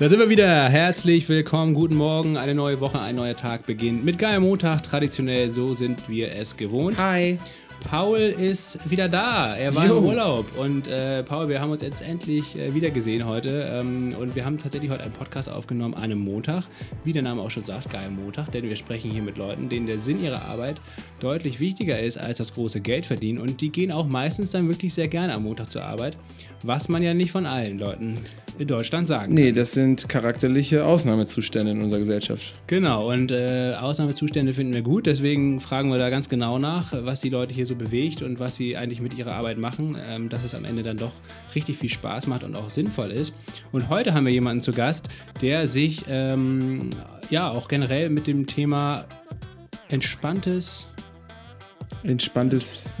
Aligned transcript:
Da 0.00 0.08
sind 0.08 0.18
wir 0.18 0.30
wieder. 0.30 0.66
Herzlich 0.70 1.28
willkommen, 1.28 1.74
guten 1.74 1.94
Morgen. 1.94 2.38
Eine 2.38 2.54
neue 2.54 2.80
Woche, 2.80 2.98
ein 3.02 3.16
neuer 3.16 3.36
Tag 3.36 3.66
beginnt 3.66 4.02
mit 4.02 4.16
Geil 4.16 4.40
Montag. 4.40 4.82
Traditionell, 4.82 5.50
so 5.50 5.74
sind 5.74 6.08
wir 6.08 6.34
es 6.34 6.56
gewohnt. 6.56 6.96
Hi. 6.96 7.38
Paul 7.88 8.18
ist 8.18 8.78
wieder 8.88 9.08
da. 9.08 9.56
Er 9.56 9.74
war 9.74 9.86
Jo. 9.86 9.98
im 9.98 10.04
Urlaub. 10.04 10.46
Und 10.56 10.86
äh, 10.86 11.22
Paul, 11.22 11.48
wir 11.48 11.60
haben 11.60 11.70
uns 11.70 11.82
jetzt 11.82 12.02
endlich 12.02 12.58
äh, 12.58 12.74
wieder 12.74 12.90
gesehen 12.90 13.26
heute. 13.26 13.68
Ähm, 13.72 14.14
und 14.18 14.36
wir 14.36 14.44
haben 14.44 14.58
tatsächlich 14.58 14.90
heute 14.90 15.02
einen 15.02 15.12
Podcast 15.12 15.48
aufgenommen 15.50 15.94
an 15.94 16.04
einem 16.04 16.18
Montag. 16.18 16.64
Wie 17.04 17.12
der 17.12 17.22
Name 17.22 17.42
auch 17.42 17.50
schon 17.50 17.64
sagt, 17.64 17.90
geil 17.90 18.10
Montag. 18.10 18.52
Denn 18.52 18.68
wir 18.68 18.76
sprechen 18.76 19.10
hier 19.10 19.22
mit 19.22 19.38
Leuten, 19.38 19.68
denen 19.68 19.86
der 19.86 19.98
Sinn 19.98 20.22
ihrer 20.22 20.42
Arbeit 20.42 20.80
deutlich 21.20 21.60
wichtiger 21.60 21.98
ist 21.98 22.18
als 22.18 22.38
das 22.38 22.52
große 22.54 22.80
Geld 22.80 23.06
verdienen. 23.06 23.38
Und 23.38 23.60
die 23.60 23.70
gehen 23.70 23.90
auch 23.92 24.06
meistens 24.06 24.50
dann 24.50 24.68
wirklich 24.68 24.94
sehr 24.94 25.08
gerne 25.08 25.34
am 25.34 25.42
Montag 25.44 25.70
zur 25.70 25.82
Arbeit. 25.82 26.16
Was 26.62 26.88
man 26.88 27.02
ja 27.02 27.14
nicht 27.14 27.32
von 27.32 27.46
allen 27.46 27.78
Leuten 27.78 28.18
in 28.58 28.66
Deutschland 28.68 29.08
sagen 29.08 29.32
Nee, 29.32 29.52
das 29.52 29.72
sind 29.72 30.08
charakterliche 30.08 30.84
Ausnahmezustände 30.84 31.72
in 31.72 31.82
unserer 31.82 32.00
Gesellschaft. 32.00 32.52
Genau, 32.66 33.10
und 33.10 33.30
äh, 33.30 33.74
Ausnahmezustände 33.80 34.52
finden 34.52 34.74
wir 34.74 34.82
gut, 34.82 35.06
deswegen 35.06 35.60
fragen 35.60 35.90
wir 35.90 35.96
da 35.98 36.10
ganz 36.10 36.28
genau 36.28 36.58
nach, 36.58 36.92
was 36.92 37.20
die 37.20 37.30
Leute 37.30 37.54
hier 37.54 37.64
so 37.64 37.69
bewegt 37.74 38.22
und 38.22 38.38
was 38.38 38.56
sie 38.56 38.76
eigentlich 38.76 39.00
mit 39.00 39.16
ihrer 39.16 39.34
Arbeit 39.34 39.58
machen, 39.58 39.96
ähm, 40.08 40.28
dass 40.28 40.44
es 40.44 40.54
am 40.54 40.64
Ende 40.64 40.82
dann 40.82 40.96
doch 40.96 41.12
richtig 41.54 41.78
viel 41.78 41.88
Spaß 41.88 42.26
macht 42.26 42.44
und 42.44 42.56
auch 42.56 42.70
sinnvoll 42.70 43.10
ist. 43.10 43.34
Und 43.72 43.88
heute 43.88 44.14
haben 44.14 44.26
wir 44.26 44.32
jemanden 44.32 44.62
zu 44.62 44.72
Gast, 44.72 45.08
der 45.40 45.66
sich 45.66 46.04
ähm, 46.08 46.90
ja 47.30 47.50
auch 47.50 47.68
generell 47.68 48.10
mit 48.10 48.26
dem 48.26 48.46
Thema 48.46 49.06
entspanntes, 49.88 50.86
Entspanntes. 52.02 52.94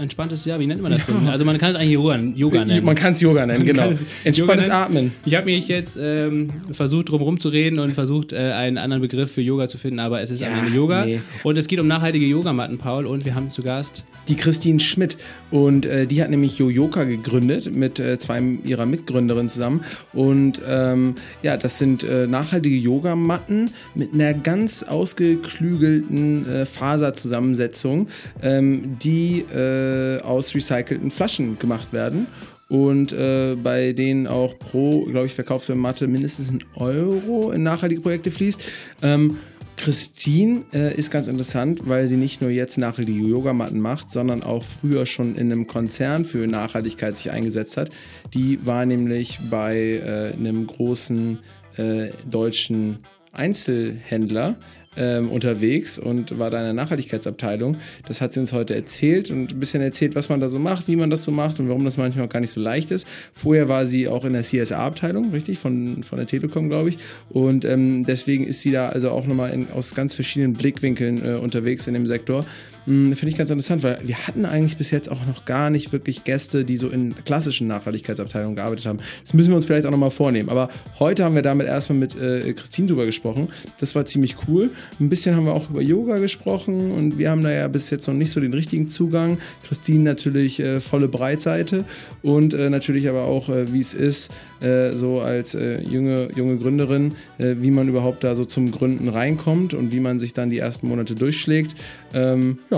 entspanntes, 0.00 0.44
ja, 0.44 0.58
wie 0.60 0.66
nennt 0.66 0.82
man 0.82 0.92
das 0.92 1.06
denn? 1.06 1.26
Also 1.28 1.44
man 1.44 1.58
kann 1.58 1.70
es 1.70 1.76
eigentlich 1.76 1.92
Yoga, 1.92 2.16
Yoga 2.16 2.64
nennen. 2.64 2.84
Man 2.84 2.94
kann 2.94 3.12
es 3.14 3.20
Yoga 3.20 3.46
nennen, 3.46 3.64
genau. 3.64 3.90
Entspanntes 4.24 4.36
Yoga 4.38 4.54
nennen. 4.56 4.72
Atmen. 4.72 5.12
Ich 5.24 5.34
habe 5.34 5.46
mich 5.46 5.68
jetzt 5.68 5.96
ähm, 6.00 6.50
versucht, 6.70 7.08
drum 7.08 7.22
rumzureden 7.22 7.78
und 7.78 7.92
versucht, 7.92 8.32
äh, 8.32 8.52
einen 8.52 8.78
anderen 8.78 9.00
Begriff 9.02 9.32
für 9.32 9.40
Yoga 9.40 9.68
zu 9.68 9.78
finden, 9.78 10.00
aber 10.00 10.20
es 10.20 10.30
ist 10.30 10.42
am 10.42 10.52
Ja, 10.52 10.58
Ende 10.58 10.76
Yoga. 10.76 11.04
nee. 11.04 11.20
Und 11.42 11.56
es 11.58 11.66
geht 11.68 11.78
um 11.80 11.86
nachhaltige 11.86 12.26
Yogamatten, 12.26 12.78
Paul. 12.78 13.06
Und 13.06 13.24
wir 13.24 13.34
haben 13.34 13.48
zu 13.48 13.62
Gast. 13.62 14.04
Die 14.28 14.36
Christine 14.36 14.80
Schmidt. 14.80 15.16
Und 15.50 15.86
äh, 15.86 16.06
die 16.06 16.22
hat 16.22 16.30
nämlich 16.30 16.58
Yoyoka 16.58 17.04
gegründet 17.04 17.72
mit 17.74 18.00
äh, 18.00 18.18
zwei 18.18 18.42
ihrer 18.64 18.86
Mitgründerinnen 18.86 19.48
zusammen. 19.48 19.82
Und 20.12 20.60
ähm, 20.66 21.14
ja, 21.42 21.56
das 21.56 21.78
sind 21.78 22.04
äh, 22.04 22.26
nachhaltige 22.26 22.76
Yogamatten 22.76 23.70
mit 23.94 24.12
einer 24.14 24.34
ganz 24.34 24.82
ausgeklügelten 24.82 26.48
äh, 26.48 26.66
Faserzusammensetzung, 26.66 28.08
ähm, 28.42 28.96
die 29.02 29.40
äh, 29.40 30.20
aus 30.22 30.54
recycelten 30.54 31.10
Flaschen 31.10 31.58
gemacht 31.58 31.92
werden. 31.92 32.26
Und 32.68 33.12
äh, 33.12 33.56
bei 33.62 33.92
denen 33.92 34.26
auch 34.26 34.58
pro, 34.58 35.04
glaube 35.04 35.26
ich, 35.26 35.34
verkaufte 35.34 35.74
Matte 35.74 36.06
mindestens 36.06 36.50
ein 36.50 36.64
Euro 36.74 37.50
in 37.52 37.62
nachhaltige 37.62 38.00
Projekte 38.00 38.30
fließt. 38.30 38.60
Ähm, 39.02 39.36
Christine 39.76 40.64
äh, 40.72 40.94
ist 40.94 41.10
ganz 41.10 41.28
interessant, 41.28 41.82
weil 41.84 42.06
sie 42.06 42.16
nicht 42.16 42.40
nur 42.40 42.50
jetzt 42.50 42.78
nachhaltige 42.78 43.26
Yogamatten 43.26 43.80
macht, 43.80 44.08
sondern 44.08 44.42
auch 44.42 44.62
früher 44.62 45.04
schon 45.04 45.36
in 45.36 45.52
einem 45.52 45.66
Konzern 45.66 46.24
für 46.24 46.46
Nachhaltigkeit 46.46 47.16
sich 47.16 47.30
eingesetzt 47.30 47.76
hat. 47.76 47.90
Die 48.32 48.64
war 48.64 48.86
nämlich 48.86 49.40
bei 49.50 49.76
äh, 49.76 50.32
einem 50.32 50.66
großen 50.66 51.38
äh, 51.76 52.08
deutschen 52.30 53.00
Einzelhändler 53.32 54.56
ähm, 54.96 55.30
unterwegs 55.30 55.98
und 55.98 56.38
war 56.38 56.50
da 56.50 56.58
in 56.58 56.64
der 56.64 56.72
Nachhaltigkeitsabteilung. 56.72 57.76
Das 58.06 58.20
hat 58.20 58.32
sie 58.32 58.40
uns 58.40 58.52
heute 58.52 58.74
erzählt 58.74 59.30
und 59.30 59.52
ein 59.52 59.60
bisschen 59.60 59.82
erzählt, 59.82 60.14
was 60.14 60.28
man 60.28 60.40
da 60.40 60.48
so 60.48 60.58
macht, 60.58 60.88
wie 60.88 60.96
man 60.96 61.10
das 61.10 61.24
so 61.24 61.30
macht 61.30 61.60
und 61.60 61.68
warum 61.68 61.84
das 61.84 61.96
manchmal 61.96 62.26
auch 62.26 62.30
gar 62.30 62.40
nicht 62.40 62.52
so 62.52 62.60
leicht 62.60 62.90
ist. 62.90 63.06
Vorher 63.32 63.68
war 63.68 63.86
sie 63.86 64.08
auch 64.08 64.24
in 64.24 64.32
der 64.32 64.42
CSA-Abteilung, 64.42 65.30
richtig, 65.30 65.58
von, 65.58 66.02
von 66.02 66.18
der 66.18 66.26
Telekom, 66.26 66.68
glaube 66.68 66.90
ich. 66.90 66.98
Und 67.30 67.64
ähm, 67.64 68.04
deswegen 68.06 68.44
ist 68.44 68.60
sie 68.60 68.70
da 68.70 68.88
also 68.88 69.10
auch 69.10 69.26
nochmal 69.26 69.50
in, 69.50 69.70
aus 69.70 69.94
ganz 69.94 70.14
verschiedenen 70.14 70.54
Blickwinkeln 70.54 71.24
äh, 71.24 71.34
unterwegs 71.34 71.86
in 71.86 71.94
dem 71.94 72.06
Sektor. 72.06 72.46
Hm, 72.86 73.14
Finde 73.14 73.30
ich 73.30 73.36
ganz 73.36 73.50
interessant, 73.50 73.82
weil 73.82 73.98
wir 74.04 74.26
hatten 74.26 74.44
eigentlich 74.44 74.76
bis 74.76 74.90
jetzt 74.90 75.10
auch 75.10 75.24
noch 75.26 75.44
gar 75.44 75.70
nicht 75.70 75.92
wirklich 75.92 76.24
Gäste, 76.24 76.64
die 76.64 76.76
so 76.76 76.88
in 76.88 77.14
klassischen 77.24 77.66
Nachhaltigkeitsabteilungen 77.66 78.56
gearbeitet 78.56 78.86
haben. 78.86 78.98
Das 79.22 79.34
müssen 79.34 79.50
wir 79.50 79.56
uns 79.56 79.64
vielleicht 79.64 79.86
auch 79.86 79.90
nochmal 79.90 80.10
vornehmen. 80.10 80.48
Aber 80.48 80.68
heute 80.98 81.24
haben 81.24 81.34
wir 81.34 81.42
damit 81.42 81.66
erstmal 81.66 81.98
mit 81.98 82.14
äh, 82.20 82.52
Christine 82.52 82.88
drüber 82.88 83.06
gesprochen. 83.06 83.48
Das 83.78 83.94
war 83.94 84.04
ziemlich 84.04 84.36
cool. 84.48 84.70
Ein 85.00 85.08
bisschen 85.08 85.34
haben 85.34 85.46
wir 85.46 85.54
auch 85.54 85.70
über 85.70 85.80
Yoga 85.80 86.18
gesprochen 86.18 86.90
und 86.92 87.18
wir 87.18 87.30
haben 87.30 87.42
da 87.42 87.50
ja 87.50 87.68
bis 87.68 87.90
jetzt 87.90 88.06
noch 88.06 88.14
nicht 88.14 88.30
so 88.30 88.40
den 88.40 88.52
richtigen 88.52 88.88
Zugang. 88.88 89.38
Christine 89.66 90.04
natürlich 90.04 90.60
äh, 90.60 90.80
volle 90.80 91.08
Breitseite 91.08 91.84
und 92.22 92.54
äh, 92.54 92.70
natürlich 92.70 93.08
aber 93.08 93.24
auch, 93.24 93.48
äh, 93.48 93.72
wie 93.72 93.80
es 93.80 93.94
ist, 93.94 94.30
äh, 94.60 94.92
so 94.92 95.20
als 95.20 95.54
äh, 95.54 95.80
junge, 95.82 96.30
junge 96.34 96.56
Gründerin, 96.58 97.14
wie 97.38 97.70
man 97.70 97.88
überhaupt 97.88 98.24
da 98.24 98.34
so 98.34 98.44
zum 98.44 98.70
Gründen 98.70 99.08
reinkommt 99.08 99.74
und 99.74 99.92
wie 99.92 100.00
man 100.00 100.18
sich 100.18 100.32
dann 100.32 100.50
die 100.50 100.58
ersten 100.58 100.88
Monate 100.88 101.14
durchschlägt. 101.14 101.74
Ähm, 102.12 102.58
ja, 102.70 102.73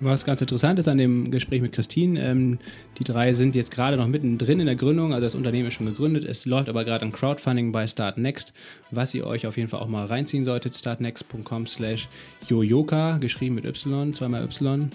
Was 0.00 0.24
ganz 0.24 0.40
interessant 0.40 0.78
ist 0.78 0.88
an 0.88 0.98
dem 0.98 1.30
Gespräch 1.30 1.60
mit 1.60 1.72
Christine, 1.72 2.20
ähm, 2.20 2.58
die 2.98 3.04
drei 3.04 3.34
sind 3.34 3.54
jetzt 3.54 3.70
gerade 3.70 3.96
noch 3.96 4.06
mittendrin 4.06 4.60
in 4.60 4.66
der 4.66 4.76
Gründung, 4.76 5.12
also 5.12 5.24
das 5.24 5.34
Unternehmen 5.34 5.68
ist 5.68 5.74
schon 5.74 5.86
gegründet, 5.86 6.24
es 6.24 6.46
läuft 6.46 6.68
aber 6.68 6.84
gerade 6.84 7.04
ein 7.04 7.12
Crowdfunding 7.12 7.72
bei 7.72 7.86
Startnext, 7.86 8.52
was 8.90 9.14
ihr 9.14 9.26
euch 9.26 9.46
auf 9.46 9.56
jeden 9.56 9.68
Fall 9.68 9.80
auch 9.80 9.88
mal 9.88 10.06
reinziehen 10.06 10.44
solltet, 10.44 10.74
startnext.com 10.74 11.66
slash 11.66 12.08
yoyoka, 12.48 13.18
geschrieben 13.18 13.56
mit 13.56 13.64
Y, 13.64 14.12
zweimal 14.14 14.44
Y. 14.44 14.90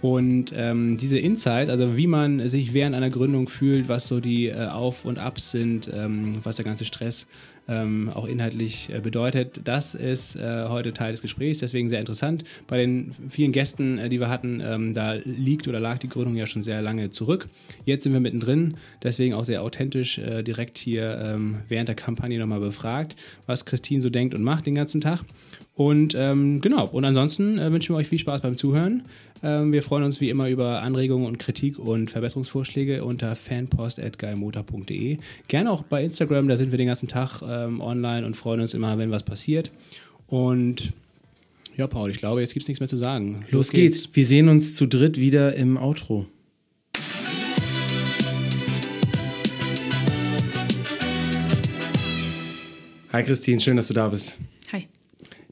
Und 0.00 0.52
ähm, 0.54 0.96
diese 0.96 1.18
Insights, 1.18 1.68
also 1.68 1.96
wie 1.96 2.06
man 2.06 2.48
sich 2.48 2.72
während 2.72 2.94
einer 2.94 3.10
Gründung 3.10 3.48
fühlt, 3.48 3.88
was 3.88 4.06
so 4.06 4.20
die 4.20 4.46
äh, 4.46 4.66
Auf- 4.66 5.04
und 5.04 5.18
Ups 5.18 5.50
sind, 5.50 5.90
ähm, 5.92 6.34
was 6.44 6.56
der 6.56 6.64
ganze 6.64 6.84
Stress 6.84 7.26
ähm, 7.68 8.10
auch 8.14 8.26
inhaltlich 8.26 8.90
äh, 8.92 9.00
bedeutet, 9.00 9.60
das 9.64 9.94
ist 9.94 10.36
äh, 10.36 10.66
heute 10.68 10.92
Teil 10.92 11.12
des 11.12 11.22
Gesprächs, 11.22 11.58
deswegen 11.58 11.88
sehr 11.88 12.00
interessant. 12.00 12.44
Bei 12.66 12.78
den 12.78 13.12
vielen 13.28 13.52
Gästen, 13.52 13.98
äh, 13.98 14.08
die 14.08 14.20
wir 14.20 14.28
hatten, 14.28 14.62
ähm, 14.64 14.94
da 14.94 15.14
liegt 15.24 15.68
oder 15.68 15.78
lag 15.78 15.98
die 15.98 16.08
Gründung 16.08 16.36
ja 16.36 16.46
schon 16.46 16.62
sehr 16.62 16.82
lange 16.82 17.10
zurück. 17.10 17.46
Jetzt 17.84 18.04
sind 18.04 18.12
wir 18.12 18.20
mittendrin, 18.20 18.76
deswegen 19.02 19.34
auch 19.34 19.44
sehr 19.44 19.62
authentisch 19.62 20.18
äh, 20.18 20.42
direkt 20.42 20.78
hier 20.78 21.18
ähm, 21.22 21.56
während 21.68 21.88
der 21.88 21.96
Kampagne 21.96 22.38
nochmal 22.38 22.60
befragt, 22.60 23.16
was 23.46 23.64
Christine 23.64 24.00
so 24.00 24.10
denkt 24.10 24.34
und 24.34 24.42
macht 24.42 24.66
den 24.66 24.74
ganzen 24.74 25.00
Tag. 25.00 25.20
Und 25.78 26.16
ähm, 26.18 26.60
genau, 26.60 26.86
und 26.88 27.04
ansonsten 27.04 27.56
äh, 27.56 27.70
wünschen 27.70 27.94
wir 27.94 27.98
euch 27.98 28.08
viel 28.08 28.18
Spaß 28.18 28.40
beim 28.40 28.56
Zuhören. 28.56 29.04
Ähm, 29.42 29.72
wir 29.72 29.82
freuen 29.82 30.04
uns 30.04 30.20
wie 30.20 30.30
immer 30.30 30.48
über 30.48 30.82
Anregungen 30.82 31.26
und 31.26 31.38
Kritik 31.38 31.78
und 31.78 32.10
Verbesserungsvorschläge 32.10 33.04
unter 33.04 33.34
fanpost.geilmotor.de. 33.34 35.18
Gerne 35.48 35.70
auch 35.70 35.82
bei 35.82 36.02
Instagram, 36.02 36.48
da 36.48 36.56
sind 36.56 36.70
wir 36.72 36.78
den 36.78 36.88
ganzen 36.88 37.08
Tag 37.08 37.42
ähm, 37.42 37.80
online 37.80 38.26
und 38.26 38.36
freuen 38.36 38.60
uns 38.60 38.74
immer, 38.74 38.98
wenn 38.98 39.10
was 39.10 39.22
passiert. 39.22 39.70
Und 40.26 40.92
ja, 41.76 41.86
Paul, 41.86 42.10
ich 42.10 42.18
glaube, 42.18 42.40
jetzt 42.40 42.54
gibt 42.54 42.64
es 42.64 42.68
nichts 42.68 42.80
mehr 42.80 42.88
zu 42.88 42.96
sagen. 42.96 43.44
los 43.50 43.70
geht's. 43.70 44.08
Wir 44.12 44.24
sehen 44.24 44.48
uns 44.48 44.74
zu 44.74 44.86
dritt 44.86 45.20
wieder 45.20 45.54
im 45.54 45.76
Outro. 45.76 46.26
Hi 53.12 53.22
Christine, 53.22 53.58
schön, 53.58 53.76
dass 53.76 53.88
du 53.88 53.94
da 53.94 54.08
bist. 54.08 54.38
Hi. 54.70 54.82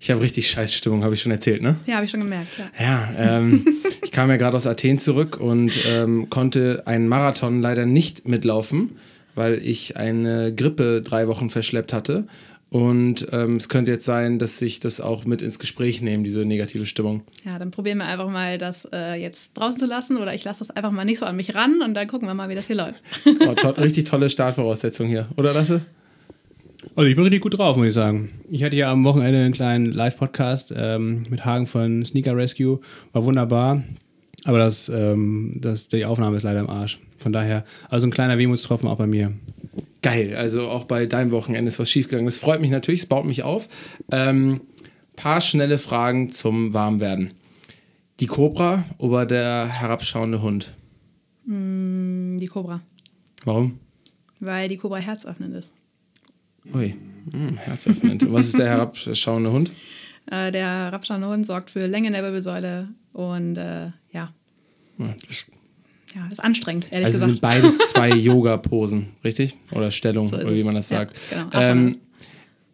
Ich 0.07 0.11
habe 0.13 0.23
richtig 0.23 0.49
Scheißstimmung, 0.49 1.03
habe 1.03 1.15
ich 1.15 1.21
schon 1.21 1.33
erzählt, 1.33 1.63
ne? 1.63 1.75
Ja, 1.85 1.97
habe 1.97 2.05
ich 2.05 2.13
schon 2.13 2.21
gemerkt. 2.21 2.47
Ja. 2.79 3.09
Ja, 3.19 3.39
ähm, 3.39 3.67
ich 4.05 4.13
kam 4.13 4.31
ja 4.31 4.37
gerade 4.37 4.57
aus 4.57 4.69
Athen 4.69 5.01
zurück 5.01 5.37
und 5.37 5.77
ähm, 5.89 6.31
konnte 6.31 6.85
einen 6.87 7.09
Marathon 7.09 7.61
leider 7.61 7.87
nicht 7.87 8.29
mitlaufen, 8.29 8.93
weil 9.35 9.61
ich 9.61 9.97
eine 9.97 10.55
Grippe 10.55 11.03
drei 11.03 11.27
Wochen 11.27 11.51
verschleppt 11.51 11.93
hatte. 11.93 12.29
Und 12.71 13.27
ähm, 13.33 13.57
es 13.57 13.69
könnte 13.69 13.91
jetzt 13.91 14.05
sein, 14.05 14.39
dass 14.39 14.63
ich 14.63 14.79
das 14.79 15.01
auch 15.01 15.25
mit 15.25 15.43
ins 15.43 15.59
Gespräch 15.59 16.01
nehme, 16.03 16.23
diese 16.23 16.45
negative 16.45 16.87
Stimmung. 16.87 17.23
ja, 17.45 17.59
dann 17.59 17.73
probieren 17.73 17.99
wir 17.99 18.07
einfach 18.07 18.29
mal, 18.31 18.59
das 18.59 18.89
äh, 18.93 19.21
jetzt 19.21 19.55
draußen 19.55 19.81
zu 19.81 19.87
lassen 19.89 20.19
oder 20.19 20.35
ich 20.35 20.45
lasse 20.45 20.61
das 20.61 20.71
einfach 20.71 20.93
mal 20.93 21.05
nicht 21.05 21.19
so 21.19 21.27
an 21.27 21.35
mich 21.35 21.57
ran 21.57 21.83
und 21.85 21.95
dann 21.95 22.07
gucken 22.07 22.29
wir 22.29 22.35
mal, 22.35 22.49
wie 22.49 22.55
das 22.55 22.69
hier 22.69 22.77
läuft. 22.77 23.03
Oh, 23.41 23.55
to 23.55 23.71
richtig 23.71 24.05
tolle 24.05 24.29
Startvoraussetzung 24.29 25.09
hier, 25.09 25.27
oder 25.37 25.53
Lasse? 25.53 25.83
Also 26.95 27.09
ich 27.09 27.17
bin 27.17 27.25
richtig 27.25 27.43
gut 27.43 27.59
drauf, 27.59 27.77
muss 27.77 27.89
ich 27.89 27.95
sagen. 27.95 28.31
Ich 28.49 28.63
hatte 28.63 28.77
ja 28.77 28.91
am 28.91 29.05
Wochenende 29.05 29.41
einen 29.41 29.53
kleinen 29.53 29.87
Live-Podcast 29.87 30.73
ähm, 30.77 31.25
mit 31.29 31.45
Hagen 31.45 31.67
von 31.67 32.05
Sneaker 32.05 32.37
Rescue. 32.37 32.81
War 33.13 33.25
wunderbar. 33.25 33.83
Aber 34.45 34.59
das, 34.59 34.89
ähm, 34.89 35.59
das, 35.61 35.89
die 35.89 36.05
Aufnahme 36.05 36.37
ist 36.37 36.45
leider 36.45 36.61
im 36.61 36.71
Arsch. 36.71 37.01
Von 37.17 37.33
daher, 37.33 37.65
also 37.89 38.07
ein 38.07 38.13
kleiner 38.13 38.39
Wehmutstropfen 38.39 38.89
auch 38.89 38.99
bei 38.99 39.07
mir. 39.07 39.33
Geil, 40.03 40.37
also 40.37 40.69
auch 40.69 40.85
bei 40.85 41.07
deinem 41.07 41.33
Wochenende 41.33 41.69
ist 41.69 41.81
was 41.81 41.91
schiefgegangen. 41.91 42.27
Das 42.27 42.39
freut 42.39 42.61
mich 42.61 42.71
natürlich, 42.71 43.01
es 43.01 43.07
baut 43.07 43.25
mich 43.25 43.43
auf. 43.43 43.69
Ähm, 44.13 44.61
paar 45.17 45.41
schnelle 45.41 45.79
Fragen 45.79 46.31
zum 46.31 46.73
Warmwerden. 46.73 47.33
Die 48.21 48.27
Cobra 48.27 48.85
oder 48.99 49.27
der 49.27 49.67
herabschauende 49.67 50.41
Hund? 50.43 50.73
Die 51.45 52.47
Cobra. 52.47 52.81
Warum? 53.45 53.81
Weil 54.41 54.69
die 54.69 54.77
Cobra 54.77 54.99
herzöffnend 54.99 55.57
ist. 55.57 55.73
Ui, 56.75 56.95
hm, 57.33 57.57
herzöffnend. 57.59 58.23
Und 58.25 58.33
Was 58.33 58.47
ist 58.47 58.59
der 58.59 58.69
herabschauende 58.69 59.51
Hund? 59.53 59.71
Äh, 60.29 60.51
der 60.51 60.67
herabschauende 60.67 61.29
Hund 61.29 61.47
sorgt 61.47 61.71
für 61.71 61.87
Länge 61.87 62.09
in 62.09 62.13
der 62.13 62.25
Wirbelsäule 62.25 62.89
und 63.13 63.57
äh, 63.57 63.93
ja, 64.11 64.29
ja, 64.99 65.15
das 66.25 66.33
ist 66.33 66.41
anstrengend, 66.41 66.91
ehrlich 66.91 67.07
Also 67.07 67.19
gesagt. 67.19 67.31
sind 67.35 67.41
beides 67.41 67.79
zwei 67.93 68.11
Yoga-Posen, 68.13 69.11
richtig? 69.23 69.55
Oder 69.71 69.93
Stellung, 69.93 70.27
So 70.27 70.35
oder 70.39 70.53
wie 70.53 70.65
man 70.65 70.75
das 70.75 70.91
Ja, 70.91 70.99
sagt. 70.99 71.17
genau, 71.31 71.47
Asanas. 71.53 71.95
Ähm, 71.95 72.01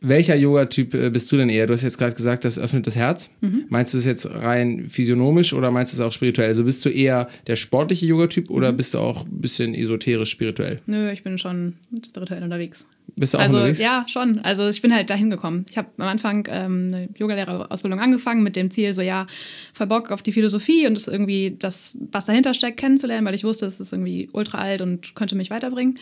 welcher 0.03 0.35
Yoga-Typ 0.37 0.95
äh, 0.95 1.11
bist 1.11 1.31
du 1.33 1.37
denn 1.37 1.49
eher? 1.49 1.67
Du 1.67 1.73
hast 1.73 1.83
jetzt 1.83 1.99
gerade 1.99 2.15
gesagt, 2.15 2.45
das 2.45 2.59
öffnet 2.59 2.87
das 2.87 2.97
Herz. 2.97 3.31
Mhm. 3.41 3.65
Meinst 3.69 3.95
du 3.95 3.99
das 3.99 4.05
jetzt 4.05 4.27
rein 4.31 4.89
physiognomisch 4.89 5.53
oder 5.55 5.71
meinst 5.71 5.93
du 5.93 5.97
es 5.97 6.01
auch 6.01 6.13
spirituell? 6.13 6.49
Also 6.49 6.65
bist 6.65 6.85
du 6.85 6.89
eher 6.89 7.29
der 7.47 7.57
sportliche 7.57 8.07
Yoga-Typ 8.07 8.51
Mhm. 8.51 8.57
oder 8.57 8.73
bist 8.73 8.95
du 8.95 8.99
auch 8.99 9.25
ein 9.25 9.41
bisschen 9.41 9.75
esoterisch 9.75 10.31
spirituell? 10.31 10.79
Nö, 10.87 11.11
ich 11.11 11.23
bin 11.23 11.39
schon 11.39 11.75
spirituell 12.07 12.43
unterwegs. 12.43 12.85
Bist 13.17 13.35
du 13.35 13.39
auch 13.39 13.43
Also 13.43 13.57
unterwegs? 13.57 13.79
ja, 13.79 14.05
schon. 14.09 14.39
Also 14.41 14.69
ich 14.69 14.81
bin 14.81 14.95
halt 14.95 15.11
dahin 15.11 15.29
gekommen. 15.31 15.67
Ich 15.69 15.77
habe 15.77 15.89
am 15.99 16.07
Anfang 16.09 16.47
ähm, 16.51 16.91
eine 16.93 17.09
Yogalehrerausbildung 17.19 18.01
angefangen 18.01 18.43
mit 18.43 18.57
dem 18.57 18.71
Ziel, 18.71 18.95
so 18.95 19.03
ja, 19.03 19.27
voll 19.75 19.87
Bock 19.87 20.11
auf 20.11 20.23
die 20.23 20.33
Philosophie 20.33 20.87
und 20.87 20.95
das 20.95 21.09
irgendwie 21.09 21.55
das, 21.59 21.99
was 22.11 22.25
dahinter 22.25 22.55
steckt, 22.55 22.79
kennenzulernen, 22.79 23.27
weil 23.27 23.35
ich 23.35 23.45
wusste, 23.45 23.67
es 23.67 23.81
ist 23.81 23.93
irgendwie 23.93 24.29
ultra 24.33 24.59
alt 24.59 24.81
und 24.83 25.15
könnte 25.15 25.35
mich 25.37 25.51
weiterbringen. 25.51 25.99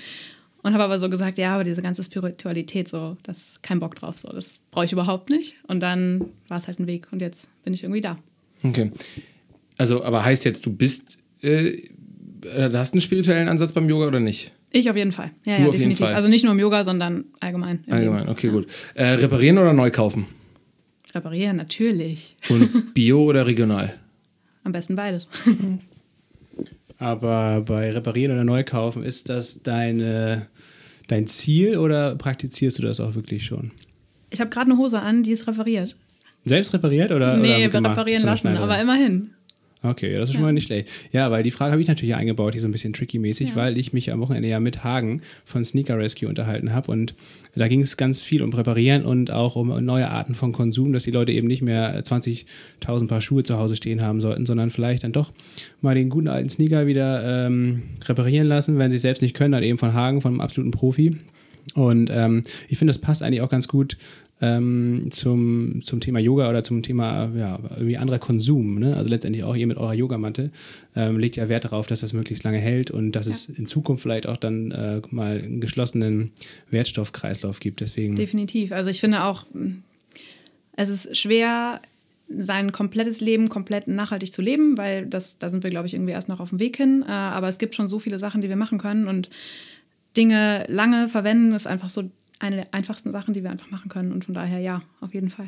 Und 0.62 0.74
habe 0.74 0.84
aber 0.84 0.98
so 0.98 1.08
gesagt, 1.08 1.38
ja, 1.38 1.54
aber 1.54 1.64
diese 1.64 1.80
ganze 1.80 2.02
Spiritualität, 2.04 2.86
so, 2.88 3.16
das 3.22 3.38
ist 3.38 3.62
kein 3.62 3.80
Bock 3.80 3.94
drauf, 3.94 4.18
so, 4.18 4.28
das 4.28 4.60
brauche 4.70 4.84
ich 4.84 4.92
überhaupt 4.92 5.30
nicht. 5.30 5.54
Und 5.66 5.80
dann 5.80 6.26
war 6.48 6.58
es 6.58 6.66
halt 6.66 6.78
ein 6.78 6.86
Weg 6.86 7.08
und 7.12 7.22
jetzt 7.22 7.48
bin 7.64 7.72
ich 7.72 7.82
irgendwie 7.82 8.02
da. 8.02 8.18
Okay. 8.62 8.92
Also, 9.78 10.04
aber 10.04 10.24
heißt 10.24 10.44
jetzt, 10.44 10.66
du 10.66 10.72
bist, 10.72 11.18
äh, 11.42 11.68
äh, 12.44 12.70
hast 12.74 12.92
einen 12.92 13.00
spirituellen 13.00 13.48
Ansatz 13.48 13.72
beim 13.72 13.88
Yoga 13.88 14.06
oder 14.06 14.20
nicht? 14.20 14.52
Ich 14.70 14.88
auf 14.90 14.96
jeden 14.96 15.12
Fall. 15.12 15.30
Ja, 15.46 15.56
Du 15.56 15.62
ja, 15.62 15.68
auf 15.68 15.74
jeden 15.74 15.90
definitiv. 15.90 16.06
Fall. 16.06 16.14
Also 16.14 16.28
nicht 16.28 16.44
nur 16.44 16.52
im 16.52 16.60
Yoga, 16.60 16.84
sondern 16.84 17.24
allgemein. 17.40 17.82
Allgemein, 17.88 18.28
okay, 18.28 18.48
gut. 18.48 18.66
Äh, 18.94 19.04
reparieren 19.14 19.58
oder 19.58 19.72
neu 19.72 19.90
kaufen? 19.90 20.26
Reparieren, 21.14 21.56
natürlich. 21.56 22.36
Und 22.50 22.92
Bio 22.94 23.24
oder 23.24 23.46
regional? 23.46 23.94
Am 24.62 24.72
besten 24.72 24.94
beides. 24.94 25.26
Aber 27.00 27.62
bei 27.62 27.90
Reparieren 27.90 28.32
oder 28.32 28.44
Neukaufen, 28.44 29.02
ist 29.02 29.30
das 29.30 29.62
deine, 29.62 30.46
dein 31.08 31.26
Ziel 31.26 31.78
oder 31.78 32.14
praktizierst 32.14 32.78
du 32.78 32.82
das 32.82 33.00
auch 33.00 33.14
wirklich 33.14 33.46
schon? 33.46 33.72
Ich 34.28 34.38
habe 34.38 34.50
gerade 34.50 34.70
eine 34.70 34.78
Hose 34.78 35.00
an, 35.00 35.22
die 35.22 35.32
ist 35.32 35.48
repariert. 35.48 35.96
Selbst 36.44 36.72
repariert 36.74 37.10
oder? 37.10 37.38
nee, 37.38 37.66
oder 37.66 37.82
reparieren 37.90 38.22
lassen, 38.22 38.56
aber 38.56 38.78
immerhin. 38.78 39.30
Okay, 39.82 40.14
das 40.16 40.28
ist 40.28 40.34
schon 40.34 40.42
mal 40.42 40.52
nicht 40.52 40.66
schlecht. 40.66 40.90
Ja, 41.10 41.30
weil 41.30 41.42
die 41.42 41.50
Frage 41.50 41.72
habe 41.72 41.80
ich 41.80 41.88
natürlich 41.88 42.14
eingebaut, 42.14 42.52
die 42.52 42.58
so 42.58 42.68
ein 42.68 42.72
bisschen 42.72 42.92
tricky-mäßig, 42.92 43.56
weil 43.56 43.78
ich 43.78 43.94
mich 43.94 44.12
am 44.12 44.20
Wochenende 44.20 44.48
ja 44.48 44.60
mit 44.60 44.84
Hagen 44.84 45.22
von 45.46 45.64
Sneaker 45.64 45.98
Rescue 45.98 46.28
unterhalten 46.28 46.74
habe 46.74 46.90
und 46.92 47.14
da 47.54 47.66
ging 47.66 47.80
es 47.80 47.96
ganz 47.96 48.22
viel 48.22 48.42
um 48.42 48.50
Präparieren 48.50 49.04
und 49.04 49.32
auch 49.32 49.56
um 49.56 49.84
neue 49.84 50.10
Arten 50.10 50.34
von 50.34 50.52
Konsum, 50.52 50.92
dass 50.92 51.04
die 51.04 51.10
Leute 51.10 51.32
eben 51.32 51.48
nicht 51.48 51.62
mehr 51.62 52.04
20.000 52.04 53.08
Paar 53.08 53.20
Schuhe 53.22 53.42
zu 53.42 53.58
Hause 53.58 53.74
stehen 53.74 54.02
haben 54.02 54.20
sollten, 54.20 54.44
sondern 54.44 54.70
vielleicht 54.70 55.02
dann 55.02 55.12
doch 55.12 55.32
mal 55.80 55.94
den 55.94 56.10
guten 56.10 56.28
alten 56.28 56.50
Sneaker 56.50 56.86
wieder 56.86 57.46
ähm, 57.46 57.82
reparieren 58.04 58.48
lassen, 58.48 58.78
wenn 58.78 58.90
sie 58.90 58.96
es 58.96 59.02
selbst 59.02 59.22
nicht 59.22 59.34
können, 59.34 59.52
dann 59.52 59.62
eben 59.62 59.78
von 59.78 59.94
Hagen, 59.94 60.20
von 60.20 60.32
einem 60.32 60.40
absoluten 60.40 60.72
Profi. 60.72 61.16
Und 61.74 62.10
ähm, 62.12 62.42
ich 62.68 62.78
finde, 62.78 62.92
das 62.92 63.00
passt 63.00 63.22
eigentlich 63.22 63.40
auch 63.40 63.48
ganz 63.48 63.68
gut 63.68 63.96
ähm, 64.40 65.08
zum, 65.10 65.82
zum 65.82 66.00
Thema 66.00 66.18
Yoga 66.18 66.48
oder 66.48 66.64
zum 66.64 66.82
Thema 66.82 67.30
ja, 67.36 67.58
irgendwie 67.76 67.98
anderer 67.98 68.18
Konsum. 68.18 68.78
Ne? 68.78 68.96
Also 68.96 69.08
letztendlich 69.10 69.44
auch 69.44 69.54
ihr 69.54 69.66
mit 69.66 69.76
eurer 69.76 69.94
Yogamatte 69.94 70.50
ähm, 70.96 71.18
legt 71.18 71.36
ja 71.36 71.48
Wert 71.48 71.64
darauf, 71.64 71.86
dass 71.86 72.00
das 72.00 72.12
möglichst 72.12 72.44
lange 72.44 72.58
hält 72.58 72.90
und 72.90 73.12
dass 73.12 73.26
es 73.26 73.48
in 73.48 73.66
Zukunft 73.66 74.02
vielleicht 74.02 74.26
auch 74.26 74.36
dann 74.36 74.70
äh, 74.70 75.00
mal 75.10 75.38
einen 75.38 75.60
geschlossenen 75.60 76.32
Wertstoffkreislauf 76.70 77.60
gibt. 77.60 77.80
Deswegen 77.80 78.16
Definitiv. 78.16 78.72
Also 78.72 78.90
ich 78.90 79.00
finde 79.00 79.24
auch, 79.24 79.44
es 80.76 80.88
ist 80.88 81.16
schwer, 81.16 81.80
sein 82.28 82.72
komplettes 82.72 83.20
Leben 83.20 83.48
komplett 83.48 83.88
nachhaltig 83.88 84.32
zu 84.32 84.40
leben, 84.40 84.78
weil 84.78 85.04
das, 85.06 85.38
da 85.38 85.48
sind 85.48 85.64
wir, 85.64 85.70
glaube 85.70 85.88
ich, 85.88 85.94
irgendwie 85.94 86.12
erst 86.12 86.28
noch 86.28 86.40
auf 86.40 86.50
dem 86.50 86.60
Weg 86.60 86.76
hin. 86.76 87.04
Äh, 87.06 87.10
aber 87.10 87.48
es 87.48 87.58
gibt 87.58 87.74
schon 87.74 87.88
so 87.88 87.98
viele 87.98 88.18
Sachen, 88.18 88.40
die 88.40 88.48
wir 88.48 88.56
machen 88.56 88.78
können 88.78 89.06
und 89.06 89.28
Dinge 90.16 90.64
lange 90.68 91.08
verwenden 91.08 91.54
ist 91.54 91.66
einfach 91.66 91.88
so 91.88 92.10
eine 92.40 92.56
der 92.56 92.74
einfachsten 92.74 93.12
Sachen, 93.12 93.34
die 93.34 93.42
wir 93.42 93.50
einfach 93.50 93.70
machen 93.70 93.88
können. 93.88 94.12
Und 94.12 94.24
von 94.24 94.34
daher 94.34 94.58
ja, 94.58 94.82
auf 95.00 95.14
jeden 95.14 95.30
Fall. 95.30 95.46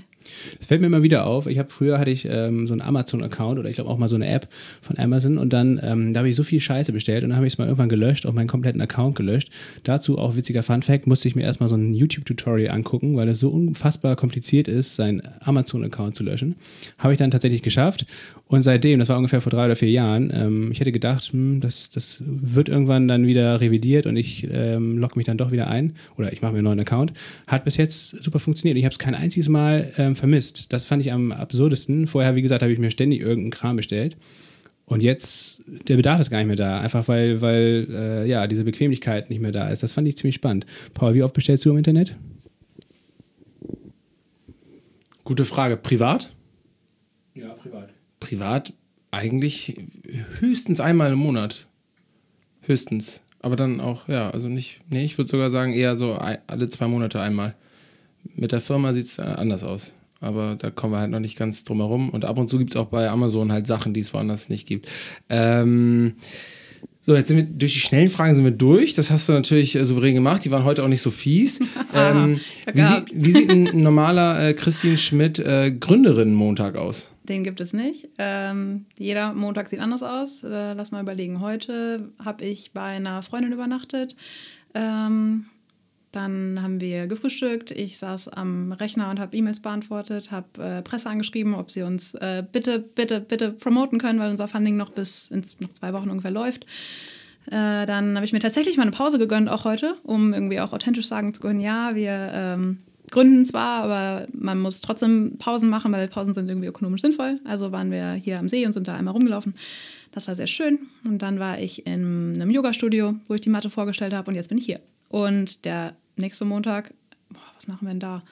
Das 0.58 0.66
fällt 0.66 0.80
mir 0.80 0.86
immer 0.86 1.02
wieder 1.02 1.26
auf. 1.26 1.46
Ich 1.46 1.58
habe 1.58 1.70
früher 1.70 1.98
hatte 1.98 2.10
ich 2.10 2.26
ähm, 2.30 2.66
so 2.66 2.74
einen 2.74 2.82
Amazon-Account 2.82 3.58
oder 3.58 3.68
ich 3.68 3.76
glaube 3.76 3.90
auch 3.90 3.98
mal 3.98 4.08
so 4.08 4.16
eine 4.16 4.28
App 4.28 4.48
von 4.80 4.98
Amazon 4.98 5.38
und 5.38 5.52
dann 5.52 5.80
ähm, 5.82 6.12
da 6.12 6.20
habe 6.20 6.28
ich 6.28 6.36
so 6.36 6.44
viel 6.44 6.60
Scheiße 6.60 6.92
bestellt 6.92 7.24
und 7.24 7.30
dann 7.30 7.36
habe 7.36 7.46
ich 7.46 7.54
es 7.54 7.58
mal 7.58 7.64
irgendwann 7.64 7.88
gelöscht, 7.88 8.26
auch 8.26 8.32
meinen 8.32 8.46
kompletten 8.46 8.80
Account 8.80 9.16
gelöscht. 9.16 9.50
Dazu 9.84 10.18
auch 10.18 10.36
witziger 10.36 10.62
Fun-Fact, 10.62 11.06
musste 11.06 11.28
ich 11.28 11.34
mir 11.34 11.42
erstmal 11.42 11.68
so 11.68 11.76
ein 11.76 11.94
YouTube-Tutorial 11.94 12.74
angucken, 12.74 13.16
weil 13.16 13.28
es 13.28 13.40
so 13.40 13.48
unfassbar 13.48 14.14
kompliziert 14.14 14.68
ist, 14.68 14.96
seinen 14.96 15.22
Amazon-Account 15.40 16.14
zu 16.14 16.22
löschen. 16.22 16.56
Habe 16.98 17.14
ich 17.14 17.18
dann 17.18 17.30
tatsächlich 17.30 17.62
geschafft 17.62 18.06
und 18.46 18.62
seitdem, 18.62 18.98
das 18.98 19.08
war 19.08 19.16
ungefähr 19.16 19.40
vor 19.40 19.50
drei 19.50 19.64
oder 19.64 19.76
vier 19.76 19.90
Jahren, 19.90 20.30
ähm, 20.34 20.70
ich 20.72 20.80
hätte 20.80 20.92
gedacht, 20.92 21.24
hm, 21.32 21.60
das, 21.60 21.90
das 21.90 22.22
wird 22.26 22.68
irgendwann 22.68 23.08
dann 23.08 23.26
wieder 23.26 23.60
revidiert 23.60 24.06
und 24.06 24.16
ich 24.16 24.46
ähm, 24.52 24.98
logge 24.98 25.16
mich 25.16 25.26
dann 25.26 25.38
doch 25.38 25.52
wieder 25.52 25.68
ein 25.68 25.94
oder 26.18 26.32
ich 26.32 26.42
mache 26.42 26.52
mir 26.52 26.58
einen 26.58 26.66
neuen 26.66 26.78
Account. 26.82 27.12
Hat 27.46 27.64
bis 27.64 27.76
jetzt 27.76 28.22
super 28.22 28.38
funktioniert. 28.38 28.76
Ich 28.76 28.84
habe 28.84 28.92
es 28.92 28.98
kein 28.98 29.14
einziges 29.14 29.48
Mal 29.48 29.92
ähm, 29.96 30.14
vermisst. 30.14 30.72
Das 30.72 30.84
fand 30.84 31.02
ich 31.02 31.12
am 31.12 31.32
absurdesten. 31.32 32.06
Vorher, 32.06 32.34
wie 32.36 32.42
gesagt, 32.42 32.62
habe 32.62 32.72
ich 32.72 32.78
mir 32.78 32.90
ständig 32.90 33.20
irgendeinen 33.20 33.50
Kram 33.50 33.76
bestellt. 33.76 34.16
Und 34.84 35.02
jetzt, 35.02 35.60
der 35.88 35.96
Bedarf 35.96 36.20
ist 36.20 36.30
gar 36.30 36.38
nicht 36.38 36.48
mehr 36.48 36.56
da. 36.56 36.80
Einfach 36.80 37.08
weil, 37.08 37.40
weil 37.40 37.86
äh, 37.90 38.28
ja, 38.28 38.46
diese 38.46 38.64
Bequemlichkeit 38.64 39.30
nicht 39.30 39.40
mehr 39.40 39.52
da 39.52 39.68
ist. 39.68 39.82
Das 39.82 39.92
fand 39.92 40.06
ich 40.08 40.16
ziemlich 40.16 40.34
spannend. 40.34 40.66
Paul, 40.92 41.14
wie 41.14 41.22
oft 41.22 41.34
bestellst 41.34 41.64
du 41.64 41.70
im 41.70 41.78
Internet? 41.78 42.16
Gute 45.24 45.44
Frage. 45.44 45.76
Privat? 45.76 46.32
Ja, 47.34 47.48
privat. 47.50 47.90
Privat 48.20 48.74
eigentlich 49.10 49.76
höchstens 50.40 50.80
einmal 50.80 51.12
im 51.12 51.18
Monat. 51.18 51.66
Höchstens. 52.62 53.22
Aber 53.42 53.56
dann 53.56 53.80
auch, 53.80 54.08
ja, 54.08 54.30
also 54.30 54.48
nicht, 54.48 54.80
nee, 54.88 55.04
ich 55.04 55.18
würde 55.18 55.30
sogar 55.30 55.50
sagen, 55.50 55.72
eher 55.72 55.96
so 55.96 56.14
alle 56.14 56.68
zwei 56.68 56.86
Monate 56.86 57.20
einmal. 57.20 57.54
Mit 58.36 58.52
der 58.52 58.60
Firma 58.60 58.92
sieht 58.92 59.06
es 59.06 59.18
anders 59.18 59.64
aus. 59.64 59.92
Aber 60.20 60.56
da 60.56 60.70
kommen 60.70 60.92
wir 60.92 61.00
halt 61.00 61.10
noch 61.10 61.18
nicht 61.18 61.36
ganz 61.36 61.64
drum 61.64 61.78
herum. 61.78 62.10
Und 62.10 62.24
ab 62.24 62.38
und 62.38 62.48
zu 62.48 62.58
gibt 62.58 62.70
es 62.70 62.76
auch 62.76 62.86
bei 62.86 63.10
Amazon 63.10 63.50
halt 63.50 63.66
Sachen, 63.66 63.92
die 63.92 64.00
es 64.00 64.14
woanders 64.14 64.48
nicht 64.48 64.68
gibt. 64.68 64.88
Ähm, 65.28 66.14
so, 67.00 67.16
jetzt 67.16 67.26
sind 67.26 67.36
wir 67.36 67.44
durch 67.44 67.72
die 67.72 67.80
schnellen 67.80 68.08
Fragen 68.08 68.32
sind 68.32 68.44
wir 68.44 68.52
durch. 68.52 68.94
Das 68.94 69.10
hast 69.10 69.28
du 69.28 69.32
natürlich 69.32 69.74
äh, 69.74 69.84
souverän 69.84 70.14
gemacht. 70.14 70.44
Die 70.44 70.52
waren 70.52 70.62
heute 70.62 70.84
auch 70.84 70.88
nicht 70.88 71.02
so 71.02 71.10
fies. 71.10 71.58
ähm, 71.94 72.38
wie, 72.72 72.82
sieht, 72.82 72.90
gehabt. 72.90 73.10
wie 73.12 73.30
sieht 73.32 73.50
ein 73.50 73.82
normaler 73.82 74.48
äh, 74.48 74.54
Christine 74.54 74.96
Schmidt 74.96 75.40
äh, 75.40 75.72
Gründerinnen-Montag 75.72 76.76
aus? 76.76 77.11
Den 77.32 77.44
gibt 77.44 77.62
es 77.62 77.72
nicht. 77.72 78.10
Ähm, 78.18 78.84
jeder 78.98 79.32
Montag 79.32 79.66
sieht 79.66 79.80
anders 79.80 80.02
aus. 80.02 80.44
Äh, 80.44 80.74
lass 80.74 80.90
mal 80.90 81.00
überlegen. 81.00 81.40
Heute 81.40 82.12
habe 82.22 82.44
ich 82.44 82.72
bei 82.72 82.82
einer 82.82 83.22
Freundin 83.22 83.52
übernachtet. 83.52 84.16
Ähm, 84.74 85.46
dann 86.10 86.60
haben 86.62 86.82
wir 86.82 87.06
gefrühstückt. 87.06 87.70
Ich 87.70 87.96
saß 87.96 88.28
am 88.28 88.72
Rechner 88.72 89.08
und 89.08 89.18
habe 89.18 89.34
E-Mails 89.34 89.60
beantwortet, 89.60 90.30
habe 90.30 90.62
äh, 90.62 90.82
Presse 90.82 91.08
angeschrieben, 91.08 91.54
ob 91.54 91.70
sie 91.70 91.84
uns 91.84 92.12
äh, 92.16 92.44
bitte, 92.52 92.78
bitte, 92.78 93.22
bitte 93.22 93.52
promoten 93.52 93.98
können, 93.98 94.20
weil 94.20 94.28
unser 94.28 94.46
Funding 94.46 94.76
noch 94.76 94.90
bis 94.90 95.30
in 95.30 95.42
noch 95.60 95.72
zwei 95.72 95.94
Wochen 95.94 96.10
ungefähr 96.10 96.32
läuft. 96.32 96.66
Äh, 97.46 97.86
dann 97.86 98.14
habe 98.14 98.26
ich 98.26 98.34
mir 98.34 98.40
tatsächlich 98.40 98.76
mal 98.76 98.82
eine 98.82 98.90
Pause 98.90 99.18
gegönnt, 99.18 99.48
auch 99.48 99.64
heute, 99.64 99.94
um 100.02 100.34
irgendwie 100.34 100.60
auch 100.60 100.74
authentisch 100.74 101.06
sagen 101.06 101.32
zu 101.32 101.40
können, 101.40 101.60
ja, 101.60 101.94
wir 101.94 102.30
ähm, 102.34 102.82
gründen 103.12 103.44
zwar, 103.44 103.84
aber 103.84 104.26
man 104.32 104.58
muss 104.58 104.80
trotzdem 104.80 105.36
Pausen 105.38 105.70
machen, 105.70 105.92
weil 105.92 106.08
Pausen 106.08 106.34
sind 106.34 106.48
irgendwie 106.48 106.66
ökonomisch 106.66 107.02
sinnvoll. 107.02 107.38
Also 107.44 107.70
waren 107.70 107.92
wir 107.92 108.14
hier 108.14 108.40
am 108.40 108.48
See 108.48 108.66
und 108.66 108.72
sind 108.72 108.88
da 108.88 108.96
einmal 108.96 109.12
rumgelaufen. 109.12 109.54
Das 110.10 110.26
war 110.26 110.34
sehr 110.34 110.48
schön. 110.48 110.80
Und 111.06 111.22
dann 111.22 111.38
war 111.38 111.60
ich 111.60 111.86
in 111.86 112.34
einem 112.34 112.50
Yoga-Studio, 112.50 113.14
wo 113.28 113.34
ich 113.34 113.40
die 113.40 113.50
Matte 113.50 113.70
vorgestellt 113.70 114.14
habe 114.14 114.30
und 114.30 114.34
jetzt 114.34 114.48
bin 114.48 114.58
ich 114.58 114.64
hier. 114.64 114.80
Und 115.08 115.64
der 115.64 115.94
nächste 116.16 116.44
Montag, 116.44 116.94
boah, 117.28 117.40
was 117.54 117.68
machen 117.68 117.86
wir 117.86 117.90
denn 117.90 118.00
da? 118.00 118.22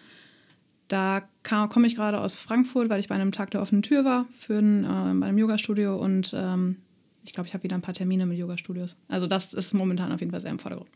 Da 0.89 1.23
komme 1.69 1.87
ich 1.87 1.95
gerade 1.95 2.19
aus 2.19 2.35
Frankfurt, 2.35 2.89
weil 2.89 2.99
ich 2.99 3.07
bei 3.07 3.15
einem 3.15 3.31
Tag 3.31 3.53
der 3.53 3.63
offenen 3.63 3.83
Tür 3.83 4.05
war 4.05 4.27
für 4.39 4.59
ein, 4.59 4.85
äh, 4.85 5.21
bei 5.21 5.27
einem 5.27 5.39
Yoga-Studio 5.39 5.97
und 5.97 6.33
ähm, 6.35 6.77
ich 7.25 7.35
glaube, 7.35 7.47
ich 7.47 7.55
habe 7.55 7.63
wieder 7.63 7.77
ein 7.77 7.83
paar 7.83 7.95
Termine 7.95 8.25
mit 8.25 8.39
Yoga-Studios. 8.39 8.97
Also 9.09 9.27
das 9.27 9.53
ist 9.53 9.75
momentan 9.75 10.11
auf 10.11 10.21
jeden 10.21 10.33
Fall 10.33 10.41
sehr 10.41 10.51
im 10.51 10.59
Vordergrund. 10.59 10.91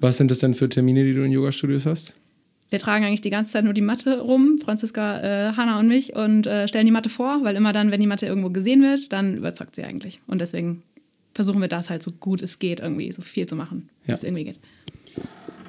Was 0.00 0.18
sind 0.18 0.30
das 0.32 0.40
denn 0.40 0.52
für 0.52 0.68
Termine, 0.68 1.04
die 1.04 1.14
du 1.14 1.22
in 1.22 1.30
Yoga-Studios 1.30 1.86
hast? 1.86 2.14
Wir 2.70 2.78
tragen 2.78 3.04
eigentlich 3.04 3.22
die 3.22 3.30
ganze 3.30 3.52
Zeit 3.52 3.64
nur 3.64 3.72
die 3.72 3.80
Matte 3.80 4.20
rum, 4.20 4.58
Franziska, 4.62 5.20
äh, 5.20 5.52
Hanna 5.56 5.78
und 5.78 5.88
mich, 5.88 6.14
und 6.14 6.46
äh, 6.46 6.68
stellen 6.68 6.84
die 6.86 6.92
Matte 6.92 7.08
vor, 7.08 7.40
weil 7.42 7.56
immer 7.56 7.72
dann, 7.72 7.90
wenn 7.90 8.00
die 8.00 8.06
Matte 8.06 8.26
irgendwo 8.26 8.50
gesehen 8.50 8.82
wird, 8.82 9.12
dann 9.12 9.36
überzeugt 9.38 9.74
sie 9.76 9.84
eigentlich. 9.84 10.20
Und 10.26 10.40
deswegen 10.40 10.82
versuchen 11.34 11.60
wir 11.60 11.68
das 11.68 11.88
halt 11.88 12.02
so 12.02 12.10
gut 12.12 12.42
es 12.42 12.58
geht, 12.58 12.80
irgendwie 12.80 13.10
so 13.12 13.22
viel 13.22 13.46
zu 13.46 13.56
machen, 13.56 13.88
wie 14.04 14.08
Ja. 14.10 14.14
es 14.14 14.24
irgendwie 14.24 14.44
geht. 14.44 14.58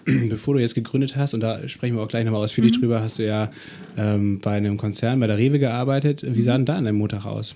Bevor 0.30 0.56
du 0.56 0.60
jetzt 0.60 0.76
gegründet 0.76 1.16
hast, 1.16 1.34
und 1.34 1.42
da 1.42 1.68
sprechen 1.68 1.96
wir 1.96 2.02
auch 2.04 2.08
gleich 2.08 2.26
nochmal 2.26 2.44
ausführlich 2.44 2.74
Mhm. 2.76 2.82
drüber, 2.82 3.02
hast 3.02 3.20
du 3.20 3.26
ja 3.26 3.50
ähm, 3.98 4.40
bei 4.40 4.58
einem 4.58 4.78
Konzern, 4.78 5.20
bei 5.20 5.28
der 5.28 5.38
Rewe 5.38 5.60
gearbeitet. 5.60 6.24
Wie 6.24 6.40
Mhm. 6.40 6.42
sah 6.42 6.54
denn 6.54 6.66
da 6.66 6.76
an 6.76 6.86
deinem 6.86 6.98
Montag 6.98 7.26
aus? 7.26 7.56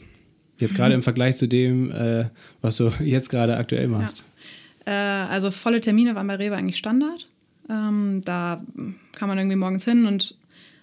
Jetzt 0.60 0.76
gerade 0.76 0.94
im 0.94 1.02
Vergleich 1.02 1.36
zu 1.36 1.48
dem, 1.48 1.92
äh, 1.92 2.26
was 2.62 2.78
du 2.78 2.90
jetzt 3.04 3.30
gerade 3.30 3.58
aktuell 3.58 3.88
machst. 3.88 4.24
Äh, 4.86 4.92
also 4.92 5.50
volle 5.52 5.82
Termine 5.82 6.16
waren 6.16 6.28
bei 6.28 6.36
Rewe 6.36 6.56
eigentlich 6.56 6.78
Standard. 6.78 7.26
Ähm, 7.70 8.22
da 8.26 8.64
kam 9.14 9.30
man 9.30 9.38
irgendwie 9.38 9.56
morgens 9.56 9.86
hin 9.86 10.06
und 10.06 10.36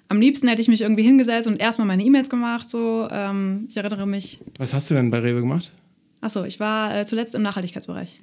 am 0.09 0.21
liebsten 0.21 0.49
hätte 0.49 0.61
ich 0.61 0.69
mich 0.69 0.81
irgendwie 0.81 1.03
hingesetzt 1.05 1.47
und 1.47 1.61
erstmal 1.61 1.87
meine 1.87 2.03
E-Mails 2.03 2.29
gemacht. 2.29 2.69
So, 2.69 3.09
ähm, 3.11 3.65
ich 3.69 3.77
erinnere 3.77 4.07
mich, 4.07 4.41
Was 4.59 4.75
hast 4.75 4.91
du 4.91 4.95
denn 4.95 5.11
bei 5.11 5.19
Rewe 5.21 5.41
gemacht? 5.41 5.73
Achso, 6.21 6.45
ich 6.45 6.59
war 6.61 6.97
äh, 6.97 7.07
zuletzt 7.07 7.35
im 7.35 7.43
Nachhaltigkeitsbereich. 7.43 8.19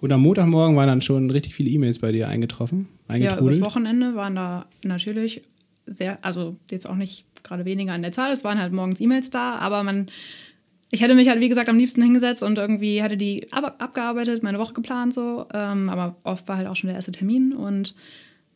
Und 0.00 0.12
am 0.12 0.20
Montagmorgen 0.20 0.76
waren 0.76 0.88
dann 0.88 1.00
schon 1.00 1.30
richtig 1.30 1.54
viele 1.54 1.70
E-Mails 1.70 1.98
bei 1.98 2.12
dir 2.12 2.28
eingetroffen, 2.28 2.88
Ja, 3.08 3.16
übers 3.16 3.30
eingetrudelt. 3.30 3.60
Wochenende 3.62 4.14
waren 4.16 4.34
da 4.34 4.66
natürlich 4.82 5.42
sehr, 5.86 6.18
also 6.22 6.56
jetzt 6.70 6.88
auch 6.88 6.96
nicht 6.96 7.24
gerade 7.42 7.64
weniger 7.64 7.92
an 7.92 8.02
der 8.02 8.12
Zahl, 8.12 8.32
es 8.32 8.44
waren 8.44 8.58
halt 8.58 8.72
morgens 8.72 9.00
E-Mails 9.00 9.30
da, 9.30 9.56
aber 9.56 9.82
man, 9.82 10.10
ich 10.90 11.02
hätte 11.02 11.14
mich 11.14 11.28
halt, 11.28 11.40
wie 11.40 11.48
gesagt, 11.48 11.68
am 11.68 11.76
liebsten 11.76 12.02
hingesetzt 12.02 12.42
und 12.42 12.58
irgendwie 12.58 13.02
hätte 13.02 13.16
die 13.16 13.52
ab, 13.52 13.76
abgearbeitet, 13.78 14.42
meine 14.42 14.58
Woche 14.58 14.72
geplant 14.72 15.12
so, 15.12 15.46
ähm, 15.52 15.88
aber 15.88 16.16
oft 16.24 16.48
war 16.48 16.56
halt 16.56 16.66
auch 16.66 16.76
schon 16.76 16.88
der 16.88 16.96
erste 16.96 17.12
Termin 17.12 17.52
und 17.52 17.94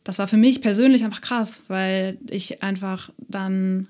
das 0.03 0.19
war 0.19 0.27
für 0.27 0.37
mich 0.37 0.61
persönlich 0.61 1.03
einfach 1.03 1.21
krass, 1.21 1.63
weil 1.67 2.17
ich 2.27 2.61
einfach 2.63 3.11
dann 3.17 3.87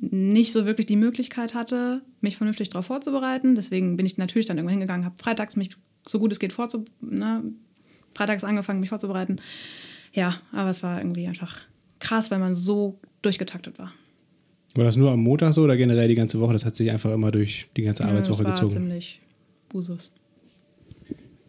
nicht 0.00 0.52
so 0.52 0.66
wirklich 0.66 0.86
die 0.86 0.96
Möglichkeit 0.96 1.54
hatte, 1.54 2.02
mich 2.20 2.36
vernünftig 2.36 2.70
darauf 2.70 2.86
vorzubereiten. 2.86 3.54
Deswegen 3.54 3.96
bin 3.96 4.06
ich 4.06 4.16
natürlich 4.16 4.46
dann 4.46 4.56
irgendwann 4.56 4.74
hingegangen, 4.74 5.04
habe 5.04 5.16
freitags 5.18 5.56
mich 5.56 5.70
so 6.06 6.18
gut 6.18 6.32
es 6.32 6.38
geht 6.38 6.52
vorzu, 6.52 6.84
ne, 7.00 7.42
freitags 8.14 8.44
angefangen, 8.44 8.80
mich 8.80 8.90
vorzubereiten. 8.90 9.40
Ja, 10.12 10.34
aber 10.52 10.70
es 10.70 10.82
war 10.82 10.98
irgendwie 10.98 11.26
einfach 11.26 11.58
krass, 11.98 12.30
weil 12.30 12.38
man 12.38 12.54
so 12.54 12.98
durchgetaktet 13.22 13.78
war. 13.78 13.92
War 14.74 14.84
das 14.84 14.96
nur 14.96 15.10
am 15.10 15.20
Montag 15.20 15.54
so 15.54 15.62
oder 15.62 15.76
generell 15.76 16.08
die 16.08 16.14
ganze 16.14 16.40
Woche? 16.40 16.52
Das 16.52 16.64
hat 16.64 16.74
sich 16.74 16.90
einfach 16.90 17.12
immer 17.12 17.30
durch 17.30 17.66
die 17.76 17.82
ganze 17.82 18.04
Arbeitswoche 18.04 18.42
das 18.44 18.60
war 18.60 18.66
gezogen. 18.66 18.82
ziemlich 18.82 19.20
Usus. 19.72 20.12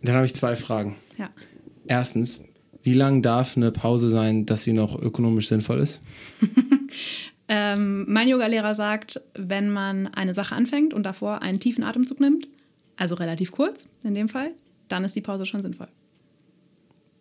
Dann 0.04 0.16
habe 0.16 0.26
ich 0.26 0.36
zwei 0.36 0.56
Fragen. 0.56 0.96
Ja. 1.18 1.30
Erstens, 1.88 2.42
wie 2.84 2.94
lang 2.94 3.22
darf 3.22 3.58
eine 3.58 3.72
Pause 3.72 4.10
sein, 4.10 4.46
dass 4.46 4.64
sie 4.64 4.74
noch 4.74 5.02
ökonomisch 5.02 5.48
sinnvoll 5.48 5.80
ist? 5.80 6.00
Ähm, 7.48 8.06
mein 8.08 8.28
Yogalehrer 8.28 8.74
sagt, 8.74 9.22
wenn 9.36 9.70
man 9.70 10.08
eine 10.08 10.34
Sache 10.34 10.56
anfängt 10.56 10.94
und 10.94 11.04
davor 11.04 11.42
einen 11.42 11.60
tiefen 11.60 11.84
Atemzug 11.84 12.20
nimmt, 12.20 12.48
also 12.98 13.16
relativ 13.16 13.52
kurz 13.52 13.88
in 14.04 14.16
dem 14.16 14.30
Fall, 14.30 14.52
dann 14.88 15.04
ist 15.04 15.16
die 15.16 15.22
Pause 15.22 15.46
schon 15.46 15.62
sinnvoll. 15.62 15.88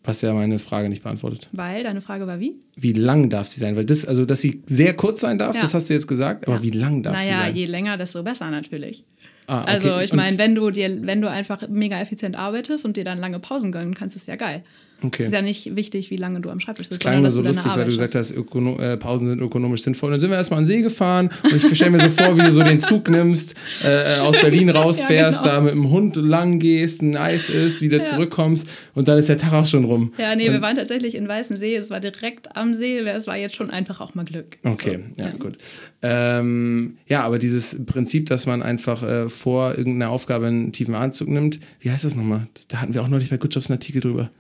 Was 0.06 0.20
ja 0.20 0.34
meine 0.34 0.58
Frage 0.58 0.90
nicht 0.90 1.02
beantwortet. 1.02 1.49
Weil 1.52 1.82
deine 1.82 2.02
Frage 2.02 2.26
war 2.26 2.38
wie? 2.38 2.58
Wie 2.76 2.92
lang 2.92 3.30
darf 3.30 3.46
sie 3.49 3.61
sein? 3.61 3.75
Weil 3.75 3.87
das, 3.87 4.04
also 4.04 4.25
dass 4.26 4.40
sie 4.42 4.62
sehr 4.66 4.94
kurz 4.94 5.20
sein 5.23 5.38
darf, 5.38 5.54
Ja. 5.54 5.62
das 5.62 5.73
hast 5.73 5.88
du 5.88 5.94
jetzt 5.94 6.06
gesagt, 6.06 6.46
aber 6.46 6.56
Ja. 6.58 6.62
wie 6.62 6.70
lang 6.70 7.02
darf 7.02 7.18
sie 7.20 7.30
naja, 7.30 7.46
sein? 7.46 7.56
je 7.56 7.64
länger, 7.64 7.96
desto 7.96 8.23
besser 8.23 8.50
natürlich. 8.50 9.02
Ah, 9.46 9.62
okay. 9.62 9.70
Also 9.73 9.99
ich 10.00 10.12
meine, 10.12 10.38
wenn 10.38 10.54
du 10.54 10.70
dir, 10.70 11.06
wenn 11.06 11.20
du 11.20 11.28
einfach 11.30 11.68
mega 11.68 11.99
effizient 12.00 12.37
arbeitest 12.37 12.84
und 12.84 12.96
dir 12.96 13.04
dann 13.04 13.18
lange 13.18 13.38
Pausen 13.40 13.73
gönnen 13.73 13.94
kannst, 13.94 14.16
ist 14.16 14.26
ja 14.28 14.37
geil. 14.37 14.62
Okay. 15.02 15.22
Es 15.22 15.26
ist 15.28 15.32
ja 15.34 15.42
nicht 15.42 15.76
wichtig, 15.76 16.10
wie 16.10 16.16
lange 16.16 16.40
du 16.40 16.50
am 16.50 16.60
Schreibtisch 16.60 16.88
Das 16.88 16.94
sitzt, 16.94 17.00
klang 17.02 17.20
nur 17.20 17.30
so 17.30 17.42
lustig, 17.42 17.76
weil 17.76 17.84
du 17.84 17.90
gesagt 17.90 18.14
hast, 18.14 18.30
Ökono 18.32 18.78
äh, 18.78 18.96
Pausen 18.96 19.26
sind 19.26 19.40
ökonomisch 19.40 19.82
sinnvoll. 19.82 20.10
Dann 20.10 20.20
sind 20.20 20.30
wir 20.30 20.36
erstmal 20.36 20.58
an 20.58 20.64
den 20.64 20.68
See 20.68 20.82
gefahren 20.82 21.30
und 21.42 21.54
ich 21.64 21.76
stelle 21.76 21.90
mir 21.90 22.00
so 22.00 22.08
vor, 22.08 22.36
wie 22.36 22.42
du 22.42 22.50
so 22.52 22.62
den 22.62 22.80
Zug 22.80 23.10
nimmst, 23.10 23.54
äh, 23.84 24.16
äh, 24.16 24.20
aus 24.20 24.38
Berlin 24.40 24.70
rausfährst, 24.70 25.42
genau. 25.42 25.54
da 25.56 25.60
mit 25.60 25.74
dem 25.74 25.90
Hund 25.90 26.16
lang 26.16 26.58
gehst, 26.58 27.02
ein 27.02 27.16
Eis 27.16 27.50
isst, 27.50 27.82
wieder 27.82 27.98
Ja. 27.98 28.04
zurückkommst 28.04 28.66
und 28.94 29.08
dann 29.08 29.18
ist 29.18 29.28
der 29.28 29.36
Tag 29.36 29.52
auch 29.52 29.66
schon 29.66 29.84
rum. 29.84 30.12
Ja, 30.18 30.34
nee, 30.34 30.50
wir 30.50 30.60
waren 30.62 30.76
tatsächlich 30.76 31.14
in 31.14 31.28
Weißensee, 31.28 31.76
das 31.76 31.90
war 31.90 32.00
direkt 32.00 32.56
am 32.56 32.72
See, 32.74 32.98
es 33.00 33.26
war 33.26 33.36
jetzt 33.36 33.56
schon 33.56 33.70
einfach 33.70 34.00
auch 34.00 34.14
mal 34.14 34.24
Glück. 34.24 34.58
Okay, 34.62 35.00
So, 35.16 35.22
ja, 35.22 35.30
gut. 35.38 35.58
Ähm, 36.02 36.98
ja, 37.06 37.22
aber 37.22 37.38
dieses 37.38 37.84
Prinzip, 37.86 38.26
dass 38.26 38.46
man 38.46 38.62
einfach 38.62 39.02
äh, 39.02 39.28
vor 39.28 39.76
irgendeiner 39.76 40.10
Aufgabe 40.10 40.46
einen 40.46 40.72
tiefen 40.72 40.94
Anzug 40.94 41.28
nimmt, 41.28 41.60
wie 41.80 41.90
heißt 41.90 42.04
das 42.04 42.14
nochmal? 42.14 42.46
Da 42.68 42.80
hatten 42.80 42.94
wir 42.94 43.02
auch 43.02 43.08
neulich 43.08 43.30
bei 43.30 43.36
Good 43.38 43.54
Jobs 43.54 43.70
einen 43.70 43.78
Artikel 43.78 44.00
drüber. 44.00 44.30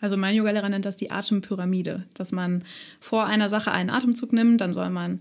Also 0.00 0.16
mein 0.16 0.34
Yogalehrer 0.34 0.68
nennt 0.68 0.84
das 0.84 0.96
die 0.96 1.10
Atempyramide, 1.10 2.04
dass 2.14 2.32
man 2.32 2.64
vor 3.00 3.26
einer 3.26 3.48
Sache 3.48 3.72
einen 3.72 3.90
Atemzug 3.90 4.32
nimmt, 4.32 4.60
dann 4.60 4.72
soll 4.72 4.90
man 4.90 5.20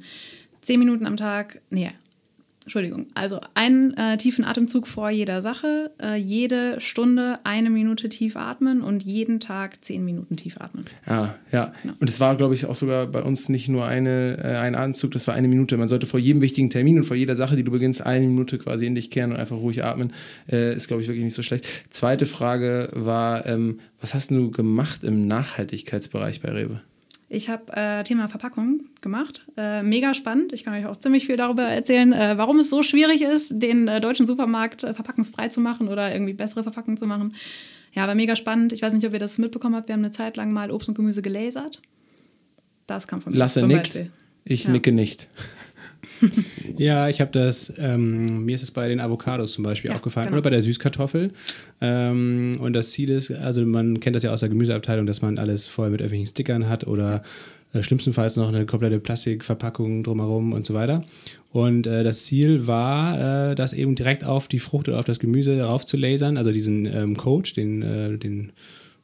zehn 0.61 0.79
Minuten 0.79 1.05
am 1.05 1.17
Tag, 1.17 1.61
nee, 1.69 1.91
Entschuldigung, 2.67 3.07
also 3.13 3.39
einen 3.53 3.93
äh, 3.93 4.17
tiefen 4.17 4.43
Atemzug 4.43 4.89
vor 4.89 5.09
jeder 5.09 5.41
Sache, 5.41 5.89
äh, 6.03 6.17
jede 6.17 6.81
Stunde 6.81 7.39
eine 7.45 7.69
Minute 7.69 8.09
tief 8.09 8.35
atmen 8.35 8.81
und 8.81 9.03
jeden 9.03 9.39
Tag 9.39 9.85
zehn 9.85 10.03
Minuten 10.03 10.35
tief 10.35 10.59
atmen. 10.59 10.83
Ja, 11.07 11.35
ja. 11.53 11.71
Und 12.01 12.09
es 12.09 12.19
war, 12.19 12.35
glaube 12.35 12.55
ich, 12.55 12.65
auch 12.65 12.75
sogar 12.75 13.07
bei 13.07 13.21
uns 13.23 13.47
nicht 13.47 13.69
nur 13.69 13.85
eine, 13.85 14.37
äh, 14.43 14.57
ein 14.57 14.75
Atemzug, 14.75 15.11
das 15.11 15.29
war 15.29 15.33
eine 15.33 15.47
Minute. 15.47 15.77
Man 15.77 15.87
sollte 15.87 16.07
vor 16.07 16.19
jedem 16.19 16.41
wichtigen 16.41 16.69
Termin 16.69 16.97
und 16.97 17.05
vor 17.05 17.15
jeder 17.15 17.35
Sache, 17.35 17.55
die 17.55 17.63
du 17.63 17.71
beginnst, 17.71 18.05
eine 18.05 18.27
Minute 18.27 18.57
quasi 18.57 18.85
in 18.85 18.95
dich 18.95 19.11
kehren 19.11 19.31
und 19.31 19.37
einfach 19.37 19.55
ruhig 19.55 19.85
atmen. 19.85 20.11
Äh, 20.51 20.75
ist, 20.75 20.89
glaube 20.89 21.01
ich, 21.01 21.07
wirklich 21.07 21.23
nicht 21.23 21.35
so 21.35 21.43
schlecht. 21.43 21.65
Zweite 21.89 22.25
Frage 22.25 22.89
war, 22.93 23.45
ähm, 23.45 23.79
was 24.01 24.13
hast 24.13 24.29
du 24.29 24.51
gemacht 24.51 25.05
im 25.05 25.25
Nachhaltigkeitsbereich 25.25 26.41
bei 26.41 26.51
Rewe? 26.51 26.81
Ich 27.29 27.49
habe 27.49 27.73
äh, 27.75 28.03
Thema 28.03 28.29
Verpackung 28.29 28.85
gemacht. 29.01 29.45
Äh, 29.57 29.83
mega 29.83 30.13
spannend. 30.13 30.53
Ich 30.53 30.63
kann 30.63 30.73
euch 30.73 30.85
auch 30.85 30.95
ziemlich 30.97 31.25
viel 31.25 31.35
darüber 31.35 31.63
erzählen, 31.63 32.13
äh, 32.13 32.37
warum 32.37 32.59
es 32.59 32.69
so 32.69 32.83
schwierig 32.83 33.21
ist, 33.21 33.51
den 33.61 33.87
äh, 33.89 33.99
deutschen 33.99 34.25
Supermarkt 34.25 34.83
äh, 34.85 34.93
verpackungsfrei 34.93 35.49
zu 35.49 35.59
machen 35.59 35.89
oder 35.89 36.11
irgendwie 36.13 36.33
bessere 36.33 36.63
Verpackungen 36.63 36.97
zu 36.97 37.05
machen. 37.05 37.35
Ja, 37.91 38.03
aber 38.03 38.15
mega 38.15 38.35
spannend. 38.37 38.71
Ich 38.71 38.81
weiß 38.81 38.93
nicht, 38.93 39.05
ob 39.05 39.11
ihr 39.13 39.19
das 39.19 39.37
mitbekommen 39.39 39.75
habt. 39.75 39.89
Wir 39.89 39.93
haben 39.93 40.01
eine 40.05 40.11
Zeit 40.11 40.37
lang 40.37 40.53
mal 40.53 40.71
Obst 40.71 40.87
und 40.87 40.95
Gemüse 40.95 41.21
gelasert. 41.21 41.81
Das 42.85 43.07
kam 43.07 43.19
von 43.21 43.33
mir 43.33 43.39
Lasse 43.39 43.65
nickt. 43.67 43.83
Beispiel. 43.83 44.11
Ich 44.45 44.63
Ja. 44.63 44.69
nicke 44.71 44.93
nicht. 44.93 45.27
Ja, 46.77 47.09
ich 47.09 47.21
habe 47.21 47.31
das, 47.31 47.73
ähm, 47.77 48.45
mir 48.45 48.55
ist 48.55 48.61
es 48.63 48.71
bei 48.71 48.87
den 48.87 48.99
Avocados 48.99 49.53
zum 49.53 49.63
Beispiel 49.63 49.89
Ja, 49.89 49.95
aufgefallen 49.95 50.27
genau. 50.27 50.37
oder 50.37 50.43
bei 50.43 50.49
der 50.51 50.61
Süßkartoffel. 50.61 51.31
Ähm, 51.81 52.57
und 52.59 52.73
das 52.73 52.91
Ziel 52.91 53.09
ist, 53.09 53.31
also 53.31 53.65
man 53.65 53.99
kennt 53.99 54.15
das 54.15 54.23
ja 54.23 54.31
aus 54.31 54.41
der 54.41 54.49
Gemüseabteilung, 54.49 55.05
dass 55.05 55.21
man 55.21 55.37
alles 55.37 55.67
voll 55.67 55.89
mit 55.89 56.01
irgendwelchen 56.01 56.27
Stickern 56.27 56.69
hat 56.69 56.85
oder 56.85 57.23
äh, 57.73 57.81
schlimmstenfalls 57.83 58.35
noch 58.35 58.47
eine 58.49 58.65
komplette 58.65 58.99
Plastikverpackung 58.99 60.03
drumherum 60.03 60.53
und 60.53 60.65
so 60.65 60.73
weiter. 60.73 61.03
Und 61.51 61.87
äh, 61.87 62.03
das 62.03 62.25
Ziel 62.25 62.67
war, 62.67 63.51
äh, 63.51 63.55
das 63.55 63.73
eben 63.73 63.95
direkt 63.95 64.23
auf 64.23 64.47
die 64.47 64.59
Frucht 64.59 64.87
oder 64.87 64.99
auf 64.99 65.05
das 65.05 65.19
Gemüse 65.19 65.59
rauf 65.61 65.85
zu 65.85 65.97
lasern, 65.97 66.37
also 66.37 66.51
diesen 66.51 66.85
ähm, 66.85 67.17
Code, 67.17 67.51
den, 67.53 67.81
äh, 67.81 68.17
den 68.17 68.51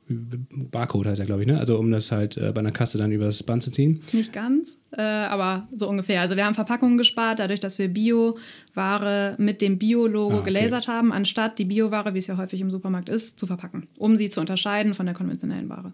Barcode 0.08 1.08
heißt 1.08 1.20
er, 1.20 1.26
glaube 1.26 1.42
ich, 1.42 1.48
ne? 1.48 1.58
Also 1.60 1.78
um 1.78 1.92
das 1.92 2.12
halt 2.12 2.38
äh, 2.38 2.52
bei 2.54 2.60
einer 2.60 2.72
Kasse 2.72 2.98
dann 2.98 3.12
übers 3.12 3.44
Band 3.44 3.64
zu 3.64 3.72
ziehen. 3.72 4.02
Nicht 4.12 4.34
ganz, 4.34 4.78
äh, 4.92 5.02
aber 5.02 5.68
so 5.76 5.88
ungefähr. 5.90 6.22
Also 6.22 6.36
wir 6.36 6.46
haben 6.46 6.56
Verpackungen 6.56 6.98
gespart, 6.98 7.40
dadurch, 7.40 7.60
dass 7.60 7.80
wir 7.80 7.88
Bio-Ware 7.88 9.36
mit 9.38 9.62
dem 9.62 9.78
Bio-Logo 9.78 10.36
Ah, 10.36 10.40
okay. 10.40 10.54
gelasert 10.54 10.88
haben, 10.88 11.12
anstatt 11.14 11.60
die 11.60 11.66
Bio-Ware, 11.66 12.14
wie 12.14 12.18
es 12.20 12.28
ja 12.28 12.38
häufig 12.38 12.62
im 12.62 12.72
Supermarkt 12.72 13.10
ist, 13.10 13.40
zu 13.40 13.48
verpacken, 13.48 13.88
um 13.98 14.18
sie 14.18 14.30
zu 14.30 14.40
unterscheiden 14.40 14.94
von 14.94 15.06
der 15.06 15.16
konventionellen 15.16 15.70
Ware. 15.70 15.94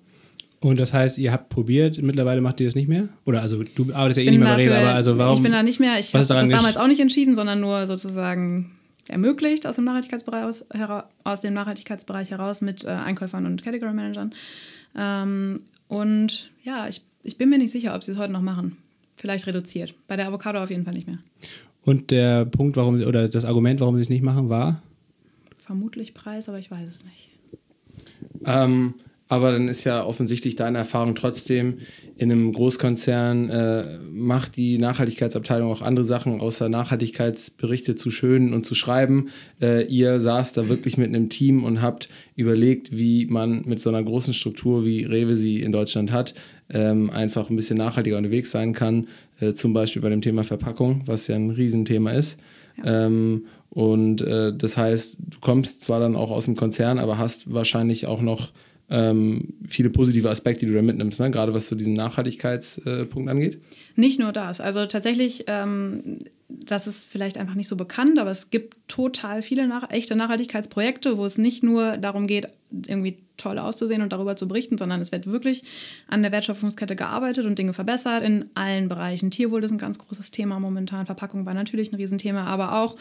Und 0.62 0.78
das 0.80 0.94
heißt, 0.94 1.18
ihr 1.18 1.32
habt 1.32 1.48
probiert, 1.50 2.02
mittlerweile 2.02 2.42
macht 2.42 2.60
ihr 2.60 2.68
das 2.68 2.76
nicht 2.76 2.90
mehr? 2.90 3.08
Oder 3.26 3.42
also 3.42 3.62
du 3.76 3.94
arbeitest 3.94 4.18
ja 4.18 4.24
eh 4.24 4.32
nicht 4.32 4.40
mehr 4.40 4.56
bei 4.56 4.66
Rewe, 4.66 4.78
aber 4.78 4.94
also 4.94 5.18
warum? 5.18 5.36
Ich 5.36 5.42
bin 5.44 5.54
da 5.54 5.64
nicht 5.64 5.80
mehr, 5.80 5.98
ich 5.98 6.14
habe 6.14 6.26
das 6.26 6.50
damals 6.50 6.76
auch 6.76 6.88
nicht 6.88 7.00
entschieden, 7.00 7.34
sondern 7.34 7.62
nur 7.62 7.88
sozusagen 7.88 8.72
ermöglicht 9.10 9.66
aus 9.68 9.76
dem 9.76 9.86
Nachhaltigkeitsbereich, 9.86 10.44
aus, 10.44 10.66
hera, 10.74 11.10
aus 11.24 11.42
dem 11.42 11.54
Nachhaltigkeitsbereich 11.54 12.32
heraus 12.32 12.62
mit 12.62 12.84
äh, 12.84 12.88
Einkäufern 12.90 13.46
und 13.46 13.64
Category 13.64 13.94
Managern. 13.94 14.34
Ähm, 14.96 15.62
und 15.88 16.52
ja, 16.64 16.88
ich, 16.88 17.04
ich 17.24 17.38
bin 17.38 17.50
mir 17.50 17.58
nicht 17.58 17.72
sicher, 17.72 17.96
ob 17.96 18.04
sie 18.04 18.12
es 18.14 18.18
heute 18.18 18.32
noch 18.34 18.42
machen. 18.42 18.78
Vielleicht 19.18 19.48
reduziert. 19.48 19.96
Bei 20.08 20.16
der 20.16 20.28
Avocado 20.28 20.62
auf 20.62 20.70
jeden 20.70 20.86
Fall 20.86 20.94
nicht 20.94 21.08
mehr. 21.08 21.18
Und 21.84 22.12
der 22.12 22.46
Punkt, 22.46 22.78
warum 22.78 22.98
sie- 22.98 23.06
oder 23.06 23.28
das 23.28 23.46
Argument, 23.46 23.80
warum 23.80 23.96
sie 23.96 24.02
es 24.02 24.10
nicht 24.10 24.24
machen, 24.24 24.50
war? 24.50 24.82
Vermutlich 25.58 26.14
Preis, 26.14 26.48
aber 26.50 26.60
ich 26.60 26.72
weiß 26.72 26.88
es 26.88 27.04
nicht. 27.06 27.30
Ähm, 28.46 28.94
aber 29.30 29.52
dann 29.52 29.68
ist 29.68 29.84
ja 29.84 30.04
offensichtlich 30.04 30.56
deine 30.56 30.80
Erfahrung 30.80 31.14
trotzdem, 31.14 31.76
in 32.18 32.32
einem 32.32 32.52
Großkonzern 32.52 33.50
äh, 33.50 33.84
macht 34.12 34.58
die 34.58 34.80
Nachhaltigkeitsabteilung 34.80 35.72
auch 35.72 35.84
andere 35.84 36.04
Sachen, 36.04 36.42
außer 36.42 36.68
Nachhaltigkeitsberichte 36.68 37.94
zu 37.94 38.10
schönen 38.10 38.54
und 38.54 38.66
zu 38.66 38.74
schreiben. 38.74 39.30
Äh, 39.62 39.86
ihr 39.86 40.20
saßt 40.20 40.58
da 40.58 40.68
wirklich 40.68 40.98
mit 40.98 41.10
einem 41.10 41.30
Team 41.30 41.64
und 41.64 41.84
habt 41.84 42.10
überlegt, 42.36 42.98
wie 42.98 43.28
man 43.28 43.62
mit 43.66 43.80
so 43.80 43.90
einer 43.90 44.02
großen 44.02 44.34
Struktur, 44.34 44.84
wie 44.84 45.04
Rewe 45.04 45.36
sie 45.36 45.62
in 45.62 45.72
Deutschland 45.72 46.12
hat, 46.12 46.34
ähm, 46.72 47.12
einfach 47.12 47.52
ein 47.52 47.56
bisschen 47.56 47.78
nachhaltiger 47.78 48.18
unterwegs 48.18 48.50
sein 48.50 48.74
kann. 48.74 49.08
Äh, 49.40 49.54
zum 49.54 49.74
Beispiel 49.74 50.02
bei 50.02 50.10
dem 50.10 50.24
Thema 50.24 50.44
Verpackung, 50.44 51.04
was 51.06 51.28
ja 51.28 51.36
ein 51.36 51.52
Riesenthema 51.52 52.14
ist. 52.14 52.40
Ähm, 52.84 53.44
und 53.70 54.22
äh, 54.22 54.52
das 54.58 54.76
heißt, 54.76 55.18
du 55.20 55.38
kommst 55.40 55.84
zwar 55.84 56.00
dann 56.00 56.16
auch 56.16 56.32
aus 56.32 56.46
dem 56.46 56.56
Konzern, 56.56 56.98
aber 56.98 57.20
hast 57.20 57.54
wahrscheinlich 57.54 58.08
auch 58.08 58.22
noch 58.22 58.52
ähm, 58.90 59.54
viele 59.66 59.90
positive 59.90 60.30
Aspekte, 60.30 60.62
die 60.62 60.72
du 60.72 60.78
da 60.78 60.82
mitnimmst, 60.82 61.20
ne? 61.20 61.32
gerade 61.32 61.54
was 61.54 61.68
zu 61.68 61.76
diesem 61.76 61.94
Nachhaltigkeitspunkt 61.94 63.30
angeht. 63.30 63.62
Nicht 63.96 64.20
nur 64.20 64.32
das. 64.32 64.62
Also 64.62 64.86
tatsächlich, 64.86 65.46
ähm, 65.48 66.18
das 66.48 66.88
ist 66.88 67.06
vielleicht 67.06 67.38
einfach 67.38 67.56
nicht 67.56 67.68
so 67.68 67.76
bekannt, 67.76 68.18
aber 68.18 68.32
es 68.32 68.50
gibt 68.50 68.78
total 68.88 69.42
viele 69.42 69.68
nach 69.68 69.92
echte 69.92 70.16
Nachhaltigkeitsprojekte, 70.16 71.18
wo 71.18 71.26
es 71.26 71.38
nicht 71.38 71.64
nur 71.64 71.98
darum 71.98 72.26
geht, 72.26 72.48
irgendwie 72.88 73.18
toll 73.40 73.58
auszusehen 73.58 74.02
und 74.02 74.14
darüber 74.14 74.36
zu 74.36 74.48
berichten, 74.48 74.78
sondern 74.78 75.02
es 75.02 75.12
wird 75.12 75.28
wirklich 75.28 75.64
an 76.08 76.22
der 76.22 76.32
Wertschöpfungskette 76.32 76.96
gearbeitet 76.96 77.46
und 77.46 77.58
Dinge 77.58 77.74
verbessert 77.74 78.24
in 78.24 78.46
allen 78.54 78.88
Bereichen. 78.88 79.32
Tierwohl 79.32 79.64
ist 79.64 79.72
ein 79.72 79.78
ganz 79.78 79.98
großes 79.98 80.32
Thema 80.32 80.60
momentan, 80.60 81.06
Verpackung 81.06 81.46
war 81.46 81.54
natürlich 81.54 81.92
ein 81.92 81.96
Riesenthema, 81.96 82.46
aber 82.46 82.82
auch 82.82 82.96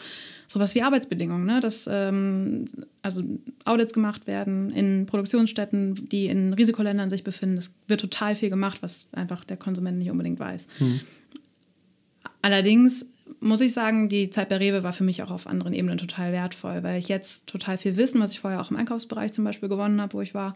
sowas 0.47 0.75
wie 0.75 0.81
Arbeitsbedingungen, 0.81 1.45
ne? 1.45 1.59
dass 1.59 1.87
ähm, 1.91 2.65
also 3.01 3.23
Audits 3.65 3.93
gemacht 3.93 4.27
werden 4.27 4.71
in 4.71 5.05
Produktionsstätten, 5.05 6.09
die 6.09 6.25
in 6.25 6.53
Risikoländern 6.53 7.09
sich 7.09 7.23
befinden. 7.23 7.57
Es 7.57 7.71
wird 7.87 8.01
total 8.01 8.35
viel 8.35 8.49
gemacht, 8.49 8.81
was 8.81 9.07
einfach 9.11 9.43
der 9.43 9.57
Konsument 9.57 9.97
nicht 9.97 10.09
unbedingt 10.09 10.39
weiß. 10.39 10.67
Allerdings 12.41 13.05
muss 13.39 13.61
ich 13.61 13.73
sagen, 13.73 14.09
die 14.09 14.29
Zeit 14.29 14.49
bei 14.49 14.57
Rewe 14.57 14.83
war 14.83 14.93
für 14.93 15.03
mich 15.03 15.23
auch 15.23 15.31
auf 15.31 15.47
anderen 15.47 15.73
Ebenen 15.73 15.97
total 15.97 16.31
wertvoll, 16.31 16.83
weil 16.83 16.97
ich 16.97 17.07
jetzt 17.07 17.47
total 17.47 17.77
viel 17.77 17.97
Wissen, 17.97 18.21
was 18.21 18.31
ich 18.31 18.39
vorher 18.39 18.61
auch 18.61 18.71
im 18.71 18.77
Einkaufsbereich 18.77 19.33
zum 19.33 19.43
Beispiel 19.43 19.69
gewonnen 19.69 20.01
habe, 20.01 20.13
wo 20.13 20.21
ich 20.21 20.33
war, 20.33 20.55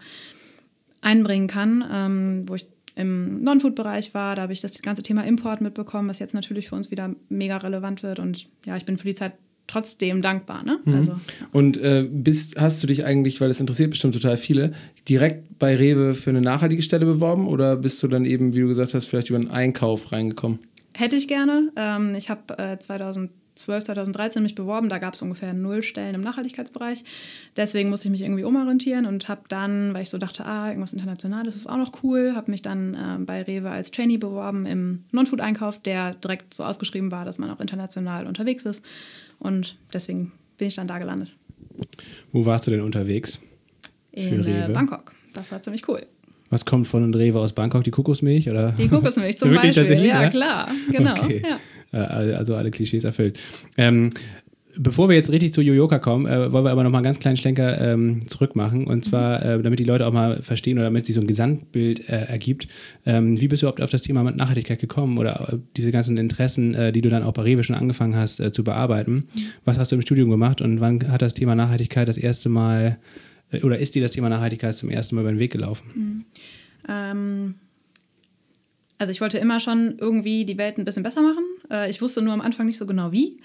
einbringen 1.02 1.48
kann, 1.48 1.84
ähm, 1.92 2.44
wo 2.48 2.56
ich 2.56 2.68
im 2.96 3.40
Non-Food-Bereich 3.40 4.14
war, 4.14 4.36
da 4.36 4.44
habe 4.44 4.54
ich 4.54 4.62
das 4.62 4.82
ganze 4.82 5.04
Thema 5.04 5.26
Import 5.26 5.62
mitbekommen, 5.62 6.10
was 6.10 6.20
jetzt 6.20 6.34
natürlich 6.34 6.70
für 6.70 6.76
uns 6.76 6.92
wieder 6.92 7.16
mega 7.30 7.58
relevant 7.58 8.04
wird. 8.04 8.20
Und 8.20 8.48
ja, 8.66 8.78
ich 8.78 8.86
bin 8.86 8.98
für 8.98 9.08
die 9.08 9.16
Zeit 9.16 9.34
trotzdem 9.68 10.22
dankbar. 10.22 10.64
Ne? 10.64 10.80
Mhm. 10.86 10.94
Also. 10.94 11.16
Und 11.52 11.78
äh, 11.78 12.08
bist, 12.10 12.56
hast 12.58 12.84
du 12.84 12.88
dich 12.88 13.06
eigentlich, 13.06 13.42
weil 13.42 13.48
das 13.48 13.60
interessiert 13.60 13.90
bestimmt 13.90 14.14
total 14.14 14.38
viele, 14.38 14.74
direkt 15.10 15.58
bei 15.58 15.76
Rewe 15.76 16.14
für 16.14 16.30
eine 16.30 16.42
nachhaltige 16.42 16.84
Stelle 16.84 17.06
beworben 17.06 17.48
oder 17.48 17.78
bist 17.78 18.02
du 18.04 18.08
dann 18.08 18.26
eben, 18.26 18.54
wie 18.54 18.62
du 18.62 18.68
gesagt 18.68 18.94
hast, 18.94 19.06
vielleicht 19.06 19.30
über 19.30 19.40
einen 19.40 19.50
Einkauf 19.50 20.12
reingekommen? 20.12 20.60
Hätte 20.96 21.16
ich 21.16 21.28
gerne. 21.28 21.72
Ähm, 21.76 22.14
ich 22.16 22.30
habe 22.30 22.58
äh, 22.58 22.78
2012, 22.78 23.84
2013 23.84 24.44
mich 24.44 24.56
beworben. 24.56 24.90
Da 24.90 25.00
gab 25.00 25.14
es 25.16 25.22
ungefähr 25.22 25.54
null 25.54 25.82
Stellen 25.82 26.14
im 26.16 26.22
Nachhaltigkeitsbereich. 26.22 27.04
Deswegen 27.56 27.90
musste 27.90 28.08
ich 28.08 28.12
mich 28.12 28.22
irgendwie 28.22 28.44
umorientieren 28.44 29.06
und 29.06 29.28
habe 29.28 29.42
dann, 29.50 29.94
weil 29.94 30.04
ich 30.04 30.10
so 30.10 30.18
dachte, 30.18 30.46
ah, 30.46 30.70
irgendwas 30.70 30.94
Internationales 30.94 31.56
ist 31.56 31.68
auch 31.68 31.78
noch 31.78 32.04
cool, 32.04 32.34
habe 32.36 32.52
mich 32.52 32.62
dann 32.62 32.94
äh, 32.94 33.24
bei 33.24 33.42
Rewe 33.42 33.72
als 33.72 33.92
Trainee 33.92 34.18
beworben 34.18 34.66
im 34.66 35.04
Non-Food-Einkauf, 35.12 35.80
der 35.80 36.14
direkt 36.14 36.54
so 36.54 36.64
ausgeschrieben 36.64 37.12
war, 37.12 37.26
dass 37.26 37.40
man 37.40 37.50
auch 37.50 37.60
international 37.60 38.28
unterwegs 38.28 38.66
ist. 38.66 38.84
Und 39.40 39.78
deswegen 39.94 40.32
bin 40.58 40.68
ich 40.68 40.76
dann 40.76 40.88
da 40.88 41.00
gelandet. 41.00 41.36
Wo 42.32 42.46
warst 42.46 42.68
du 42.68 42.72
denn 42.72 42.82
unterwegs? 42.82 43.40
In 44.12 44.46
äh, 44.46 44.70
Bangkok. 44.72 45.14
Das 45.34 45.52
war 45.52 45.60
ziemlich 45.62 45.88
cool. 45.88 46.06
Was 46.54 46.66
kommt 46.66 46.88
von 46.88 47.14
Rewe 47.14 47.40
aus 47.40 47.54
Bangkok? 47.54 47.84
Die 47.84 47.92
Kokosmilch? 47.92 48.50
Oder? 48.50 48.74
Die 48.74 48.88
Kokosmilch 48.88 49.38
zum 49.40 49.50
Wirklich 49.52 49.76
Beispiel. 49.76 50.06
Ja, 50.06 50.22
ja, 50.22 50.30
klar. 50.30 50.70
Genau. 50.92 51.14
Okay. 51.14 51.42
Ja. 51.92 52.06
Also 52.06 52.56
alle 52.56 52.72
Klischees 52.72 53.04
erfüllt. 53.04 53.40
Ähm, 53.78 54.10
Bevor 54.76 55.08
wir 55.08 55.16
jetzt 55.16 55.32
richtig 55.32 55.54
zu 55.54 55.62
Yoyoka 55.62 56.00
kommen, 56.00 56.26
äh, 56.26 56.52
wollen 56.52 56.66
wir 56.66 56.72
aber 56.72 56.84
noch 56.84 56.90
mal 56.90 56.98
einen 56.98 57.06
ganz 57.06 57.20
kleinen 57.20 57.38
Schlenker 57.38 57.80
ähm, 57.80 58.28
zurück 58.28 58.56
machen. 58.56 58.88
Und 58.88 59.06
zwar, 59.06 59.46
äh, 59.46 59.62
damit 59.62 59.80
die 59.80 59.84
Leute 59.84 60.08
auch 60.08 60.12
mal 60.12 60.42
verstehen 60.42 60.80
oder 60.80 60.86
damit 60.86 61.06
sich 61.06 61.14
so 61.14 61.22
ein 61.22 61.28
Gesamtbild 61.28 62.10
äh, 62.10 62.24
ergibt. 62.24 62.68
Ähm, 63.06 63.40
wie 63.40 63.48
bist 63.48 63.62
du 63.62 63.68
überhaupt 63.68 63.82
auf 63.82 63.92
das 63.92 64.02
Thema 64.02 64.24
Nachhaltigkeit 64.24 64.80
gekommen 64.80 65.20
oder 65.20 65.54
äh, 65.54 65.58
diese 65.78 65.92
ganzen 65.92 66.18
Interessen, 66.18 66.74
äh, 66.74 66.92
die 66.92 67.02
du 67.02 67.10
dann 67.10 67.22
auch 67.22 67.34
bei 67.34 67.44
Rewe 67.44 67.64
schon 67.64 67.76
angefangen 67.76 68.16
hast 68.16 68.40
äh, 68.40 68.52
zu 68.52 68.64
bearbeiten? 68.64 69.28
Was 69.64 69.78
hast 69.78 69.92
du 69.92 69.96
im 69.96 70.02
Studium 70.02 70.32
gemacht 70.32 70.60
und 70.60 70.80
wann 70.80 71.12
hat 71.12 71.22
das 71.22 71.36
Thema 71.36 71.54
Nachhaltigkeit 71.54 72.08
das 72.08 72.18
erste 72.18 72.50
Mal 72.50 72.98
oder 73.62 73.78
ist 73.78 73.96
dir 73.96 74.02
das 74.02 74.12
Thema 74.12 74.30
Nachhaltigkeit 74.30 74.74
zum 74.76 74.90
ersten 74.90 75.16
Mal 75.16 75.22
über 75.22 75.32
den 75.32 75.40
Weg 75.40 75.52
gelaufen? 75.52 75.86
Mhm. 75.94 76.26
Ähm, 76.88 77.56
also 78.98 79.12
ich 79.12 79.22
wollte 79.22 79.38
immer 79.38 79.60
schon 79.60 79.98
irgendwie 80.00 80.46
die 80.46 80.58
Welt 80.58 80.78
ein 80.78 80.86
bisschen 80.86 81.04
besser 81.04 81.22
machen. 81.22 81.44
ich 81.90 82.02
wusste 82.02 82.22
nur 82.22 82.34
am 82.34 82.42
Anfang 82.42 82.68
nicht 82.68 82.78
so 82.78 82.86
genau 82.86 83.12
wie 83.12 83.38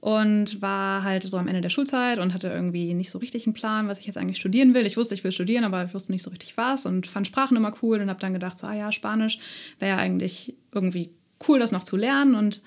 und 0.00 0.62
war 0.62 1.04
halt 1.04 1.24
so 1.24 1.36
am 1.36 1.46
Ende 1.46 1.60
der 1.60 1.68
Schulzeit 1.68 2.18
und 2.18 2.32
hatte 2.32 2.48
irgendwie 2.48 2.94
nicht 2.94 3.10
so 3.10 3.18
richtig 3.18 3.46
einen 3.46 3.52
Plan, 3.52 3.88
was 3.88 3.98
ich 3.98 4.06
jetzt 4.06 4.16
eigentlich 4.16 4.38
studieren 4.38 4.74
will. 4.74 4.86
Ich 4.86 4.96
wusste, 4.96 5.14
ich 5.14 5.22
will 5.24 5.32
studieren, 5.32 5.64
aber 5.64 5.84
ich 5.84 5.94
wusste 5.94 6.10
nicht 6.10 6.22
so 6.22 6.30
richtig 6.30 6.56
was 6.56 6.86
und 6.86 7.06
fand 7.06 7.26
Sprachen 7.26 7.56
immer 7.56 7.72
cool 7.82 8.00
und 8.00 8.08
habe 8.08 8.20
dann 8.20 8.32
gedacht, 8.32 8.58
so, 8.58 8.66
ah 8.66 8.74
ja, 8.74 8.92
Spanisch 8.92 9.38
wäre 9.78 9.96
ja 9.96 9.98
eigentlich 9.98 10.54
irgendwie 10.72 11.10
cool, 11.46 11.58
das 11.58 11.70
noch 11.70 11.84
zu 11.84 11.96
lernen 11.96 12.34
und 12.34 12.62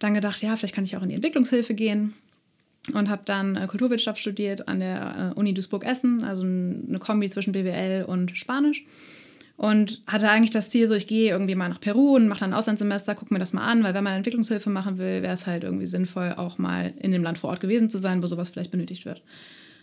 dann 0.00 0.14
gedacht, 0.14 0.42
ja, 0.42 0.56
vielleicht 0.56 0.74
kann 0.74 0.84
ich 0.84 0.96
auch 0.96 1.02
in 1.02 1.10
die 1.10 1.14
Entwicklungshilfe 1.14 1.74
gehen 1.74 2.14
und 2.92 3.08
habe 3.08 3.22
dann 3.24 3.56
äh, 3.56 3.66
Kulturwirtschaft 3.66 4.18
studiert 4.18 4.68
an 4.68 4.80
der 4.80 5.32
äh, 5.34 5.38
Uni 5.38 5.54
Duisburg-Essen, 5.54 6.24
also 6.24 6.42
eine 6.42 6.98
Kombi 6.98 7.28
zwischen 7.28 7.52
BWL 7.52 8.04
und 8.04 8.36
Spanisch. 8.36 8.84
Und 9.56 10.02
hatte 10.08 10.28
eigentlich 10.28 10.50
das 10.50 10.68
Ziel, 10.68 10.88
so 10.88 10.94
ich 10.94 11.06
gehe 11.06 11.30
irgendwie 11.30 11.54
mal 11.54 11.68
nach 11.68 11.80
Peru 11.80 12.16
und 12.16 12.26
mache 12.26 12.40
dann 12.40 12.50
ein 12.50 12.58
Auslandssemester, 12.58 13.14
gucke 13.14 13.32
mir 13.32 13.38
das 13.38 13.52
mal 13.52 13.64
an, 13.64 13.84
weil 13.84 13.94
wenn 13.94 14.02
man 14.02 14.14
Entwicklungshilfe 14.14 14.68
machen 14.68 14.98
will, 14.98 15.22
wäre 15.22 15.32
es 15.32 15.46
halt 15.46 15.62
irgendwie 15.62 15.86
sinnvoll, 15.86 16.34
auch 16.36 16.58
mal 16.58 16.92
in 16.98 17.12
dem 17.12 17.22
Land 17.22 17.38
vor 17.38 17.50
Ort 17.50 17.60
gewesen 17.60 17.88
zu 17.88 17.98
sein, 17.98 18.20
wo 18.22 18.26
sowas 18.26 18.50
vielleicht 18.50 18.72
benötigt 18.72 19.06
wird. 19.06 19.22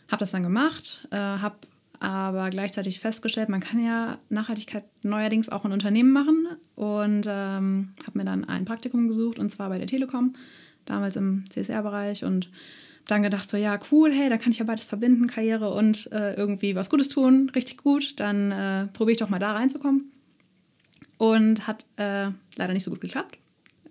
Habe 0.09 0.19
das 0.19 0.31
dann 0.31 0.43
gemacht, 0.43 1.07
äh, 1.11 1.15
habe 1.15 1.55
aber 2.01 2.49
gleichzeitig 2.49 2.99
festgestellt, 2.99 3.47
man 3.47 3.59
kann 3.59 3.81
ja 3.81 4.17
Nachhaltigkeit 4.29 4.83
neuerdings 5.03 5.49
auch 5.49 5.65
in 5.65 5.71
Unternehmen 5.71 6.11
machen. 6.11 6.47
Und 6.75 7.27
ähm, 7.27 7.93
habe 8.05 8.17
mir 8.17 8.25
dann 8.25 8.43
ein 8.43 8.65
Praktikum 8.65 9.07
gesucht 9.07 9.37
und 9.37 9.49
zwar 9.49 9.69
bei 9.69 9.77
der 9.77 9.85
Telekom, 9.85 10.33
damals 10.85 11.15
im 11.15 11.43
CSR-Bereich 11.47 12.25
und 12.25 12.49
dann 13.07 13.23
gedacht, 13.23 13.49
so 13.49 13.57
ja, 13.57 13.79
cool, 13.91 14.11
hey, 14.11 14.29
da 14.29 14.37
kann 14.37 14.51
ich 14.51 14.59
ja 14.59 14.65
beides 14.65 14.83
verbinden, 14.83 15.27
Karriere 15.27 15.73
und 15.73 16.11
äh, 16.11 16.33
irgendwie 16.35 16.75
was 16.75 16.89
Gutes 16.89 17.09
tun, 17.09 17.51
richtig 17.55 17.77
gut, 17.77 18.19
dann 18.19 18.51
äh, 18.51 18.87
probiere 18.87 19.13
ich 19.13 19.17
doch 19.17 19.29
mal 19.29 19.39
da 19.39 19.53
reinzukommen. 19.53 20.11
Und 21.17 21.67
hat 21.67 21.85
äh, 21.97 22.29
leider 22.57 22.73
nicht 22.73 22.83
so 22.83 22.89
gut 22.89 23.01
geklappt, 23.01 23.37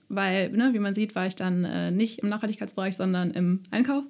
weil, 0.08 0.50
ne, 0.50 0.70
wie 0.72 0.80
man 0.80 0.94
sieht, 0.94 1.14
war 1.14 1.26
ich 1.26 1.36
dann 1.36 1.64
äh, 1.64 1.90
nicht 1.92 2.18
im 2.20 2.28
Nachhaltigkeitsbereich, 2.28 2.96
sondern 2.96 3.30
im 3.30 3.60
Einkauf. 3.70 4.04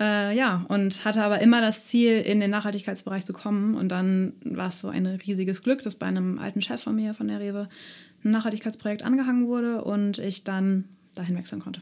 Äh, 0.00 0.36
ja, 0.36 0.66
und 0.68 1.04
hatte 1.04 1.22
aber 1.22 1.40
immer 1.40 1.60
das 1.60 1.86
Ziel, 1.86 2.20
in 2.20 2.40
den 2.40 2.50
Nachhaltigkeitsbereich 2.50 3.24
zu 3.24 3.32
kommen. 3.32 3.76
Und 3.76 3.90
dann 3.90 4.32
war 4.44 4.68
es 4.68 4.80
so 4.80 4.88
ein 4.88 5.06
riesiges 5.06 5.62
Glück, 5.62 5.82
dass 5.82 5.94
bei 5.94 6.06
einem 6.06 6.38
alten 6.38 6.62
Chef 6.62 6.82
von 6.82 6.96
mir, 6.96 7.14
von 7.14 7.28
der 7.28 7.38
Rewe, 7.38 7.68
ein 8.24 8.32
Nachhaltigkeitsprojekt 8.32 9.04
angehangen 9.04 9.46
wurde 9.46 9.84
und 9.84 10.18
ich 10.18 10.42
dann 10.42 10.88
dahin 11.14 11.36
wechseln 11.36 11.60
konnte. 11.60 11.80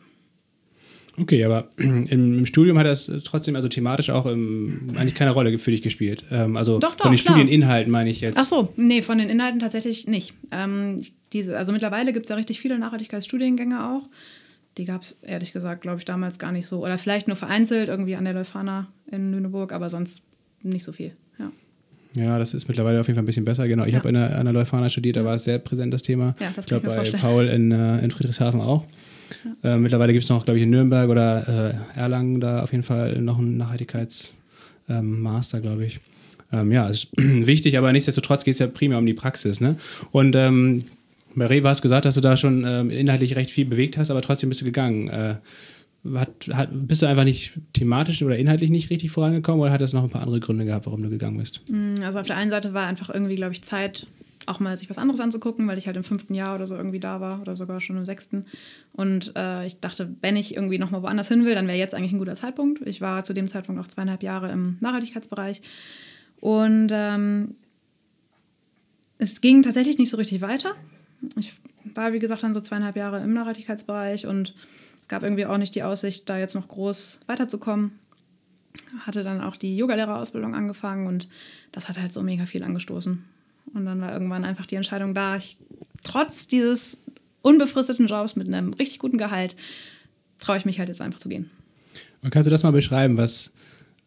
Okay, 1.19 1.45
aber 1.45 1.69
im, 1.77 2.47
Studium 2.47 2.79
hat 2.79 2.87
das 2.87 3.11
trotzdem 3.25 3.57
also 3.57 3.69
thematisch 3.69 4.11
auch 4.11 4.27
im, 4.27 4.91
eigentlich 4.97 5.15
keine 5.15 5.33
Rolle 5.33 5.59
für 5.59 5.71
dich 5.71 5.83
gespielt. 5.83 6.25
Ähm, 6.31 6.57
also 6.57 6.79
doch, 6.79 6.95
doch, 6.95 7.05
von 7.05 7.13
den 7.13 7.21
klar. 7.21 7.37
Studieninhalten 7.37 7.93
meine 7.93 8.11
ich 8.11 8.21
jetzt. 8.21 8.39
Ach 8.39 8.47
so, 8.47 8.71
nee, 8.77 9.03
von 9.03 9.19
den 9.19 9.29
Inhalten 9.29 9.61
tatsächlich 9.61 10.07
nicht. 10.07 10.35
Ähm, 10.51 11.01
diese, 11.33 11.57
also 11.57 11.73
mittlerweile 11.73 12.13
gibt 12.13 12.27
es 12.27 12.31
ja 12.31 12.37
richtig 12.37 12.61
viele 12.61 12.79
Nachhaltigkeitsstudiengänge 12.79 13.85
auch. 13.85 14.09
Die 14.79 14.87
gab 14.87 15.03
es 15.03 15.19
ehrlich 15.23 15.53
gesagt, 15.53 15.83
glaube 15.83 15.99
ich, 15.99 16.07
damals 16.07 16.39
gar 16.39 16.51
nicht 16.51 16.67
so. 16.67 16.83
Oder 16.83 16.97
vielleicht 16.97 17.29
nur 17.29 17.37
vereinzelt 17.37 17.89
irgendwie 17.89 18.17
an 18.17 18.25
der 18.25 18.33
Leuphana 18.33 18.89
in 19.11 19.33
Lüneburg, 19.33 19.73
aber 19.73 19.91
sonst 19.91 20.23
nicht 20.63 20.85
so 20.85 20.93
viel. 20.93 21.13
Ja. 21.39 21.53
Ja, 22.17 22.39
das 22.39 22.55
ist 22.55 22.69
mittlerweile 22.69 23.01
auf 23.01 23.07
jeden 23.07 23.17
Fall 23.17 23.23
ein 23.23 23.27
bisschen 23.27 23.45
besser. 23.45 23.69
Genau, 23.69 23.85
ich 23.85 23.93
ja. 23.93 23.99
habe 23.99 24.09
an 24.09 24.45
der 24.45 24.53
Leuphana 24.53 24.89
studiert, 24.89 25.17
da 25.17 25.25
war 25.25 25.35
es 25.35 25.45
sehr 25.45 25.59
präsent, 25.59 25.93
das 25.93 26.03
Thema. 26.03 26.35
Ja, 26.41 26.53
das 26.55 26.65
ich 26.65 26.69
glaube, 26.69 26.89
bei 26.89 27.11
Paul 27.11 27.47
in, 27.47 27.71
äh, 27.71 28.03
in 28.03 28.11
Friedrichshafen 28.11 28.61
auch. 28.61 28.87
Ja. 29.63 29.75
Äh, 29.75 29.79
mittlerweile 29.79 30.13
gibt 30.13 30.25
es 30.25 30.31
noch, 30.31 30.45
glaube 30.45 30.59
ich, 30.59 30.65
in 30.65 30.71
Nürnberg 30.71 31.09
oder 31.09 31.79
äh, 31.95 31.99
Erlangen 31.99 32.41
da 32.41 32.63
auf 32.63 32.73
jeden 32.73 32.85
Fall 32.85 33.21
noch 33.21 33.39
einen 33.39 33.57
Nachhaltigkeitsmaster, 33.57 35.59
ähm, 35.59 35.63
glaube 35.63 35.85
ich. 35.85 36.01
Ähm, 36.53 36.71
ja, 36.71 36.89
ist 36.89 37.09
wichtig, 37.17 37.79
aber 37.79 37.93
nichtsdestotrotz 37.93 38.45
geht 38.45 38.55
es 38.55 38.61
ja 38.61 38.67
primär 38.67 38.99
um 38.99 39.07
die 39.07 39.15
Praxis. 39.15 39.61
Ne? 39.61 39.77
Und 40.11 40.37
ähm, 40.37 40.85
bei 41.35 41.47
Rewe 41.47 41.69
hast 41.69 41.79
du 41.79 41.83
gesagt, 41.83 42.05
dass 42.05 42.15
du 42.15 42.21
da 42.21 42.37
schon 42.37 42.65
ähm, 42.67 42.91
inhaltlich 42.91 43.37
recht 43.37 43.51
viel 43.51 43.65
bewegt 43.65 43.97
hast, 43.97 44.11
aber 44.11 44.21
trotzdem 44.21 44.51
bist 44.51 44.61
du 44.61 44.65
gegangen. 44.65 45.09
Äh, 45.09 45.37
hat, 46.15 46.49
hat, 46.53 46.69
bist 46.73 47.03
du 47.03 47.07
einfach 47.07 47.25
nicht 47.25 47.53
thematisch 47.73 48.23
oder 48.23 48.37
inhaltlich 48.37 48.71
nicht 48.71 48.91
richtig 48.91 49.11
vorangekommen 49.11 49.61
oder 49.61 49.71
hat 49.71 49.81
das 49.81 49.93
noch 49.93 50.03
ein 50.03 50.11
paar 50.11 50.23
andere 50.23 50.41
Gründe 50.41 50.65
gehabt, 50.65 50.87
warum 50.87 51.03
du 51.03 51.11
gegangen 51.11 51.39
bist? 51.39 51.61
Mm, 51.71 51.95
also 52.03 52.19
auf 52.19 52.27
der 52.27 52.37
einen 52.37 52.51
Seite 52.51 52.75
war 52.75 52.87
einfach 52.87 53.11
irgendwie, 53.11 53.37
glaube 53.37 53.53
ich, 53.53 53.63
Zeit, 53.63 54.07
auch 54.47 54.61
mal 54.61 54.77
sich 54.77 54.91
was 54.91 54.99
anderes 54.99 55.21
anzugucken, 55.21 55.67
weil 55.69 55.79
ich 55.79 55.87
halt 55.87 55.97
im 55.97 56.05
fünften 56.05 56.35
Jahr 56.35 56.55
oder 56.55 56.67
so 56.67 56.77
irgendwie 56.77 57.01
da 57.01 57.21
war 57.21 57.41
oder 57.41 57.57
sogar 57.57 57.81
schon 57.81 57.97
im 57.97 58.05
sechsten. 58.05 58.47
Und 58.93 59.33
äh, 59.37 59.67
ich 59.67 59.81
dachte, 59.81 60.15
wenn 60.21 60.37
ich 60.37 60.55
irgendwie 60.55 60.79
nochmal 60.79 61.03
woanders 61.03 61.29
hin 61.29 61.45
will, 61.45 61.55
dann 61.55 61.67
wäre 61.67 61.79
jetzt 61.79 61.95
eigentlich 61.95 62.13
ein 62.13 62.19
guter 62.19 62.35
Zeitpunkt. 62.35 62.87
Ich 62.87 63.01
war 63.01 63.25
zu 63.25 63.33
dem 63.33 63.49
Zeitpunkt 63.49 63.81
auch 63.81 63.89
zweieinhalb 63.89 64.23
Jahre 64.23 64.51
im 64.51 64.79
Nachhaltigkeitsbereich. 64.81 65.63
Und 66.41 66.91
ähm, 66.93 67.55
es 69.19 69.41
ging 69.41 69.63
tatsächlich 69.63 69.99
nicht 69.99 70.11
so 70.11 70.17
richtig 70.17 70.41
weiter. 70.41 70.75
Ich 71.37 71.55
war, 71.95 72.13
wie 72.13 72.19
gesagt, 72.19 72.43
dann 72.43 72.55
so 72.55 72.61
zweieinhalb 72.61 72.97
Jahre 72.97 73.23
im 73.23 73.33
Nachhaltigkeitsbereich 73.33 74.27
und 74.27 74.55
es 75.01 75.09
gab 75.09 75.23
irgendwie 75.23 75.47
auch 75.47 75.59
nicht 75.59 75.75
die 75.75 75.85
Aussicht, 75.85 76.29
da 76.29 76.39
jetzt 76.39 76.55
noch 76.55 76.67
groß 76.67 77.21
weiterzukommen. 77.27 77.93
Hatte 79.01 79.23
dann 79.23 79.41
auch 79.41 79.57
die 79.57 79.77
Yogalehrerausbildung 79.77 80.55
angefangen 80.55 81.07
und 81.07 81.29
das 81.71 81.89
hat 81.89 81.99
halt 81.99 82.13
so 82.13 82.23
mega 82.23 82.47
viel 82.47 82.65
angestoßen. 82.65 83.25
Und 83.73 83.87
dann 83.87 84.01
war 84.01 84.13
irgendwann 84.13 84.45
einfach 84.45 84.67
die 84.67 84.77
Entscheidung 84.77 85.15
da, 85.15 85.37
ich, 85.37 85.57
trotz 86.03 86.47
dieses 86.47 86.99
unbefristeten 87.43 88.07
Jobs 88.07 88.37
mit 88.37 88.47
einem 88.47 88.73
richtig 88.75 88.99
guten 88.99 89.19
Gehalt, 89.19 89.57
traue 90.39 90.57
ich 90.57 90.65
mich 90.65 90.79
halt 90.79 90.89
jetzt 90.89 91.01
einfach 91.01 91.21
zu 91.21 91.29
gehen. 91.29 91.51
Und 92.23 92.31
kannst 92.31 92.47
du 92.47 92.51
das 92.51 92.63
mal 92.63 92.73
beschreiben, 92.73 93.17
was, 93.19 93.51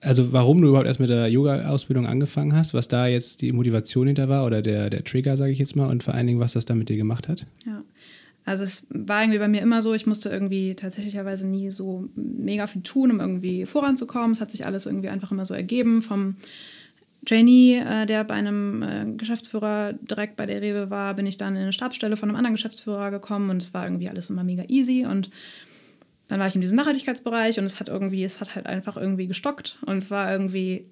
also 0.01 0.31
warum 0.31 0.61
du 0.61 0.69
überhaupt 0.69 0.87
erst 0.87 0.99
mit 0.99 1.09
der 1.09 1.27
Yoga-Ausbildung 1.27 2.05
angefangen 2.05 2.55
hast, 2.55 2.73
was 2.73 2.87
da 2.87 3.07
jetzt 3.07 3.41
die 3.41 3.51
Motivation 3.51 4.07
hinter 4.07 4.29
war 4.29 4.45
oder 4.45 4.61
der, 4.61 4.89
der 4.89 5.03
Trigger, 5.03 5.35
sage 5.37 5.51
ich 5.51 5.59
jetzt 5.59 5.75
mal, 5.75 5.89
und 5.89 6.03
vor 6.03 6.13
allen 6.13 6.27
Dingen, 6.27 6.39
was 6.39 6.53
das 6.53 6.65
da 6.65 6.75
mit 6.75 6.89
dir 6.89 6.97
gemacht 6.97 7.27
hat? 7.27 7.45
Ja. 7.65 7.83
Also 8.45 8.61
es 8.63 8.85
war 8.89 9.23
irgendwie 9.23 9.39
bei 9.39 9.47
mir 9.47 9.61
immer 9.61 9.81
so, 9.81 9.93
ich 9.95 10.05
musste 10.05 10.29
irgendwie 10.29 10.75
tatsächlicherweise 10.75 11.47
nie 11.47 11.71
so 11.71 12.09
mega 12.15 12.67
viel 12.67 12.83
tun, 12.83 13.09
um 13.09 13.19
irgendwie 13.19 13.65
voranzukommen. 13.65 14.31
Es 14.31 14.41
hat 14.41 14.51
sich 14.51 14.67
alles 14.67 14.85
irgendwie 14.85 15.09
einfach 15.09 15.31
immer 15.31 15.45
so 15.45 15.55
ergeben 15.55 16.03
vom 16.03 16.35
Trainee, 17.25 17.79
äh, 17.79 18.05
der 18.05 18.23
bei 18.23 18.35
einem 18.35 18.83
äh, 18.83 19.05
Geschäftsführer 19.17 19.93
direkt 19.93 20.35
bei 20.35 20.45
der 20.45 20.61
Rewe 20.61 20.89
war, 20.89 21.13
bin 21.13 21.25
ich 21.25 21.37
dann 21.37 21.55
in 21.55 21.63
eine 21.63 21.73
Stabsstelle 21.73 22.17
von 22.17 22.29
einem 22.29 22.37
anderen 22.37 22.55
Geschäftsführer 22.55 23.11
gekommen 23.11 23.49
und 23.49 23.61
es 23.61 23.73
war 23.73 23.85
irgendwie 23.85 24.09
alles 24.09 24.29
immer 24.29 24.43
mega 24.43 24.63
easy 24.67 25.05
und 25.05 25.29
dann 26.27 26.39
war 26.39 26.47
ich 26.47 26.55
in 26.55 26.61
diesem 26.61 26.77
Nachhaltigkeitsbereich 26.77 27.59
und 27.59 27.65
es 27.65 27.79
hat 27.79 27.89
irgendwie, 27.89 28.23
es 28.23 28.39
hat 28.39 28.55
halt 28.55 28.65
einfach 28.65 28.97
irgendwie 28.97 29.27
gestockt 29.27 29.77
und 29.85 29.97
es 29.97 30.09
war 30.11 30.31
irgendwie, 30.31 30.85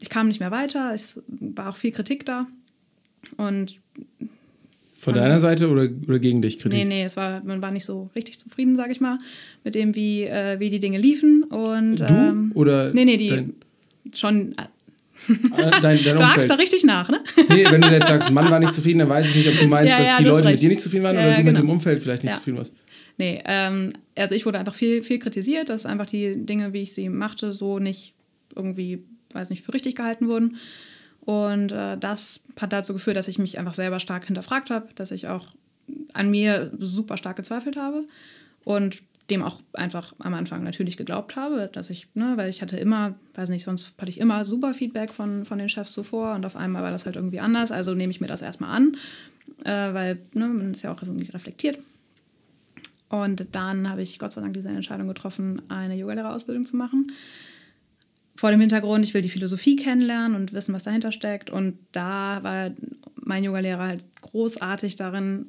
ich 0.00 0.08
kam 0.08 0.28
nicht 0.28 0.40
mehr 0.40 0.50
weiter, 0.50 0.92
es 0.94 1.22
war 1.28 1.68
auch 1.68 1.76
viel 1.76 1.92
Kritik 1.92 2.26
da 2.26 2.46
und 3.36 3.80
Von 4.96 5.14
deiner 5.14 5.38
Seite 5.38 5.68
oder, 5.68 5.88
oder 6.06 6.18
gegen 6.18 6.42
dich 6.42 6.58
Kritik? 6.58 6.78
Nee, 6.78 6.84
nee, 6.84 7.02
es 7.02 7.16
war, 7.16 7.44
man 7.44 7.62
war 7.62 7.70
nicht 7.70 7.84
so 7.84 8.10
richtig 8.14 8.38
zufrieden, 8.38 8.76
sage 8.76 8.92
ich 8.92 9.00
mal, 9.00 9.18
mit 9.62 9.74
dem, 9.74 9.94
wie, 9.94 10.24
äh, 10.24 10.58
wie 10.60 10.70
die 10.70 10.80
Dinge 10.80 10.98
liefen. 10.98 11.44
Und, 11.44 11.96
du? 11.96 12.04
Ähm, 12.08 12.52
oder? 12.54 12.92
Nee, 12.92 13.04
nee, 13.04 13.16
die 13.16 13.52
schon. 14.14 14.54
Äh, 15.28 15.70
dein, 15.80 16.02
dein 16.02 16.16
du 16.16 16.22
hakst 16.22 16.50
da 16.50 16.54
richtig 16.54 16.84
nach, 16.84 17.08
ne? 17.08 17.20
Nee, 17.48 17.66
wenn 17.70 17.80
du 17.80 17.88
jetzt 17.88 18.08
sagst, 18.08 18.30
Mann 18.30 18.50
war 18.50 18.58
nicht 18.58 18.72
zufrieden, 18.72 19.00
dann 19.00 19.08
weiß 19.08 19.28
ich 19.28 19.36
nicht, 19.36 19.48
ob 19.48 19.58
du 19.58 19.66
meinst, 19.66 19.90
ja, 19.90 19.98
dass 19.98 20.08
ja, 20.08 20.16
die 20.18 20.24
Leute 20.24 20.48
mit 20.48 20.60
dir 20.60 20.68
nicht 20.68 20.80
zufrieden 20.80 21.04
waren 21.04 21.16
ja, 21.16 21.22
oder 21.22 21.30
du 21.30 21.36
genau. 21.36 21.50
mit 21.50 21.56
dem 21.58 21.70
Umfeld 21.70 22.02
vielleicht 22.02 22.24
nicht 22.24 22.34
zufrieden 22.34 22.58
warst. 22.58 22.72
Nee, 23.16 23.42
ähm, 23.46 23.92
also 24.16 24.34
ich 24.34 24.44
wurde 24.44 24.58
einfach 24.58 24.74
viel, 24.74 25.02
viel 25.02 25.18
kritisiert, 25.18 25.68
dass 25.68 25.86
einfach 25.86 26.06
die 26.06 26.44
Dinge, 26.44 26.72
wie 26.72 26.82
ich 26.82 26.94
sie 26.94 27.08
machte, 27.08 27.52
so 27.52 27.78
nicht 27.78 28.14
irgendwie, 28.56 29.04
weiß 29.32 29.50
nicht, 29.50 29.64
für 29.64 29.72
richtig 29.72 29.94
gehalten 29.94 30.28
wurden. 30.28 30.56
Und 31.20 31.72
äh, 31.72 31.96
das 31.96 32.40
hat 32.60 32.72
dazu 32.72 32.92
geführt, 32.92 33.16
dass 33.16 33.28
ich 33.28 33.38
mich 33.38 33.58
einfach 33.58 33.74
selber 33.74 34.00
stark 34.00 34.26
hinterfragt 34.26 34.70
habe, 34.70 34.88
dass 34.94 35.10
ich 35.10 35.28
auch 35.28 35.46
an 36.12 36.30
mir 36.30 36.70
super 36.78 37.16
stark 37.16 37.36
gezweifelt 37.36 37.76
habe 37.76 38.04
und 38.64 39.02
dem 39.30 39.42
auch 39.42 39.60
einfach 39.72 40.14
am 40.18 40.34
Anfang 40.34 40.62
natürlich 40.64 40.96
geglaubt 40.96 41.36
habe, 41.36 41.70
dass 41.72 41.90
ich, 41.90 42.08
ne, 42.14 42.34
weil 42.36 42.50
ich 42.50 42.60
hatte 42.60 42.76
immer, 42.76 43.14
weiß 43.34 43.48
nicht, 43.48 43.64
sonst 43.64 43.94
hatte 43.98 44.10
ich 44.10 44.20
immer 44.20 44.44
super 44.44 44.74
Feedback 44.74 45.12
von, 45.12 45.44
von 45.44 45.58
den 45.58 45.68
Chefs 45.68 45.92
zuvor 45.92 46.34
und 46.34 46.44
auf 46.44 46.56
einmal 46.56 46.82
war 46.82 46.90
das 46.90 47.06
halt 47.06 47.16
irgendwie 47.16 47.40
anders, 47.40 47.72
also 47.72 47.94
nehme 47.94 48.10
ich 48.10 48.20
mir 48.20 48.26
das 48.26 48.42
erstmal 48.42 48.76
an, 48.76 48.96
äh, 49.64 49.94
weil 49.94 50.18
ne, 50.34 50.48
man 50.48 50.72
ist 50.72 50.82
ja 50.82 50.92
auch 50.92 51.02
irgendwie 51.02 51.30
reflektiert. 51.30 51.78
Und 53.08 53.46
dann 53.52 53.88
habe 53.88 54.02
ich 54.02 54.18
Gott 54.18 54.32
sei 54.32 54.40
Dank 54.40 54.54
diese 54.54 54.68
Entscheidung 54.68 55.08
getroffen, 55.08 55.62
eine 55.68 55.94
Yogalehrerausbildung 55.94 56.64
zu 56.64 56.76
machen 56.76 57.12
vor 58.36 58.50
dem 58.50 58.60
Hintergrund, 58.60 59.04
ich 59.04 59.14
will 59.14 59.22
die 59.22 59.28
Philosophie 59.28 59.76
kennenlernen 59.76 60.34
und 60.34 60.52
wissen, 60.52 60.74
was 60.74 60.84
dahinter 60.84 61.12
steckt. 61.12 61.50
Und 61.50 61.78
da 61.92 62.42
war 62.42 62.72
mein 63.14 63.44
Yogalehrer 63.44 63.86
halt 63.86 64.04
großartig 64.20 64.96
darin 64.96 65.46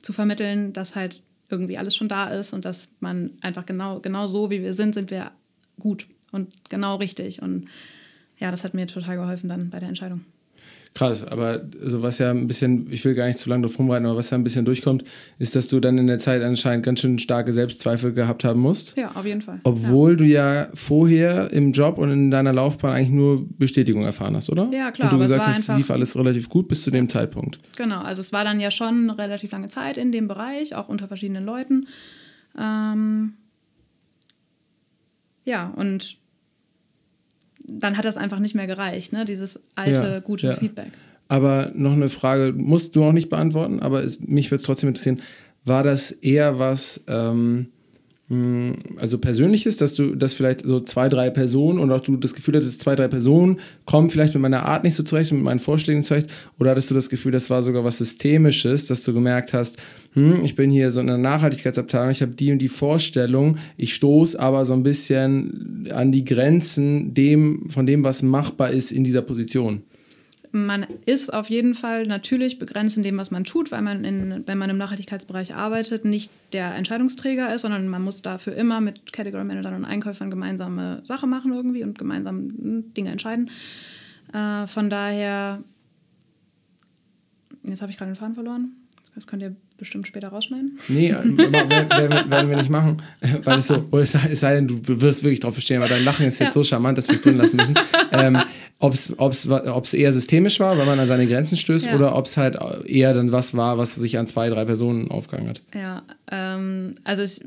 zu 0.00 0.12
vermitteln, 0.12 0.72
dass 0.72 0.96
halt 0.96 1.22
irgendwie 1.52 1.78
alles 1.78 1.94
schon 1.94 2.08
da 2.08 2.28
ist 2.28 2.52
und 2.52 2.64
dass 2.64 2.90
man 3.00 3.30
einfach 3.40 3.66
genau, 3.66 4.00
genau 4.00 4.26
so, 4.26 4.50
wie 4.50 4.62
wir 4.62 4.74
sind, 4.74 4.94
sind 4.94 5.10
wir 5.10 5.30
gut 5.78 6.06
und 6.32 6.52
genau 6.68 6.96
richtig. 6.96 7.42
Und 7.42 7.68
ja, 8.38 8.50
das 8.50 8.64
hat 8.64 8.74
mir 8.74 8.86
total 8.86 9.16
geholfen 9.16 9.48
dann 9.48 9.70
bei 9.70 9.78
der 9.78 9.88
Entscheidung. 9.88 10.24
Krass, 10.94 11.26
aber 11.26 11.62
also 11.82 12.02
was 12.02 12.18
ja 12.18 12.30
ein 12.30 12.46
bisschen, 12.46 12.86
ich 12.90 13.02
will 13.04 13.14
gar 13.14 13.26
nicht 13.26 13.38
zu 13.38 13.48
lange 13.48 13.66
drauf 13.66 13.78
rumreiten, 13.78 14.06
aber 14.06 14.18
was 14.18 14.28
ja 14.28 14.36
ein 14.36 14.44
bisschen 14.44 14.66
durchkommt, 14.66 15.04
ist, 15.38 15.56
dass 15.56 15.68
du 15.68 15.80
dann 15.80 15.96
in 15.96 16.06
der 16.06 16.18
Zeit 16.18 16.42
anscheinend 16.42 16.84
ganz 16.84 17.00
schön 17.00 17.18
starke 17.18 17.52
Selbstzweifel 17.54 18.12
gehabt 18.12 18.44
haben 18.44 18.60
musst. 18.60 18.96
Ja, 18.98 19.12
auf 19.14 19.24
jeden 19.24 19.40
Fall. 19.40 19.60
Obwohl 19.64 20.12
ja. 20.12 20.16
du 20.16 20.24
ja 20.24 20.68
vorher 20.74 21.50
im 21.50 21.72
Job 21.72 21.96
und 21.96 22.10
in 22.10 22.30
deiner 22.30 22.52
Laufbahn 22.52 22.92
eigentlich 22.92 23.08
nur 23.08 23.46
Bestätigung 23.58 24.04
erfahren 24.04 24.36
hast, 24.36 24.50
oder? 24.50 24.68
Ja, 24.70 24.90
klar. 24.90 25.10
Und 25.10 25.18
du 25.18 25.22
gesagt 25.22 25.46
hast, 25.46 25.68
lief 25.68 25.90
alles 25.90 26.14
relativ 26.14 26.50
gut 26.50 26.68
bis 26.68 26.82
zu 26.82 26.90
dem 26.90 27.08
Zeitpunkt. 27.08 27.58
Genau, 27.76 28.02
also 28.02 28.20
es 28.20 28.34
war 28.34 28.44
dann 28.44 28.60
ja 28.60 28.70
schon 28.70 29.08
eine 29.08 29.18
relativ 29.18 29.52
lange 29.52 29.68
Zeit 29.68 29.96
in 29.96 30.12
dem 30.12 30.28
Bereich, 30.28 30.74
auch 30.74 30.90
unter 30.90 31.08
verschiedenen 31.08 31.46
Leuten. 31.46 31.88
Ähm 32.60 33.32
ja, 35.44 35.72
und 35.74 36.21
dann 37.80 37.96
hat 37.96 38.04
das 38.04 38.16
einfach 38.16 38.38
nicht 38.38 38.54
mehr 38.54 38.66
gereicht, 38.66 39.12
ne? 39.12 39.24
dieses 39.24 39.60
alte, 39.74 40.02
ja, 40.02 40.18
gute 40.20 40.48
ja. 40.48 40.52
Feedback. 40.54 40.92
Aber 41.28 41.70
noch 41.74 41.92
eine 41.92 42.08
Frage, 42.08 42.52
musst 42.54 42.94
du 42.94 43.04
auch 43.04 43.12
nicht 43.12 43.28
beantworten, 43.28 43.80
aber 43.80 44.02
es, 44.02 44.20
mich 44.20 44.50
würde 44.50 44.60
es 44.60 44.66
trotzdem 44.66 44.88
interessieren, 44.88 45.22
war 45.64 45.82
das 45.82 46.10
eher 46.10 46.58
was, 46.58 47.02
ähm, 47.08 47.30
hm, 47.30 47.66
also 48.96 49.18
persönliches, 49.18 49.76
dass 49.76 49.94
du, 49.94 50.14
dass 50.14 50.32
vielleicht 50.32 50.66
so 50.66 50.80
zwei, 50.80 51.10
drei 51.10 51.28
Personen 51.28 51.78
und 51.78 51.92
auch 51.92 52.00
du 52.00 52.16
das 52.16 52.34
Gefühl 52.34 52.56
hattest, 52.56 52.80
zwei, 52.80 52.94
drei 52.94 53.08
Personen 53.08 53.58
kommen 53.84 54.08
vielleicht 54.08 54.32
mit 54.32 54.40
meiner 54.40 54.64
Art 54.64 54.84
nicht 54.84 54.94
so 54.94 55.02
zurecht, 55.02 55.32
mit 55.32 55.42
meinen 55.42 55.60
Vorschlägen 55.60 56.02
zurecht, 56.02 56.30
oder 56.58 56.70
hattest 56.70 56.90
du 56.90 56.94
das 56.94 57.10
Gefühl, 57.10 57.32
das 57.32 57.50
war 57.50 57.62
sogar 57.62 57.84
was 57.84 57.98
Systemisches, 57.98 58.86
dass 58.86 59.02
du 59.02 59.12
gemerkt 59.12 59.52
hast, 59.52 59.76
hm, 60.14 60.44
ich 60.44 60.54
bin 60.54 60.70
hier 60.70 60.90
so 60.90 61.00
in 61.00 61.10
einer 61.10 61.18
Nachhaltigkeitsabteilung, 61.18 62.10
ich 62.10 62.22
habe 62.22 62.32
die 62.32 62.52
und 62.52 62.58
die 62.58 62.68
Vorstellung, 62.68 63.58
ich 63.76 63.92
stoße 63.94 64.40
aber 64.40 64.64
so 64.64 64.72
ein 64.72 64.82
bisschen 64.82 65.88
an 65.92 66.10
die 66.10 66.24
Grenzen 66.24 67.12
dem, 67.12 67.68
von 67.68 67.84
dem, 67.86 68.02
was 68.02 68.22
machbar 68.22 68.70
ist 68.70 68.92
in 68.92 69.04
dieser 69.04 69.22
Position? 69.22 69.82
Man 70.52 70.86
ist 71.06 71.32
auf 71.32 71.48
jeden 71.48 71.74
Fall 71.74 72.06
natürlich 72.06 72.58
begrenzt 72.58 72.98
in 72.98 73.02
dem, 73.02 73.16
was 73.16 73.30
man 73.30 73.44
tut, 73.44 73.72
weil 73.72 73.80
man, 73.80 74.04
in, 74.04 74.46
wenn 74.46 74.58
man 74.58 74.68
im 74.68 74.76
Nachhaltigkeitsbereich 74.76 75.54
arbeitet, 75.54 76.04
nicht 76.04 76.30
der 76.52 76.74
Entscheidungsträger 76.74 77.54
ist, 77.54 77.62
sondern 77.62 77.88
man 77.88 78.02
muss 78.02 78.20
dafür 78.20 78.54
immer 78.54 78.82
mit 78.82 79.12
Category 79.12 79.44
Managern 79.44 79.74
und 79.74 79.84
Einkäufern 79.86 80.30
gemeinsame 80.30 81.00
Sache 81.04 81.26
machen 81.26 81.52
irgendwie 81.54 81.82
und 81.82 81.98
gemeinsam 81.98 82.36
hm, 82.36 82.94
Dinge 82.94 83.10
entscheiden. 83.10 83.50
Äh, 84.34 84.66
von 84.66 84.90
daher, 84.90 85.62
jetzt 87.64 87.80
habe 87.80 87.90
ich 87.90 87.96
gerade 87.96 88.10
den 88.10 88.16
Faden 88.16 88.34
verloren. 88.34 88.72
Das 89.14 89.26
könnt 89.26 89.42
ihr 89.42 89.54
bestimmt 89.76 90.06
später 90.06 90.28
rausschneiden. 90.28 90.78
Nee, 90.88 91.10
äh, 91.10 91.14
werden 91.38 92.50
wir 92.50 92.56
nicht 92.56 92.70
machen. 92.70 93.02
Weil 93.44 93.58
es 93.58 93.66
so, 93.66 93.84
oder 93.90 94.02
es 94.02 94.12
sei 94.12 94.54
denn, 94.54 94.68
du 94.68 95.00
wirst 95.00 95.22
wirklich 95.22 95.40
drauf 95.40 95.54
bestehen, 95.54 95.80
weil 95.80 95.88
dein 95.88 96.04
Lachen 96.04 96.24
ist 96.26 96.38
jetzt 96.38 96.48
ja. 96.48 96.52
so 96.52 96.64
charmant, 96.64 96.96
dass 96.98 97.08
wir 97.08 97.16
es 97.16 97.22
drin 97.22 97.36
lassen 97.36 97.56
müssen. 97.56 97.74
ähm, 98.12 98.38
ob 98.82 99.84
es 99.84 99.94
eher 99.94 100.12
systemisch 100.12 100.58
war, 100.58 100.76
weil 100.76 100.86
man 100.86 100.98
an 100.98 101.06
seine 101.06 101.28
Grenzen 101.28 101.56
stößt, 101.56 101.86
ja. 101.86 101.94
oder 101.94 102.16
ob 102.16 102.26
es 102.26 102.36
halt 102.36 102.58
eher 102.84 103.14
dann 103.14 103.30
was 103.30 103.56
war, 103.56 103.78
was 103.78 103.94
sich 103.94 104.18
an 104.18 104.26
zwei, 104.26 104.50
drei 104.50 104.64
Personen 104.64 105.08
aufgegangen 105.10 105.50
hat. 105.50 105.60
Ja, 105.72 106.02
ähm, 106.30 106.90
also 107.04 107.22
ich, 107.22 107.44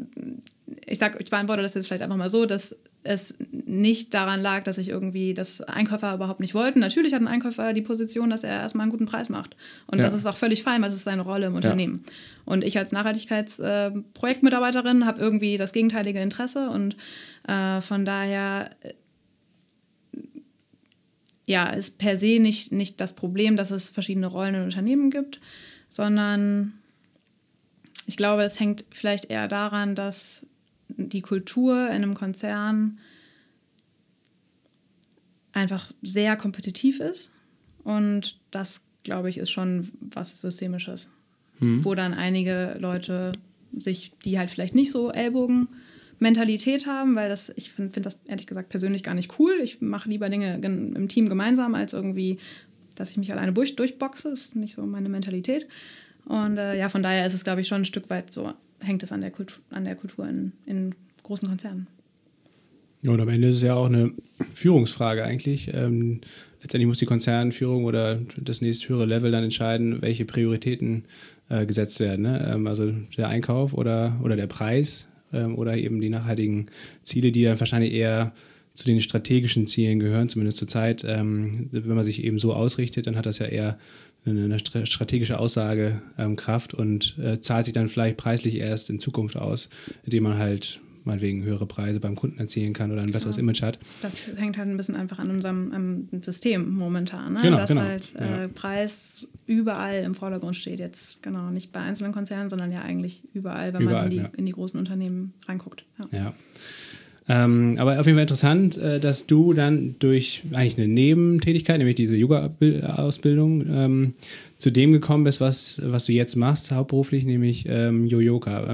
ich 0.85 0.97
sag, 0.97 1.19
ich 1.19 1.29
beantworte 1.29 1.61
das 1.61 1.73
jetzt 1.73 1.87
vielleicht 1.87 2.03
einfach 2.03 2.15
mal 2.15 2.29
so, 2.29 2.45
dass 2.45 2.77
es 3.03 3.35
nicht 3.51 4.13
daran 4.13 4.41
lag, 4.41 4.63
dass 4.63 4.77
ich 4.77 4.87
irgendwie 4.89 5.33
das 5.33 5.59
Einkäufer 5.61 6.15
überhaupt 6.15 6.39
nicht 6.39 6.55
wollten. 6.55 6.79
Natürlich 6.79 7.13
hat 7.13 7.21
ein 7.21 7.27
Einkäufer 7.27 7.73
die 7.73 7.81
Position, 7.81 8.29
dass 8.29 8.45
er 8.45 8.61
erstmal 8.61 8.83
einen 8.83 8.91
guten 8.91 9.05
Preis 9.05 9.27
macht. 9.29 9.57
Und 9.87 9.97
ja. 9.99 10.05
das 10.05 10.13
ist 10.13 10.25
auch 10.25 10.37
völlig 10.37 10.63
fein, 10.63 10.81
weil 10.81 10.87
es 10.89 10.95
ist 10.95 11.03
seine 11.03 11.21
Rolle 11.21 11.47
im 11.47 11.55
Unternehmen. 11.55 11.97
Ja. 11.97 12.03
Und 12.45 12.63
ich 12.63 12.77
als 12.77 12.93
Nachhaltigkeitsprojektmitarbeiterin 12.93 15.01
äh, 15.01 15.05
habe 15.05 15.19
irgendwie 15.21 15.57
das 15.57 15.73
gegenteilige 15.73 16.21
Interesse 16.21 16.69
und 16.69 16.95
äh, 17.47 17.81
von 17.81 18.05
daher 18.05 18.69
ja, 21.47 21.69
ist 21.69 21.97
per 21.97 22.15
se 22.15 22.39
nicht, 22.39 22.71
nicht 22.71 22.99
das 22.99 23.13
Problem, 23.13 23.55
dass 23.55 23.71
es 23.71 23.89
verschiedene 23.89 24.27
Rollen 24.27 24.55
in 24.55 24.63
Unternehmen 24.63 25.09
gibt, 25.09 25.39
sondern 25.89 26.73
ich 28.07 28.17
glaube, 28.17 28.43
es 28.43 28.59
hängt 28.59 28.85
vielleicht 28.91 29.25
eher 29.25 29.47
daran, 29.47 29.95
dass 29.95 30.45
die 30.89 31.21
Kultur 31.21 31.87
in 31.87 32.03
einem 32.03 32.13
Konzern 32.13 32.99
einfach 35.51 35.91
sehr 36.01 36.35
kompetitiv 36.35 36.99
ist. 36.99 37.31
Und 37.83 38.39
das, 38.51 38.83
glaube 39.03 39.29
ich, 39.29 39.37
ist 39.37 39.51
schon 39.51 39.91
was 39.99 40.41
Systemisches. 40.41 41.09
Mhm. 41.59 41.85
Wo 41.85 41.95
dann 41.95 42.13
einige 42.13 42.75
Leute 42.79 43.31
sich, 43.75 44.11
die 44.25 44.37
halt 44.37 44.49
vielleicht 44.49 44.75
nicht 44.75 44.91
so 44.91 45.11
Ellbogen-Mentalität 46.19 46.87
haben, 46.87 47.15
weil 47.15 47.29
das, 47.29 47.51
ich 47.55 47.71
finde 47.71 47.93
find 47.93 48.05
das 48.05 48.19
ehrlich 48.25 48.47
gesagt 48.47 48.69
persönlich 48.69 49.03
gar 49.03 49.13
nicht 49.13 49.39
cool. 49.39 49.53
Ich 49.63 49.81
mache 49.81 50.09
lieber 50.09 50.29
Dinge 50.29 50.55
im 50.55 51.07
Team 51.07 51.29
gemeinsam, 51.29 51.75
als 51.75 51.93
irgendwie, 51.93 52.37
dass 52.95 53.11
ich 53.11 53.17
mich 53.17 53.31
alleine 53.31 53.53
durch, 53.53 53.75
durchboxe. 53.75 54.29
Ist 54.29 54.55
nicht 54.55 54.75
so 54.75 54.85
meine 54.85 55.09
Mentalität. 55.09 55.67
Und 56.25 56.57
äh, 56.57 56.77
ja, 56.77 56.89
von 56.89 57.03
daher 57.03 57.25
ist 57.25 57.33
es, 57.33 57.43
glaube 57.43 57.61
ich, 57.61 57.67
schon 57.67 57.81
ein 57.81 57.85
Stück 57.85 58.09
weit 58.09 58.31
so, 58.31 58.53
hängt 58.79 59.03
es 59.03 59.11
an 59.11 59.21
der 59.21 59.31
Kultur, 59.31 59.63
an 59.69 59.85
der 59.85 59.95
Kultur 59.95 60.27
in, 60.27 60.53
in 60.65 60.95
großen 61.21 61.47
Konzernen. 61.47 61.87
Ja, 63.03 63.11
und 63.11 63.21
am 63.21 63.29
Ende 63.29 63.49
ist 63.49 63.57
es 63.57 63.61
ja 63.61 63.75
auch 63.75 63.85
eine 63.85 64.11
Führungsfrage 64.53 65.23
eigentlich. 65.23 65.71
Ähm, 65.71 66.21
letztendlich 66.61 66.87
muss 66.87 66.97
die 66.97 67.05
Konzernführung 67.05 67.85
oder 67.85 68.19
das 68.41 68.61
nächste 68.61 68.89
höhere 68.89 69.05
Level 69.05 69.29
dann 69.29 69.43
entscheiden, 69.43 70.01
welche 70.01 70.25
Prioritäten 70.25 71.03
äh, 71.49 71.67
gesetzt 71.67 71.99
werden. 71.99 72.23
Ne? 72.23 72.53
Ähm, 72.55 72.65
also 72.65 72.91
der 73.15 73.27
Einkauf 73.27 73.75
oder, 73.75 74.19
oder 74.23 74.35
der 74.35 74.47
Preis 74.47 75.05
ähm, 75.33 75.55
oder 75.55 75.77
eben 75.77 76.01
die 76.01 76.09
nachhaltigen 76.09 76.67
Ziele, 77.03 77.31
die 77.31 77.43
dann 77.43 77.59
wahrscheinlich 77.59 77.93
eher 77.93 78.33
zu 78.73 78.85
den 78.85 79.01
strategischen 79.01 79.67
Zielen 79.67 79.99
gehören, 79.99 80.27
zumindest 80.27 80.57
zur 80.57 80.67
Zeit. 80.67 81.05
Ähm, 81.07 81.69
wenn 81.71 81.95
man 81.95 82.03
sich 82.03 82.23
eben 82.23 82.39
so 82.39 82.53
ausrichtet, 82.53 83.07
dann 83.07 83.15
hat 83.15 83.25
das 83.25 83.39
ja 83.39 83.45
eher 83.45 83.77
eine 84.25 84.57
strategische 84.59 85.39
Aussagekraft 85.39 86.73
und 86.73 87.15
äh, 87.19 87.39
zahlt 87.39 87.65
sich 87.65 87.73
dann 87.73 87.87
vielleicht 87.87 88.17
preislich 88.17 88.55
erst 88.55 88.89
in 88.89 88.99
Zukunft 88.99 89.37
aus, 89.37 89.69
indem 90.03 90.23
man 90.23 90.37
halt 90.37 90.81
meinetwegen 91.05 91.43
höhere 91.43 91.65
Preise 91.65 91.99
beim 91.99 92.15
Kunden 92.15 92.39
erzielen 92.39 92.73
kann 92.73 92.91
oder 92.91 93.01
ein 93.01 93.11
besseres 93.11 93.35
genau. 93.35 93.51
Image 93.51 93.61
hat. 93.61 93.79
Das 94.01 94.23
hängt 94.35 94.57
halt 94.57 94.69
ein 94.69 94.77
bisschen 94.77 94.95
einfach 94.95 95.19
an 95.19 95.29
unserem 95.29 96.07
um, 96.11 96.21
System 96.21 96.75
momentan, 96.75 97.33
ne? 97.33 97.39
genau, 97.41 97.57
dass 97.57 97.69
genau. 97.69 97.81
halt 97.81 98.13
äh, 98.19 98.41
ja. 98.43 98.47
Preis 98.47 99.27
überall 99.47 100.03
im 100.03 100.15
Vordergrund 100.15 100.55
steht. 100.55 100.79
Jetzt 100.79 101.21
genau 101.21 101.49
nicht 101.51 101.71
bei 101.71 101.79
einzelnen 101.79 102.11
Konzernen, 102.11 102.49
sondern 102.49 102.71
ja 102.71 102.81
eigentlich 102.81 103.23
überall, 103.33 103.73
wenn 103.73 103.81
überall, 103.81 104.03
man 104.03 104.05
in 104.05 104.09
die, 104.11 104.17
ja. 104.17 104.31
in 104.37 104.45
die, 104.45 104.51
großen 104.51 104.79
Unternehmen 104.79 105.33
reinguckt. 105.47 105.85
Ja. 105.99 106.17
ja. 106.17 106.33
Ähm, 107.27 107.77
aber 107.79 107.99
auf 107.99 108.05
jeden 108.05 108.17
Fall 108.17 108.23
interessant, 108.23 108.77
äh, 108.77 108.99
dass 108.99 109.25
du 109.25 109.53
dann 109.53 109.95
durch 109.97 110.43
eigentlich 110.53 110.77
eine 110.77 110.87
Nebentätigkeit, 110.87 111.79
nämlich 111.79 111.95
diese 111.95 112.15
Yoga-Ausbildung, 112.15 113.65
ähm, 113.67 114.13
zu 114.57 114.71
dem 114.71 114.91
gekommen 114.91 115.23
bist, 115.23 115.41
was, 115.41 115.81
was 115.83 116.05
du 116.05 116.13
jetzt 116.13 116.35
machst, 116.35 116.71
hauptberuflich, 116.71 117.25
nämlich 117.25 117.65
ähm, 117.67 118.05
Yoyoka. 118.05 118.71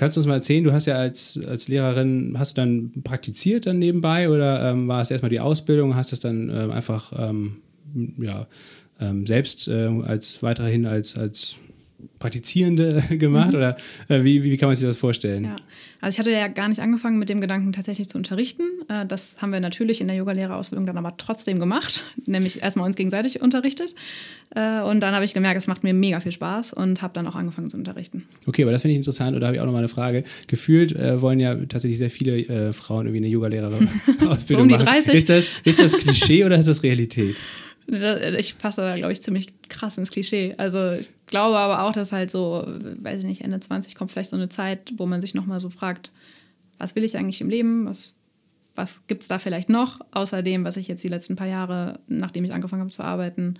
Kannst 0.00 0.16
du 0.16 0.20
uns 0.20 0.26
mal 0.26 0.36
erzählen, 0.36 0.64
du 0.64 0.72
hast 0.72 0.86
ja 0.86 0.94
als, 0.94 1.38
als 1.46 1.68
Lehrerin, 1.68 2.34
hast 2.38 2.56
du 2.56 2.62
dann 2.62 2.90
praktiziert 3.04 3.66
dann 3.66 3.78
nebenbei 3.78 4.30
oder 4.30 4.70
ähm, 4.70 4.88
war 4.88 5.02
es 5.02 5.10
erstmal 5.10 5.28
die 5.28 5.40
Ausbildung, 5.40 5.94
hast 5.94 6.10
du 6.10 6.14
es 6.14 6.20
dann 6.20 6.48
ähm, 6.48 6.70
einfach 6.70 7.12
ähm, 7.18 7.56
ja, 8.16 8.46
ähm, 8.98 9.26
selbst 9.26 9.68
äh, 9.68 9.90
als 10.06 10.42
weiterhin 10.42 10.86
als, 10.86 11.18
als 11.18 11.56
Praktizierende 12.18 13.02
gemacht? 13.10 13.54
Oder 13.54 13.76
äh, 14.08 14.24
wie, 14.24 14.42
wie 14.42 14.56
kann 14.56 14.68
man 14.68 14.76
sich 14.76 14.86
das 14.86 14.96
vorstellen? 14.96 15.44
Ja, 15.44 15.56
also 16.00 16.14
ich 16.14 16.18
hatte 16.18 16.30
ja 16.30 16.48
gar 16.48 16.68
nicht 16.68 16.80
angefangen 16.80 17.18
mit 17.18 17.28
dem 17.28 17.40
Gedanken 17.40 17.72
tatsächlich 17.72 18.08
zu 18.08 18.18
unterrichten. 18.18 18.62
Äh, 18.88 19.06
das 19.06 19.40
haben 19.40 19.52
wir 19.52 19.60
natürlich 19.60 20.00
in 20.00 20.08
der 20.08 20.16
Yogalehrerausbildung 20.16 20.86
dann 20.86 20.98
aber 20.98 21.16
trotzdem 21.16 21.58
gemacht, 21.58 22.04
nämlich 22.26 22.62
erstmal 22.62 22.86
uns 22.86 22.96
gegenseitig 22.96 23.40
unterrichtet. 23.40 23.94
Äh, 24.54 24.80
und 24.80 25.00
dann 25.00 25.14
habe 25.14 25.24
ich 25.24 25.34
gemerkt, 25.34 25.58
es 25.58 25.66
macht 25.66 25.84
mir 25.84 25.94
mega 25.94 26.20
viel 26.20 26.32
Spaß 26.32 26.72
und 26.72 27.02
habe 27.02 27.12
dann 27.14 27.26
auch 27.26 27.36
angefangen 27.36 27.70
zu 27.70 27.76
unterrichten. 27.76 28.26
Okay, 28.46 28.62
aber 28.62 28.72
das 28.72 28.82
finde 28.82 28.92
ich 28.92 28.98
interessant 28.98 29.34
und 29.34 29.40
da 29.40 29.46
habe 29.46 29.56
ich 29.56 29.60
auch 29.60 29.66
noch 29.66 29.72
mal 29.72 29.78
eine 29.78 29.88
Frage. 29.88 30.24
Gefühlt 30.46 30.92
äh, 30.92 31.20
wollen 31.22 31.40
ja 31.40 31.54
tatsächlich 31.54 31.98
sehr 31.98 32.10
viele 32.10 32.38
äh, 32.38 32.72
Frauen 32.72 33.06
irgendwie 33.06 33.24
eine 33.24 33.28
Yogalehrerin-Ausbildung 33.28 34.38
so 34.46 34.62
um 34.62 34.68
die 34.68 34.74
machen. 34.74 34.86
30. 34.86 35.14
Ist 35.14 35.28
das, 35.28 35.44
ist 35.64 35.78
das 35.78 35.96
Klischee 35.96 36.44
oder 36.44 36.56
ist 36.56 36.68
das 36.68 36.82
Realität? 36.82 37.36
Ich 37.90 38.58
passe 38.58 38.82
da, 38.82 38.94
glaube 38.94 39.12
ich, 39.12 39.22
ziemlich 39.22 39.48
krass 39.68 39.98
ins 39.98 40.10
Klischee. 40.10 40.54
Also 40.58 40.92
ich 40.92 41.10
glaube 41.26 41.58
aber 41.58 41.82
auch, 41.82 41.92
dass 41.92 42.12
halt 42.12 42.30
so, 42.30 42.64
weiß 42.66 43.20
ich 43.20 43.24
nicht, 43.26 43.40
Ende 43.42 43.58
20 43.58 43.94
kommt 43.94 44.10
vielleicht 44.12 44.30
so 44.30 44.36
eine 44.36 44.48
Zeit, 44.48 44.92
wo 44.96 45.06
man 45.06 45.20
sich 45.20 45.34
nochmal 45.34 45.60
so 45.60 45.70
fragt, 45.70 46.12
was 46.78 46.94
will 46.94 47.04
ich 47.04 47.16
eigentlich 47.16 47.40
im 47.40 47.50
Leben? 47.50 47.86
Was, 47.86 48.14
was 48.74 49.06
gibt 49.06 49.22
es 49.22 49.28
da 49.28 49.38
vielleicht 49.38 49.68
noch, 49.68 50.00
außer 50.12 50.42
dem, 50.42 50.64
was 50.64 50.76
ich 50.76 50.88
jetzt 50.88 51.02
die 51.02 51.08
letzten 51.08 51.36
paar 51.36 51.48
Jahre, 51.48 52.00
nachdem 52.06 52.44
ich 52.44 52.54
angefangen 52.54 52.82
habe 52.82 52.92
zu 52.92 53.02
arbeiten, 53.02 53.58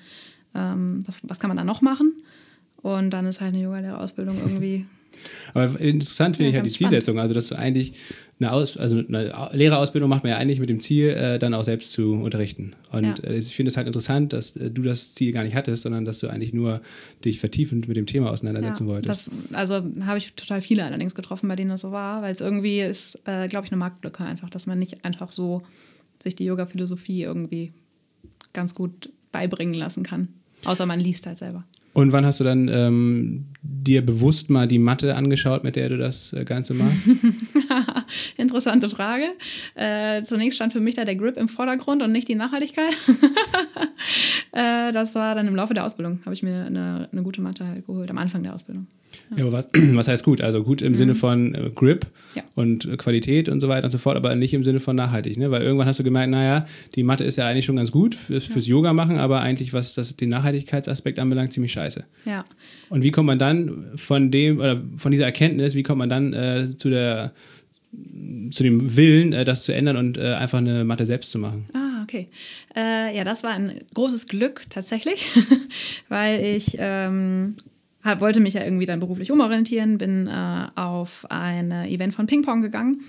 ähm, 0.55 1.03
was, 1.07 1.19
was 1.23 1.41
kann 1.41 1.49
man 1.49 1.57
da 1.57 1.65
noch 1.65 1.83
machen? 1.83 2.23
Und 2.83 3.11
dann 3.11 3.27
ist 3.27 3.41
halt 3.41 3.55
eine 3.55 3.63
Yogalehrerausbildung 3.63 4.39
irgendwie 4.39 4.87
aber 5.55 5.81
interessant 5.81 6.37
finde 6.37 6.51
Ja, 6.51 6.51
ich 6.51 6.57
halt 6.57 6.67
die 6.67 6.75
spannend. 6.75 6.91
Zielsetzung, 6.91 7.19
also 7.19 7.35
dass 7.35 7.49
du 7.49 7.57
eigentlich 7.57 7.95
eine, 8.39 8.53
Aus 8.53 8.77
also 8.79 8.97
eine 9.07 9.33
Lehrerausbildung 9.53 10.09
macht 10.09 10.23
man 10.25 10.31
ja 10.31 10.39
eigentlich 10.39 10.61
mit 10.61 10.71
dem 10.71 10.81
Ziel, 10.81 11.09
äh, 11.11 11.39
dann 11.39 11.53
auch 11.53 11.65
selbst 11.65 11.93
zu 11.93 12.13
unterrichten. 12.15 12.75
Und 12.91 13.05
Ja. 13.05 13.15
äh, 13.25 13.37
ich 13.39 13.55
finde 13.55 13.69
es 13.69 13.77
halt 13.77 13.87
interessant, 13.87 14.33
dass 14.33 14.57
äh, 14.57 14.71
du 14.71 14.83
das 14.83 15.15
Ziel 15.15 15.33
gar 15.33 15.45
nicht 15.45 15.55
hattest, 15.55 15.83
sondern 15.83 16.05
dass 16.07 16.21
du 16.21 16.29
eigentlich 16.29 16.55
nur 16.55 16.81
dich 17.25 17.39
vertiefend 17.39 17.87
mit 17.89 17.97
dem 17.97 18.07
Thema 18.07 18.31
auseinandersetzen 18.31 18.87
wolltest. 18.87 19.29
Das, 19.29 19.31
also 19.53 19.75
habe 20.07 20.19
ich 20.19 20.33
total 20.35 20.61
viele 20.63 20.85
allerdings 20.85 21.15
getroffen, 21.15 21.49
bei 21.49 21.57
denen 21.57 21.71
das 21.71 21.83
so 21.83 21.93
war, 21.93 22.23
weil 22.23 22.33
es 22.33 22.41
irgendwie 22.41 22.81
ist, 22.81 23.19
äh, 23.27 23.47
glaube 23.49 23.67
ich, 23.67 23.73
eine 23.73 23.79
Marktlücke 23.79 24.25
einfach, 24.25 24.49
dass 24.49 24.67
man 24.67 24.79
nicht 24.79 25.05
einfach 25.05 25.31
so 25.31 25.63
sich 26.23 26.35
die 26.35 26.45
Yoga-Philosophie 26.45 27.23
irgendwie 27.23 27.73
ganz 28.53 28.75
gut 28.75 29.11
beibringen 29.33 29.75
lassen 29.75 30.03
kann. 30.03 30.29
Außer 30.65 30.87
man 30.87 31.01
liest 31.01 31.27
halt 31.27 31.39
selber. 31.39 31.65
Und 31.93 32.13
wann 32.13 32.25
hast 32.25 32.41
du 32.41 32.45
dann 32.45 32.69
ähm, 32.69 33.47
dir 33.63 34.05
bewusst 34.05 34.49
mal 34.49 34.69
die 34.69 34.79
Matte 34.79 35.17
angeschaut, 35.17 35.65
mit 35.65 35.77
der 35.77 35.89
du 35.89 35.99
das 35.99 36.33
äh, 36.33 36.45
Ganze 36.45 36.75
machst? 36.75 37.09
Interessante 38.37 38.89
Frage. 38.89 39.25
Äh, 39.75 40.23
zunächst 40.23 40.57
stand 40.57 40.73
für 40.73 40.81
mich 40.81 40.95
da 40.95 41.05
der 41.05 41.17
Grip 41.17 41.37
im 41.37 41.49
Vordergrund 41.49 42.03
und 42.03 42.13
nicht 42.13 42.29
die 42.29 42.35
Nachhaltigkeit. 42.35 42.93
äh, 44.53 44.93
das 44.93 45.15
war 45.15 45.35
dann 45.35 45.47
im 45.47 45.55
Laufe 45.57 45.75
der 45.75 45.85
Ausbildung, 45.85 46.21
habe 46.25 46.35
ich 46.35 46.43
mir 46.43 46.65
eine, 46.65 47.09
eine 47.13 47.23
gute 47.23 47.41
Matte 47.41 47.67
halt 47.67 47.87
geholt, 47.87 48.11
am 48.11 48.19
Anfang 48.19 48.43
der 48.43 48.55
Ausbildung. 48.55 48.87
Ja, 49.37 49.45
aber 49.45 49.53
was, 49.53 49.69
was 49.75 50.09
heißt 50.09 50.25
gut? 50.25 50.41
Also 50.41 50.63
gut 50.63 50.83
im 50.83 50.95
Sinne 50.95 51.15
von 51.15 51.55
äh, 51.55 51.71
Grip 51.75 52.01
Mhm. 52.01 52.37
Ja. 52.37 52.43
und 52.55 52.85
äh, 52.85 52.97
Qualität 52.97 53.49
und 53.49 53.61
so 53.61 53.69
weiter 53.69 53.85
und 53.85 53.91
so 53.91 53.99
fort, 53.99 54.17
aber 54.17 54.35
nicht 54.37 54.55
im 54.55 54.63
Sinne 54.63 54.79
von 54.81 54.95
nachhaltig, 54.95 55.37
ne? 55.37 55.51
Weil 55.51 55.63
irgendwann 55.63 55.89
hast 55.89 55.99
du 55.99 56.05
gemerkt, 56.05 56.31
naja, 56.31 56.65
die 56.95 57.03
Matte 57.03 57.25
ist 57.25 57.37
ja 57.37 57.47
eigentlich 57.49 57.65
schon 57.65 57.77
ganz 57.77 57.91
gut 57.91 58.15
fürs, 58.15 58.45
fürs 58.45 58.67
Yoga 58.69 58.93
machen, 58.93 59.19
aber 59.19 59.41
eigentlich, 59.41 59.73
was 59.73 59.95
das, 59.95 60.15
den 60.17 60.29
Nachhaltigkeitsaspekt 60.31 61.19
anbelangt, 61.19 61.53
ziemlich 61.53 61.73
scheiße. 61.73 62.05
Ja. 62.25 62.45
Und 62.89 63.03
wie 63.03 63.11
kommt 63.11 63.27
man 63.27 63.39
dann 63.39 63.91
von 63.97 64.31
dem, 64.31 64.59
oder 64.59 64.81
von 64.97 65.11
dieser 65.11 65.25
Erkenntnis, 65.25 65.75
wie 65.75 65.83
kommt 65.83 65.99
man 65.99 66.09
dann 66.09 66.33
äh, 66.33 66.69
zu 66.77 66.89
der 66.91 67.33
zu 68.51 68.63
dem 68.63 68.97
Willen, 68.97 69.33
äh, 69.33 69.45
das 69.45 69.65
zu 69.65 69.73
ändern 69.73 69.97
und 69.97 70.17
äh, 70.17 70.35
einfach 70.35 70.59
eine 70.59 70.85
Matte 70.85 71.07
selbst 71.07 71.31
zu 71.31 71.39
machen? 71.39 71.67
Ah, 71.75 72.03
okay. 72.03 72.29
Äh, 72.77 73.17
ja, 73.17 73.25
das 73.25 73.43
war 73.43 73.51
ein 73.51 73.81
großes 73.95 74.27
Glück 74.27 74.65
tatsächlich, 74.71 75.27
weil 76.09 76.45
ich 76.45 76.77
ähm, 76.79 77.57
hab, 78.03 78.21
wollte 78.21 78.41
mich 78.41 78.55
ja 78.55 78.65
irgendwie 78.65 78.87
dann 78.87 79.01
beruflich 79.01 79.31
umorientieren, 79.31 79.99
bin 79.99 80.27
äh, 80.27 80.67
auf 80.75 81.27
ein 81.31 81.71
Event 81.71 82.15
von 82.15 82.27
Ping 82.27 82.43
Pong 82.43 82.63
gegangen. 82.63 83.03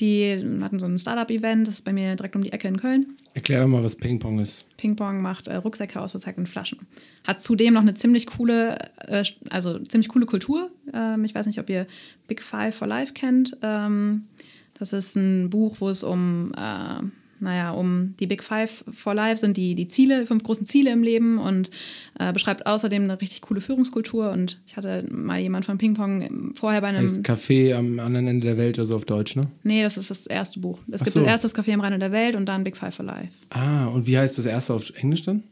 Die 0.00 0.36
hatten 0.62 0.78
so 0.78 0.86
ein 0.86 0.98
Startup-Event, 0.98 1.68
das 1.68 1.76
ist 1.76 1.84
bei 1.84 1.92
mir 1.92 2.16
direkt 2.16 2.36
um 2.36 2.42
die 2.42 2.52
Ecke 2.52 2.68
in 2.68 2.78
Köln. 2.78 3.18
Erklär 3.34 3.60
doch 3.60 3.68
mal, 3.68 3.84
was 3.84 3.96
Ping-Pong 3.96 4.40
ist. 4.40 4.66
Ping-Pong 4.78 5.20
macht 5.20 5.48
äh, 5.48 5.56
Rucksäcke 5.56 6.00
aus 6.00 6.14
recycelten 6.14 6.46
Flaschen. 6.46 6.86
Hat 7.26 7.40
zudem 7.40 7.74
noch 7.74 7.82
eine 7.82 7.94
ziemlich 7.94 8.26
coole, 8.26 8.78
äh, 9.06 9.22
also 9.50 9.78
ziemlich 9.80 10.08
coole 10.08 10.26
Kultur. 10.26 10.70
Ähm, 10.92 11.24
ich 11.24 11.34
weiß 11.34 11.46
nicht, 11.46 11.58
ob 11.58 11.68
ihr 11.70 11.86
Big 12.26 12.42
Five 12.42 12.74
for 12.74 12.88
Life 12.88 13.12
kennt. 13.12 13.56
Ähm, 13.62 14.24
das 14.78 14.92
ist 14.92 15.16
ein 15.16 15.50
Buch, 15.50 15.76
wo 15.80 15.88
es 15.88 16.04
um, 16.04 16.52
äh, 16.56 17.02
naja, 17.40 17.70
um 17.72 18.14
die 18.20 18.26
Big 18.26 18.42
Five 18.44 18.84
for 18.90 19.14
Life 19.14 19.40
sind 19.40 19.56
die, 19.56 19.74
die 19.74 19.88
Ziele, 19.88 20.26
fünf 20.26 20.42
großen 20.42 20.66
Ziele 20.66 20.92
im 20.92 21.02
Leben 21.02 21.38
und 21.38 21.70
äh, 22.18 22.32
beschreibt 22.32 22.66
außerdem 22.66 23.04
eine 23.04 23.20
richtig 23.20 23.40
coole 23.42 23.60
Führungskultur. 23.60 24.30
Und 24.30 24.60
ich 24.66 24.76
hatte 24.76 25.04
mal 25.10 25.38
jemand 25.38 25.64
von 25.64 25.78
Ping-Pong 25.78 26.54
vorher 26.54 26.80
bei 26.80 26.88
einem. 26.88 27.02
Heißt 27.02 27.18
Café 27.18 27.74
am 27.74 27.98
anderen 27.98 28.28
Ende 28.28 28.46
der 28.46 28.56
Welt, 28.56 28.78
also 28.78 28.94
auf 28.94 29.04
Deutsch, 29.04 29.36
ne? 29.36 29.48
nee, 29.62 29.82
das 29.82 29.96
ist 29.96 30.10
das 30.10 30.26
erste 30.26 30.60
Buch. 30.60 30.78
Es 30.88 31.00
Ach 31.00 31.04
gibt 31.04 31.14
so. 31.14 31.22
erst 31.22 31.44
das 31.44 31.54
Café 31.54 31.74
am 31.74 31.80
Rande 31.80 31.98
der 31.98 32.12
Welt 32.12 32.36
und 32.36 32.46
dann 32.46 32.64
Big 32.64 32.76
Five 32.76 32.94
for 32.94 33.04
Life. 33.04 33.32
Ah, 33.50 33.86
und 33.86 34.06
wie 34.06 34.18
heißt 34.18 34.38
das 34.38 34.46
erste 34.46 34.74
auf 34.74 34.90
Englisch 34.96 35.22
dann? 35.22 35.42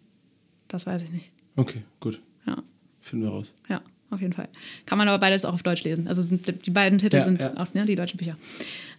Das 0.69 0.87
weiß 0.87 1.03
ich 1.03 1.13
nicht. 1.13 1.31
Okay, 1.57 1.83
gut. 2.01 2.21
Ja. 2.47 2.57
Finden 3.01 3.25
wir 3.25 3.31
raus. 3.31 3.55
Ja, 3.69 3.81
auf 4.11 4.21
jeden 4.21 4.33
Fall. 4.33 4.49
Kann 4.87 4.99
man 4.99 5.09
aber 5.09 5.19
beides 5.19 5.45
auch 5.45 5.55
auf 5.55 5.63
Deutsch 5.63 5.85
lesen. 5.85 6.09
Also 6.09 6.23
sind, 6.23 6.67
die 6.67 6.71
beiden 6.71 6.99
Titel 6.99 7.17
Ja, 7.17 7.25
sind 7.25 7.41
ja. 7.41 7.57
auch 7.57 7.73
ne, 7.75 7.85
die 7.87 7.97
deutschen 7.97 8.19
Bücher. 8.19 8.35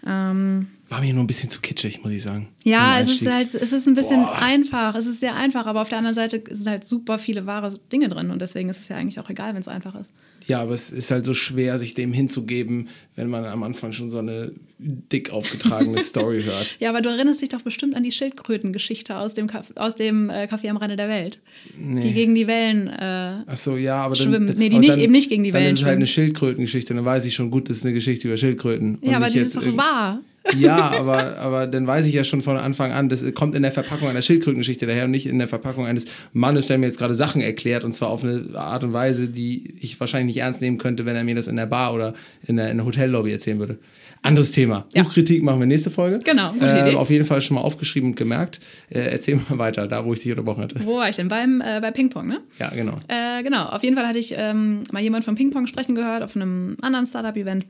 Ähm, 0.05 0.67
War 0.89 1.01
mir 1.01 1.13
nur 1.13 1.23
ein 1.23 1.27
bisschen 1.27 1.49
zu 1.49 1.59
kitschig, 1.59 2.01
muss 2.01 2.13
ich 2.13 2.21
sagen. 2.23 2.47
ja, 2.63 2.97
es 2.97 3.11
ist 3.11 3.29
halt, 3.29 3.53
es 3.53 3.73
ist 3.73 3.87
ein 3.89 3.93
bisschen 3.95 4.21
Boah. 4.21 4.37
einfach. 4.41 4.95
Es 4.95 5.05
ist 5.05 5.19
sehr 5.19 5.35
einfach, 5.35 5.65
aber 5.65 5.81
auf 5.81 5.89
der 5.89 5.97
anderen 5.97 6.13
Seite 6.15 6.41
sind 6.49 6.67
halt 6.67 6.85
super 6.85 7.17
viele 7.17 7.45
wahre 7.45 7.73
Dinge 7.91 8.07
drin 8.07 8.29
und 8.31 8.41
deswegen 8.41 8.69
ist 8.69 8.79
es 8.79 8.87
ja 8.87 8.95
eigentlich 8.95 9.19
auch 9.19 9.29
egal, 9.29 9.53
wenn 9.53 9.59
es 9.59 9.67
einfach 9.67 9.95
ist. 9.99 10.11
Ja, 10.47 10.61
aber 10.61 10.73
es 10.73 10.89
ist 10.91 11.11
halt 11.11 11.25
so 11.25 11.33
schwer, 11.33 11.77
sich 11.77 11.93
dem 11.93 12.13
hinzugeben, 12.13 12.87
wenn 13.17 13.29
man 13.29 13.43
am 13.43 13.63
Anfang 13.63 13.91
schon 13.91 14.09
so 14.09 14.19
eine 14.19 14.53
dick 14.79 15.31
aufgetragene 15.31 15.99
Story 16.03 16.43
hört. 16.43 16.77
Ja, 16.79 16.87
aber 16.89 17.01
du 17.01 17.09
erinnerst 17.09 17.41
dich 17.41 17.49
doch 17.49 17.63
bestimmt 17.63 17.93
an 17.97 18.03
die 18.03 18.11
Schildkrötengeschichte 18.13 19.17
aus 19.17 19.33
dem, 19.33 19.47
Kaff 19.47 19.73
aus 19.75 19.95
dem 19.97 20.29
äh, 20.29 20.43
Café 20.49 20.69
am 20.69 20.77
Rande 20.77 20.95
der 20.95 21.09
Welt. 21.09 21.39
Die 21.77 22.13
gegen 22.13 22.33
die 22.33 22.47
Wellen. 22.47 22.87
Äh, 22.87 23.43
Ach 23.45 23.57
so, 23.57 23.75
ja, 23.75 23.97
aber 23.97 24.15
dann, 24.15 24.23
Schwimmen. 24.27 24.55
Nee, 24.57 24.69
die 24.69 24.79
nicht- 24.79 24.97
eben 24.97 25.11
nicht 25.11 25.27
gegen 25.29 25.43
die 25.43 25.51
dann 25.51 25.61
Wellen 25.63 25.73
ist 25.73 25.79
es 25.79 25.83
halt 25.83 25.91
schwimmen. 25.91 25.97
eine 26.03 26.07
Schildkrötengeschichte. 26.07 26.93
Dann 26.93 27.03
weiß 27.03 27.25
ich 27.25 27.33
schon, 27.35 27.51
gut, 27.51 27.69
das 27.69 27.77
ist 27.77 27.83
eine 27.83 27.93
Geschichte 27.93 28.29
über 28.29 28.37
Schildkröten. 28.37 28.99
Ja, 29.01 29.17
aber 29.17 29.29
die 29.29 29.39
ist 29.39 29.57
doch 29.57 29.75
wahr. 29.75 30.21
Ja, 30.55 30.91
aber, 30.97 31.37
aber 31.37 31.67
dann 31.67 31.87
weiß 31.87 32.07
ich 32.07 32.13
ja 32.13 32.23
schon 32.23 32.41
von 32.41 32.57
Anfang 32.57 32.91
an, 32.91 33.09
das 33.09 33.25
kommt 33.33 33.55
in 33.55 33.61
der 33.61 33.71
Verpackung 33.71 34.07
einer 34.07 34.21
Schildkrötengeschichte 34.21 34.85
daher 34.85 35.05
und 35.05 35.11
nicht 35.11 35.27
in 35.27 35.39
der 35.39 35.47
Verpackung 35.47 35.85
eines 35.85 36.05
Mannes, 36.33 36.67
der 36.67 36.77
mir 36.77 36.87
jetzt 36.87 36.99
gerade 36.99 37.15
Sachen 37.15 37.41
erklärt 37.41 37.83
und 37.83 37.93
zwar 37.93 38.09
auf 38.09 38.23
eine 38.23 38.45
Art 38.55 38.83
und 38.83 38.93
Weise, 38.93 39.29
die 39.29 39.75
ich 39.79 39.99
wahrscheinlich 39.99 40.35
nicht 40.35 40.43
ernst 40.43 40.61
nehmen 40.61 40.77
könnte, 40.77 41.05
wenn 41.05 41.15
er 41.15 41.23
mir 41.23 41.35
das 41.35 41.47
in 41.47 41.57
der 41.57 41.65
Bar 41.65 41.93
oder 41.93 42.13
in 42.45 42.57
der, 42.57 42.71
in 42.71 42.77
der 42.77 42.85
Hotellobby 42.85 43.31
erzählen 43.31 43.59
würde. 43.59 43.77
Anderes 44.21 44.51
Thema. 44.51 44.85
Ja. 44.93 45.03
Buchkritik 45.03 45.43
machen 45.43 45.59
wir 45.59 45.67
nächste 45.67 45.91
Folge. 45.91 46.19
Genau, 46.23 46.53
äh, 46.59 46.89
Idee. 46.89 46.95
Auf 46.95 47.09
jeden 47.09 47.25
Fall 47.25 47.39
schon 47.41 47.55
mal 47.55 47.61
aufgeschrieben 47.61 48.11
und 48.11 48.15
gemerkt. 48.15 48.59
Äh, 48.89 48.99
erzähl 49.11 49.35
mal 49.49 49.57
weiter, 49.57 49.87
da 49.87 50.05
wo 50.05 50.13
ich 50.13 50.19
dich 50.19 50.31
unterbrochen 50.31 50.63
hatte. 50.63 50.75
Wo 50.83 50.97
war 50.97 51.09
ich 51.09 51.15
denn? 51.15 51.27
Beim, 51.27 51.61
äh, 51.61 51.79
bei 51.79 51.91
Ping-Pong, 51.91 52.27
ne? 52.27 52.39
Ja, 52.59 52.69
genau. 52.69 52.93
Äh, 53.07 53.43
genau, 53.43 53.67
auf 53.67 53.83
jeden 53.83 53.95
Fall 53.95 54.07
hatte 54.07 54.19
ich 54.19 54.33
ähm, 54.35 54.83
mal 54.91 55.01
jemand 55.01 55.23
von 55.23 55.35
Ping-Pong 55.35 55.67
sprechen 55.67 55.95
gehört 55.95 56.23
auf 56.23 56.35
einem 56.35 56.77
anderen 56.81 57.05
Startup-Event. 57.05 57.65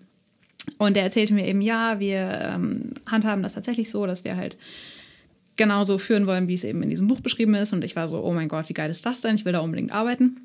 Und 0.77 0.95
der 0.95 1.03
erzählte 1.03 1.34
mir 1.34 1.47
eben, 1.47 1.62
ja, 1.62 1.99
wir 1.99 2.39
ähm, 2.41 2.91
handhaben 3.06 3.43
das 3.43 3.53
tatsächlich 3.53 3.89
so, 3.89 4.06
dass 4.06 4.23
wir 4.23 4.36
halt 4.36 4.58
genauso 5.56 5.97
führen 5.97 6.27
wollen, 6.27 6.47
wie 6.47 6.53
es 6.53 6.63
eben 6.63 6.84
in 6.84 6.89
diesem 6.89 7.08
Buch 7.08 7.19
beschrieben 7.19 7.56
ist. 7.56 7.73
Und 7.73 7.84
ich 7.84 7.95
war 7.95 8.08
so, 8.08 8.23
oh 8.23 8.34
mein 8.34 8.47
Gott, 8.47 8.69
wie 8.69 8.73
geil 8.73 8.89
ist 8.89 9.06
das 9.06 9.21
denn? 9.21 9.36
Ich 9.36 9.45
will 9.45 9.53
da 9.53 9.60
unbedingt 9.60 9.91
arbeiten. 9.91 10.39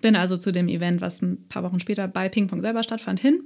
Bin 0.00 0.16
also 0.16 0.36
zu 0.36 0.50
dem 0.50 0.68
Event, 0.68 1.00
was 1.00 1.22
ein 1.22 1.46
paar 1.48 1.62
Wochen 1.62 1.78
später 1.78 2.08
bei 2.08 2.28
Ping-Pong 2.28 2.60
selber 2.60 2.82
stattfand, 2.82 3.20
hin. 3.20 3.40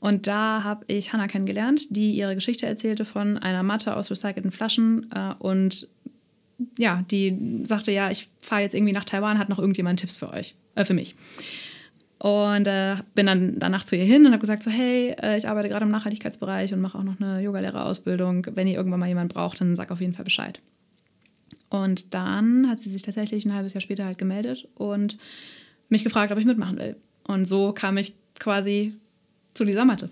Und 0.00 0.26
da 0.26 0.62
habe 0.64 0.84
ich 0.88 1.12
Hannah 1.12 1.28
kennengelernt, 1.28 1.86
die 1.90 2.12
ihre 2.12 2.34
Geschichte 2.34 2.66
erzählte 2.66 3.04
von 3.04 3.36
einer 3.38 3.62
Matte 3.62 3.96
aus 3.96 4.10
recycelten 4.10 4.52
Flaschen 4.52 5.10
äh, 5.12 5.30
und 5.38 5.88
ja, 6.76 7.04
die 7.10 7.62
sagte, 7.64 7.92
ja, 7.92 8.10
ich 8.10 8.28
fahre 8.40 8.62
jetzt 8.62 8.74
irgendwie 8.74 8.92
nach 8.92 9.04
Taiwan, 9.04 9.38
hat 9.38 9.48
noch 9.48 9.58
irgendjemand 9.58 10.00
Tipps 10.00 10.16
für 10.16 10.30
euch, 10.30 10.54
äh, 10.74 10.84
für 10.84 10.94
mich. 10.94 11.14
Und 12.18 12.66
äh, 12.66 12.96
bin 13.14 13.26
dann 13.26 13.58
danach 13.58 13.84
zu 13.84 13.94
ihr 13.94 14.04
hin 14.04 14.26
und 14.26 14.32
habe 14.32 14.40
gesagt 14.40 14.64
so, 14.64 14.70
hey, 14.70 15.14
äh, 15.22 15.36
ich 15.36 15.48
arbeite 15.48 15.68
gerade 15.68 15.84
im 15.84 15.90
Nachhaltigkeitsbereich 15.90 16.72
und 16.74 16.80
mache 16.80 16.98
auch 16.98 17.04
noch 17.04 17.20
eine 17.20 17.40
Yogalehrerausbildung. 17.40 18.46
Wenn 18.54 18.66
ihr 18.66 18.74
irgendwann 18.74 18.98
mal 18.98 19.06
jemanden 19.06 19.32
braucht, 19.32 19.60
dann 19.60 19.76
sag 19.76 19.92
auf 19.92 20.00
jeden 20.00 20.14
Fall 20.14 20.24
Bescheid. 20.24 20.58
Und 21.70 22.14
dann 22.14 22.68
hat 22.68 22.80
sie 22.80 22.90
sich 22.90 23.02
tatsächlich 23.02 23.44
ein 23.44 23.54
halbes 23.54 23.74
Jahr 23.74 23.80
später 23.80 24.04
halt 24.04 24.18
gemeldet 24.18 24.66
und 24.74 25.16
mich 25.88 26.02
gefragt, 26.02 26.32
ob 26.32 26.38
ich 26.38 26.44
mitmachen 26.44 26.78
will. 26.78 26.96
Und 27.24 27.44
so 27.44 27.72
kam 27.72 27.96
ich 27.98 28.14
quasi 28.38 28.94
zu 29.54 29.64
dieser 29.64 29.84
Matte. 29.84 30.10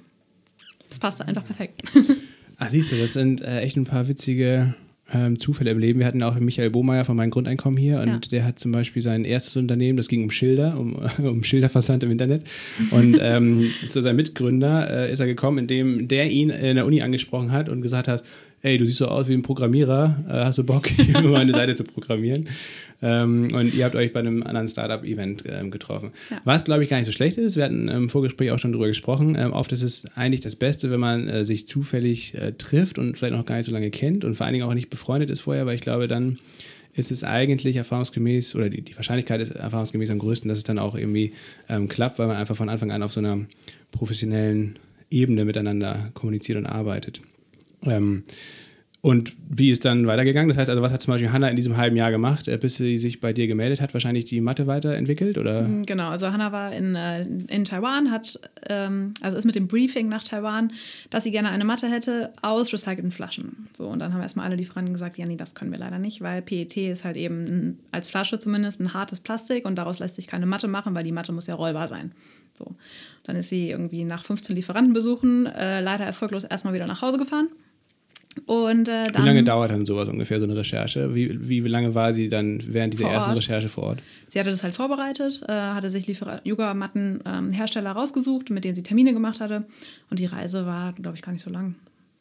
Das 0.89 0.99
passte 0.99 1.27
einfach 1.27 1.45
perfekt. 1.45 1.83
Ach, 2.59 2.71
siehst 2.71 2.93
du, 2.93 2.99
das 2.99 3.15
sind 3.15 3.41
äh, 3.41 3.61
echt 3.61 3.77
ein 3.77 3.85
paar 3.85 4.07
witzige 4.07 4.75
ähm, 5.13 5.39
Zufälle 5.39 5.71
im 5.71 5.79
Leben. 5.79 6.01
Wir 6.01 6.07
hatten 6.07 6.23
auch 6.23 6.39
Michael 6.39 6.71
Bohmeier 6.71 7.05
von 7.05 7.17
meinem 7.17 7.31
Grundeinkommen 7.31 7.79
hier 7.79 8.01
und 8.01 8.09
Ja. 8.09 8.19
der 8.31 8.45
hat 8.45 8.59
zum 8.59 8.73
Beispiel 8.73 9.03
sein 9.03 9.25
erstes 9.25 9.57
Unternehmen, 9.57 9.97
das 9.97 10.09
ging 10.09 10.25
um 10.25 10.31
Schilder, 10.31 10.79
um, 10.79 10.97
um 11.19 11.43
Schilderversand 11.45 12.03
im 12.03 12.11
Internet. 12.11 12.43
Und 12.91 13.19
ähm, 13.21 13.71
zu 13.89 14.03
seinem 14.03 14.17
Mitgründer 14.17 14.91
äh, 15.07 15.13
ist 15.13 15.21
er 15.21 15.27
gekommen, 15.27 15.59
indem 15.59 16.09
der 16.09 16.31
ihn 16.31 16.51
in 16.51 16.77
der 16.77 16.87
Uni 16.87 17.03
angesprochen 17.03 17.53
hat 17.53 17.69
und 17.69 17.83
gesagt 17.83 18.09
hat, 18.09 18.25
ey, 18.63 18.79
du 18.79 18.87
siehst 18.87 18.99
so 18.99 19.09
aus 19.09 19.29
wie 19.29 19.35
ein 19.35 19.43
Programmierer, 19.43 20.25
äh, 20.29 20.33
hast 20.45 20.59
du 20.59 20.65
Bock, 20.65 20.87
hier 20.97 21.21
mal 21.23 21.41
eine 21.41 21.53
Seite 21.53 21.75
zu 21.75 21.85
programmieren? 21.85 22.49
Ähm, 23.03 23.49
und 23.53 23.75
ihr 23.75 23.85
habt 23.85 23.95
euch 23.95 24.13
bei 24.13 24.21
einem 24.21 24.43
anderen 24.43 24.69
Startup-Event 24.69 25.45
ähm, 25.47 25.71
getroffen. 25.71 26.11
Ja. 26.31 26.41
Was, 26.45 26.65
glaube 26.65 26.83
ich, 26.83 26.91
gar 26.91 26.97
nicht 26.97 27.07
so 27.07 27.13
schlecht 27.13 27.37
ist, 27.37 27.57
wir 27.57 27.65
hatten 27.65 27.89
im 27.89 28.09
Vorgespräch 28.09 28.51
auch 28.51 28.59
schon 28.59 28.73
drüber 28.73 28.87
gesprochen, 28.87 29.37
ähm, 29.39 29.53
oft 29.53 29.73
ist 29.73 29.83
es 29.83 30.05
eigentlich 30.15 30.41
das 30.41 30.57
Beste, 30.57 30.91
wenn 30.91 31.01
man 31.01 31.29
äh, 31.29 31.45
sich 31.45 31.67
zufällig 31.67 32.35
äh, 32.35 32.53
trifft 32.53 32.99
und 32.99 33.19
vielleicht 33.19 33.35
noch 33.35 33.45
gar 33.45 33.57
nicht 33.57 33.67
so 33.67 33.73
lange 33.73 33.91
kennt 33.91 34.25
und 34.25 34.35
vor 34.35 34.47
allen 34.47 34.55
Dingen 34.55 34.67
auch 34.67 34.75
nicht 34.75 34.91
befreundet 34.91 35.31
ist 35.31 35.41
vorher, 35.41 35.67
weil 35.67 35.75
ich 35.75 35.83
glaube, 35.83 36.09
dann 36.09 36.39
ist 36.95 37.11
es 37.11 37.25
eigentlich 37.25 37.77
erfahrungsgemäß 37.77 38.55
oder 38.55 38.71
die, 38.71 38.81
die 38.81 38.97
Wahrscheinlichkeit 38.97 39.41
ist 39.43 39.51
erfahrungsgemäß 39.51 40.11
am 40.11 40.19
größten, 40.19 40.49
dass 40.49 40.59
es 40.59 40.65
dann 40.65 40.79
auch 40.79 40.95
irgendwie 40.95 41.33
ähm, 41.69 41.89
klappt, 41.89 42.19
weil 42.19 42.27
man 42.27 42.37
einfach 42.37 42.57
von 42.57 42.71
Anfang 42.71 42.91
an 42.91 43.03
auf 43.03 43.13
so 43.13 43.21
einer 43.21 43.39
professionellen 43.91 44.79
Ebene 45.11 45.45
miteinander 45.45 46.11
kommuniziert 46.15 46.59
und 46.59 46.67
arbeitet. 46.67 47.21
Ähm, 47.87 48.25
und 49.07 49.35
wie 49.49 49.71
ist 49.71 49.85
dann 49.85 50.09
weitergegangen? 50.09 50.49
Das 50.49 50.59
heißt 50.59 50.69
also, 50.69 50.83
was 50.83 50.93
hat 50.93 51.01
zum 51.01 51.13
Beispiel 51.13 51.31
Hanna 51.31 51.49
in 51.49 51.55
diesem 51.55 51.77
halben 51.77 51.97
Jahr 51.97 52.11
gemacht, 52.11 52.49
äh, 52.49 52.59
bis 52.59 52.77
sie 52.77 52.99
sich 52.99 53.21
bei 53.21 53.33
dir 53.33 53.47
gemeldet 53.47 53.81
hat? 53.81 53.95
Wahrscheinlich 53.95 54.25
die 54.25 54.41
Mathe 54.41 54.67
weiterentwickelt 54.67 55.39
oder? 55.39 55.65
Genau, 55.87 56.09
also 56.09 56.33
Hannah 56.33 56.51
war 56.51 56.73
in, 56.73 56.97
äh, 56.97 57.23
in 57.23 57.65
Taiwan, 57.65 58.11
hat, 58.11 58.41
ähm, 58.69 59.15
also 59.21 59.37
ist 59.37 59.45
mit 59.45 59.55
dem 59.55 59.69
Briefing 59.69 60.09
nach 60.09 60.25
Taiwan, 60.25 60.73
dass 61.11 61.23
sie 61.23 61.31
gerne 61.31 61.51
eine 61.51 61.65
Matte 61.65 61.89
hätte 61.89 62.33
aus 62.43 62.73
recycelten 62.73 63.13
Flaschen. 63.13 63.69
So, 63.73 63.87
und 63.87 64.01
dann 64.01 64.13
haben 64.13 64.23
erstmal 64.23 64.47
alle 64.47 64.57
Lieferanten 64.57 64.93
gesagt, 64.93 65.19
ja, 65.19 65.27
nee, 65.27 65.37
das 65.37 65.55
können 65.55 65.71
wir 65.71 65.79
leider 65.79 66.01
nicht, 66.01 66.21
weil 66.21 66.43
PET 66.43 66.77
ist 66.77 67.05
halt 67.05 67.17
eben 67.17 67.79
als 67.93 68.09
Flasche 68.09 68.41
zumindest 68.41 68.81
ein 68.81 68.93
hartes 68.93 69.21
Plastik 69.21 69.67
und 69.67 69.77
daraus 69.77 70.01
lässt 70.01 70.17
sich 70.17 70.27
keine 70.27 70.47
Matte 70.47 70.67
machen, 70.67 70.97
weil 70.97 71.05
die 71.05 71.13
Matte 71.13 71.31
muss 71.31 71.47
ja 71.47 71.55
rollbar 71.55 71.87
sein. 71.87 72.11
So, 72.55 72.75
dann 73.23 73.37
ist 73.37 73.51
sie 73.51 73.71
irgendwie 73.71 74.03
nach 74.03 74.25
15 74.25 74.57
Lieferantenbesuchen 74.57 75.47
äh, 75.47 75.81
leider 75.81 76.05
erfolglos 76.05 76.43
erstmal 76.43 76.75
wieder 76.75 76.89
nach 76.89 77.03
Hause 77.03 77.19
gefahren. 77.19 77.47
Und, 78.45 78.89
äh, 78.89 79.05
wie 79.15 79.23
lange 79.23 79.43
dauert 79.43 79.71
dann 79.71 79.87
sowas 79.87 80.09
ungefähr, 80.09 80.39
so 80.39 80.45
eine 80.45 80.57
Recherche? 80.57 81.15
Wie, 81.15 81.49
wie, 81.49 81.65
wie 81.65 81.69
lange 81.69 81.95
war 81.95 82.13
sie 82.13 82.29
dann 82.29 82.61
während 82.67 82.93
dieser 82.93 83.09
ersten 83.09 83.31
Ort. 83.31 83.39
Recherche 83.39 83.69
vor 83.69 83.85
Ort? 83.85 84.03
Sie 84.29 84.39
hatte 84.39 84.51
das 84.51 84.63
halt 84.63 84.75
vorbereitet, 84.75 85.43
äh, 85.49 85.53
hatte 85.53 85.89
sich 85.89 86.07
Yogamatten-Hersteller 86.45 87.93
rausgesucht, 87.93 88.51
mit 88.51 88.65
denen 88.65 88.75
sie 88.75 88.83
Termine 88.83 89.15
gemacht 89.15 89.41
hatte. 89.41 89.65
Und 90.11 90.19
die 90.19 90.27
Reise 90.27 90.67
war, 90.67 90.93
glaube 90.93 91.17
ich, 91.17 91.23
gar 91.23 91.33
nicht 91.33 91.43
so 91.43 91.51
lang. 91.51 91.75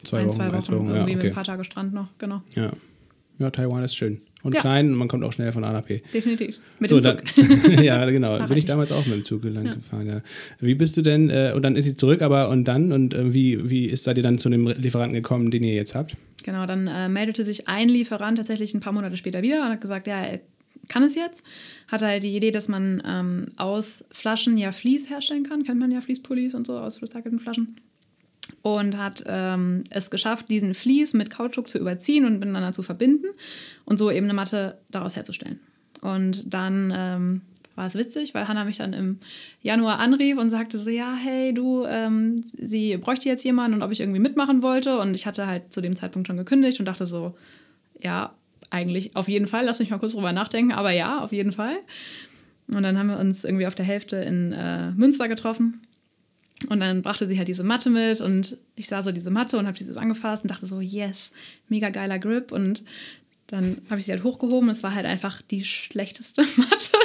Zwei 0.04 0.20
ein, 0.20 0.28
Wochen, 0.28 0.36
zwei 0.36 0.52
Wochen, 0.52 0.64
zwei 0.64 0.78
Wochen, 0.78 0.90
ja, 0.90 0.96
irgendwie 0.96 1.16
mit 1.16 1.24
okay. 1.24 1.32
ein 1.32 1.36
paar 1.36 1.44
Tage 1.44 1.64
Strand 1.64 1.94
noch, 1.94 2.08
genau. 2.18 2.42
Ja. 2.56 2.72
ja, 3.40 3.50
Taiwan 3.52 3.84
ist 3.84 3.96
schön. 3.96 4.20
Und 4.46 4.54
Ja. 4.54 4.62
klein 4.62 4.92
und 4.92 4.96
man 4.98 5.08
kommt 5.08 5.24
auch 5.24 5.34
schnell 5.34 5.52
von 5.52 5.64
A 5.64 5.74
nach 5.74 5.82
B. 5.82 6.02
Definitiv. 6.14 6.62
Mit 6.80 6.92
So, 6.92 7.00
dem 7.00 7.18
Zug. 7.18 7.24
Dann, 7.66 7.84
ja, 7.84 8.06
genau. 8.10 8.38
Bin 8.48 8.58
ich 8.58 8.66
damals 8.66 8.92
auch 8.92 9.04
mit 9.08 9.16
dem 9.16 9.24
Zug 9.24 9.44
lang 9.44 9.64
gefahren, 9.74 10.06
ja. 10.08 10.22
Wie 10.60 10.76
bist 10.76 10.96
du 10.98 11.02
denn, 11.02 11.32
äh, 11.32 11.52
und 11.56 11.64
dann 11.64 11.76
ist 11.76 11.86
sie 11.86 11.96
zurück, 11.96 12.22
aber 12.22 12.50
und 12.50 12.66
dann? 12.66 12.92
Und 12.92 13.16
äh, 13.16 13.34
wie, 13.34 13.70
wie 13.72 13.88
ist 13.88 14.04
seid 14.04 14.18
ihr 14.18 14.24
dann 14.24 14.38
zu 14.38 14.50
dem 14.50 14.68
Lieferanten 14.68 15.16
gekommen, 15.16 15.50
den 15.50 15.64
ihr 15.64 15.74
jetzt 15.74 15.96
habt? 15.96 16.16
Genau, 16.44 16.68
dann 16.68 16.86
äh, 16.86 17.10
meldete 17.10 17.44
sich 17.44 17.68
ein 17.68 17.90
Lieferant 17.90 18.38
tatsächlich 18.38 18.74
ein 18.76 18.82
paar 18.82 18.94
Monate 18.94 19.18
später 19.18 19.42
wieder 19.42 19.64
und 19.64 19.70
hat 19.70 19.82
gesagt, 19.82 20.06
ja, 20.06 20.22
er 20.22 20.42
kann 20.88 21.02
es 21.02 21.16
jetzt. 21.16 21.44
Hatte 21.88 22.06
halt 22.06 22.22
die 22.22 22.36
Idee, 22.36 22.52
dass 22.52 22.68
man 22.68 23.02
ähm, 23.04 23.48
aus 23.58 24.04
Flaschen 24.12 24.60
ja 24.60 24.72
Vlies 24.72 25.10
herstellen 25.10 25.42
kann. 25.42 25.64
Kennt 25.64 25.80
man 25.80 25.90
ja 25.90 26.02
Fließpullis 26.02 26.54
und 26.54 26.68
so 26.68 26.78
aus 26.78 27.02
recycelten 27.02 27.40
Flaschen. 27.40 27.78
Und 28.66 28.98
hat 28.98 29.24
ähm, 29.28 29.84
es 29.92 30.10
geschafft, 30.10 30.50
diesen 30.50 30.74
Vlies 30.74 31.14
mit 31.14 31.30
Kautschuk 31.30 31.70
zu 31.70 31.78
überziehen 31.78 32.26
und 32.26 32.40
miteinander 32.40 32.72
zu 32.72 32.82
verbinden 32.82 33.28
und 33.86 34.00
so 34.00 34.10
eben 34.10 34.26
eine 34.26 34.34
Matte 34.34 34.80
daraus 34.90 35.16
herzustellen. 35.16 35.60
Und 36.02 36.52
dann 36.52 36.92
ähm, 36.96 37.42
war 37.76 37.86
es 37.86 37.94
witzig, 37.94 38.34
weil 38.34 38.48
Hannah 38.48 38.66
mich 38.66 38.78
dann 38.78 38.94
im 38.94 39.20
Januar 39.62 40.00
anrief 40.00 40.40
und 40.40 40.50
sagte 40.50 40.80
so, 40.80 40.90
ja, 40.90 41.14
hey, 41.14 41.54
du, 41.54 41.86
ähm, 41.86 42.44
sie 42.54 42.98
bräuchte 42.98 43.30
jetzt 43.30 43.44
jemanden 43.44 43.76
und 43.76 43.84
ob 43.84 43.92
ich 43.92 44.00
irgendwie 44.00 44.20
mitmachen 44.20 44.64
wollte. 44.64 44.98
Und 44.98 45.14
ich 45.14 45.28
hatte 45.28 45.46
halt 45.46 45.72
zu 45.72 45.80
dem 45.80 45.96
Zeitpunkt 45.96 46.28
schon 46.28 46.38
gekündigt 46.38 46.80
und 46.80 46.88
dachte 46.88 47.06
so, 47.06 47.36
ja, 48.02 48.34
eigentlich 48.72 49.16
auf 49.16 49.28
jeden 49.28 49.46
Fall, 49.46 49.66
lass 49.66 49.78
mich 49.78 49.92
mal 49.92 50.00
kurz 50.00 50.14
drüber 50.14 50.34
nachdenken, 50.34 50.72
aber 50.72 50.90
ja, 50.90 51.20
auf 51.20 51.32
jeden 51.32 51.52
Fall. 51.52 51.78
Und 52.68 52.82
dann 52.82 52.98
haben 52.98 53.10
wir 53.10 53.20
uns 53.20 53.44
irgendwie 53.44 53.68
auf 53.68 53.76
der 53.76 53.86
Hälfte 53.86 54.16
in 54.16 54.54
äh, 54.54 54.90
Münster 54.94 55.28
getroffen. 55.28 55.85
Und 56.70 56.80
dann 56.80 57.02
brachte 57.02 57.28
sie 57.28 57.38
halt 57.38 57.48
diese 57.48 57.64
Matte 57.64 57.90
mit 57.90 58.22
und 58.22 58.58
ich 58.76 58.88
sah 58.88 59.04
so 59.04 59.12
diese 59.12 59.30
Matte 59.30 59.58
und 59.58 59.68
habe 59.68 59.78
diese 59.78 59.94
so 59.94 60.00
angefasst 60.00 60.44
und 60.44 60.52
dachte 60.52 60.66
so, 60.66 60.82
yes, 60.82 61.32
mega 61.70 61.90
geiler 61.90 62.20
Grip. 62.20 62.52
Und 62.52 62.84
dann 63.48 63.78
habe 63.90 64.00
ich 64.00 64.06
sie 64.06 64.12
halt 64.12 64.24
hochgehoben. 64.24 64.70
Es 64.70 64.84
war 64.84 64.96
halt 64.96 65.06
einfach 65.06 65.42
die 65.42 65.64
schlechteste 65.64 66.42
Matte. 66.56 66.98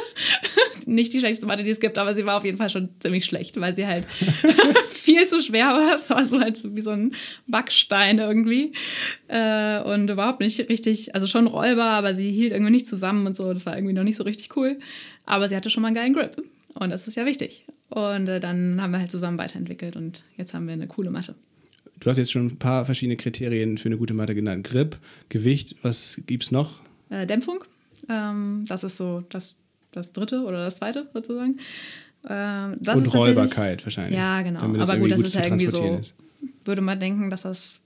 Nicht 0.86 1.12
die 1.12 1.18
schlechteste 1.18 1.46
Matte, 1.46 1.62
die 1.62 1.70
es 1.70 1.80
gibt, 1.80 1.98
aber 1.98 2.14
sie 2.14 2.24
war 2.24 2.36
auf 2.36 2.44
jeden 2.44 2.56
Fall 2.56 2.70
schon 2.70 2.88
ziemlich 3.00 3.26
schlecht, 3.26 3.60
weil 3.60 3.76
sie 3.76 3.86
halt 3.86 4.04
viel 4.88 5.26
zu 5.26 5.40
schwer 5.40 5.66
war. 5.66 5.94
Es 5.94 6.08
war 6.10 6.24
so 6.24 6.40
halt 6.40 6.56
so 6.56 6.74
wie 6.74 6.80
so 6.80 6.90
ein 6.90 7.12
Backstein 7.46 8.18
irgendwie. 8.18 8.72
Äh, 9.28 9.80
und 9.82 10.08
überhaupt 10.08 10.40
nicht 10.40 10.58
richtig, 10.68 11.14
also 11.14 11.26
schon 11.26 11.46
rollbar, 11.46 11.98
aber 11.98 12.14
sie 12.14 12.30
hielt 12.30 12.52
irgendwie 12.52 12.72
nicht 12.72 12.86
zusammen 12.86 13.26
und 13.26 13.36
so. 13.36 13.52
Das 13.52 13.66
war 13.66 13.76
irgendwie 13.76 13.94
noch 13.94 14.04
nicht 14.04 14.16
so 14.16 14.24
richtig 14.24 14.56
cool. 14.56 14.78
Aber 15.26 15.48
sie 15.48 15.56
hatte 15.56 15.70
schon 15.70 15.82
mal 15.82 15.88
einen 15.88 15.96
geilen 15.96 16.14
Grip. 16.14 16.42
Und 16.74 16.90
das 16.90 17.08
ist 17.08 17.16
ja 17.16 17.26
wichtig. 17.26 17.64
Und 17.88 18.28
äh, 18.28 18.40
dann 18.40 18.80
haben 18.80 18.92
wir 18.92 19.00
halt 19.00 19.10
zusammen 19.10 19.38
weiterentwickelt 19.38 19.96
und 19.96 20.22
jetzt 20.36 20.54
haben 20.54 20.66
wir 20.66 20.74
eine 20.74 20.86
coole 20.86 21.10
Matte. 21.10 21.34
Du 21.98 22.08
hast 22.08 22.16
jetzt 22.16 22.32
schon 22.32 22.46
ein 22.46 22.56
paar 22.56 22.84
verschiedene 22.84 23.16
Kriterien 23.16 23.76
für 23.76 23.88
eine 23.88 23.98
gute 23.98 24.14
Matte 24.14 24.34
genannt. 24.34 24.66
Grip, 24.66 24.96
Gewicht, 25.28 25.76
was 25.82 26.20
gibt's 26.26 26.50
noch? 26.50 26.80
Äh, 27.10 27.26
Dämpfung, 27.26 27.64
ähm, 28.08 28.64
das 28.66 28.84
ist 28.84 28.96
so 28.96 29.24
das, 29.28 29.56
das 29.90 30.12
dritte 30.12 30.42
oder 30.44 30.64
das 30.64 30.76
zweite 30.76 31.08
sozusagen. 31.12 31.58
Ähm, 32.28 32.76
das 32.80 32.98
Und 32.98 33.14
Rollbarkeit 33.14 33.84
wahrscheinlich. 33.84 34.16
Ja, 34.16 34.42
genau. 34.42 34.60
Aber 34.60 34.96
gut, 34.96 35.10
das 35.10 35.20
ist 35.20 35.34
ja 35.34 35.44
irgendwie 35.44 35.68
so, 35.68 35.98
ist. 36.00 36.14
würde 36.64 36.82
man 36.82 37.00
denken, 37.00 37.30
dass 37.30 37.42
das 37.42 37.80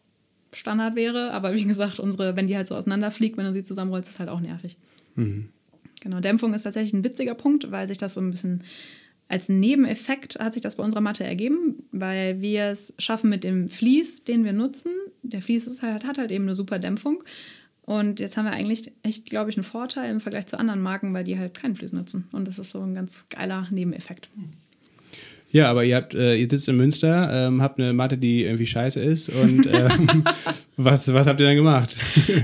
Standard 0.53 0.95
wäre. 0.97 1.33
Aber 1.33 1.55
wie 1.55 1.65
gesagt, 1.65 1.99
unsere, 1.99 2.37
wenn 2.37 2.47
die 2.47 2.57
halt 2.57 2.67
so 2.67 2.77
auseinanderfliegt, 2.77 3.37
wenn 3.37 3.47
du 3.47 3.53
sie 3.53 3.65
zusammenrollst, 3.65 4.11
ist 4.11 4.19
halt 4.19 4.29
auch 4.29 4.41
nervig. 4.41 4.77
Mhm. 5.15 5.49
Genau, 6.05 6.21
Dämpfung 6.21 6.55
ist 6.55 6.63
tatsächlich 6.63 6.93
ein 6.93 7.03
witziger 7.03 7.35
Punkt, 7.35 7.71
weil 7.73 7.89
sich 7.89 7.99
das 7.99 8.15
so 8.15 8.21
ein 8.21 8.31
bisschen 8.31 8.63
als 9.27 9.49
Nebeneffekt 9.49 10.39
hat 10.39 10.53
sich 10.53 10.63
das 10.63 10.77
bei 10.77 10.85
unserer 10.85 11.01
Matte 11.01 11.25
ergeben, 11.25 11.83
weil 11.93 12.43
wir 12.43 12.67
es 12.67 12.93
schaffen 12.99 13.31
mit 13.31 13.43
dem 13.43 13.71
Vlies, 13.71 14.23
den 14.23 14.45
wir 14.45 14.53
nutzen. 14.53 14.93
Der 15.23 15.41
Vlies 15.41 15.81
halt, 15.81 16.05
hat 16.05 16.19
halt 16.19 16.31
eben 16.31 16.45
eine 16.45 16.55
super 16.55 16.79
Dämpfung. 16.79 17.25
Und 17.83 18.21
jetzt 18.21 18.37
haben 18.37 18.45
wir 18.45 18.53
eigentlich 18.53 18.93
echt, 19.03 19.31
glaube 19.31 19.49
ich, 19.49 19.57
einen 19.57 19.65
Vorteil 19.65 20.11
im 20.11 20.21
Vergleich 20.21 20.47
zu 20.47 20.59
anderen 20.59 20.83
Marken, 20.83 21.15
weil 21.15 21.25
die 21.25 21.39
halt 21.39 21.55
keinen 21.55 21.75
Vlies 21.75 21.95
nutzen. 21.95 22.29
Und 22.33 22.47
das 22.47 22.59
ist 22.59 22.71
so 22.71 22.81
ein 22.81 22.95
ganz 22.95 23.27
geiler 23.31 23.67
Nebeneffekt. 23.71 24.29
Ja, 25.51 25.71
aber 25.71 25.85
ihr 25.85 25.97
habt, 25.97 26.15
äh, 26.15 26.37
ihr 26.37 26.51
sitzt 26.51 26.69
in 26.69 26.77
Münster, 26.77 27.47
ähm, 27.47 27.63
habt 27.63 27.79
eine 27.79 27.93
Matte, 27.93 28.19
die 28.19 28.43
irgendwie 28.43 28.67
scheiße 28.67 29.01
ist 29.01 29.29
und 29.29 29.67
ähm, 29.73 30.25
was, 30.77 31.13
was 31.13 31.27
habt 31.27 31.41
ihr 31.41 31.47
dann 31.47 31.57
gemacht? 31.57 31.97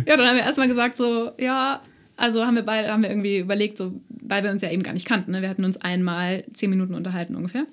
Ja, 0.06 0.16
dann 0.16 0.28
haben 0.28 0.36
wir 0.36 0.44
erstmal 0.44 0.68
gesagt, 0.68 0.96
so, 0.96 1.32
ja, 1.38 1.82
also 2.20 2.44
haben 2.44 2.54
wir 2.54 2.64
beide, 2.64 2.88
haben 2.92 3.02
wir 3.02 3.08
irgendwie 3.08 3.38
überlegt, 3.38 3.78
so, 3.78 3.98
weil 4.08 4.44
wir 4.44 4.50
uns 4.50 4.60
ja 4.60 4.70
eben 4.70 4.82
gar 4.82 4.92
nicht 4.92 5.06
kannten. 5.06 5.30
Ne? 5.32 5.40
Wir 5.40 5.48
hatten 5.48 5.64
uns 5.64 5.80
einmal 5.80 6.44
zehn 6.52 6.68
Minuten 6.68 6.92
unterhalten 6.92 7.34
ungefähr. 7.34 7.64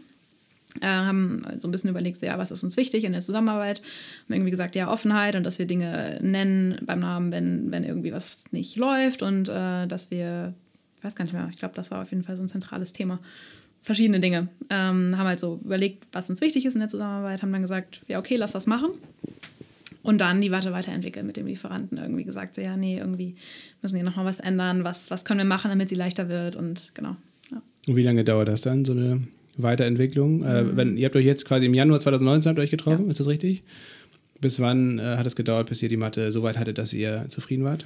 Äh, 0.80 0.86
haben 0.86 1.44
so 1.58 1.68
ein 1.68 1.72
bisschen 1.72 1.90
überlegt, 1.90 2.18
so, 2.18 2.26
ja, 2.26 2.38
was 2.38 2.52
ist 2.52 2.64
uns 2.64 2.78
wichtig 2.78 3.04
in 3.04 3.12
der 3.12 3.20
Zusammenarbeit? 3.20 3.82
Haben 4.24 4.36
irgendwie 4.36 4.52
gesagt, 4.52 4.78
ja, 4.78 4.90
Offenheit 4.90 5.36
und 5.36 5.44
dass 5.44 5.60
wir 5.60 5.66
Dinge 5.66 6.20
nennen 6.22 6.80
beim 6.86 7.00
Namen, 7.00 7.34
wenn, 7.34 7.74
wenn 7.74 7.84
irgendwie 7.84 8.14
was 8.14 8.46
nicht 8.52 8.78
läuft 8.78 9.22
und 9.22 9.50
äh, 9.50 9.86
dass 9.86 10.12
wir, 10.12 10.54
ich 10.98 11.04
weiß 11.04 11.16
gar 11.16 11.26
nicht 11.26 11.34
mehr, 11.34 11.50
ich 11.52 11.60
glaube, 11.60 11.76
das 11.76 11.92
war 11.92 12.02
auf 12.02 12.12
jeden 12.12 12.24
Fall 12.24 12.38
so 12.38 12.44
ein 12.44 12.48
zentrales 12.48 12.94
Thema. 12.94 13.20
Verschiedene 13.82 14.22
Dinge. 14.22 14.48
Ähm, 14.70 15.18
haben 15.18 15.28
halt 15.28 15.42
so 15.42 15.60
überlegt, 15.62 16.08
was 16.14 16.30
uns 16.30 16.40
wichtig 16.40 16.66
ist 16.66 16.76
in 16.76 16.80
der 16.80 16.90
Zusammenarbeit, 16.90 17.42
haben 17.42 17.52
dann 17.52 17.64
gesagt, 17.64 18.00
ja, 18.08 18.18
okay, 18.18 18.38
lass 18.38 18.54
das 18.54 18.66
machen. 18.66 18.92
Und 20.08 20.22
dann 20.22 20.40
die 20.40 20.52
Warte 20.52 20.72
weiterentwickeln 20.72 21.28
mit 21.28 21.36
dem 21.36 21.48
Lieferanten. 21.48 21.98
Irgendwie 21.98 22.24
gesagt, 22.24 22.56
so, 22.56 22.62
ja, 22.62 22.78
nee, 22.78 22.98
irgendwie 22.98 23.36
müssen 23.82 23.96
wir 23.98 24.04
nochmal 24.04 24.24
was 24.26 24.40
ändern. 24.40 24.86
Was, 24.86 25.12
was 25.12 25.26
können 25.26 25.40
wir 25.40 25.46
machen, 25.46 25.68
damit 25.70 25.90
sie 25.90 25.96
leichter 25.96 26.30
wird? 26.30 26.56
Und 26.56 26.92
genau. 26.94 27.18
Ja. 27.52 27.62
Und 27.88 27.96
wie 27.98 28.04
lange 28.04 28.24
dauert 28.24 28.48
das 28.48 28.62
dann, 28.62 28.86
so 28.86 28.94
eine 28.94 29.24
Weiterentwicklung? 29.58 30.44
Äh, 30.46 30.78
wenn, 30.78 30.96
ihr 30.98 31.06
habt 31.08 31.16
euch 31.18 31.26
jetzt 31.26 31.44
quasi 31.44 31.66
im 31.66 31.74
Januar 31.74 32.00
2019 32.00 32.50
habt 32.52 32.60
ihr 32.60 32.64
euch 32.64 32.72
getroffen, 32.72 33.04
Ja. 33.06 33.12
ist 33.12 33.20
das 33.20 33.28
richtig? 33.28 33.64
Bis 34.40 34.60
wann 34.62 34.98
äh, 35.00 35.18
hat 35.18 35.26
es 35.28 35.36
gedauert, 35.36 35.68
bis 35.68 35.84
ihr 35.84 35.90
die 35.90 35.98
Matte 35.98 36.32
so 36.32 36.42
weit 36.42 36.58
hattet, 36.58 36.78
dass 36.78 36.94
ihr 36.94 37.26
zufrieden 37.28 37.66
wart? 37.66 37.86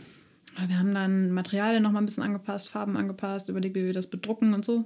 Wir 0.67 0.77
haben 0.77 0.93
dann 0.93 1.31
Materialien 1.31 1.81
nochmal 1.81 2.03
ein 2.03 2.05
bisschen 2.05 2.23
angepasst, 2.23 2.69
Farben 2.69 2.97
angepasst, 2.97 3.49
überlegt, 3.49 3.73
wie 3.75 3.85
wir 3.85 3.93
das 3.93 4.07
bedrucken 4.07 4.53
und 4.53 4.63
so. 4.63 4.85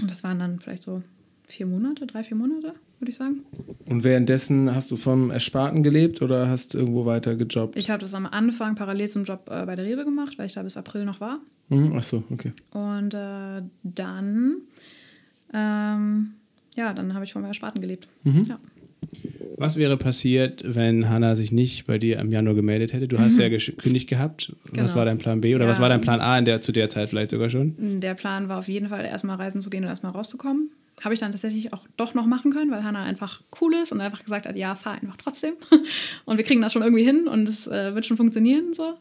Und 0.00 0.10
das 0.10 0.24
waren 0.24 0.38
dann 0.38 0.58
vielleicht 0.60 0.84
so 0.84 1.02
vier 1.46 1.66
Monate, 1.66 2.06
drei, 2.06 2.22
vier 2.24 2.36
Monate, 2.36 2.74
würde 2.98 3.10
ich 3.10 3.16
sagen. 3.16 3.40
Und 3.86 4.04
währenddessen 4.04 4.74
hast 4.74 4.90
du 4.90 4.96
vom 4.96 5.30
Ersparten 5.30 5.82
gelebt 5.82 6.22
oder 6.22 6.48
hast 6.48 6.74
irgendwo 6.74 7.04
weiter 7.06 7.36
gejobbt? 7.36 7.76
Ich 7.76 7.90
habe 7.90 8.00
das 8.00 8.14
am 8.14 8.26
Anfang 8.26 8.74
parallel 8.74 9.08
zum 9.08 9.24
Job 9.24 9.48
äh, 9.50 9.64
bei 9.66 9.76
der 9.76 9.84
Rewe 9.84 10.04
gemacht, 10.04 10.38
weil 10.38 10.46
ich 10.46 10.54
da 10.54 10.62
bis 10.62 10.76
April 10.76 11.04
noch 11.04 11.20
war. 11.20 11.40
Hm, 11.68 11.92
ach 11.96 12.02
so, 12.02 12.24
okay. 12.30 12.52
Und 12.72 13.12
äh, 13.14 13.62
dann, 13.82 14.56
ähm, 15.52 16.32
ja, 16.76 16.92
dann 16.92 17.14
habe 17.14 17.24
ich 17.24 17.32
von 17.32 17.42
meiner 17.42 17.54
Spaten 17.54 17.80
gelebt. 17.80 18.08
Ja. 18.24 18.58
Was 19.58 19.76
wäre 19.76 19.96
passiert, 19.96 20.62
wenn 20.66 21.08
Hanna 21.08 21.34
sich 21.36 21.50
nicht 21.52 21.86
bei 21.86 21.98
dir 21.98 22.18
im 22.18 22.30
Januar 22.30 22.54
gemeldet 22.54 22.92
hätte? 22.92 23.08
Du 23.08 23.18
hast 23.18 23.38
ja 23.38 23.48
gekündigt 23.48 24.08
gehabt. 24.08 24.52
Was 24.64 24.72
Genau. 24.72 24.94
war 24.96 25.04
dein 25.06 25.18
Plan 25.18 25.40
B 25.40 25.54
oder 25.54 25.64
Ja. 25.64 25.70
was 25.70 25.80
war 25.80 25.88
dein 25.88 26.00
Plan 26.00 26.20
A 26.20 26.38
in 26.38 26.44
der, 26.44 26.60
zu 26.60 26.72
der 26.72 26.88
Zeit 26.88 27.08
vielleicht 27.08 27.30
sogar 27.30 27.48
schon? 27.48 28.00
Der 28.00 28.14
Plan 28.14 28.48
war 28.48 28.58
auf 28.58 28.68
jeden 28.68 28.88
Fall, 28.88 29.04
erstmal 29.04 29.36
reisen 29.36 29.60
zu 29.60 29.70
gehen 29.70 29.84
und 29.84 29.88
erstmal 29.88 30.12
rauszukommen. 30.12 30.70
Habe 31.02 31.14
ich 31.14 31.20
dann 31.20 31.32
tatsächlich 31.32 31.72
auch 31.72 31.86
doch 31.96 32.14
noch 32.14 32.26
machen 32.26 32.52
können, 32.52 32.70
weil 32.70 32.82
Hannah 32.82 33.04
einfach 33.04 33.42
cool 33.60 33.74
ist 33.74 33.92
und 33.92 34.00
einfach 34.00 34.22
gesagt 34.22 34.46
hat, 34.46 34.56
ja, 34.56 34.74
fahr 34.74 34.94
einfach 34.94 35.16
trotzdem. 35.16 35.54
und 36.24 36.36
wir 36.38 36.44
kriegen 36.44 36.62
das 36.62 36.72
schon 36.72 36.82
irgendwie 36.82 37.04
hin 37.04 37.28
und 37.28 37.48
es 37.48 37.66
äh, 37.66 37.94
wird 37.94 38.06
schon 38.06 38.16
funktionieren. 38.16 38.72
So. 38.72 38.96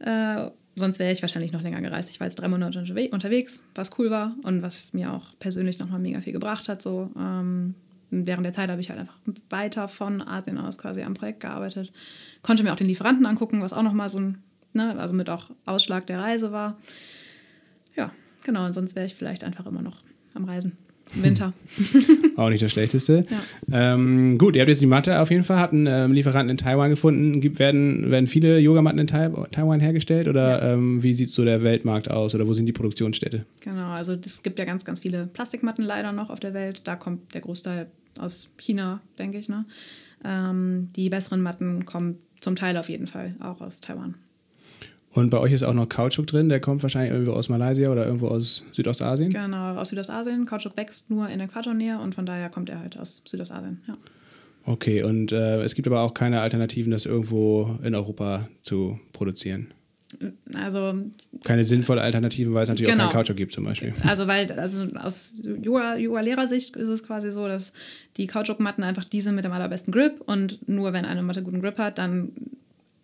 Äh, 0.00 0.50
sonst 0.76 0.98
wäre 0.98 1.12
ich 1.12 1.22
wahrscheinlich 1.22 1.52
noch 1.52 1.62
länger 1.62 1.80
gereist. 1.80 2.10
Ich 2.10 2.20
war 2.20 2.26
jetzt 2.26 2.36
drei 2.36 2.48
Monate 2.48 2.78
unterwegs, 2.78 3.62
was 3.74 3.98
cool 3.98 4.10
war 4.10 4.34
und 4.44 4.62
was 4.62 4.92
mir 4.92 5.12
auch 5.12 5.38
persönlich 5.38 5.78
nochmal 5.78 5.98
mega 5.98 6.20
viel 6.20 6.34
gebracht 6.34 6.68
hat. 6.68 6.82
So. 6.82 7.10
Ähm, 7.16 7.74
während 8.10 8.44
der 8.44 8.52
Zeit 8.52 8.70
habe 8.70 8.80
ich 8.80 8.90
halt 8.90 9.00
einfach 9.00 9.18
weiter 9.48 9.88
von 9.88 10.20
Asien 10.20 10.58
aus 10.58 10.78
quasi 10.78 11.02
am 11.02 11.14
Projekt 11.14 11.40
gearbeitet. 11.40 11.92
Konnte 12.42 12.62
mir 12.62 12.72
auch 12.72 12.76
den 12.76 12.86
Lieferanten 12.86 13.24
angucken, 13.24 13.62
was 13.62 13.72
auch 13.72 13.82
nochmal 13.82 14.08
so 14.08 14.18
ein, 14.18 14.42
ne, 14.74 14.98
also 14.98 15.14
mit 15.14 15.30
auch 15.30 15.50
Ausschlag 15.64 16.06
der 16.06 16.18
Reise 16.18 16.52
war. 16.52 16.76
Ja, 17.96 18.10
genau, 18.44 18.66
und 18.66 18.72
sonst 18.72 18.94
wäre 18.94 19.06
ich 19.06 19.14
vielleicht 19.14 19.44
einfach 19.44 19.66
immer 19.66 19.82
noch 19.82 20.02
am 20.34 20.44
Reisen. 20.44 20.76
Winter. 21.14 21.52
auch 22.36 22.48
nicht 22.48 22.62
das 22.62 22.70
Schlechteste. 22.70 23.24
Ja. 23.68 23.94
Ähm, 23.94 24.38
gut, 24.38 24.56
ihr 24.56 24.62
habt 24.62 24.68
jetzt 24.68 24.80
die 24.80 24.86
Matte 24.86 25.20
auf 25.20 25.30
jeden 25.30 25.42
Fall, 25.42 25.58
habt 25.58 25.72
einen 25.72 25.86
ähm, 25.86 26.12
Lieferanten 26.12 26.50
in 26.50 26.56
Taiwan 26.56 26.90
gefunden. 26.90 27.40
Gibt, 27.40 27.58
werden, 27.58 28.10
werden 28.10 28.26
viele 28.26 28.58
Yogamatten 28.58 28.98
in 28.98 29.06
Taiwan 29.06 29.80
hergestellt 29.80 30.28
oder 30.28 30.48
ja. 30.48 30.72
ähm, 30.72 31.02
wie 31.02 31.14
sieht 31.14 31.30
so 31.30 31.44
der 31.44 31.62
Weltmarkt 31.62 32.10
aus 32.10 32.34
oder 32.34 32.46
wo 32.46 32.52
sind 32.52 32.66
die 32.66 32.72
Produktionsstätte? 32.72 33.44
Genau, 33.60 33.88
also 33.88 34.14
es 34.14 34.42
gibt 34.42 34.58
ja 34.58 34.64
ganz, 34.64 34.84
ganz 34.84 35.00
viele 35.00 35.26
Plastikmatten 35.26 35.84
leider 35.84 36.12
noch 36.12 36.30
auf 36.30 36.40
der 36.40 36.54
Welt. 36.54 36.82
Da 36.84 36.96
kommt 36.96 37.34
der 37.34 37.40
Großteil 37.40 37.86
aus 38.18 38.48
China, 38.56 39.00
denke 39.18 39.38
ich. 39.38 39.48
Ne? 39.48 39.64
Ähm, 40.24 40.88
die 40.96 41.08
besseren 41.08 41.40
Matten 41.40 41.86
kommen 41.86 42.18
zum 42.40 42.56
Teil 42.56 42.76
auf 42.76 42.88
jeden 42.88 43.06
Fall 43.06 43.34
auch 43.40 43.60
aus 43.60 43.80
Taiwan. 43.80 44.14
Und 45.12 45.30
bei 45.30 45.38
euch 45.38 45.52
ist 45.52 45.64
auch 45.64 45.74
noch 45.74 45.88
Kautschuk 45.88 46.26
drin, 46.28 46.48
der 46.48 46.60
kommt 46.60 46.82
wahrscheinlich 46.82 47.12
irgendwo 47.12 47.32
aus 47.32 47.48
Malaysia 47.48 47.90
oder 47.90 48.06
irgendwo 48.06 48.28
aus 48.28 48.64
Südostasien? 48.72 49.30
Genau, 49.30 49.74
aus 49.76 49.88
Südostasien. 49.88 50.46
Kautschuk 50.46 50.76
wächst 50.76 51.10
nur 51.10 51.28
in 51.28 51.40
Äquatornähe 51.40 51.98
und 51.98 52.14
von 52.14 52.26
daher 52.26 52.48
kommt 52.48 52.70
er 52.70 52.78
halt 52.78 52.98
aus 52.98 53.22
Südostasien, 53.24 53.80
ja. 53.88 53.94
Okay, 54.66 55.02
und 55.02 55.32
äh, 55.32 55.62
es 55.62 55.74
gibt 55.74 55.88
aber 55.88 56.02
auch 56.02 56.12
keine 56.12 56.40
Alternativen, 56.42 56.92
das 56.92 57.06
irgendwo 57.06 57.78
in 57.82 57.94
Europa 57.94 58.48
zu 58.60 59.00
produzieren? 59.12 59.72
Also 60.54 60.94
keine 61.44 61.64
sinnvolle 61.64 62.02
Alternativen, 62.02 62.52
weil 62.52 62.64
es 62.64 62.68
natürlich 62.68 62.90
genau. 62.90 63.04
auch 63.04 63.08
keinen 63.08 63.18
Kautschuk 63.18 63.36
gibt 63.36 63.52
zum 63.52 63.64
Beispiel. 63.64 63.94
Also 64.04 64.26
weil 64.26 64.50
also 64.52 64.86
aus 64.96 65.34
Yoga-Lehrersicht 65.42 66.76
ist 66.76 66.88
es 66.88 67.04
quasi 67.04 67.30
so, 67.30 67.46
dass 67.46 67.72
die 68.16 68.26
Kautschukmatten 68.26 68.82
einfach 68.82 69.04
die 69.04 69.20
sind 69.20 69.36
mit 69.36 69.44
dem 69.44 69.52
allerbesten 69.52 69.92
Grip 69.92 70.20
und 70.20 70.68
nur 70.68 70.92
wenn 70.92 71.04
eine 71.04 71.22
Matte 71.22 71.42
guten 71.42 71.60
Grip 71.60 71.78
hat, 71.78 71.98
dann 71.98 72.32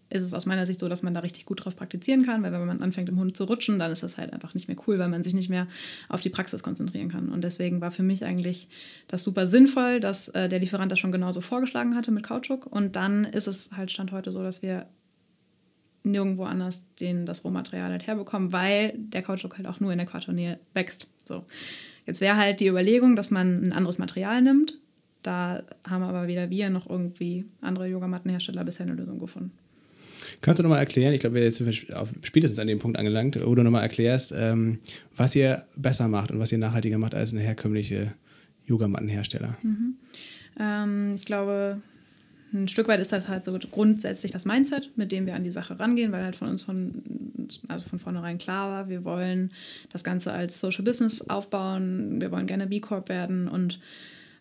ist 0.09 0.23
es 0.23 0.35
aus 0.35 0.47
meiner 0.47 0.67
Sicht 0.67 0.79
so, 0.79 0.89
dass 0.89 1.03
man 1.03 1.15
da 1.15 1.21
richtig 1.21 1.47
gut 1.47 1.65
drauf 1.65 1.75
praktizieren 1.75 2.25
kann, 2.25 2.43
weil 2.43 2.53
wenn 2.53 2.65
man 2.65 2.83
anfängt 2.83 3.09
im 3.09 3.19
Hund 3.19 3.37
zu 3.37 3.45
rutschen, 3.45 3.79
dann 3.79 3.91
ist 3.91 4.03
das 4.03 4.17
halt 4.17 4.33
einfach 4.33 4.55
nicht 4.55 4.69
mehr 4.69 4.77
cool, 4.87 4.99
weil 4.99 5.09
man 5.09 5.23
sich 5.23 5.35
nicht 5.35 5.49
mehr 5.49 5.67
auf 6.09 6.21
die 6.21 6.31
Praxis 6.31 6.63
konzentrieren 6.63 7.09
kann. 7.09 7.29
Und 7.29 7.43
deswegen 7.43 7.81
war 7.81 7.91
für 7.91 8.03
mich 8.03 8.25
eigentlich 8.25 8.69
das 9.09 9.25
super 9.25 9.47
sinnvoll, 9.47 9.99
dass 10.01 10.29
äh, 10.29 10.49
der 10.49 10.61
Lieferant 10.61 10.93
das 10.93 10.99
schon 10.99 11.13
genauso 11.13 11.41
vorgeschlagen 11.41 11.97
hatte 11.97 12.13
mit 12.13 12.23
Kautschuk. 12.23 12.67
Und 12.67 12.95
dann 12.95 13.25
ist 13.25 13.49
es 13.49 13.71
halt 13.77 13.91
Stand 13.91 14.13
heute 14.13 14.31
so, 14.31 14.43
dass 14.43 14.63
wir 14.63 14.87
nirgendwo 16.05 16.45
anders 16.45 16.87
den, 17.01 17.27
das 17.27 17.45
Rohmaterial 17.45 17.91
halt 17.91 18.07
herbekommen, 18.07 18.53
weil 18.53 18.95
der 18.97 19.23
Kautschuk 19.23 19.59
halt 19.59 19.67
auch 19.67 19.81
nur 19.81 19.91
in 19.91 19.99
der 19.99 20.07
Äquatornähe 20.07 20.61
wächst. 20.73 21.09
So. 21.25 21.45
Jetzt 22.07 22.21
wäre 22.21 22.37
halt 22.37 22.61
die 22.61 22.69
Überlegung, 22.69 23.17
dass 23.17 23.33
man 23.33 23.69
ein 23.69 23.73
anderes 23.73 23.99
Material 23.99 24.41
nimmt. 24.41 24.79
Da 25.25 25.65
haben 25.83 26.05
aber 26.05 26.29
weder 26.29 26.51
wir 26.51 26.71
noch 26.71 26.89
irgendwie 26.89 27.47
andere 27.61 27.89
Yogamattenhersteller 27.89 28.65
bisher 28.65 28.87
eine 28.87 28.95
Lösung 28.95 29.19
gefunden. 29.19 29.51
Kannst 30.41 30.59
du 30.59 30.63
nochmal 30.63 30.79
erklären, 30.79 31.13
ich 31.13 31.21
glaube, 31.21 31.37
wir 31.37 31.51
sind 31.51 31.67
jetzt 31.67 31.87
spätestens 32.23 32.59
an 32.59 32.67
dem 32.67 32.79
Punkt 32.79 32.99
angelangt, 32.99 33.39
wo 33.45 33.55
du 33.55 33.63
nochmal 33.63 33.83
erklärst, 33.83 34.33
ähm, 34.37 34.79
was 35.15 35.35
ihr 35.35 35.65
besser 35.77 36.09
macht 36.09 36.31
und 36.31 36.39
was 36.39 36.53
ihr 36.53 36.59
nachhaltiger 36.59 36.99
macht 36.99 37.15
als 37.15 37.33
eine 37.33 37.43
herkömmliche 37.43 38.15
Yogamattenhersteller? 38.67 39.57
Mhm. 39.63 39.97
Ähm, 40.59 41.13
ich 41.15 41.25
glaube, 41.25 41.81
ein 42.53 42.69
Stück 42.69 42.89
weit 42.89 43.01
ist 43.01 43.13
das 43.13 43.29
halt 43.29 43.45
so 43.45 43.59
grundsätzlich 43.71 44.33
das 44.33 44.45
Mindset, 44.45 44.91
mit 44.97 45.13
dem 45.13 45.27
wir 45.27 45.35
an 45.35 45.45
die 45.45 45.51
Sache 45.51 45.79
rangehen, 45.79 46.13
weil 46.13 46.25
halt 46.25 46.37
von 46.37 46.49
uns 46.49 46.65
von, 46.65 47.03
also 47.69 47.89
von 47.89 47.99
vornherein 47.99 48.39
klar 48.39 48.71
war, 48.71 48.89
wir 48.89 49.05
wollen 49.05 49.51
das 49.93 50.05
Ganze 50.05 50.33
als 50.33 50.61
Social 50.61 50.85
Business 50.85 51.23
aufbauen, 51.29 52.21
wir 52.21 52.31
wollen 52.31 52.47
gerne 52.47 52.67
B 52.67 52.81
Corp 52.81 53.09
werden 53.09 53.49
und 53.49 53.81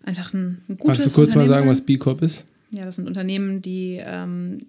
einfach 0.04 0.34
ein, 0.34 0.62
ein 0.70 0.78
gutes 0.78 1.00
Kannst 1.00 1.16
du 1.16 1.20
kurz 1.20 1.36
mal 1.36 1.46
sagen, 1.46 1.68
was 1.68 1.82
B 1.82 1.98
Corp 1.98 2.22
ist? 2.22 2.46
Ja, 2.72 2.84
das 2.84 2.96
sind 2.96 3.08
Unternehmen, 3.08 3.62
die 3.62 4.02
ähm, 4.04 4.60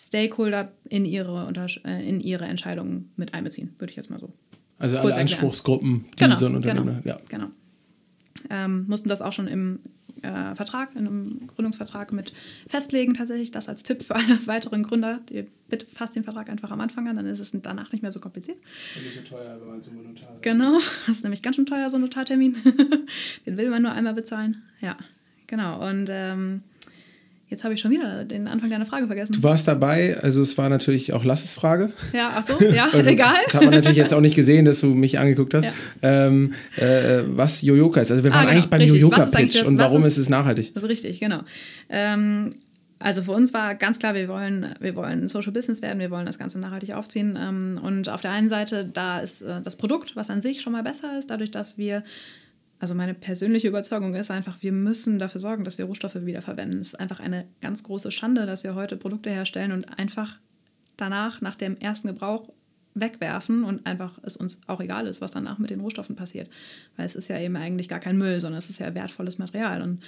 Stakeholder 0.00 0.72
in 0.88 1.04
ihre, 1.04 1.52
äh, 1.84 2.08
in 2.08 2.20
ihre 2.20 2.44
Entscheidungen 2.44 3.12
mit 3.16 3.34
einbeziehen, 3.34 3.74
würde 3.78 3.90
ich 3.90 3.96
jetzt 3.96 4.10
mal 4.10 4.18
so. 4.18 4.32
Also 4.78 4.96
alle 4.98 5.16
Anspruchsgruppen, 5.16 6.04
die 6.12 6.16
genau, 6.16 6.36
so 6.36 6.46
ein 6.46 6.54
Unternehmen 6.54 6.86
genau, 6.86 7.00
ja. 7.04 7.18
Genau. 7.28 7.46
Ähm, 8.50 8.86
mussten 8.86 9.08
das 9.08 9.20
auch 9.20 9.32
schon 9.32 9.48
im 9.48 9.80
äh, 10.22 10.54
Vertrag, 10.54 10.94
in 10.94 11.06
einem 11.06 11.46
Gründungsvertrag 11.48 12.12
mit 12.12 12.32
festlegen, 12.68 13.14
tatsächlich. 13.14 13.50
Das 13.50 13.68
als 13.68 13.82
Tipp 13.82 14.02
für 14.02 14.14
alle 14.14 14.46
weiteren 14.46 14.82
Gründer. 14.82 15.20
Die, 15.28 15.46
bitte 15.68 15.86
fasst 15.86 16.16
den 16.16 16.24
Vertrag 16.24 16.48
einfach 16.48 16.70
am 16.70 16.80
Anfang 16.80 17.08
an, 17.08 17.16
dann 17.16 17.26
ist 17.26 17.40
es 17.40 17.52
danach 17.62 17.92
nicht 17.92 18.02
mehr 18.02 18.10
so 18.10 18.20
kompliziert. 18.20 18.58
Und 18.96 19.04
nicht 19.04 19.16
so 19.16 19.22
teuer, 19.22 19.58
wenn 19.60 19.68
man 19.68 19.82
zum 19.82 20.02
Notar 20.02 20.36
Genau, 20.42 20.78
das 21.06 21.16
ist 21.16 21.22
nämlich 21.24 21.42
ganz 21.42 21.56
schön 21.56 21.66
teuer, 21.66 21.90
so 21.90 21.96
ein 21.96 22.02
Notartermin. 22.02 22.56
den 23.46 23.56
will 23.56 23.70
man 23.70 23.82
nur 23.82 23.92
einmal 23.92 24.14
bezahlen. 24.14 24.62
Ja, 24.80 24.96
genau. 25.46 25.86
Und 25.88 26.08
ähm, 26.10 26.62
Jetzt 27.50 27.64
habe 27.64 27.72
ich 27.72 27.80
schon 27.80 27.90
wieder 27.90 28.26
den 28.26 28.46
Anfang 28.46 28.68
deiner 28.68 28.84
Frage 28.84 29.06
vergessen. 29.06 29.32
Du 29.32 29.42
warst 29.42 29.66
dabei, 29.66 30.18
also 30.20 30.42
es 30.42 30.58
war 30.58 30.68
natürlich 30.68 31.14
auch 31.14 31.24
Lasses 31.24 31.54
Frage. 31.54 31.90
Ja, 32.12 32.32
ach 32.34 32.46
so, 32.46 32.62
ja, 32.64 32.88
egal. 32.92 33.36
Das 33.44 33.54
hat 33.54 33.64
man 33.64 33.72
natürlich 33.72 33.96
jetzt 33.96 34.12
auch 34.12 34.20
nicht 34.20 34.34
gesehen, 34.34 34.66
dass 34.66 34.80
du 34.80 34.88
mich 34.88 35.18
angeguckt 35.18 35.54
hast. 35.54 35.64
Ja. 35.64 36.26
Ähm, 36.26 36.52
äh, 36.76 37.22
was 37.26 37.62
Yoyoka 37.62 38.02
ist. 38.02 38.10
Also 38.10 38.22
wir 38.22 38.32
waren 38.32 38.40
ah, 38.40 38.42
genau, 38.42 38.52
eigentlich 38.52 38.70
beim 38.70 38.82
Yoyoka-Pitch 38.82 39.62
und 39.64 39.78
warum 39.78 40.00
ist, 40.00 40.08
ist, 40.08 40.18
es 40.18 40.28
nachhaltig? 40.28 40.72
Also 40.74 40.86
richtig, 40.88 41.20
genau. 41.20 41.40
Ähm, 41.88 42.50
also 42.98 43.22
für 43.22 43.32
uns 43.32 43.54
war 43.54 43.74
ganz 43.76 43.98
klar, 43.98 44.14
wir 44.14 44.28
wollen, 44.28 44.74
wir 44.80 44.94
wollen 44.94 45.28
Social 45.28 45.52
Business 45.52 45.80
werden, 45.80 46.00
wir 46.00 46.10
wollen 46.10 46.26
das 46.26 46.38
Ganze 46.38 46.58
nachhaltig 46.58 46.92
aufziehen. 46.92 47.38
Ähm, 47.40 47.80
und 47.82 48.10
auf 48.10 48.20
der 48.20 48.32
einen 48.32 48.48
Seite, 48.48 48.84
da 48.84 49.20
ist 49.20 49.40
äh, 49.40 49.62
das 49.62 49.76
Produkt, 49.76 50.16
was 50.16 50.28
an 50.28 50.42
sich 50.42 50.60
schon 50.60 50.74
mal 50.74 50.82
besser 50.82 51.18
ist, 51.18 51.30
dadurch, 51.30 51.50
dass 51.50 51.78
wir 51.78 52.02
also 52.80 52.94
meine 52.94 53.14
persönliche 53.14 53.68
Überzeugung 53.68 54.14
ist 54.14 54.30
einfach, 54.30 54.62
wir 54.62 54.72
müssen 54.72 55.18
dafür 55.18 55.40
sorgen, 55.40 55.64
dass 55.64 55.78
wir 55.78 55.86
Rohstoffe 55.86 56.14
wiederverwenden. 56.14 56.80
Es 56.80 56.88
ist 56.88 57.00
einfach 57.00 57.20
eine 57.20 57.46
ganz 57.60 57.82
große 57.82 58.10
Schande, 58.12 58.46
dass 58.46 58.62
wir 58.62 58.74
heute 58.74 58.96
Produkte 58.96 59.30
herstellen 59.30 59.72
und 59.72 59.98
einfach 59.98 60.38
danach, 60.96 61.40
nach 61.40 61.56
dem 61.56 61.76
ersten 61.76 62.08
Gebrauch, 62.08 62.52
wegwerfen 62.94 63.64
und 63.64 63.86
einfach 63.86 64.18
es 64.22 64.36
uns 64.36 64.60
auch 64.66 64.80
egal 64.80 65.06
ist, 65.06 65.20
was 65.20 65.32
danach 65.32 65.58
mit 65.58 65.70
den 65.70 65.80
Rohstoffen 65.80 66.16
passiert. 66.16 66.48
Weil 66.96 67.06
es 67.06 67.14
ist 67.14 67.28
ja 67.28 67.38
eben 67.38 67.56
eigentlich 67.56 67.88
gar 67.88 68.00
kein 68.00 68.18
Müll, 68.18 68.40
sondern 68.40 68.58
es 68.58 68.70
ist 68.70 68.80
ja 68.80 68.94
wertvolles 68.94 69.38
Material. 69.38 69.82
Und 69.82 70.02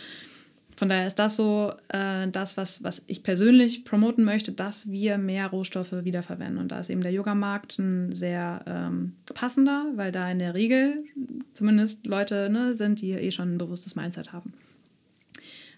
von 0.80 0.88
daher 0.88 1.06
ist 1.06 1.18
das 1.18 1.36
so 1.36 1.74
äh, 1.88 2.26
das, 2.28 2.56
was, 2.56 2.82
was 2.82 3.02
ich 3.06 3.22
persönlich 3.22 3.84
promoten 3.84 4.24
möchte, 4.24 4.52
dass 4.52 4.90
wir 4.90 5.18
mehr 5.18 5.48
Rohstoffe 5.48 5.92
wiederverwenden. 5.92 6.56
Und 6.56 6.72
da 6.72 6.80
ist 6.80 6.88
eben 6.88 7.02
der 7.02 7.12
Yoga-Markt 7.12 7.78
ein 7.78 8.12
sehr 8.12 8.64
ähm, 8.66 9.12
passender, 9.34 9.92
weil 9.96 10.10
da 10.10 10.30
in 10.30 10.38
der 10.38 10.54
Regel 10.54 11.04
zumindest 11.52 12.06
Leute 12.06 12.48
ne, 12.50 12.72
sind, 12.72 13.02
die 13.02 13.10
eh 13.10 13.30
schon 13.30 13.56
ein 13.56 13.58
bewusstes 13.58 13.94
Mindset 13.94 14.32
haben. 14.32 14.54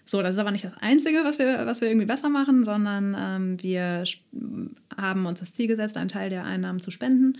So, 0.05 0.21
das 0.21 0.35
ist 0.35 0.39
aber 0.39 0.51
nicht 0.51 0.63
das 0.63 0.77
Einzige, 0.79 1.25
was 1.25 1.37
wir, 1.37 1.65
was 1.65 1.81
wir 1.81 1.89
irgendwie 1.89 2.07
besser 2.07 2.29
machen, 2.29 2.63
sondern 2.63 3.13
ähm, 3.19 3.61
wir 3.61 4.05
haben 4.95 5.25
uns 5.25 5.41
das 5.41 5.51
Ziel 5.51 5.67
gesetzt, 5.67 5.97
einen 5.97 6.07
Teil 6.07 6.29
der 6.29 6.45
Einnahmen 6.45 6.79
zu 6.79 6.91
spenden. 6.91 7.37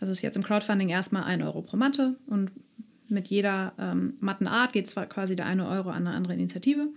Das 0.00 0.10
ist 0.10 0.20
jetzt 0.20 0.36
im 0.36 0.42
Crowdfunding 0.42 0.90
erstmal 0.90 1.24
1 1.24 1.42
Euro 1.44 1.62
pro 1.62 1.78
Matte 1.78 2.16
und 2.26 2.50
mit 3.08 3.28
jeder 3.28 3.72
ähm, 3.78 4.14
Mattenart 4.20 4.72
geht 4.72 4.86
zwar 4.86 5.06
quasi 5.06 5.36
der 5.36 5.46
eine 5.46 5.68
Euro 5.68 5.90
an 5.90 6.06
eine 6.06 6.16
andere 6.16 6.34
Initiative. 6.34 6.88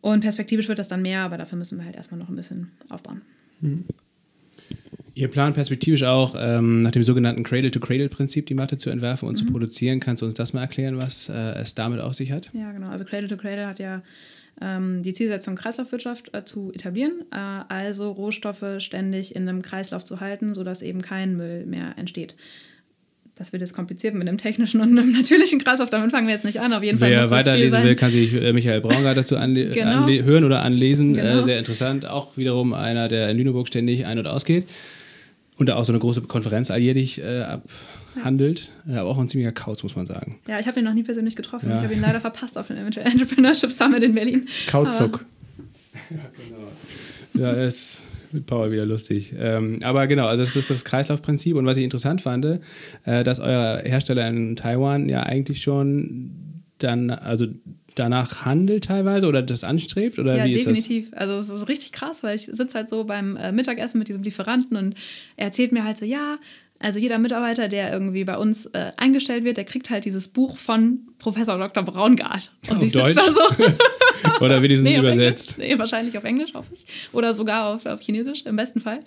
Und 0.00 0.20
perspektivisch 0.20 0.68
wird 0.68 0.78
das 0.78 0.88
dann 0.88 1.02
mehr, 1.02 1.22
aber 1.22 1.38
dafür 1.38 1.58
müssen 1.58 1.78
wir 1.78 1.84
halt 1.84 1.96
erstmal 1.96 2.20
noch 2.20 2.28
ein 2.28 2.36
bisschen 2.36 2.70
aufbauen. 2.88 3.22
Mhm. 3.60 3.84
Ihr 5.14 5.26
plant 5.26 5.56
perspektivisch 5.56 6.04
auch 6.04 6.36
ähm, 6.38 6.80
nach 6.80 6.92
dem 6.92 7.02
sogenannten 7.02 7.42
Cradle-to-Cradle-Prinzip 7.42 8.46
die 8.46 8.54
Matte 8.54 8.76
zu 8.76 8.90
entwerfen 8.90 9.28
und 9.28 9.34
mhm. 9.34 9.46
zu 9.46 9.52
produzieren. 9.52 9.98
Kannst 9.98 10.22
du 10.22 10.26
uns 10.26 10.34
das 10.34 10.52
mal 10.52 10.60
erklären, 10.60 10.96
was 10.98 11.28
äh, 11.28 11.32
es 11.56 11.74
damit 11.74 11.98
auf 11.98 12.14
sich 12.14 12.30
hat? 12.30 12.50
Ja, 12.52 12.70
genau. 12.70 12.88
Also 12.88 13.04
Cradle-to-Cradle 13.04 13.66
hat 13.66 13.80
ja 13.80 14.02
ähm, 14.60 15.02
die 15.02 15.12
Zielsetzung, 15.12 15.56
Kreislaufwirtschaft 15.56 16.34
äh, 16.34 16.44
zu 16.44 16.72
etablieren, 16.72 17.24
äh, 17.32 17.36
also 17.36 18.12
Rohstoffe 18.12 18.64
ständig 18.78 19.34
in 19.34 19.48
einem 19.48 19.62
Kreislauf 19.62 20.04
zu 20.04 20.20
halten, 20.20 20.54
sodass 20.54 20.82
eben 20.82 21.02
kein 21.02 21.36
Müll 21.36 21.66
mehr 21.66 21.94
entsteht 21.96 22.36
das 23.38 23.52
wird 23.52 23.60
jetzt 23.60 23.72
kompliziert 23.72 24.14
mit 24.14 24.28
einem 24.28 24.36
technischen 24.36 24.80
und 24.80 24.98
einem 24.98 25.12
natürlichen 25.12 25.62
Kreislauf. 25.62 25.90
Damit 25.90 26.10
fangen 26.10 26.26
wir 26.26 26.34
jetzt 26.34 26.44
nicht 26.44 26.60
an. 26.60 26.72
Auf 26.72 26.82
jeden 26.82 26.98
Fall 26.98 27.10
Wer 27.10 27.30
weiterlesen 27.30 27.82
will, 27.84 27.94
kann 27.94 28.10
sich 28.10 28.34
äh, 28.34 28.52
Michael 28.52 28.80
Braungart 28.80 29.16
dazu 29.16 29.36
genau. 29.36 30.06
hören 30.08 30.44
oder 30.44 30.62
anlesen. 30.62 31.14
Äh, 31.14 31.20
genau. 31.22 31.40
Äh, 31.40 31.44
sehr 31.44 31.58
interessant. 31.58 32.04
Auch 32.04 32.36
wiederum 32.36 32.74
einer, 32.74 33.06
der 33.06 33.30
in 33.30 33.38
Lüneburg 33.38 33.68
ständig 33.68 34.06
ein- 34.06 34.18
und 34.18 34.26
ausgeht. 34.26 34.64
Und 35.56 35.68
da 35.68 35.76
auch 35.76 35.84
so 35.84 35.92
eine 35.92 36.00
große 36.00 36.22
Konferenz 36.22 36.70
alljährlich 36.70 37.20
äh, 37.20 37.44
abhandelt. 38.16 38.70
Ja. 38.86 39.00
Aber 39.00 39.10
auch 39.10 39.18
ein 39.18 39.28
ziemlicher 39.28 39.52
Kauz, 39.52 39.82
muss 39.82 39.94
man 39.94 40.06
sagen. 40.06 40.38
Ja, 40.48 40.58
ich 40.58 40.66
habe 40.66 40.80
ihn 40.80 40.84
noch 40.84 40.94
nie 40.94 41.02
persönlich 41.04 41.36
getroffen. 41.36 41.70
Ja. 41.70 41.76
Ich 41.76 41.82
habe 41.82 41.94
ihn 41.94 42.00
leider 42.00 42.20
verpasst 42.20 42.58
auf 42.58 42.66
dem 42.66 42.76
Entrepreneurship 42.86 43.70
Summit 43.70 44.02
in 44.02 44.14
Berlin. 44.14 44.46
Kauzuk. 44.68 45.24
ja, 46.10 46.16
genau. 46.36 47.46
Ja, 47.46 47.52
er 47.56 47.66
ist 47.66 48.02
mit 48.32 48.46
Paul 48.46 48.70
wieder 48.70 48.86
lustig. 48.86 49.34
Ähm, 49.38 49.78
aber 49.82 50.06
genau, 50.06 50.26
also 50.26 50.42
das 50.42 50.56
ist 50.56 50.70
das 50.70 50.84
Kreislaufprinzip. 50.84 51.56
Und 51.56 51.66
was 51.66 51.76
ich 51.76 51.84
interessant 51.84 52.20
fand, 52.20 52.60
äh, 53.04 53.24
dass 53.24 53.40
euer 53.40 53.82
Hersteller 53.84 54.28
in 54.28 54.56
Taiwan 54.56 55.08
ja 55.08 55.22
eigentlich 55.22 55.62
schon 55.62 56.48
dann, 56.78 57.10
also 57.10 57.46
danach 57.94 58.44
handelt 58.44 58.84
teilweise 58.84 59.26
oder 59.26 59.42
das 59.42 59.64
anstrebt? 59.64 60.18
Oder 60.18 60.36
ja, 60.36 60.44
wie 60.44 60.52
definitiv. 60.52 61.04
Ist 61.04 61.12
das? 61.12 61.20
Also 61.20 61.34
es 61.34 61.48
ist 61.48 61.68
richtig 61.68 61.92
krass, 61.92 62.22
weil 62.22 62.36
ich 62.36 62.46
sitze 62.46 62.78
halt 62.78 62.88
so 62.88 63.04
beim 63.04 63.36
äh, 63.36 63.52
Mittagessen 63.52 63.98
mit 63.98 64.08
diesem 64.08 64.22
Lieferanten 64.22 64.76
und 64.76 64.94
er 65.36 65.46
erzählt 65.46 65.72
mir 65.72 65.84
halt 65.84 65.98
so, 65.98 66.04
ja, 66.04 66.38
also 66.80 66.98
jeder 67.00 67.18
Mitarbeiter, 67.18 67.66
der 67.66 67.92
irgendwie 67.92 68.24
bei 68.24 68.36
uns 68.36 68.66
äh, 68.66 68.92
eingestellt 68.96 69.44
wird, 69.44 69.56
der 69.56 69.64
kriegt 69.64 69.90
halt 69.90 70.04
dieses 70.04 70.28
Buch 70.28 70.56
von 70.56 71.00
Professor 71.18 71.58
Dr. 71.58 71.82
Braungart. 71.82 72.52
Und 72.68 72.76
auf 72.76 72.82
ich 72.82 72.92
sitze 72.92 73.14
da 73.14 73.32
so. 73.32 73.40
oder 74.40 74.62
wenigstens 74.62 74.88
Nee, 74.90 74.98
übersetzt? 74.98 75.58
Englisch. 75.58 75.70
Nee, 75.70 75.78
wahrscheinlich 75.78 76.16
auf 76.18 76.24
Englisch, 76.24 76.52
hoffe 76.54 76.72
ich. 76.72 76.84
Oder 77.12 77.32
sogar 77.32 77.66
auf, 77.72 77.86
auf 77.86 78.00
Chinesisch, 78.00 78.44
im 78.46 78.56
besten 78.56 78.80
Fall, 78.80 79.00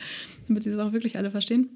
damit 0.48 0.64
sie 0.64 0.70
es 0.70 0.80
auch 0.80 0.92
wirklich 0.94 1.18
alle 1.18 1.32
verstehen. 1.32 1.70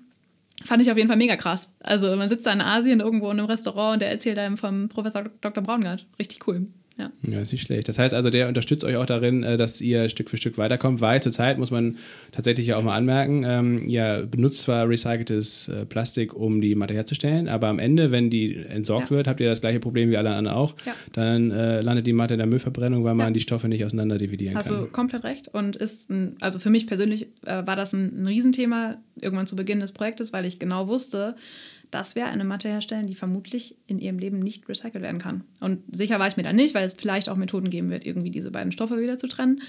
Fand 0.63 0.81
ich 0.81 0.89
auf 0.89 0.97
jeden 0.97 1.07
Fall 1.07 1.17
mega 1.17 1.36
krass. 1.36 1.69
Also 1.79 2.15
man 2.15 2.27
sitzt 2.27 2.45
da 2.45 2.53
in 2.53 2.61
Asien 2.61 2.99
irgendwo 2.99 3.29
in 3.29 3.39
einem 3.39 3.47
Restaurant 3.47 3.93
und 3.95 4.01
der 4.01 4.09
erzählt 4.09 4.39
einem 4.39 4.57
vom 4.57 4.89
Professor 4.89 5.23
Dr. 5.41 5.63
Braungart. 5.63 6.05
Richtig 6.17 6.47
cool. 6.47 6.67
Ja. 6.97 7.11
Ja, 7.29 7.41
ist 7.41 7.51
nicht 7.51 7.63
schlecht. 7.65 7.87
Das 7.89 7.99
heißt 7.99 8.13
also, 8.13 8.29
der 8.29 8.47
unterstützt 8.47 8.83
euch 8.85 8.95
auch 8.95 9.05
darin, 9.05 9.43
äh, 9.43 9.57
dass 9.57 9.81
ihr 9.81 10.07
Stück 10.09 10.29
für 10.29 10.37
Stück 10.37 10.57
weiterkommt, 10.57 11.01
weil 11.01 11.21
zurzeit 11.21 11.57
muss 11.57 11.71
man 11.71 11.97
tatsächlich 12.31 12.67
ja 12.67 12.77
auch 12.77 12.83
mal 12.83 12.95
anmerken, 12.95 13.43
ähm, 13.45 13.87
ihr 13.87 14.27
benutzt 14.29 14.61
zwar 14.61 14.87
recyceltes 14.87 15.67
äh, 15.67 15.85
Plastik, 15.85 16.33
um 16.33 16.61
die 16.61 16.75
Matte 16.75 16.93
herzustellen, 16.93 17.49
aber 17.49 17.67
am 17.67 17.79
Ende, 17.79 18.11
wenn 18.11 18.29
die 18.29 18.55
entsorgt 18.55 19.09
Ja. 19.09 19.17
wird, 19.17 19.27
habt 19.27 19.39
ihr 19.39 19.49
das 19.49 19.61
gleiche 19.61 19.79
Problem 19.79 20.09
wie 20.09 20.17
alle 20.17 20.29
anderen 20.33 20.55
auch. 20.57 20.75
Ja. 20.85 20.93
Dann 21.13 21.51
äh, 21.51 21.81
landet 21.81 22.07
die 22.07 22.13
Matte 22.13 22.35
in 22.35 22.37
der 22.37 22.47
Müllverbrennung, 22.47 23.03
weil 23.03 23.15
man 23.15 23.33
die 23.33 23.41
Stoffe 23.41 23.67
nicht 23.67 23.83
auseinander 23.83 24.17
dividieren 24.17 24.55
du 24.55 24.61
kann. 24.63 24.91
komplett 24.91 25.23
recht. 25.23 25.47
Und 25.49 25.75
ist, 25.75 26.09
ein, 26.09 26.35
also 26.41 26.59
für 26.59 26.69
mich 26.69 26.87
persönlich 26.87 27.27
äh, 27.45 27.65
war 27.67 27.75
das 27.75 27.93
ein, 27.93 28.23
ein 28.23 28.27
Riesenthema 28.27 28.97
irgendwann 29.19 29.47
zu 29.47 29.55
Beginn 29.55 29.79
des 29.79 29.91
Projektes, 29.91 30.33
weil 30.33 30.45
ich 30.45 30.59
genau 30.59 30.87
wusste, 30.87 31.35
dass 31.95 32.13
wir 32.13 32.25
eine 32.25 32.43
Matte 32.43 32.67
herstellen, 32.67 33.07
die 33.07 33.15
vermutlich 33.15 33.77
in 33.87 33.99
ihrem 33.99 34.19
Leben 34.19 34.39
nicht 34.39 34.67
recycelt 34.67 35.01
werden 35.01 35.21
kann. 35.21 35.45
Und 35.61 35.81
sicher 35.95 36.19
war 36.19 36.27
ich 36.27 36.35
mir 36.35 36.43
da 36.43 36.51
nicht, 36.51 36.75
weil 36.75 36.83
es 36.83 36.91
vielleicht 36.91 37.29
auch 37.29 37.37
Methoden 37.37 37.69
geben 37.69 37.89
wird, 37.89 38.05
irgendwie 38.05 38.31
diese 38.31 38.51
beiden 38.51 38.73
Stoffe 38.73 38.99
wieder 38.99 39.17
zu 39.17 39.27
trennen. 39.27 39.61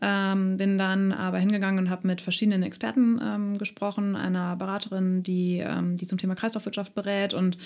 Ähm, 0.00 0.56
bin 0.56 0.78
dann 0.78 1.10
aber 1.10 1.38
hingegangen 1.38 1.84
und 1.84 1.90
habe 1.90 2.06
mit 2.06 2.20
verschiedenen 2.20 2.62
Experten 2.62 3.20
ähm, 3.20 3.58
gesprochen, 3.58 4.14
einer 4.14 4.54
Beraterin, 4.54 5.24
die, 5.24 5.58
ähm, 5.58 5.96
die 5.96 6.06
zum 6.06 6.16
Thema 6.16 6.36
Kreislaufwirtschaft 6.36 6.94
berät 6.94 7.34
und 7.34 7.58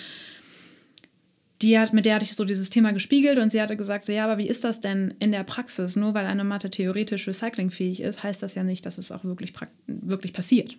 die 1.61 1.77
hat, 1.77 1.93
mit 1.93 2.05
der 2.05 2.15
hatte 2.15 2.25
ich 2.25 2.35
so 2.35 2.45
dieses 2.45 2.71
Thema 2.71 2.91
gespiegelt 2.93 3.37
und 3.37 3.51
sie 3.51 3.61
hatte 3.61 3.77
gesagt, 3.77 4.05
so, 4.05 4.11
ja, 4.11 4.23
aber 4.23 4.39
wie 4.39 4.47
ist 4.47 4.63
das 4.63 4.79
denn 4.79 5.13
in 5.19 5.31
der 5.31 5.43
Praxis? 5.43 5.95
Nur 5.95 6.15
weil 6.15 6.25
eine 6.25 6.43
Matte 6.43 6.71
theoretisch 6.71 7.27
recyclingfähig 7.27 8.01
ist, 8.01 8.23
heißt 8.23 8.41
das 8.41 8.55
ja 8.55 8.63
nicht, 8.63 8.87
dass 8.87 8.97
es 8.97 9.11
auch 9.11 9.23
wirklich, 9.23 9.53
wirklich 9.85 10.33
passiert. 10.33 10.77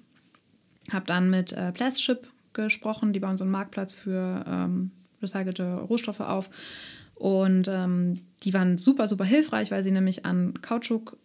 Habe 0.91 1.05
dann 1.07 1.31
mit 1.31 1.53
äh, 1.53 1.71
Plastship 1.71 2.27
gesprochen, 2.53 3.13
die 3.13 3.21
bauen 3.21 3.37
so 3.37 3.45
einen 3.45 3.53
Marktplatz 3.53 3.93
für 3.95 4.45
ähm, 4.47 4.91
recycelte 5.23 5.75
Rohstoffe 5.75 6.21
auf. 6.21 6.51
Und 7.15 7.69
ähm, 7.69 8.19
die 8.45 8.55
waren 8.55 8.79
super, 8.79 9.07
super 9.07 9.25
hilfreich, 9.25 9.71
weil 9.71 9.83
sie 9.83 9.91
nämlich 9.91 10.25
an 10.25 10.55
Kautschuk 10.63 11.19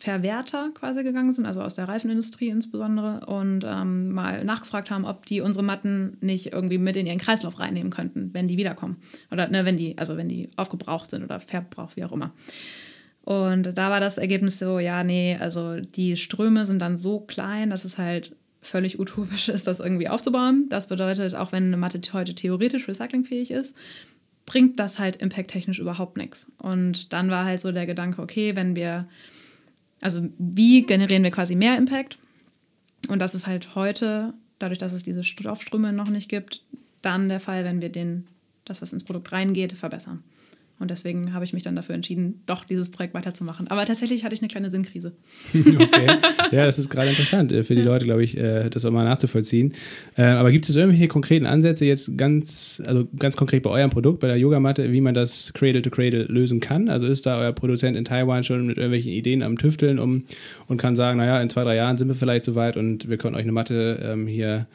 Verwerter 0.00 0.70
quasi 0.72 1.02
gegangen 1.02 1.32
sind, 1.32 1.44
also 1.44 1.60
aus 1.60 1.74
der 1.74 1.86
Reifenindustrie 1.86 2.48
insbesondere, 2.48 3.26
und 3.26 3.66
ähm, 3.68 4.12
mal 4.12 4.44
nachgefragt 4.44 4.90
haben, 4.90 5.04
ob 5.04 5.26
die 5.26 5.42
unsere 5.42 5.62
Matten 5.62 6.16
nicht 6.22 6.54
irgendwie 6.54 6.78
mit 6.78 6.96
in 6.96 7.06
ihren 7.06 7.18
Kreislauf 7.18 7.60
reinnehmen 7.60 7.90
könnten, 7.90 8.30
wenn 8.32 8.48
die 8.48 8.56
wiederkommen. 8.56 8.96
Oder 9.30 9.48
ne, 9.48 9.66
wenn 9.66 9.76
die, 9.76 9.98
also 9.98 10.16
wenn 10.16 10.28
die 10.28 10.48
aufgebraucht 10.56 11.10
sind 11.10 11.22
oder 11.22 11.38
verbraucht, 11.38 11.96
wie 11.96 12.04
auch 12.04 12.12
immer. 12.12 12.32
Und 13.22 13.76
da 13.76 13.90
war 13.90 14.00
das 14.00 14.16
Ergebnis 14.16 14.58
so, 14.58 14.78
ja, 14.78 15.04
nee, 15.04 15.36
also 15.38 15.76
die 15.80 16.16
Ströme 16.16 16.64
sind 16.64 16.80
dann 16.80 16.96
so 16.96 17.20
klein, 17.20 17.68
dass 17.68 17.84
es 17.84 17.98
halt 17.98 18.34
völlig 18.60 18.98
utopisch 18.98 19.48
ist, 19.48 19.66
das 19.66 19.80
irgendwie 19.80 20.08
aufzubauen. 20.08 20.66
Das 20.68 20.88
bedeutet, 20.88 21.34
auch 21.34 21.52
wenn 21.52 21.64
eine 21.64 21.76
Matte 21.76 22.00
heute 22.12 22.34
theoretisch 22.34 22.88
recyclingfähig 22.88 23.50
ist, 23.50 23.76
bringt 24.46 24.80
das 24.80 24.98
halt 24.98 25.16
impacttechnisch 25.16 25.78
überhaupt 25.78 26.16
nichts. 26.16 26.46
Und 26.58 27.12
dann 27.12 27.30
war 27.30 27.44
halt 27.44 27.60
so 27.60 27.72
der 27.72 27.86
Gedanke, 27.86 28.20
okay, 28.20 28.56
wenn 28.56 28.74
wir 28.74 29.06
also 30.00 30.28
wie 30.38 30.82
generieren 30.82 31.22
wir 31.22 31.30
quasi 31.30 31.54
mehr 31.54 31.76
Impact? 31.76 32.18
Und 33.08 33.20
das 33.20 33.34
ist 33.34 33.46
halt 33.46 33.74
heute, 33.74 34.34
dadurch, 34.58 34.78
dass 34.78 34.92
es 34.92 35.02
diese 35.02 35.24
Stoffströme 35.24 35.92
noch 35.92 36.08
nicht 36.08 36.28
gibt, 36.28 36.62
dann 37.02 37.28
der 37.28 37.40
Fall, 37.40 37.64
wenn 37.64 37.80
wir 37.80 37.90
den, 37.90 38.26
das, 38.64 38.82
was 38.82 38.92
ins 38.92 39.04
Produkt 39.04 39.32
reingeht, 39.32 39.72
verbessern. 39.72 40.22
Und 40.80 40.90
deswegen 40.90 41.34
habe 41.34 41.44
ich 41.44 41.52
mich 41.52 41.62
dann 41.62 41.76
dafür 41.76 41.94
entschieden, 41.94 42.42
doch 42.46 42.64
dieses 42.64 42.90
Projekt 42.90 43.12
weiterzumachen. 43.12 43.68
Aber 43.68 43.84
tatsächlich 43.84 44.24
hatte 44.24 44.34
ich 44.34 44.40
eine 44.40 44.48
kleine 44.48 44.70
Sinnkrise. 44.70 45.12
Okay. 45.80 46.06
Ja, 46.52 46.64
das 46.64 46.78
ist 46.78 46.88
gerade 46.88 47.10
interessant 47.10 47.52
äh, 47.52 47.62
für 47.62 47.74
die 47.74 47.82
Leute, 47.82 48.04
glaube 48.04 48.22
ich, 48.22 48.36
äh, 48.36 48.68
das 48.70 48.84
auch 48.84 48.90
mal 48.90 49.04
nachzuvollziehen. 49.04 49.72
Äh, 50.16 50.22
Aber 50.22 50.50
gibt 50.50 50.68
es 50.68 50.76
irgendwelche 50.76 51.08
konkreten 51.08 51.46
Ansätze 51.46 51.84
jetzt 51.84 52.16
ganz, 52.16 52.82
also 52.86 53.06
ganz 53.18 53.36
konkret 53.36 53.62
bei 53.62 53.70
eurem 53.70 53.90
Produkt, 53.90 54.20
bei 54.20 54.26
der 54.26 54.36
Yogamatte, 54.36 54.90
wie 54.92 55.00
man 55.00 55.14
das 55.14 55.52
Cradle 55.52 55.82
to 55.82 55.90
Cradle 55.90 56.24
lösen 56.24 56.60
kann? 56.60 56.88
Also 56.88 57.06
ist 57.06 57.26
da 57.26 57.38
euer 57.38 57.52
Produzent 57.52 57.96
in 57.96 58.04
Taiwan 58.04 58.42
schon 58.42 58.66
mit 58.66 58.78
irgendwelchen 58.78 59.12
Ideen 59.12 59.42
am 59.42 59.58
Tüfteln 59.58 59.98
um 59.98 60.24
und 60.66 60.78
kann 60.78 60.96
sagen, 60.96 61.18
naja, 61.18 61.40
in 61.40 61.50
zwei, 61.50 61.62
drei 61.62 61.76
Jahren 61.76 61.96
sind 61.96 62.08
wir 62.08 62.14
vielleicht 62.14 62.44
soweit 62.44 62.76
und 62.76 63.08
wir 63.08 63.18
können 63.18 63.36
euch 63.36 63.42
eine 63.42 63.52
Matte 63.52 64.00
ähm, 64.02 64.26
hier 64.26 64.66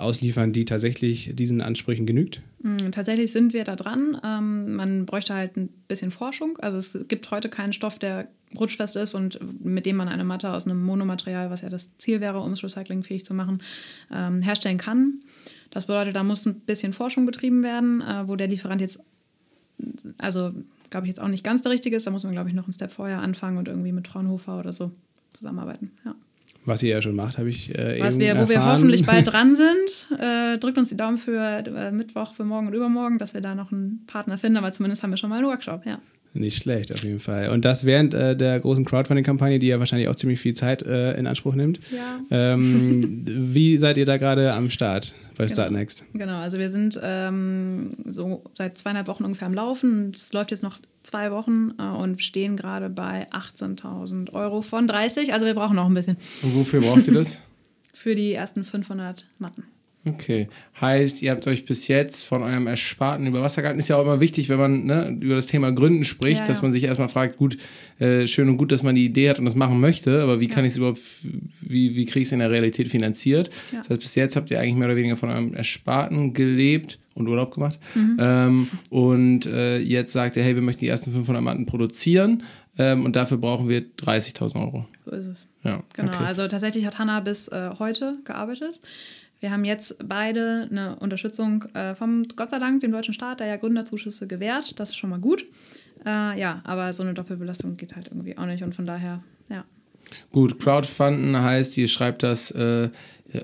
ausliefern, 0.00 0.52
die 0.52 0.64
tatsächlich 0.64 1.32
diesen 1.34 1.60
Ansprüchen 1.60 2.06
genügt? 2.06 2.42
Mm, 2.62 2.90
Tatsächlich 2.92 3.32
sind 3.32 3.52
wir 3.52 3.64
da 3.64 3.76
dran. 3.76 4.20
Ähm, 4.24 4.74
man 4.74 5.06
bräuchte 5.06 5.34
halt 5.34 5.56
ein 5.56 5.68
bisschen 5.88 6.10
Forschung. 6.10 6.58
Also 6.58 6.78
es 6.78 7.06
gibt 7.08 7.30
heute 7.30 7.48
keinen 7.48 7.72
Stoff, 7.72 7.98
der 7.98 8.28
rutschfest 8.58 8.96
ist 8.96 9.14
und 9.14 9.38
mit 9.64 9.86
dem 9.86 9.96
man 9.96 10.08
eine 10.08 10.24
Matte 10.24 10.52
aus 10.52 10.66
einem 10.66 10.82
Monomaterial, 10.82 11.50
was 11.50 11.60
ja 11.60 11.68
das 11.68 11.96
Ziel 11.98 12.20
wäre, 12.20 12.40
um 12.40 12.52
es 12.52 12.64
recyclingfähig 12.64 13.24
zu 13.24 13.34
machen, 13.34 13.62
ähm, 14.12 14.42
herstellen 14.42 14.78
kann. 14.78 15.20
Das 15.70 15.86
bedeutet, 15.86 16.16
da 16.16 16.24
muss 16.24 16.46
ein 16.46 16.60
bisschen 16.60 16.92
Forschung 16.92 17.26
betrieben 17.26 17.62
werden, 17.62 18.00
äh, 18.00 18.26
wo 18.26 18.36
der 18.36 18.48
Lieferant 18.48 18.80
jetzt, 18.80 19.00
also 20.18 20.52
glaube 20.90 21.06
ich 21.06 21.10
jetzt 21.10 21.20
auch 21.20 21.28
nicht 21.28 21.44
ganz 21.44 21.62
der 21.62 21.70
richtige 21.70 21.96
ist. 21.96 22.06
Da 22.06 22.10
muss 22.10 22.24
man, 22.24 22.32
glaube 22.32 22.48
ich, 22.48 22.54
noch 22.54 22.64
einen 22.64 22.72
Step 22.72 22.90
vorher 22.90 23.20
anfangen 23.20 23.56
und 23.56 23.68
irgendwie 23.68 23.92
mit 23.92 24.08
Fraunhofer 24.08 24.58
oder 24.58 24.72
so 24.72 24.90
zusammenarbeiten. 25.32 25.92
Ja. 26.04 26.14
Was 26.66 26.82
ihr 26.82 26.90
ja 26.90 27.02
schon 27.02 27.16
macht, 27.16 27.38
habe 27.38 27.48
ich 27.48 27.74
äh, 27.74 28.00
Was 28.00 28.14
eben 28.14 28.20
wir, 28.20 28.38
wo 28.38 28.48
wir 28.48 28.56
erfahren. 28.56 28.72
hoffentlich 28.72 29.06
bald 29.06 29.26
dran 29.32 29.54
sind. 29.54 30.18
Äh, 30.20 30.58
drückt 30.58 30.76
uns 30.78 30.90
die 30.90 30.96
Daumen 30.96 31.16
für 31.16 31.38
äh, 31.40 31.90
Mittwoch, 31.90 32.34
für 32.34 32.44
morgen 32.44 32.66
und 32.66 32.74
übermorgen, 32.74 33.18
dass 33.18 33.34
wir 33.34 33.40
da 33.40 33.54
noch 33.54 33.72
einen 33.72 34.04
Partner 34.06 34.36
finden. 34.36 34.58
Aber 34.58 34.70
zumindest 34.72 35.02
haben 35.02 35.10
wir 35.10 35.16
schon 35.16 35.30
mal 35.30 35.36
einen 35.38 35.46
Workshop, 35.46 35.86
ja. 35.86 35.98
Nicht 36.32 36.62
schlecht, 36.62 36.94
auf 36.94 37.02
jeden 37.02 37.18
Fall. 37.18 37.48
Und 37.48 37.64
das 37.64 37.84
während 37.84 38.14
äh, 38.14 38.36
der 38.36 38.60
großen 38.60 38.84
Crowdfunding-Kampagne, 38.84 39.58
die 39.58 39.66
ja 39.66 39.80
wahrscheinlich 39.80 40.08
auch 40.08 40.14
ziemlich 40.14 40.38
viel 40.38 40.54
Zeit 40.54 40.82
äh, 40.82 41.14
in 41.14 41.26
Anspruch 41.26 41.56
nimmt. 41.56 41.80
Ja. 41.90 42.18
Ähm, 42.30 43.24
wie 43.26 43.78
seid 43.78 43.98
ihr 43.98 44.06
da 44.06 44.16
gerade 44.16 44.52
am 44.52 44.70
Start 44.70 45.14
bei 45.36 45.48
Start 45.48 45.72
Next? 45.72 46.04
Genau, 46.12 46.38
also 46.38 46.58
wir 46.58 46.68
sind 46.68 47.00
ähm, 47.02 47.90
so 48.06 48.44
seit 48.54 48.78
zweieinhalb 48.78 49.08
Wochen 49.08 49.24
ungefähr 49.24 49.46
am 49.46 49.54
Laufen. 49.54 50.12
Es 50.14 50.32
läuft 50.32 50.52
jetzt 50.52 50.62
noch 50.62 50.78
zwei 51.02 51.32
Wochen 51.32 51.72
äh, 51.78 51.82
und 51.82 52.22
stehen 52.22 52.56
gerade 52.56 52.90
bei 52.90 53.26
18.000 53.32 54.32
Euro 54.32 54.62
von 54.62 54.86
30. 54.86 55.32
Also 55.32 55.46
wir 55.46 55.54
brauchen 55.54 55.74
noch 55.74 55.86
ein 55.86 55.94
bisschen 55.94 56.16
Und 56.42 56.54
wofür 56.54 56.80
braucht 56.80 57.08
ihr 57.08 57.14
das? 57.14 57.40
für 57.92 58.14
die 58.14 58.32
ersten 58.32 58.64
500 58.64 59.26
Matten. 59.38 59.64
Okay. 60.06 60.48
Heißt, 60.80 61.20
ihr 61.20 61.30
habt 61.30 61.46
euch 61.46 61.66
bis 61.66 61.86
jetzt 61.86 62.24
von 62.24 62.42
eurem 62.42 62.66
Ersparten 62.66 63.26
über 63.26 63.42
Wasser 63.42 63.60
gehalten. 63.60 63.78
Ist 63.78 63.88
ja 63.88 63.96
auch 63.96 64.02
immer 64.02 64.20
wichtig, 64.20 64.48
wenn 64.48 64.58
man 64.58 64.84
ne, 64.86 65.18
über 65.20 65.34
das 65.34 65.46
Thema 65.46 65.72
Gründen 65.72 66.04
spricht, 66.04 66.40
Ja, 66.40 66.46
dass 66.46 66.58
ja. 66.58 66.62
man 66.62 66.72
sich 66.72 66.84
erstmal 66.84 67.08
fragt, 67.08 67.36
gut, 67.36 67.58
äh, 67.98 68.26
schön 68.26 68.48
und 68.48 68.56
gut, 68.56 68.72
dass 68.72 68.82
man 68.82 68.94
die 68.94 69.04
Idee 69.04 69.28
hat 69.28 69.38
und 69.38 69.44
das 69.44 69.54
machen 69.56 69.78
möchte, 69.78 70.22
aber 70.22 70.40
wie 70.40 70.46
kann 70.46 70.64
ich 70.64 70.70
es 70.72 70.76
überhaupt, 70.78 71.00
wie, 71.60 71.96
wie 71.96 72.06
kriege 72.06 72.20
ich 72.20 72.28
es 72.28 72.32
in 72.32 72.38
der 72.38 72.50
Realität 72.50 72.88
finanziert? 72.88 73.50
Ja. 73.72 73.78
Das 73.78 73.90
heißt, 73.90 74.00
bis 74.00 74.14
jetzt 74.14 74.36
habt 74.36 74.50
ihr 74.50 74.58
eigentlich 74.58 74.76
mehr 74.76 74.88
oder 74.88 74.96
weniger 74.96 75.16
von 75.16 75.28
eurem 75.28 75.52
Ersparten 75.52 76.32
gelebt 76.32 76.98
und 77.12 77.28
Urlaub 77.28 77.52
gemacht. 77.52 77.78
Mhm. 77.94 78.16
Ähm, 78.18 78.68
und 78.88 79.46
äh, 79.46 79.78
jetzt 79.78 80.14
sagt 80.14 80.36
ihr, 80.36 80.42
hey, 80.42 80.54
wir 80.54 80.62
möchten 80.62 80.80
die 80.80 80.88
ersten 80.88 81.12
500 81.12 81.42
Matten 81.42 81.66
produzieren 81.66 82.42
ähm, 82.78 83.04
und 83.04 83.16
dafür 83.16 83.36
brauchen 83.36 83.68
wir 83.68 83.82
30.000 83.82 84.60
Euro. 84.60 84.86
So 85.04 85.10
ist 85.10 85.26
es. 85.26 85.48
Ja, 85.62 85.82
Genau, 85.94 86.08
okay. 86.08 86.24
also 86.24 86.48
tatsächlich 86.48 86.86
hat 86.86 86.98
Hanna 86.98 87.20
bis 87.20 87.48
äh, 87.48 87.70
heute 87.78 88.18
gearbeitet. 88.24 88.80
Wir 89.40 89.50
haben 89.50 89.64
jetzt 89.64 89.96
beide 90.06 90.68
eine 90.70 90.96
Unterstützung 90.96 91.64
äh, 91.74 91.94
vom, 91.94 92.24
Gott 92.36 92.50
sei 92.50 92.58
Dank, 92.58 92.80
dem 92.80 92.92
deutschen 92.92 93.14
Staat, 93.14 93.40
der 93.40 93.46
ja 93.46 93.56
Gründerzuschüsse 93.56 94.26
gewährt. 94.26 94.78
Das 94.78 94.90
ist 94.90 94.96
schon 94.96 95.10
mal 95.10 95.18
gut. 95.18 95.46
Äh, 96.04 96.38
ja, 96.38 96.60
aber 96.64 96.92
so 96.92 97.02
eine 97.02 97.14
Doppelbelastung 97.14 97.76
geht 97.76 97.96
halt 97.96 98.08
irgendwie 98.08 98.36
auch 98.36 98.46
nicht 98.46 98.62
und 98.62 98.74
von 98.74 98.86
daher, 98.86 99.22
ja. 99.48 99.64
Gut, 100.32 100.58
Crowdfunden 100.58 101.40
heißt, 101.40 101.78
ihr 101.78 101.86
schreibt 101.86 102.22
das 102.22 102.50
äh, 102.50 102.88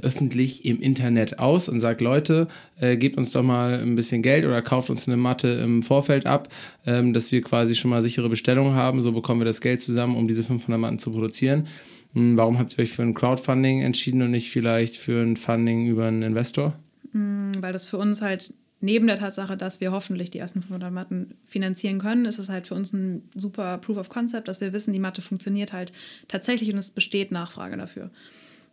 öffentlich 0.02 0.64
im 0.64 0.80
Internet 0.80 1.38
aus 1.38 1.68
und 1.68 1.78
sagt, 1.78 2.00
Leute, 2.00 2.48
äh, 2.80 2.96
gebt 2.96 3.16
uns 3.16 3.32
doch 3.32 3.42
mal 3.42 3.80
ein 3.80 3.94
bisschen 3.94 4.20
Geld 4.20 4.44
oder 4.44 4.62
kauft 4.62 4.90
uns 4.90 5.06
eine 5.06 5.16
Matte 5.16 5.48
im 5.48 5.82
Vorfeld 5.82 6.26
ab, 6.26 6.48
ähm, 6.86 7.12
dass 7.12 7.30
wir 7.30 7.40
quasi 7.42 7.74
schon 7.74 7.90
mal 7.90 8.02
sichere 8.02 8.28
Bestellungen 8.28 8.74
haben. 8.74 9.00
So 9.00 9.12
bekommen 9.12 9.40
wir 9.40 9.44
das 9.44 9.60
Geld 9.60 9.80
zusammen, 9.80 10.16
um 10.16 10.26
diese 10.26 10.42
500 10.42 10.80
Matten 10.80 10.98
zu 10.98 11.12
produzieren. 11.12 11.68
Hm, 12.16 12.38
Warum 12.38 12.58
habt 12.58 12.72
ihr 12.78 12.82
euch 12.82 12.92
für 12.92 13.02
ein 13.02 13.12
Crowdfunding 13.12 13.82
entschieden 13.82 14.22
und 14.22 14.30
nicht 14.30 14.50
vielleicht 14.50 14.96
für 14.96 15.22
ein 15.22 15.36
Funding 15.36 15.86
über 15.86 16.06
einen 16.06 16.22
Investor? 16.22 16.74
Weil 17.12 17.72
das 17.72 17.84
für 17.84 17.98
uns 17.98 18.22
halt 18.22 18.54
neben 18.80 19.06
der 19.06 19.16
Tatsache, 19.16 19.56
dass 19.56 19.80
wir 19.80 19.92
hoffentlich 19.92 20.30
die 20.30 20.38
ersten 20.38 20.62
500 20.62 20.92
Matten 20.92 21.34
finanzieren 21.44 21.98
können, 21.98 22.24
ist 22.24 22.38
es 22.38 22.48
halt 22.48 22.66
für 22.66 22.74
uns 22.74 22.92
ein 22.92 23.28
super 23.34 23.78
Proof 23.78 23.98
of 23.98 24.08
Concept, 24.08 24.48
dass 24.48 24.62
wir 24.62 24.72
wissen, 24.72 24.94
die 24.94 24.98
Matte 24.98 25.20
funktioniert 25.20 25.74
halt 25.74 25.92
tatsächlich 26.26 26.72
und 26.72 26.78
es 26.78 26.90
besteht 26.90 27.32
Nachfrage 27.32 27.76
dafür. 27.76 28.10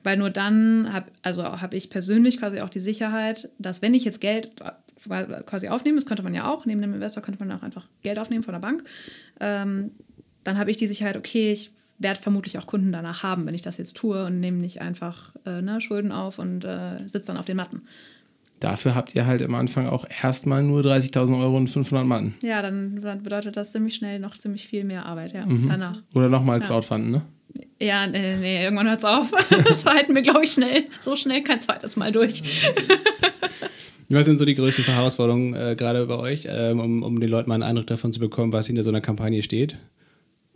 Weil 0.04 0.18
nur 0.18 0.30
dann 0.30 0.92
habe 0.92 1.12
also 1.22 1.44
hab 1.44 1.74
ich 1.74 1.90
persönlich 1.90 2.38
quasi 2.38 2.62
auch 2.62 2.70
die 2.70 2.80
Sicherheit, 2.80 3.50
dass 3.60 3.82
wenn 3.82 3.94
ich 3.94 4.06
jetzt 4.06 4.22
Geld 4.22 4.52
quasi 5.46 5.68
aufnehme, 5.68 5.98
das 5.98 6.06
könnte 6.06 6.24
man 6.24 6.34
ja 6.34 6.50
auch, 6.50 6.66
neben 6.66 6.82
dem 6.82 6.94
Investor 6.94 7.22
könnte 7.22 7.44
man 7.44 7.58
auch 7.58 7.64
einfach 7.64 7.88
Geld 8.04 8.20
aufnehmen 8.20 8.44
von 8.44 8.54
der 8.54 8.60
Bank, 8.60 8.84
ähm, 9.42 9.92
dann 10.46 10.58
habe 10.58 10.72
ich 10.72 10.78
die 10.78 10.88
Sicherheit, 10.88 11.18
okay, 11.18 11.52
ich 11.54 11.72
werde 12.00 12.20
vermutlich 12.20 12.58
auch 12.58 12.66
Kunden 12.66 12.92
danach 12.92 13.24
haben, 13.24 13.46
wenn 13.46 13.56
ich 13.56 13.62
das 13.62 13.78
jetzt 13.78 13.96
tue 13.96 14.26
und 14.26 14.40
nehme 14.40 14.58
nicht 14.58 14.82
einfach 14.82 15.34
äh, 15.46 15.62
ne, 15.62 15.80
Schulden 15.82 16.12
auf 16.12 16.40
und 16.40 16.66
äh, 16.66 16.98
sitze 17.08 17.28
dann 17.28 17.38
auf 17.38 17.46
den 17.46 17.58
Matten. 17.58 17.84
Dafür 18.60 18.96
habt 18.96 19.14
ihr 19.14 19.26
halt 19.26 19.42
am 19.42 19.56
Anfang 19.56 19.88
auch 19.88 20.06
erstmal 20.22 20.64
nur 20.64 20.82
30.000 20.82 21.38
Euro 21.38 21.58
und 21.58 21.68
500 21.68 22.08
Matten. 22.08 22.36
Ja, 22.42 22.62
dann 22.62 22.96
bedeutet 22.96 23.58
das 23.58 23.74
ziemlich 23.74 23.96
schnell 23.96 24.20
noch 24.20 24.38
ziemlich 24.38 24.68
viel 24.68 24.86
mehr 24.86 25.06
Arbeit, 25.06 25.34
ja, 25.34 25.46
mhm. 25.46 25.68
danach. 25.68 26.02
Oder 26.16 26.30
nochmal 26.30 26.62
ja. 26.62 26.68
Crowdfunden, 26.68 27.12
ne? 27.12 27.22
Ja, 27.80 28.08
nee, 28.08 28.38
nee 28.38 28.64
irgendwann 28.64 28.88
hört 28.88 29.00
es 29.00 29.06
auf. 29.06 29.32
das 29.68 29.86
halten 29.86 30.16
wir, 30.16 30.22
glaube 30.22 30.46
ich, 30.46 30.52
schnell, 30.52 30.86
so 31.02 31.16
schnell 31.18 31.42
kein 31.42 31.60
zweites 31.60 31.98
Mal 31.98 32.12
durch. 32.12 32.42
Was 34.10 34.26
sind 34.26 34.38
so 34.38 34.46
die 34.46 34.54
größten 34.54 34.86
Herausforderungen 34.86 35.56
äh, 35.56 35.76
gerade 35.76 36.06
bei 36.06 36.16
euch, 36.16 36.48
ähm, 36.48 36.80
um, 36.80 37.04
um 37.04 37.20
den 37.20 37.30
Leuten 37.30 37.50
mal 37.50 37.56
einen 37.56 37.64
Eindruck 37.64 37.88
davon 37.88 38.14
zu 38.14 38.20
bekommen, 38.20 38.54
was 38.54 38.68
hinter 38.68 38.84
so 38.84 38.92
einer 38.92 39.02
Kampagne 39.02 39.42
steht? 39.42 39.78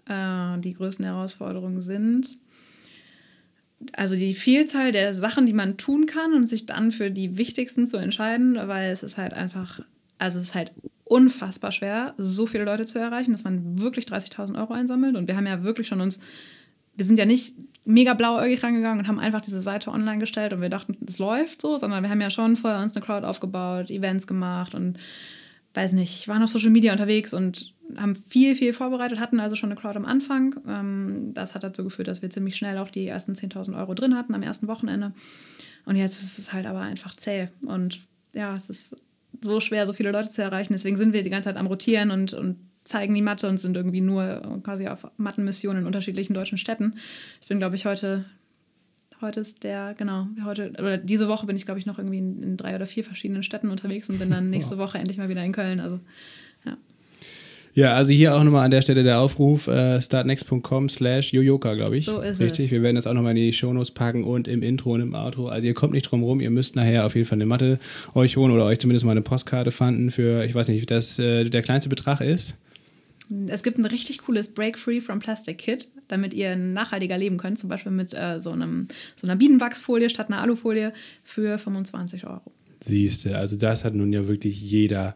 Äh, 0.07 0.59
die 0.59 0.73
größten 0.73 1.05
Herausforderungen 1.05 1.81
sind, 1.81 2.37
also 3.93 4.15
die 4.15 4.33
Vielzahl 4.33 4.91
der 4.91 5.13
Sachen, 5.13 5.45
die 5.45 5.53
man 5.53 5.77
tun 5.77 6.05
kann 6.05 6.33
und 6.33 6.47
sich 6.47 6.65
dann 6.65 6.91
für 6.91 7.11
die 7.11 7.37
wichtigsten 7.37 7.85
zu 7.85 7.97
entscheiden, 7.97 8.55
weil 8.67 8.91
es 8.91 9.03
ist 9.03 9.17
halt 9.17 9.33
einfach, 9.33 9.81
also 10.17 10.39
es 10.39 10.45
ist 10.45 10.55
halt 10.55 10.71
unfassbar 11.03 11.71
schwer, 11.71 12.13
so 12.17 12.45
viele 12.45 12.65
Leute 12.65 12.85
zu 12.85 12.99
erreichen, 12.99 13.31
dass 13.31 13.43
man 13.43 13.79
wirklich 13.79 14.05
30.000 14.05 14.57
Euro 14.59 14.73
einsammelt. 14.73 15.15
Und 15.15 15.27
wir 15.27 15.37
haben 15.37 15.45
ja 15.45 15.63
wirklich 15.63 15.87
schon 15.87 16.01
uns, 16.01 16.19
wir 16.95 17.05
sind 17.05 17.19
ja 17.19 17.25
nicht 17.25 17.53
mega 17.85 18.13
blauäugig 18.13 18.63
rangegangen 18.63 18.99
und 18.99 19.07
haben 19.07 19.19
einfach 19.19 19.41
diese 19.41 19.61
Seite 19.61 19.91
online 19.91 20.17
gestellt 20.19 20.53
und 20.53 20.61
wir 20.61 20.69
dachten, 20.69 20.97
das 20.99 21.19
läuft 21.19 21.61
so, 21.61 21.77
sondern 21.77 22.03
wir 22.03 22.09
haben 22.09 22.19
ja 22.19 22.29
schon 22.29 22.55
vorher 22.55 22.81
uns 22.81 22.95
eine 22.95 23.05
Crowd 23.05 23.25
aufgebaut, 23.25 23.91
Events 23.91 24.27
gemacht 24.27 24.75
und 24.75 24.97
weiß 25.77 25.93
nicht, 25.93 26.27
waren 26.27 26.41
auf 26.41 26.49
Social 26.49 26.71
Media 26.71 26.91
unterwegs 26.91 27.33
und 27.33 27.75
haben 27.95 28.15
viel, 28.27 28.55
viel 28.55 28.73
vorbereitet, 28.73 29.19
hatten 29.19 29.39
also 29.39 29.55
schon 29.55 29.71
eine 29.71 29.79
Crowd 29.79 29.95
am 29.95 30.05
Anfang. 30.05 30.55
Ähm, 30.67 31.33
das 31.33 31.53
hat 31.53 31.63
dazu 31.63 31.83
geführt, 31.83 32.07
dass 32.07 32.23
wir 32.23 32.29
ziemlich 32.31 32.55
schnell 32.55 32.79
auch 32.79 32.89
die 32.89 33.07
ersten 33.07 33.33
10.000 33.33 33.77
Euro 33.77 33.93
drin 33.93 34.15
hatten 34.15 34.33
am 34.33 34.41
ersten 34.41 34.67
Wochenende. 34.67 35.13
Und 35.85 35.95
jetzt 35.95 36.21
ist 36.23 36.39
es 36.39 36.51
halt 36.51 36.65
aber 36.65 36.81
einfach 36.81 37.15
zäh. 37.15 37.47
Und 37.65 38.01
ja, 38.33 38.55
es 38.55 38.69
ist 38.69 38.95
so 39.39 39.59
schwer, 39.59 39.85
so 39.85 39.93
viele 39.93 40.11
Leute 40.11 40.29
zu 40.29 40.41
erreichen. 40.41 40.73
Deswegen 40.73 40.97
sind 40.97 41.13
wir 41.13 41.21
die 41.21 41.29
ganze 41.29 41.49
Zeit 41.49 41.57
am 41.57 41.67
Rotieren 41.67 42.09
und, 42.09 42.33
und 42.33 42.57
zeigen 42.83 43.13
die 43.13 43.21
Mathe 43.21 43.47
und 43.47 43.57
sind 43.57 43.77
irgendwie 43.77 44.01
nur 44.01 44.61
quasi 44.63 44.87
auf 44.87 45.07
Mattenmissionen 45.17 45.81
in 45.81 45.87
unterschiedlichen 45.87 46.33
deutschen 46.33 46.57
Städten. 46.57 46.95
Ich 47.41 47.47
bin, 47.47 47.59
glaube 47.59 47.75
ich, 47.75 47.85
heute, 47.85 48.25
heute 49.21 49.39
ist 49.39 49.63
der, 49.63 49.95
genau, 49.97 50.27
heute, 50.43 50.73
oder 50.77 50.97
diese 50.97 51.27
Woche 51.27 51.45
bin 51.45 51.55
ich, 51.55 51.65
glaube 51.65 51.79
ich, 51.79 51.85
noch 51.85 51.97
irgendwie 51.97 52.19
in, 52.19 52.43
in, 52.43 52.57
drei 52.57 52.75
oder 52.75 52.85
vier 52.85 53.03
verschiedenen 53.03 53.43
Städten 53.43 53.69
unterwegs 53.69 54.09
und 54.09 54.19
bin 54.19 54.29
dann 54.29 54.49
nächste 54.51 54.77
Woche 54.77 54.97
endlich 54.97 55.17
mal 55.17 55.29
wieder 55.29 55.43
in 55.43 55.51
Köln. 55.51 55.79
Also, 55.79 55.99
ja. 56.65 56.77
Ja, 57.73 57.93
also 57.93 58.11
hier 58.11 58.35
auch 58.35 58.43
nochmal 58.43 58.65
an 58.65 58.71
der 58.71 58.81
Stelle 58.81 59.03
der 59.03 59.19
Aufruf, 59.19 59.67
äh, 59.67 60.01
startnext.com 60.01 60.89
slash 60.89 61.31
jojoka, 61.31 61.75
glaube 61.75 61.95
ich. 61.95 62.05
So 62.05 62.21
ist 62.21 62.39
Richtig, 62.39 62.65
es. 62.65 62.71
wir 62.71 62.81
werden 62.81 62.95
das 62.95 63.05
auch 63.05 63.13
nochmal 63.13 63.37
in 63.37 63.43
die 63.43 63.53
Shownotes 63.53 63.91
packen 63.91 64.23
und 64.23 64.47
im 64.47 64.63
Intro 64.63 64.93
und 64.93 65.01
im 65.01 65.13
Outro. 65.13 65.47
Also 65.49 65.67
ihr 65.67 65.75
kommt 65.75 65.93
nicht 65.93 66.09
drum 66.09 66.23
rum, 66.23 66.41
ihr 66.41 66.49
müsst 66.49 66.75
nachher 66.75 67.05
auf 67.05 67.15
jeden 67.15 67.27
Fall 67.27 67.37
eine 67.37 67.45
Matte 67.45 67.77
euch 68.15 68.35
holen 68.35 68.51
oder 68.51 68.65
euch 68.65 68.79
zumindest 68.79 69.05
mal 69.05 69.11
eine 69.11 69.21
Postkarte 69.21 69.69
fanden 69.69 70.09
für, 70.09 70.43
ich 70.43 70.55
weiß 70.55 70.69
nicht, 70.69 70.89
das 70.89 71.19
äh, 71.19 71.43
der 71.43 71.61
kleinste 71.61 71.87
Betrag 71.87 72.21
ist. 72.21 72.55
Es 73.47 73.61
gibt 73.61 73.77
ein 73.77 73.85
richtig 73.85 74.19
cooles 74.19 74.49
Break 74.49 74.79
Free 74.79 74.99
from 74.99 75.19
Plastic 75.19 75.59
Kit, 75.59 75.87
damit 76.07 76.33
ihr 76.33 76.55
nachhaltiger 76.55 77.17
leben 77.17 77.37
könnt, 77.37 77.59
zum 77.59 77.69
Beispiel 77.69 77.91
mit 77.91 78.13
äh, 78.13 78.39
so, 78.39 78.51
einem, 78.51 78.87
so 79.15 79.27
einer 79.27 79.35
Bienenwachsfolie 79.35 80.09
statt 80.09 80.29
einer 80.29 80.41
Alufolie 80.41 80.93
für 81.23 81.57
25 81.57 82.25
Euro. 82.27 82.51
Siehste, 82.79 83.37
also 83.37 83.57
das 83.57 83.83
hat 83.83 83.95
nun 83.95 84.13
ja 84.13 84.27
wirklich 84.27 84.61
jeder 84.61 85.15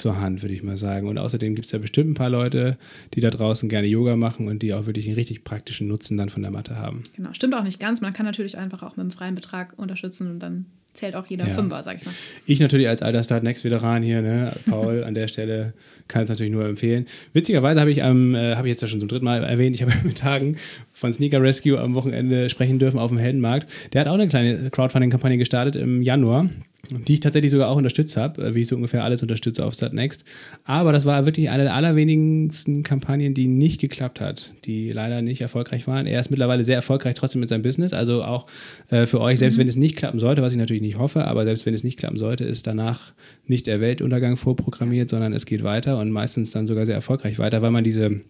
zur 0.00 0.20
Hand, 0.20 0.42
würde 0.42 0.54
ich 0.54 0.62
mal 0.62 0.76
sagen. 0.76 1.08
Und 1.08 1.18
außerdem 1.18 1.54
gibt 1.54 1.66
es 1.66 1.72
ja 1.72 1.78
bestimmt 1.78 2.10
ein 2.10 2.14
paar 2.14 2.30
Leute, 2.30 2.76
die 3.14 3.20
da 3.20 3.30
draußen 3.30 3.68
gerne 3.68 3.86
Yoga 3.86 4.16
machen 4.16 4.48
und 4.48 4.62
die 4.62 4.74
auch 4.74 4.86
wirklich 4.86 5.06
einen 5.06 5.14
richtig 5.14 5.44
praktischen 5.44 5.88
Nutzen 5.88 6.16
dann 6.16 6.28
von 6.28 6.42
der 6.42 6.50
Matte 6.50 6.76
haben. 6.76 7.02
Genau, 7.16 7.32
stimmt 7.32 7.54
auch 7.54 7.62
nicht 7.62 7.80
ganz. 7.80 8.00
Man 8.00 8.12
kann 8.12 8.26
natürlich 8.26 8.58
einfach 8.58 8.82
auch 8.82 8.96
mit 8.96 9.00
einem 9.00 9.10
freien 9.10 9.34
Betrag 9.34 9.74
unterstützen 9.76 10.30
und 10.30 10.40
dann 10.40 10.66
zählt 10.92 11.14
auch 11.14 11.26
jeder 11.26 11.46
ja. 11.46 11.54
Fünfer, 11.54 11.82
sag 11.82 11.98
ich 11.98 12.04
mal. 12.04 12.14
Ich 12.46 12.60
natürlich 12.60 12.88
als 12.88 13.02
alter 13.02 13.22
Start 13.22 13.42
Next 13.42 13.64
Veteran 13.64 14.02
hier, 14.02 14.22
ne, 14.22 14.52
Paul, 14.66 15.04
an 15.04 15.14
der 15.14 15.28
Stelle 15.28 15.72
kann 16.08 16.22
es 16.22 16.28
natürlich 16.28 16.52
nur 16.52 16.66
empfehlen. 16.66 17.06
Witzigerweise 17.32 17.80
habe 17.80 17.90
ich 17.90 18.02
am, 18.02 18.34
äh, 18.34 18.56
habe 18.56 18.68
ich 18.68 18.72
jetzt 18.72 18.82
ja 18.82 18.88
schon 18.88 19.00
zum 19.00 19.08
dritten 19.08 19.24
Mal 19.24 19.44
erwähnt, 19.44 19.76
ich 19.76 19.82
habe 19.82 19.92
mit 20.04 20.18
Tagen 20.18 20.56
von 20.92 21.12
Sneaker 21.12 21.40
Rescue 21.40 21.78
am 21.78 21.94
Wochenende 21.94 22.48
sprechen 22.48 22.78
dürfen 22.78 22.98
auf 22.98 23.10
dem 23.10 23.18
Heldenmarkt. 23.18 23.70
Der 23.92 24.00
hat 24.00 24.08
auch 24.08 24.14
eine 24.14 24.28
kleine 24.28 24.70
Crowdfunding-Kampagne 24.70 25.38
gestartet 25.38 25.76
im 25.76 26.02
Januar 26.02 26.50
die 26.90 27.14
ich 27.14 27.20
tatsächlich 27.20 27.52
sogar 27.52 27.68
auch 27.68 27.76
unterstützt 27.76 28.16
habe, 28.16 28.42
äh, 28.42 28.54
wie 28.54 28.62
ich 28.62 28.68
so 28.68 28.76
ungefähr 28.76 29.04
alles 29.04 29.22
unterstütze 29.22 29.64
auf 29.64 29.74
Startnext. 29.74 30.24
Aber 30.64 30.92
das 30.92 31.04
war 31.04 31.26
wirklich 31.26 31.50
eine 31.50 31.64
der 31.64 31.74
allerwenigsten 31.74 32.82
Kampagnen, 32.82 33.34
die 33.34 33.46
nicht 33.46 33.80
geklappt 33.80 34.20
hat, 34.20 34.52
die 34.64 34.92
leider 34.92 35.22
nicht 35.22 35.40
erfolgreich 35.40 35.86
waren. 35.86 36.06
Er 36.06 36.20
ist 36.20 36.30
mittlerweile 36.30 36.64
sehr 36.64 36.76
erfolgreich 36.76 37.14
trotzdem 37.14 37.40
mit 37.40 37.48
seinem 37.48 37.62
Business. 37.62 37.92
Also 37.92 38.22
auch 38.22 38.46
äh, 38.90 39.06
für 39.06 39.20
euch, 39.20 39.38
selbst 39.38 39.56
mhm. 39.56 39.60
wenn 39.60 39.68
es 39.68 39.76
nicht 39.76 39.96
klappen 39.96 40.18
sollte, 40.18 40.42
was 40.42 40.52
ich 40.52 40.58
natürlich 40.58 40.82
nicht 40.82 40.98
hoffe, 40.98 41.24
aber 41.24 41.44
selbst 41.44 41.66
wenn 41.66 41.74
es 41.74 41.84
nicht 41.84 41.98
klappen 41.98 42.16
sollte, 42.16 42.44
ist 42.44 42.66
danach 42.66 43.12
nicht 43.46 43.66
der 43.66 43.80
Weltuntergang 43.80 44.36
vorprogrammiert, 44.36 45.10
sondern 45.10 45.32
es 45.32 45.46
geht 45.46 45.62
weiter 45.62 45.98
und 45.98 46.10
meistens 46.10 46.50
dann 46.50 46.66
sogar 46.66 46.86
sehr 46.86 46.94
erfolgreich 46.94 47.38
weiter, 47.38 47.62
weil 47.62 47.70
man 47.70 47.84
diese 47.84 48.20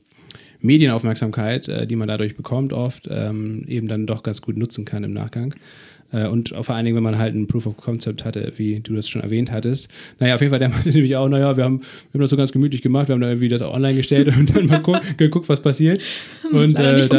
Medienaufmerksamkeit, 0.60 1.68
äh, 1.68 1.86
die 1.86 1.96
man 1.96 2.08
dadurch 2.08 2.36
bekommt, 2.36 2.72
oft 2.72 3.08
ähm, 3.10 3.64
eben 3.66 3.88
dann 3.88 4.06
doch 4.06 4.22
ganz 4.22 4.42
gut 4.42 4.56
nutzen 4.56 4.84
kann 4.84 5.04
im 5.04 5.12
Nachgang. 5.12 5.54
Äh, 6.12 6.26
und 6.26 6.54
vor 6.60 6.74
allen 6.74 6.84
Dingen, 6.84 6.96
wenn 6.96 7.02
man 7.02 7.18
halt 7.18 7.34
ein 7.34 7.46
Proof 7.46 7.66
of 7.66 7.76
Concept 7.76 8.24
hatte, 8.24 8.52
wie 8.56 8.80
du 8.80 8.94
das 8.94 9.08
schon 9.08 9.22
erwähnt 9.22 9.50
hattest. 9.50 9.88
Naja, 10.18 10.34
auf 10.34 10.40
jeden 10.40 10.50
Fall, 10.50 10.58
der 10.58 10.68
meinte 10.70 10.90
nämlich 10.90 11.16
auch, 11.16 11.28
naja, 11.28 11.56
wir 11.56 11.64
haben, 11.64 11.80
wir 11.80 12.14
haben 12.14 12.20
das 12.20 12.30
so 12.30 12.36
ganz 12.36 12.52
gemütlich 12.52 12.82
gemacht, 12.82 13.08
wir 13.08 13.14
haben 13.14 13.20
da 13.20 13.28
irgendwie 13.28 13.48
das 13.48 13.62
auch 13.62 13.74
online 13.74 13.96
gestellt 13.96 14.28
und 14.36 14.54
dann 14.54 14.66
mal 14.66 14.82
geguckt, 15.16 15.48
was 15.48 15.60
passiert. 15.60 16.02
Und 16.52 16.78
äh, 16.78 16.82
da, 16.82 16.96
ist, 16.96 17.12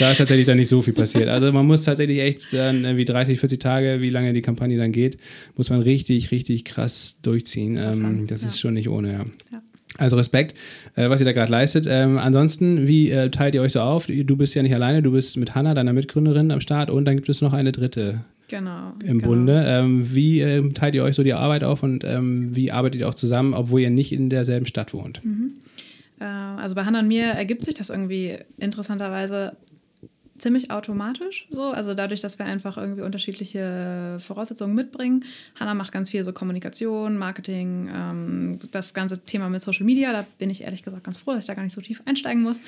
da 0.00 0.10
ist 0.10 0.18
tatsächlich 0.18 0.46
dann 0.46 0.58
nicht 0.58 0.68
so 0.68 0.82
viel 0.82 0.94
passiert. 0.94 1.28
Also 1.28 1.52
man 1.52 1.66
muss 1.66 1.84
tatsächlich 1.84 2.20
echt 2.20 2.52
dann 2.52 2.84
irgendwie 2.84 3.04
30, 3.04 3.38
40 3.38 3.58
Tage, 3.58 4.00
wie 4.00 4.10
lange 4.10 4.32
die 4.32 4.42
Kampagne 4.42 4.78
dann 4.78 4.92
geht, 4.92 5.18
muss 5.56 5.70
man 5.70 5.82
richtig, 5.82 6.30
richtig 6.30 6.64
krass 6.64 7.16
durchziehen. 7.22 7.76
Ähm, 7.76 8.26
das 8.26 8.42
ja. 8.42 8.48
ist 8.48 8.60
schon 8.60 8.74
nicht 8.74 8.88
ohne, 8.88 9.12
ja. 9.12 9.24
ja. 9.52 9.62
Also 9.96 10.16
Respekt, 10.16 10.56
äh, 10.94 11.08
was 11.08 11.20
ihr 11.20 11.24
da 11.24 11.32
gerade 11.32 11.50
leistet. 11.50 11.86
Ähm, 11.88 12.18
ansonsten, 12.18 12.86
wie 12.86 13.10
äh, 13.10 13.30
teilt 13.30 13.54
ihr 13.54 13.62
euch 13.62 13.72
so 13.72 13.80
auf? 13.80 14.06
Du 14.06 14.36
bist 14.36 14.54
ja 14.54 14.62
nicht 14.62 14.74
alleine, 14.74 15.02
du 15.02 15.10
bist 15.10 15.36
mit 15.36 15.54
Hanna, 15.54 15.74
deiner 15.74 15.92
Mitgründerin, 15.92 16.50
am 16.52 16.60
Start 16.60 16.88
und 16.88 17.04
dann 17.04 17.16
gibt 17.16 17.28
es 17.28 17.40
noch 17.40 17.52
eine 17.52 17.72
dritte 17.72 18.20
genau, 18.48 18.92
im 19.02 19.18
genau. 19.18 19.28
Bunde. 19.28 19.64
Ähm, 19.66 20.14
wie 20.14 20.40
äh, 20.40 20.72
teilt 20.72 20.94
ihr 20.94 21.04
euch 21.04 21.14
so 21.14 21.22
die 21.22 21.34
Arbeit 21.34 21.64
auf 21.64 21.82
und 21.82 22.04
ähm, 22.04 22.54
wie 22.56 22.72
arbeitet 22.72 23.00
ihr 23.00 23.08
auch 23.08 23.14
zusammen, 23.14 23.54
obwohl 23.54 23.80
ihr 23.80 23.90
nicht 23.90 24.12
in 24.12 24.30
derselben 24.30 24.66
Stadt 24.66 24.92
wohnt? 24.94 25.24
Mhm. 25.24 25.52
Äh, 26.20 26.24
also 26.24 26.74
bei 26.74 26.84
Hannah 26.84 27.00
und 27.00 27.08
mir 27.08 27.26
ergibt 27.26 27.64
sich 27.64 27.74
das 27.74 27.90
irgendwie 27.90 28.38
interessanterweise 28.58 29.56
ziemlich 30.38 30.70
automatisch 30.70 31.46
so. 31.50 31.62
Also 31.62 31.94
dadurch, 31.94 32.20
dass 32.20 32.38
wir 32.38 32.46
einfach 32.46 32.76
irgendwie 32.76 33.02
unterschiedliche 33.02 34.16
Voraussetzungen 34.20 34.74
mitbringen. 34.74 35.24
Hanna 35.58 35.74
macht 35.74 35.92
ganz 35.92 36.10
viel 36.10 36.24
so 36.24 36.32
Kommunikation, 36.32 37.18
Marketing, 37.18 37.90
ähm, 37.92 38.58
das 38.70 38.94
ganze 38.94 39.24
Thema 39.24 39.48
mit 39.48 39.60
Social 39.60 39.84
Media. 39.84 40.12
Da 40.12 40.26
bin 40.38 40.50
ich 40.50 40.62
ehrlich 40.62 40.82
gesagt 40.82 41.04
ganz 41.04 41.18
froh, 41.18 41.32
dass 41.32 41.40
ich 41.40 41.46
da 41.46 41.54
gar 41.54 41.62
nicht 41.62 41.74
so 41.74 41.80
tief 41.80 42.02
einsteigen 42.06 42.42
muss. 42.42 42.60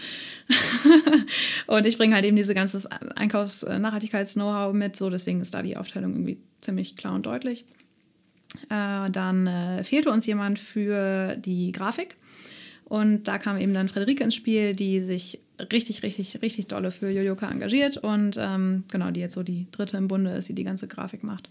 und 1.67 1.87
ich 1.87 1.97
bringe 1.97 2.15
halt 2.15 2.25
eben 2.25 2.37
diese 2.37 2.55
ganze 2.55 2.89
Einkaufs-Nachhaltigkeits-Know-how 3.17 4.73
mit. 4.73 4.97
So, 4.97 5.11
deswegen 5.11 5.41
ist 5.41 5.55
da 5.55 5.63
die 5.63 5.77
Aufteilung 5.77 6.13
irgendwie 6.13 6.39
ziemlich 6.61 6.97
klar 6.97 7.15
und 7.15 7.27
deutlich. 7.27 7.65
Äh, 8.69 9.11
dann 9.11 9.47
äh, 9.47 9.85
fehlte 9.85 10.11
uns 10.11 10.27
jemand 10.27 10.59
für 10.59 11.37
die 11.37 11.73
Grafik. 11.73 12.17
Und 12.85 13.29
da 13.29 13.39
kam 13.39 13.57
eben 13.57 13.73
dann 13.73 13.89
Frederike 13.89 14.25
ins 14.25 14.35
Spiel, 14.35 14.75
die 14.75 15.01
sich 15.01 15.39
richtig, 15.73 16.03
richtig, 16.03 16.43
richtig 16.43 16.69
dolle 16.69 16.91
für 16.91 17.11
Yoyoka 17.11 17.51
engagiert 17.51 17.97
und 17.97 18.37
ähm, 18.39 18.85
genau, 18.91 19.11
die 19.11 19.21
jetzt 19.21 19.35
so 19.35 19.43
die 19.43 19.67
dritte 19.73 19.97
im 19.97 20.09
Bunde 20.09 20.33
ist, 20.33 20.49
die 20.49 20.55
die 20.55 20.65
ganze 20.65 20.89
Grafik 20.89 21.23
macht. 21.23 21.49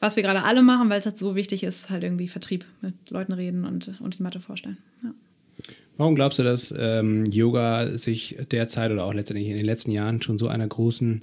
Was 0.00 0.16
wir 0.16 0.22
gerade 0.22 0.44
alle 0.44 0.62
machen, 0.62 0.90
weil 0.90 0.98
es 0.98 1.06
halt 1.06 1.16
so 1.16 1.34
wichtig 1.34 1.62
ist, 1.62 1.90
halt 1.90 2.04
irgendwie 2.04 2.28
Vertrieb, 2.28 2.64
mit 2.80 2.94
Leuten 3.10 3.32
reden 3.32 3.64
und, 3.64 4.00
und 4.00 4.18
die 4.18 4.22
Mathe 4.22 4.40
vorstellen. 4.40 4.78
Ja. 5.02 5.10
Warum 5.96 6.14
glaubst 6.14 6.38
du, 6.38 6.44
dass 6.44 6.72
ähm, 6.78 7.24
Yoga 7.24 7.88
sich 7.98 8.36
derzeit 8.52 8.92
oder 8.92 9.04
auch 9.04 9.14
letztendlich 9.14 9.48
in 9.48 9.56
den 9.56 9.66
letzten 9.66 9.90
Jahren 9.90 10.22
schon 10.22 10.38
so 10.38 10.46
einer 10.46 10.66
großen 10.66 11.22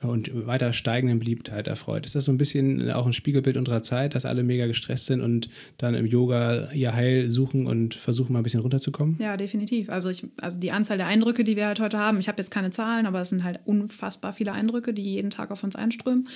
und 0.00 0.46
weiter 0.46 0.72
steigenden 0.72 1.18
Beliebtheit 1.18 1.66
erfreut. 1.66 2.06
Ist 2.06 2.14
das 2.14 2.26
so 2.26 2.32
ein 2.32 2.38
bisschen 2.38 2.90
auch 2.92 3.06
ein 3.06 3.12
Spiegelbild 3.12 3.56
unserer 3.56 3.82
Zeit, 3.82 4.14
dass 4.14 4.24
alle 4.24 4.44
mega 4.44 4.66
gestresst 4.66 5.06
sind 5.06 5.20
und 5.20 5.48
dann 5.76 5.94
im 5.94 6.06
Yoga 6.06 6.70
ihr 6.72 6.94
Heil 6.94 7.30
suchen 7.30 7.66
und 7.66 7.94
versuchen 7.94 8.32
mal 8.32 8.40
ein 8.40 8.42
bisschen 8.44 8.60
runterzukommen? 8.60 9.16
Ja, 9.18 9.36
definitiv. 9.36 9.90
Also, 9.90 10.08
ich, 10.08 10.26
also 10.40 10.60
die 10.60 10.70
Anzahl 10.70 10.98
der 10.98 11.08
Eindrücke, 11.08 11.42
die 11.42 11.56
wir 11.56 11.66
halt 11.66 11.80
heute 11.80 11.98
haben, 11.98 12.20
ich 12.20 12.28
habe 12.28 12.40
jetzt 12.40 12.50
keine 12.50 12.70
Zahlen, 12.70 13.06
aber 13.06 13.20
es 13.20 13.30
sind 13.30 13.42
halt 13.42 13.58
unfassbar 13.64 14.32
viele 14.32 14.52
Eindrücke, 14.52 14.94
die 14.94 15.02
jeden 15.02 15.30
Tag 15.30 15.50
auf 15.50 15.64
uns 15.64 15.74
einströmen. 15.74 16.28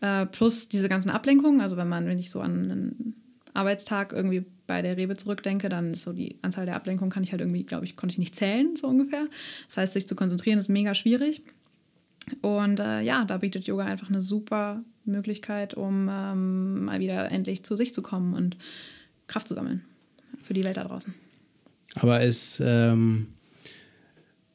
Äh, 0.00 0.26
plus 0.26 0.68
diese 0.68 0.88
ganzen 0.88 1.10
Ablenkungen, 1.10 1.60
also 1.60 1.76
wenn 1.76 1.88
man, 1.88 2.06
wenn 2.06 2.18
ich 2.18 2.30
so 2.30 2.40
an 2.40 3.14
Arbeitstag 3.54 4.12
irgendwie 4.12 4.44
bei 4.66 4.80
der 4.80 4.96
Rewe 4.96 5.16
zurückdenke, 5.16 5.68
dann 5.68 5.92
ist 5.92 6.02
so 6.02 6.12
die 6.12 6.38
Anzahl 6.42 6.66
der 6.66 6.76
Ablenkungen 6.76 7.10
kann 7.10 7.22
ich 7.22 7.32
halt 7.32 7.40
irgendwie, 7.40 7.64
glaube 7.64 7.84
ich, 7.84 7.96
konnte 7.96 8.14
ich 8.14 8.18
nicht 8.18 8.34
zählen, 8.34 8.74
so 8.76 8.86
ungefähr. 8.86 9.26
Das 9.66 9.76
heißt, 9.76 9.92
sich 9.92 10.06
zu 10.06 10.14
konzentrieren 10.14 10.58
ist 10.58 10.68
mega 10.68 10.94
schwierig. 10.94 11.42
Und 12.40 12.80
äh, 12.80 13.00
ja, 13.02 13.24
da 13.24 13.38
bietet 13.38 13.66
Yoga 13.66 13.84
einfach 13.84 14.08
eine 14.08 14.20
super 14.20 14.82
Möglichkeit, 15.04 15.74
um 15.74 16.08
ähm, 16.10 16.84
mal 16.84 17.00
wieder 17.00 17.30
endlich 17.30 17.64
zu 17.64 17.76
sich 17.76 17.92
zu 17.92 18.02
kommen 18.02 18.34
und 18.34 18.56
Kraft 19.26 19.48
zu 19.48 19.54
sammeln 19.54 19.82
für 20.42 20.54
die 20.54 20.64
Welt 20.64 20.76
da 20.76 20.84
draußen. 20.84 21.14
Aber 21.96 22.20
es 22.22 22.62
ähm, 22.64 23.28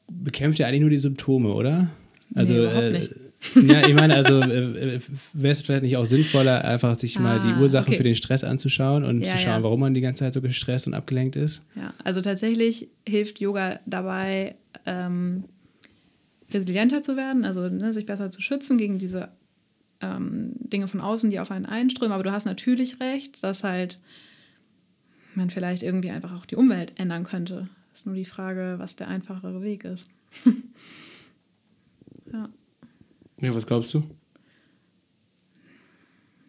bekämpft 0.08 0.58
ja 0.58 0.66
eigentlich 0.66 0.80
nur 0.80 0.90
die 0.90 0.98
Symptome, 0.98 1.52
oder? 1.52 1.88
Also, 2.34 2.52
nee, 2.52 2.58
überhaupt 2.60 2.82
äh, 2.84 2.92
nicht. 2.92 3.14
ja, 3.54 3.86
ich 3.86 3.94
meine, 3.94 4.16
also 4.16 4.40
äh, 4.40 4.98
wäre 5.32 5.52
es 5.52 5.62
vielleicht 5.62 5.84
nicht 5.84 5.96
auch 5.96 6.04
sinnvoller, 6.04 6.64
einfach 6.64 6.98
sich 6.98 7.20
mal 7.20 7.38
die 7.38 7.48
Ah, 7.48 7.60
Ursachen 7.60 7.88
okay. 7.88 7.96
für 7.98 8.02
den 8.02 8.16
Stress 8.16 8.42
anzuschauen 8.42 9.04
und 9.04 9.20
Ja, 9.20 9.30
zu 9.32 9.38
schauen, 9.38 9.58
ja. 9.58 9.62
warum 9.62 9.78
man 9.78 9.94
die 9.94 10.00
ganze 10.00 10.24
Zeit 10.24 10.34
so 10.34 10.40
gestresst 10.42 10.88
und 10.88 10.94
abgelenkt 10.94 11.36
ist? 11.36 11.62
Ja, 11.76 11.94
also 12.02 12.20
tatsächlich 12.20 12.88
hilft 13.08 13.38
Yoga 13.38 13.78
dabei, 13.86 14.56
ähm, 14.86 15.44
resilienter 16.52 17.02
zu 17.02 17.16
werden, 17.16 17.44
also 17.44 17.68
ne, 17.68 17.92
sich 17.92 18.06
besser 18.06 18.30
zu 18.30 18.40
schützen 18.40 18.78
gegen 18.78 18.98
diese 18.98 19.28
ähm, 20.00 20.52
Dinge 20.58 20.88
von 20.88 21.00
außen, 21.00 21.30
die 21.30 21.40
auf 21.40 21.50
einen 21.50 21.66
einströmen. 21.66 22.12
Aber 22.12 22.22
du 22.22 22.32
hast 22.32 22.44
natürlich 22.44 23.00
recht, 23.00 23.42
dass 23.42 23.64
halt 23.64 23.98
man 25.34 25.50
vielleicht 25.50 25.82
irgendwie 25.82 26.10
einfach 26.10 26.34
auch 26.34 26.46
die 26.46 26.56
Umwelt 26.56 26.92
ändern 26.96 27.24
könnte. 27.24 27.68
Ist 27.92 28.06
nur 28.06 28.14
die 28.14 28.24
Frage, 28.24 28.76
was 28.78 28.96
der 28.96 29.08
einfachere 29.08 29.62
Weg 29.62 29.84
ist. 29.84 30.08
ja. 32.32 32.48
Ja, 33.40 33.54
was 33.54 33.66
glaubst 33.66 33.94
du? 33.94 34.02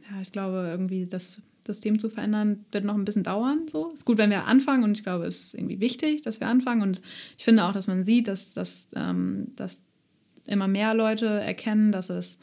ja, 0.10 0.22
ich 0.22 0.32
glaube, 0.32 0.68
irgendwie 0.70 1.06
das 1.06 1.42
System 1.66 2.00
zu 2.00 2.10
verändern, 2.10 2.66
wird 2.72 2.86
noch 2.86 2.96
ein 2.96 3.06
bisschen 3.06 3.24
dauern. 3.24 3.68
So. 3.68 3.90
Ist 3.94 4.06
gut, 4.06 4.18
wenn 4.18 4.30
wir 4.30 4.46
anfangen 4.46 4.84
und 4.84 4.98
ich 4.98 5.04
glaube, 5.04 5.26
es 5.26 5.46
ist 5.46 5.54
irgendwie 5.54 5.80
wichtig, 5.80 6.22
dass 6.22 6.40
wir 6.40 6.48
anfangen. 6.48 6.82
Und 6.82 7.02
ich 7.38 7.44
finde 7.44 7.66
auch, 7.66 7.74
dass 7.74 7.88
man 7.88 8.02
sieht, 8.04 8.28
dass, 8.28 8.54
dass, 8.54 8.88
ähm, 8.96 9.52
dass 9.56 9.86
immer 10.50 10.68
mehr 10.68 10.94
Leute 10.94 11.28
erkennen, 11.28 11.92
dass 11.92 12.10
es 12.10 12.40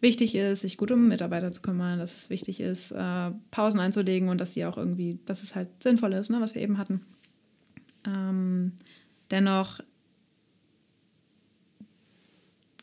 wichtig 0.00 0.34
ist, 0.34 0.62
sich 0.62 0.76
gut 0.76 0.90
um 0.90 1.08
Mitarbeiter 1.08 1.50
zu 1.50 1.62
kümmern, 1.62 1.98
dass 1.98 2.16
es 2.16 2.30
wichtig 2.30 2.60
ist, 2.60 2.90
äh, 2.92 3.30
Pausen 3.50 3.80
einzulegen 3.80 4.28
und 4.28 4.40
dass 4.40 4.54
die 4.54 4.64
auch 4.64 4.78
irgendwie, 4.78 5.18
dass 5.26 5.42
es 5.42 5.54
halt 5.54 5.68
sinnvoll 5.82 6.12
ist, 6.14 6.30
ne, 6.30 6.40
was 6.40 6.54
wir 6.54 6.62
eben 6.62 6.78
hatten. 6.78 7.04
Ähm, 8.06 8.72
dennoch 9.30 9.80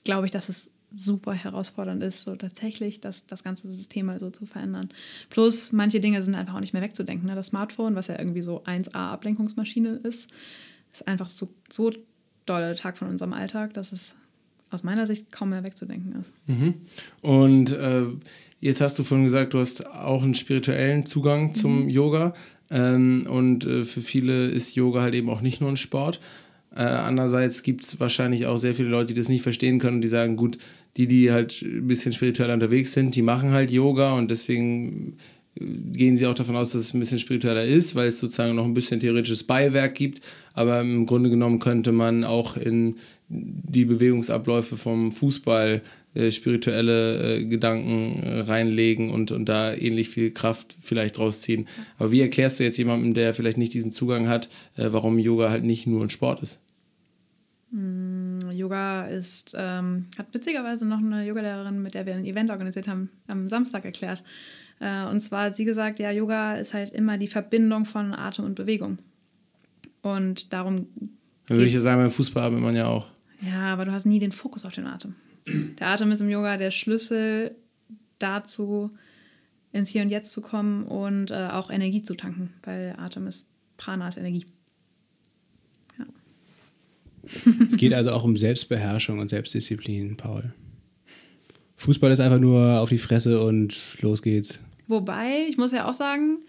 glaube 0.04 0.26
ich, 0.26 0.32
dass 0.32 0.48
es 0.48 0.74
super 0.90 1.34
herausfordernd 1.34 2.02
ist, 2.02 2.24
so 2.24 2.36
tatsächlich 2.36 3.02
das, 3.02 3.26
das 3.26 3.44
ganze 3.44 3.70
System 3.70 4.06
mal 4.06 4.20
so 4.20 4.30
zu 4.30 4.46
verändern. 4.46 4.90
Plus, 5.30 5.74
manche 5.74 6.00
Dinge 6.00 6.22
sind 6.24 6.36
einfach 6.36 6.56
auch 6.56 6.60
nicht 6.62 6.74
mehr 6.74 6.82
wegzudenken. 6.82 7.28
Ne? 7.28 7.36
Das 7.36 7.48
Smartphone, 7.48 7.96
was 7.96 8.08
ja 8.08 8.18
irgendwie 8.18 8.42
so 8.42 8.64
1A-Ablenkungsmaschine 8.64 9.90
ist, 9.90 10.30
ist 10.94 11.08
einfach 11.08 11.30
so, 11.30 11.50
so 11.70 11.92
dolle 12.46 12.76
Tag 12.76 12.98
von 12.98 13.10
unserem 13.10 13.34
Alltag, 13.34 13.74
dass 13.74 13.92
es 13.92 14.16
aus 14.70 14.84
meiner 14.84 15.08
Sicht 15.08 15.32
kaum 15.32 15.50
mehr 15.50 15.64
wegzudenken 15.64 16.14
ist. 16.20 16.32
Und 17.22 17.72
äh, 17.72 18.04
jetzt 18.60 18.82
hast 18.82 18.98
du 19.00 19.04
vorhin 19.04 19.26
gesagt, 19.26 19.54
du 19.54 19.60
hast 19.60 19.86
auch 19.86 20.24
einen 20.24 20.34
spirituellen 20.34 21.06
Zugang 21.06 21.54
zum 21.54 21.90
Yoga. 21.90 22.34
Ähm, 22.70 23.26
und 23.30 23.66
äh, 23.66 23.84
für 23.84 24.02
viele 24.02 24.48
ist 24.48 24.76
Yoga 24.76 25.02
halt 25.02 25.16
eben 25.16 25.30
auch 25.30 25.42
nicht 25.42 25.62
nur 25.62 25.70
ein 25.70 25.78
Sport. 25.78 26.20
Äh, 26.76 26.82
andererseits 26.82 27.64
gibt 27.64 27.84
es 27.84 28.00
wahrscheinlich 28.00 28.46
auch 28.46 28.58
sehr 28.58 28.76
viele 28.76 28.90
Leute, 28.90 29.14
die 29.14 29.20
das 29.20 29.30
nicht 29.30 29.42
verstehen 29.42 29.80
können 29.80 29.96
und 29.96 30.02
die 30.02 30.10
sagen, 30.10 30.36
gut, 30.36 30.58
die, 30.98 31.08
die 31.08 31.32
halt 31.32 31.62
ein 31.62 31.88
bisschen 31.88 32.12
spirituell 32.12 32.52
unterwegs 32.52 32.94
sind, 32.94 33.16
die 33.16 33.22
machen 33.22 33.52
halt 33.52 33.72
Yoga 33.72 34.14
und 34.14 34.30
deswegen 34.30 35.18
gehen 35.60 36.18
sie 36.18 36.28
auch 36.28 36.36
davon 36.36 36.56
aus, 36.56 36.72
dass 36.72 36.82
es 36.82 36.94
ein 36.94 37.00
bisschen 37.00 37.20
spiritueller 37.20 37.66
ist, 37.66 37.96
weil 37.96 38.08
es 38.08 38.20
sozusagen 38.20 38.56
noch 38.56 38.66
ein 38.66 38.74
bisschen 38.74 39.00
theoretisches 39.00 39.44
Beiwerk 39.44 39.96
gibt. 39.96 40.22
Aber 40.54 40.82
im 40.82 41.06
Grunde 41.06 41.30
genommen 41.30 41.60
könnte 41.60 41.92
man 41.92 42.24
auch 42.24 42.58
in 42.58 42.96
die 43.30 43.86
Bewegungsabläufe 43.86 44.78
vom 44.78 45.12
Fußball 45.12 45.82
äh, 46.14 46.32
spirituelle 46.32 47.38
äh, 47.38 47.46
Gedanken 47.46 48.24
äh, 48.24 48.40
reinlegen 48.42 49.10
und, 49.10 49.32
und 49.32 49.46
da 49.46 49.74
ähnlich 49.74 50.10
viel 50.10 50.32
Kraft 50.32 50.76
vielleicht 50.80 51.20
rausziehen. 51.20 51.68
Aber 51.98 52.12
wie 52.12 52.22
erklärst 52.22 52.60
du 52.60 52.64
jetzt 52.64 52.78
jemandem, 52.78 53.14
der 53.14 53.34
vielleicht 53.34 53.58
nicht 53.58 53.74
diesen 53.74 53.92
Zugang 53.92 54.28
hat, 54.28 54.50
äh, 54.78 54.88
warum 54.90 55.20
Yoga 55.20 55.50
halt 55.50 55.64
nicht 55.64 55.88
nur 55.88 56.04
ein 56.04 56.10
Sport 56.10 56.42
ist? 56.42 56.60
Yoga 57.72 59.08
ist, 59.08 59.54
ähm, 59.58 60.06
hat 60.18 60.34
witzigerweise 60.34 60.86
noch 60.86 61.00
eine 61.00 61.26
Yogalehrerin, 61.26 61.82
mit 61.82 61.94
der 61.96 62.06
wir 62.06 62.16
ein 62.16 62.26
Event 62.26 62.50
organisiert 62.50 62.88
haben, 62.88 63.10
am 63.28 63.50
Samstag 63.50 63.84
erklärt. 63.84 64.24
Äh, 64.80 65.06
und 65.06 65.20
zwar 65.20 65.46
hat 65.46 65.56
sie 65.56 65.66
gesagt, 65.66 66.00
ja, 66.00 66.12
Yoga 66.12 66.56
ist 66.56 66.74
halt 66.74 66.94
immer 66.94 67.18
die 67.18 67.28
Verbindung 67.28 67.86
von 67.86 68.14
Atem 68.14 68.46
und 68.46 68.56
Bewegung. 68.56 69.00
Und 70.02 70.54
darum 70.54 70.88
Dann 70.96 71.58
würde 71.58 71.66
ich 71.66 71.74
ja 71.74 71.82
sagen, 71.82 72.02
beim 72.02 72.12
Fußball 72.12 72.44
arbeitet 72.44 72.64
man 72.64 72.76
ja 72.76 72.88
auch. 72.88 73.08
Ja, 73.42 73.74
aber 73.74 73.86
du 73.86 73.92
hast 73.92 74.06
nie 74.06 74.20
den 74.20 74.32
Fokus 74.32 74.64
auf 74.64 74.74
den 74.74 74.88
Atem. 74.88 75.16
Der 75.80 75.88
Atem 75.88 76.12
ist 76.12 76.22
im 76.22 76.30
Yoga 76.30 76.58
der 76.58 76.72
Schlüssel 76.72 77.56
dazu, 78.20 78.92
ins 79.72 79.90
Hier 79.90 80.02
und 80.02 80.10
Jetzt 80.10 80.34
zu 80.34 80.42
kommen 80.42 80.84
und 80.84 81.32
äh, 81.32 81.50
auch 81.52 81.70
Energie 81.70 82.04
zu 82.04 82.16
tanken, 82.16 82.54
weil 82.64 82.96
Atem 82.98 83.28
ist 83.28 83.48
Prana 83.76 84.08
ist 84.08 84.18
Energie. 84.18 84.46
Es 87.70 87.78
geht 87.78 87.94
also 87.94 88.12
auch 88.12 88.24
um 88.24 88.38
Selbstbeherrschung 88.38 89.20
und 89.20 89.30
Selbstdisziplin, 89.30 90.18
Paul. 90.18 90.54
Fußball 91.76 92.12
ist 92.12 92.20
einfach 92.20 92.40
nur 92.40 92.80
auf 92.80 92.90
die 92.90 92.98
Fresse 92.98 93.42
und 93.42 94.02
los 94.02 94.22
geht's. 94.22 94.60
Wobei, 94.88 95.46
ich 95.50 95.58
muss 95.58 95.72
ja 95.72 95.88
auch 95.88 95.94
sagen, 95.94 96.40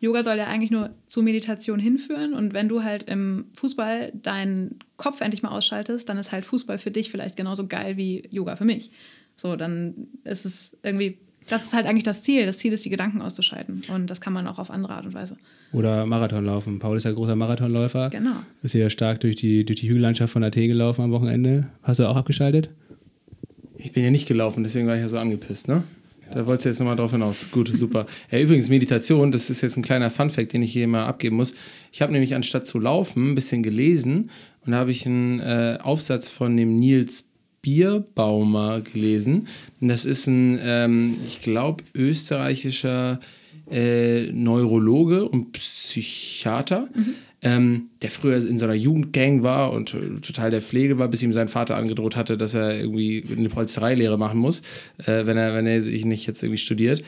Yoga 0.00 0.24
soll 0.24 0.36
ja 0.36 0.48
eigentlich 0.48 0.72
nur 0.72 0.90
zu 1.06 1.22
Meditation 1.22 1.78
hinführen 1.78 2.34
und 2.34 2.52
wenn 2.54 2.68
du 2.68 2.82
halt 2.82 3.04
im 3.04 3.46
Fußball 3.54 4.12
deinen 4.14 4.80
Kopf 4.96 5.20
endlich 5.20 5.44
mal 5.44 5.50
ausschaltest, 5.50 6.08
dann 6.08 6.18
ist 6.18 6.32
halt 6.32 6.44
Fußball 6.44 6.78
für 6.78 6.90
dich 6.90 7.10
vielleicht 7.10 7.36
genauso 7.36 7.68
geil 7.68 7.96
wie 7.96 8.26
Yoga 8.30 8.56
für 8.56 8.64
mich. 8.64 8.90
So, 9.36 9.54
dann 9.54 10.08
ist 10.24 10.44
es 10.44 10.76
irgendwie, 10.82 11.18
das 11.48 11.64
ist 11.64 11.72
halt 11.72 11.86
eigentlich 11.86 12.04
das 12.04 12.22
Ziel. 12.22 12.46
Das 12.46 12.58
Ziel 12.58 12.72
ist, 12.72 12.84
die 12.84 12.90
Gedanken 12.90 13.22
auszuschalten 13.22 13.82
und 13.92 14.08
das 14.08 14.20
kann 14.20 14.32
man 14.32 14.46
auch 14.46 14.58
auf 14.58 14.70
andere 14.70 14.94
Art 14.94 15.06
und 15.06 15.14
Weise. 15.14 15.36
Oder 15.72 16.06
Marathon 16.06 16.44
laufen. 16.44 16.78
Paul 16.78 16.96
ist 16.96 17.04
ja 17.04 17.12
großer 17.12 17.36
Marathonläufer. 17.36 18.10
Genau. 18.10 18.36
Ist 18.62 18.74
ja 18.74 18.90
stark 18.90 19.20
durch 19.20 19.36
die, 19.36 19.64
durch 19.64 19.80
die 19.80 19.88
Hügellandschaft 19.88 20.32
von 20.32 20.44
Athen 20.44 20.66
gelaufen 20.66 21.02
am 21.02 21.12
Wochenende. 21.12 21.68
Hast 21.82 22.00
du 22.00 22.08
auch 22.08 22.16
abgeschaltet? 22.16 22.70
Ich 23.76 23.92
bin 23.92 24.04
ja 24.04 24.10
nicht 24.10 24.28
gelaufen, 24.28 24.62
deswegen 24.62 24.86
war 24.86 24.94
ich 24.94 25.00
ja 25.00 25.08
so 25.08 25.18
angepisst, 25.18 25.66
ne? 25.68 25.82
Da 26.32 26.46
wolltest 26.46 26.64
du 26.64 26.68
jetzt 26.70 26.78
nochmal 26.78 26.96
drauf 26.96 27.10
hinaus. 27.10 27.46
Gut, 27.50 27.70
super. 27.74 28.06
Ja, 28.30 28.40
übrigens, 28.40 28.70
Meditation, 28.70 29.32
das 29.32 29.50
ist 29.50 29.60
jetzt 29.60 29.76
ein 29.76 29.82
kleiner 29.82 30.08
Funfact, 30.08 30.52
den 30.52 30.62
ich 30.62 30.72
hier 30.72 30.88
mal 30.88 31.04
abgeben 31.04 31.36
muss. 31.36 31.52
Ich 31.92 32.00
habe 32.00 32.12
nämlich 32.12 32.34
anstatt 32.34 32.66
zu 32.66 32.78
laufen 32.78 33.32
ein 33.32 33.34
bisschen 33.34 33.62
gelesen 33.62 34.30
und 34.64 34.72
da 34.72 34.78
habe 34.78 34.90
ich 34.90 35.04
einen 35.04 35.40
äh, 35.40 35.78
Aufsatz 35.82 36.30
von 36.30 36.56
dem 36.56 36.76
Nils 36.76 37.24
Bierbaumer 37.62 38.80
gelesen. 38.80 39.46
Das 39.80 40.04
ist 40.04 40.26
ein, 40.26 40.58
ähm, 40.62 41.16
ich 41.26 41.40
glaube, 41.40 41.84
österreichischer 41.94 43.20
äh, 43.70 44.30
Neurologe 44.32 45.28
und 45.28 45.52
Psychiater, 45.52 46.88
ähm, 47.40 47.88
der 48.02 48.10
früher 48.10 48.36
in 48.36 48.58
so 48.58 48.64
einer 48.64 48.74
Jugendgang 48.74 49.42
war 49.42 49.72
und 49.72 49.96
total 50.22 50.50
der 50.50 50.60
Pflege 50.60 50.98
war, 50.98 51.08
bis 51.08 51.22
ihm 51.22 51.32
sein 51.32 51.48
Vater 51.48 51.76
angedroht 51.76 52.16
hatte, 52.16 52.36
dass 52.36 52.54
er 52.54 52.78
irgendwie 52.78 53.24
eine 53.36 53.48
Polstereilehre 53.48 54.18
machen 54.18 54.40
muss, 54.40 54.62
äh, 54.98 55.26
wenn, 55.26 55.36
er, 55.36 55.54
wenn 55.54 55.66
er 55.66 55.80
sich 55.80 56.04
nicht 56.04 56.26
jetzt 56.26 56.42
irgendwie 56.42 56.58
studiert. 56.58 57.02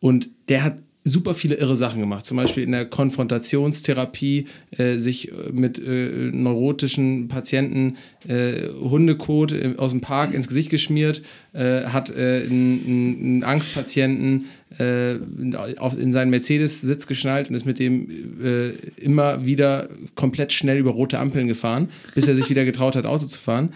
Und 0.00 0.30
der 0.48 0.64
hat 0.64 0.78
super 1.08 1.34
viele 1.34 1.56
irre 1.56 1.76
Sachen 1.76 2.00
gemacht. 2.00 2.26
Zum 2.26 2.36
Beispiel 2.36 2.64
in 2.64 2.72
der 2.72 2.84
Konfrontationstherapie 2.84 4.46
äh, 4.70 4.96
sich 4.96 5.28
äh, 5.28 5.34
mit 5.52 5.78
äh, 5.78 6.30
neurotischen 6.32 7.28
Patienten 7.28 7.96
äh, 8.28 8.68
Hundekot 8.80 9.52
äh, 9.52 9.74
aus 9.76 9.90
dem 9.90 10.00
Park 10.00 10.34
ins 10.34 10.48
Gesicht 10.48 10.70
geschmiert, 10.70 11.22
äh, 11.52 11.84
hat 11.84 12.14
einen, 12.14 12.84
einen 12.86 13.44
Angstpatienten 13.44 14.46
auf, 15.78 15.98
in 15.98 16.12
seinen 16.12 16.28
Mercedes-Sitz 16.28 17.06
geschnallt 17.06 17.48
und 17.48 17.54
ist 17.54 17.64
mit 17.64 17.78
dem 17.78 18.06
immer 19.00 19.46
wieder 19.46 19.88
komplett 20.14 20.52
schnell 20.52 20.76
über 20.76 20.90
rote 20.90 21.18
Ampeln 21.18 21.48
gefahren, 21.48 21.88
bis 22.14 22.28
er 22.28 22.34
sich 22.34 22.50
wieder 22.50 22.66
getraut 22.66 22.94
hat, 22.94 23.06
Auto 23.06 23.24
zu 23.24 23.40
fahren. 23.40 23.70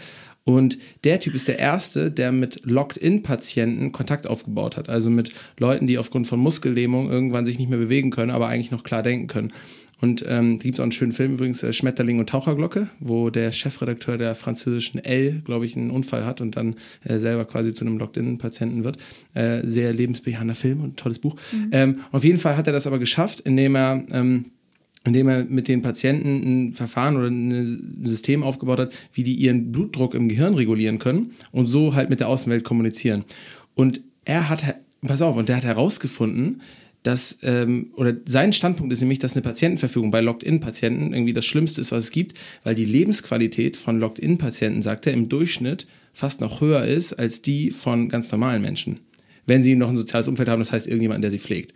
Und 0.45 0.79
der 1.05 1.21
Typ 1.21 1.35
ist 1.35 1.49
der 1.49 1.59
Erste, 1.59 2.11
der 2.11 2.33
mit 2.33 2.63
Locked-In-Patienten 2.65 3.93
Kontakt 3.93 4.27
aufgebaut 4.27 4.77
hat. 4.77 4.89
Also 4.89 5.11
mit 5.11 5.33
Leuten, 5.59 5.87
die 5.87 5.99
aufgrund 5.99 6.27
von 6.27 6.41
Muskellähmung 6.41 7.11
irgendwann 7.11 7.47
sich 7.47 7.59
nicht 7.59 7.69
mehr 7.69 7.79
bewegen 7.79 8.11
können, 8.11 8.31
aber 8.31 8.49
eigentlich 8.49 8.71
noch 8.71 8.83
klar 8.83 9.03
denken 9.03 9.29
können. 9.29 9.53
Und 10.01 10.25
ähm, 10.27 10.59
da 10.59 10.65
gibt 10.65 10.75
es 10.75 10.81
auch 10.81 10.85
einen 10.85 10.91
schönen 10.91 11.13
Film 11.13 11.35
übrigens, 11.35 11.63
äh, 11.63 11.73
Schmetterling 11.73 12.19
und 12.19 12.29
Taucherglocke, 12.29 12.89
wo 12.99 13.31
der 13.31 13.53
Chefredakteur 13.53 14.17
der 14.17 14.35
französischen 14.35 14.99
L, 14.99 15.43
glaube 15.45 15.65
ich, 15.65 15.77
einen 15.77 15.93
Unfall 15.93 16.27
hat 16.27 16.41
und 16.41 16.57
dann 16.57 16.75
äh, 17.05 17.19
selber 17.19 17.45
quasi 17.45 17.73
zu 17.73 17.85
einem 17.85 17.99
Locked-In-Patienten 17.99 18.83
wird. 18.83 18.99
Äh, 19.35 19.61
sehr 19.65 19.93
lebensbejahender 19.93 20.57
Film 20.57 20.81
und 20.81 20.97
tolles 20.97 21.21
Buch. 21.21 21.37
Ähm, 21.71 22.01
auf 22.11 22.25
jeden 22.25 22.39
Fall 22.39 22.57
hat 22.57 22.67
er 22.67 22.73
das 22.73 22.89
aber 22.89 22.99
geschafft, 22.99 23.41
indem 23.41 23.77
er... 23.77 24.05
Ähm, 24.11 24.47
indem 25.05 25.29
er 25.29 25.45
mit 25.45 25.69
den 25.69 25.83
Patienten 25.83 26.69
ein 26.69 26.73
Verfahren 26.75 27.17
oder 27.17 27.29
ein 27.29 27.65
System 28.05 28.43
aufgebaut 28.43 28.79
hat, 28.79 28.93
wie 29.13 29.23
die 29.23 29.35
ihren 29.35 29.73
Blutdruck 29.73 30.15
im 30.15 30.29
Gehirn 30.29 30.55
regulieren 30.55 30.99
können 30.99 31.33
und 31.51 31.67
so 31.67 31.95
halt 31.95 32.11
mit 32.11 32.21
der 32.21 32.29
Außenwelt 32.29 32.65
kommunizieren. 32.65 33.25
Und 33.75 34.01
er 34.25 34.49
hat 34.49 34.77
pass 35.07 35.23
auf, 35.23 35.37
und 35.37 35.49
der 35.49 35.57
hat 35.57 35.65
herausgefunden, 35.65 36.63
dass, 37.03 37.39
ähm, 37.43 37.91
oder 37.97 38.15
sein 38.27 38.53
Standpunkt 38.53 38.93
ist 38.93 39.01
nämlich, 39.01 39.19
dass 39.19 39.35
eine 39.35 39.43
Patientenverfügung 39.43 40.13
bei 40.13 40.21
Locked-In-Patienten 40.21 41.13
irgendwie 41.13 41.33
das 41.33 41.45
Schlimmste 41.45 41.81
ist, 41.81 41.91
was 41.91 42.05
es 42.05 42.11
gibt, 42.13 42.39
weil 42.63 42.77
die 42.77 42.85
Lebensqualität 42.85 43.77
von 43.77 43.99
Locked-In-Patienten, 43.99 44.83
sagt 44.83 45.09
er, 45.09 45.13
im 45.13 45.29
Durchschnitt 45.29 45.89
fast 46.13 46.41
noch 46.41 46.61
höher 46.61 46.85
ist 46.85 47.15
als 47.15 47.43
die 47.43 47.73
von 47.73 48.09
ganz 48.09 48.31
normalen 48.31 48.63
Menschen. 48.63 49.01
Wenn 49.47 49.65
sie 49.65 49.75
noch 49.75 49.89
ein 49.89 49.97
soziales 49.97 50.29
Umfeld 50.29 50.49
haben, 50.49 50.61
das 50.61 50.71
heißt 50.71 50.87
irgendjemand, 50.87 51.25
der 51.25 51.33
sie 51.33 51.41
pflegt. 51.41 51.75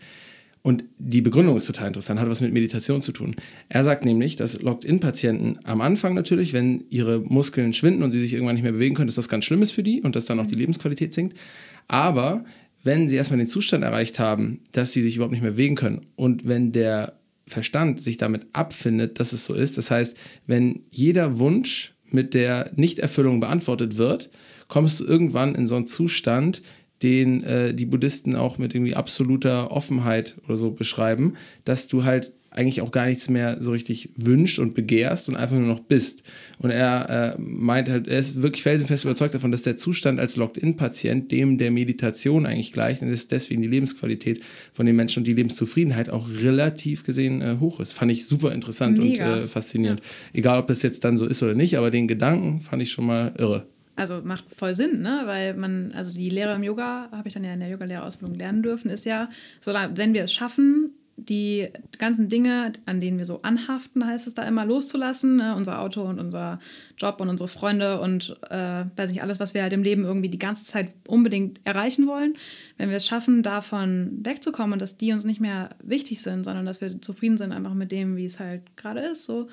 Und 0.67 0.83
die 0.99 1.21
Begründung 1.21 1.57
ist 1.57 1.67
total 1.67 1.87
interessant, 1.87 2.19
hat 2.19 2.29
was 2.29 2.41
mit 2.41 2.53
Meditation 2.53 3.01
zu 3.01 3.13
tun. 3.13 3.37
Er 3.69 3.85
sagt 3.85 4.05
nämlich, 4.05 4.35
dass 4.35 4.61
Locked-In-Patienten 4.61 5.61
am 5.63 5.81
Anfang 5.81 6.15
natürlich, 6.15 6.55
wenn 6.55 6.83
ihre 6.91 7.21
Muskeln 7.21 7.73
schwinden 7.73 8.03
und 8.03 8.11
sie 8.11 8.19
sich 8.19 8.33
irgendwann 8.33 8.57
nicht 8.57 8.65
mehr 8.65 8.73
bewegen 8.73 8.97
können, 8.97 9.07
dass 9.07 9.15
das 9.15 9.29
ganz 9.29 9.45
schlimm 9.45 9.63
ist 9.63 9.71
für 9.71 9.85
die 9.85 10.03
und 10.03 10.17
dass 10.17 10.25
dann 10.25 10.41
auch 10.41 10.47
die 10.49 10.57
Lebensqualität 10.57 11.15
sinkt. 11.15 11.39
Aber 11.87 12.45
wenn 12.83 13.09
sie 13.09 13.15
erstmal 13.15 13.39
den 13.39 13.47
Zustand 13.47 13.85
erreicht 13.85 14.19
haben, 14.19 14.59
dass 14.73 14.91
sie 14.91 15.03
sich 15.03 15.15
überhaupt 15.15 15.31
nicht 15.31 15.43
mehr 15.43 15.53
bewegen 15.53 15.77
können 15.77 16.05
und 16.17 16.49
wenn 16.49 16.73
der 16.73 17.13
Verstand 17.47 18.01
sich 18.01 18.17
damit 18.17 18.47
abfindet, 18.53 19.21
dass 19.21 19.33
es 19.33 19.45
so 19.45 19.55
ist, 19.55 19.79
das 19.79 19.93
heißt, 19.93 20.17
wenn 20.49 20.81
jeder 20.91 21.39
Wunsch 21.39 21.95
mit 22.11 22.35
der 22.35 22.73
Nichterfüllung 22.75 23.39
beantwortet 23.39 23.99
wird, 23.99 24.31
kommst 24.67 24.99
du 24.99 25.05
irgendwann 25.05 25.55
in 25.55 25.69
so 25.69 25.77
einen 25.77 25.87
Zustand, 25.87 26.63
den 27.03 27.43
äh, 27.45 27.75
die 27.75 27.87
Buddhisten 27.87 28.35
auch 28.35 28.59
mit 28.59 28.75
irgendwie 28.75 28.95
absoluter 28.95 29.71
Offenheit 29.71 30.37
oder 30.47 30.57
so 30.57 30.71
beschreiben, 30.71 31.35
dass 31.65 31.89
du 31.89 32.05
halt 32.05 32.33
eigentlich 32.57 32.81
auch 32.81 32.91
gar 32.91 33.07
nichts 33.07 33.29
mehr 33.29 33.59
so 33.61 33.73
richtig 33.73 34.11
wünscht 34.17 34.59
und 34.59 34.75
begehrst 34.75 35.29
und 35.29 35.37
einfach 35.37 35.57
nur 35.57 35.69
noch 35.69 35.81
bist. 35.81 36.23
Und 36.59 36.71
er 36.71 37.37
äh, 37.37 37.41
meint 37.41 37.91
halt, 37.91 38.09
er 38.09 38.19
ist 38.19 38.41
wirklich 38.41 38.63
felsenfest 38.63 39.05
überzeugt 39.05 39.35
davon, 39.35 39.53
dass 39.53 39.63
der 39.63 39.77
Zustand 39.77 40.19
als 40.19 40.37
Locked-In-Patient 40.37 41.31
dem 41.31 41.59
der 41.59 41.71
Meditation 41.71 42.47
eigentlich 42.47 42.73
gleicht 42.73 43.03
und 43.03 43.09
ist 43.09 43.31
deswegen 43.31 43.61
die 43.61 43.69
Lebensqualität 43.69 44.41
von 44.73 44.87
den 44.87 44.97
Menschen 44.97 45.21
und 45.21 45.27
die 45.27 45.35
Lebenszufriedenheit 45.35 46.09
auch 46.09 46.29
relativ 46.43 47.05
gesehen 47.05 47.43
äh, 47.43 47.57
hoch 47.61 47.79
ist. 47.79 47.93
Fand 47.93 48.11
ich 48.11 48.27
super 48.27 48.53
interessant 48.53 48.97
Mega. 48.97 49.35
und 49.35 49.43
äh, 49.43 49.47
faszinierend. 49.47 50.01
Egal, 50.33 50.59
ob 50.59 50.69
das 50.69 50.83
jetzt 50.83 51.05
dann 51.05 51.19
so 51.19 51.27
ist 51.27 51.43
oder 51.43 51.55
nicht, 51.55 51.77
aber 51.77 51.91
den 51.91 52.09
Gedanken 52.09 52.61
fand 52.61 52.83
ich 52.83 52.91
schon 52.91 53.05
mal 53.05 53.35
irre. 53.37 53.67
Also 53.97 54.21
macht 54.23 54.45
voll 54.55 54.75
Sinn, 54.75 55.03
ne? 55.03 55.23
Weil 55.25 55.55
man, 55.55 55.93
also 55.93 56.13
die 56.13 56.29
Lehre 56.29 56.55
im 56.55 56.63
Yoga, 56.63 57.09
habe 57.11 57.29
ich 57.29 57.35
dann 57.35 57.45
ja 57.45 57.55
in 57.55 57.61
der 57.61 57.71
Yoga-Lehrerausbildung 57.71 58.39
lernen 58.39 58.63
dürfen, 58.63 58.91
ist 58.91 59.07
ja, 59.07 59.29
so 59.61 59.73
wenn 59.73 60.15
wir 60.15 60.23
es 60.23 60.33
schaffen, 60.33 60.93
die 61.17 61.69
ganzen 61.99 62.29
Dinge, 62.29 62.73
an 62.85 63.01
denen 63.01 63.17
wir 63.17 63.25
so 63.25 63.41
anhaften, 63.41 64.07
heißt 64.07 64.27
es 64.27 64.35
da 64.35 64.43
immer, 64.43 64.67
loszulassen. 64.67 65.37
Ne? 65.37 65.55
Unser 65.57 65.81
Auto 65.81 66.03
und 66.03 66.21
unser 66.21 66.59
Job 66.99 67.21
und 67.21 67.31
unsere 67.31 67.49
Freunde 67.49 68.01
und 68.01 68.37
äh, 68.51 68.85
weiß 68.97 69.11
nicht, 69.11 69.23
alles, 69.23 69.41
was 69.41 69.55
wir 69.55 69.63
halt 69.63 69.73
im 69.73 69.83
Leben 69.83 70.05
irgendwie 70.05 70.29
die 70.29 70.39
ganze 70.39 70.65
Zeit 70.65 70.93
unbedingt 71.09 71.61
erreichen 71.65 72.07
wollen. 72.07 72.35
Wenn 72.77 72.91
wir 72.91 72.99
es 72.99 73.07
schaffen, 73.07 73.43
davon 73.43 74.19
wegzukommen 74.23 74.75
und 74.75 74.83
dass 74.83 74.99
die 74.99 75.13
uns 75.13 75.25
nicht 75.25 75.41
mehr 75.41 75.71
wichtig 75.83 76.21
sind, 76.21 76.45
sondern 76.45 76.67
dass 76.67 76.83
wir 76.83 77.01
zufrieden 77.01 77.39
sind 77.39 77.53
einfach 77.53 77.75
mit 77.75 77.93
dem, 77.93 78.17
wie 78.17 78.27
es 78.27 78.39
halt 78.39 78.77
gerade 78.77 79.01
ist, 79.01 79.25
so, 79.25 79.49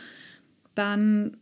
dann 0.76 1.38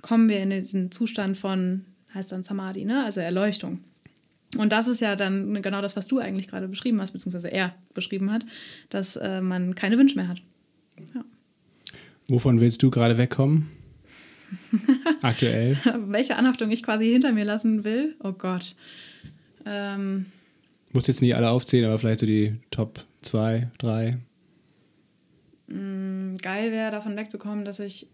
kommen 0.00 0.28
wir 0.28 0.40
in 0.40 0.50
diesen 0.50 0.92
Zustand 0.92 1.36
von, 1.36 1.86
heißt 2.14 2.32
dann 2.32 2.44
Samadhi, 2.44 2.84
ne? 2.84 3.04
also 3.04 3.20
Erleuchtung. 3.20 3.80
Und 4.56 4.72
das 4.72 4.86
ist 4.86 5.00
ja 5.00 5.16
dann 5.16 5.60
genau 5.62 5.82
das, 5.82 5.96
was 5.96 6.06
du 6.06 6.18
eigentlich 6.18 6.48
gerade 6.48 6.68
beschrieben 6.68 7.00
hast, 7.00 7.10
beziehungsweise 7.10 7.48
er 7.48 7.74
beschrieben 7.92 8.30
hat, 8.30 8.44
dass 8.88 9.16
äh, 9.16 9.40
man 9.40 9.74
keine 9.74 9.98
Wünsche 9.98 10.16
mehr 10.16 10.28
hat. 10.28 10.42
Ja. 11.14 11.24
Wovon 12.28 12.60
willst 12.60 12.82
du 12.82 12.90
gerade 12.90 13.18
wegkommen? 13.18 13.68
Aktuell. 15.22 15.76
Welche 16.06 16.36
Anhaftung 16.36 16.70
ich 16.70 16.82
quasi 16.82 17.10
hinter 17.10 17.32
mir 17.32 17.44
lassen 17.44 17.84
will? 17.84 18.14
Oh 18.22 18.32
Gott. 18.32 18.76
Ähm, 19.66 20.26
Muss 20.92 21.06
jetzt 21.06 21.22
nicht 21.22 21.34
alle 21.34 21.50
aufzählen, 21.50 21.86
aber 21.86 21.98
vielleicht 21.98 22.20
so 22.20 22.26
die 22.26 22.54
Top 22.70 23.04
2, 23.22 23.70
3. 23.78 24.18
Mm, 25.66 26.36
geil 26.36 26.70
wäre, 26.70 26.90
davon 26.90 27.16
wegzukommen, 27.16 27.64
dass 27.64 27.80
ich 27.80 28.06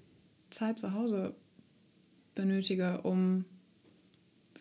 Zeit 0.51 0.79
zu 0.79 0.95
Hause 0.95 1.35
benötige, 2.35 3.03
um 3.03 3.45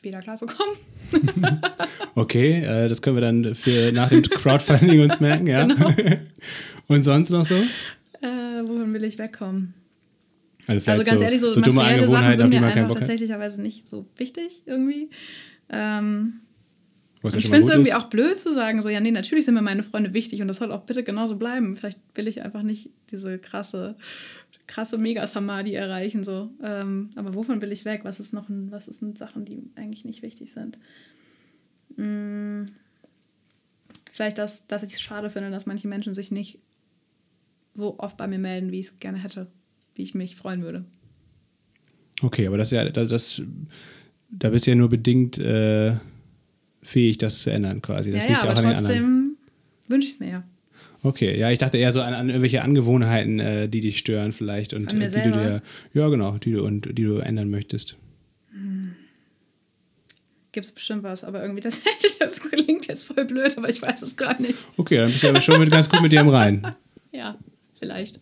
wieder 0.03 0.19
klarzukommen. 0.19 0.75
okay, 2.15 2.63
äh, 2.63 2.87
das 2.87 3.01
können 3.01 3.17
wir 3.17 3.21
dann 3.21 3.55
für 3.55 3.91
nach 3.91 4.09
dem 4.09 4.21
Crowdfunding 4.21 5.01
uns 5.01 5.19
merken, 5.19 5.47
ja. 5.47 5.65
Genau. 5.65 5.89
Und 6.87 7.03
sonst 7.03 7.29
noch 7.29 7.45
so? 7.45 7.55
Äh, 7.55 8.27
wohin 8.65 8.93
will 8.93 9.03
ich 9.03 9.17
wegkommen? 9.17 9.73
Also, 10.67 10.91
also 10.91 11.03
ganz 11.03 11.19
so, 11.19 11.25
ehrlich, 11.25 11.39
so, 11.39 11.51
so 11.51 11.61
dumme 11.61 11.81
Angewohnheiten, 11.81 12.37
Sachen 12.37 12.51
sind 12.51 12.61
mir 12.61 12.67
einfach 12.67 12.95
tatsächlicherweise 12.95 13.61
nicht 13.61 13.87
so 13.87 14.05
wichtig 14.17 14.63
irgendwie. 14.65 15.09
Ähm, 15.69 16.41
ich 17.23 17.49
finde 17.49 17.61
es 17.61 17.69
irgendwie 17.69 17.93
auch 17.93 18.05
blöd 18.05 18.37
zu 18.39 18.53
sagen, 18.53 18.81
so, 18.81 18.87
ja, 18.87 18.99
nee, 18.99 19.11
natürlich 19.11 19.45
sind 19.45 19.53
mir 19.53 19.61
meine 19.61 19.83
Freunde 19.83 20.13
wichtig 20.13 20.41
und 20.41 20.47
das 20.47 20.57
soll 20.57 20.71
auch 20.71 20.81
bitte 20.81 21.03
genauso 21.03 21.35
bleiben. 21.35 21.75
Vielleicht 21.75 21.99
will 22.15 22.27
ich 22.27 22.43
einfach 22.43 22.61
nicht 22.61 22.91
diese 23.11 23.39
krasse 23.39 23.95
krasse 24.69 24.97
Mega-Samadhi 24.97 25.73
erreichen. 25.73 26.23
So. 26.23 26.51
Ähm, 26.63 27.09
aber 27.15 27.33
wovon 27.33 27.61
will 27.61 27.71
ich 27.71 27.85
weg? 27.85 28.01
Was 28.03 28.19
ist 28.19 28.33
noch 28.33 28.49
ein, 28.49 28.71
was 28.71 28.85
sind 28.85 29.17
Sachen, 29.17 29.43
die 29.43 29.71
eigentlich 29.75 30.05
nicht 30.05 30.21
wichtig 30.21 30.51
sind? 30.51 30.77
Hm, 31.97 32.67
vielleicht, 34.13 34.37
dass, 34.37 34.67
dass 34.67 34.83
ich 34.83 34.93
es 34.93 35.01
schade 35.01 35.29
finde, 35.29 35.49
dass 35.49 35.65
manche 35.65 35.87
Menschen 35.87 36.13
sich 36.13 36.31
nicht 36.31 36.59
so 37.73 37.99
oft 37.99 38.15
bei 38.15 38.27
mir 38.27 38.39
melden, 38.39 38.71
wie 38.71 38.79
ich 38.79 38.87
es 38.87 38.99
gerne 38.99 39.17
hätte, 39.17 39.47
wie 39.95 40.03
ich 40.03 40.13
mich 40.13 40.35
freuen 40.35 40.61
würde. 40.61 40.85
Okay, 42.21 42.45
aber 42.45 42.57
das 42.57 42.71
ja, 42.71 42.87
das, 42.87 43.07
das 43.09 43.41
da 44.29 44.49
bist 44.49 44.67
du 44.67 44.71
ja 44.71 44.75
nur 44.75 44.89
bedingt 44.89 45.37
äh, 45.39 45.95
fähig, 46.83 47.17
das 47.17 47.41
zu 47.41 47.49
ändern, 47.49 47.81
quasi. 47.81 48.11
Das 48.11 48.25
ja, 48.25 48.29
liegt 48.29 48.43
ja, 48.43 48.49
auch 48.49 48.55
aber 48.55 48.67
an 48.67 48.73
trotzdem 48.75 49.37
wünsche 49.87 50.07
ich 50.07 50.13
es 50.13 50.19
mir 50.19 50.29
ja. 50.29 50.43
Okay, 51.01 51.39
ja, 51.39 51.49
ich 51.49 51.59
dachte 51.59 51.77
eher 51.77 51.93
so 51.93 52.01
an, 52.01 52.13
an 52.13 52.27
irgendwelche 52.27 52.61
Angewohnheiten, 52.61 53.39
äh, 53.39 53.69
die 53.69 53.79
dich 53.79 53.97
stören 53.97 54.33
vielleicht 54.33 54.73
und 54.73 54.91
äh, 54.93 54.99
die 54.99 55.09
selber? 55.09 55.29
du 55.29 55.43
dir, 55.43 55.61
ja 55.93 56.09
genau, 56.09 56.37
die 56.37 56.51
du 56.51 56.65
und 56.65 56.97
die 56.97 57.03
du 57.03 57.17
ändern 57.19 57.49
möchtest. 57.49 57.95
Hm. 58.51 58.95
Gibt 60.51 60.65
es 60.65 60.71
bestimmt 60.71 61.03
was, 61.03 61.23
aber 61.23 61.41
irgendwie 61.41 61.61
das, 61.61 61.81
das 62.19 62.41
klingt 62.41 62.87
jetzt 62.87 63.05
voll 63.05 63.23
blöd, 63.25 63.57
aber 63.57 63.69
ich 63.69 63.81
weiß 63.81 64.01
es 64.01 64.17
gerade 64.17 64.41
nicht. 64.41 64.67
Okay, 64.77 64.97
dann 64.97 65.07
bist 65.07 65.23
du 65.23 65.29
aber 65.29 65.41
schon 65.41 65.59
mit, 65.59 65.71
ganz 65.71 65.89
gut 65.89 66.01
mit 66.01 66.11
dir 66.11 66.21
im 66.21 66.29
Rein. 66.29 66.75
ja, 67.11 67.37
vielleicht. 67.77 68.19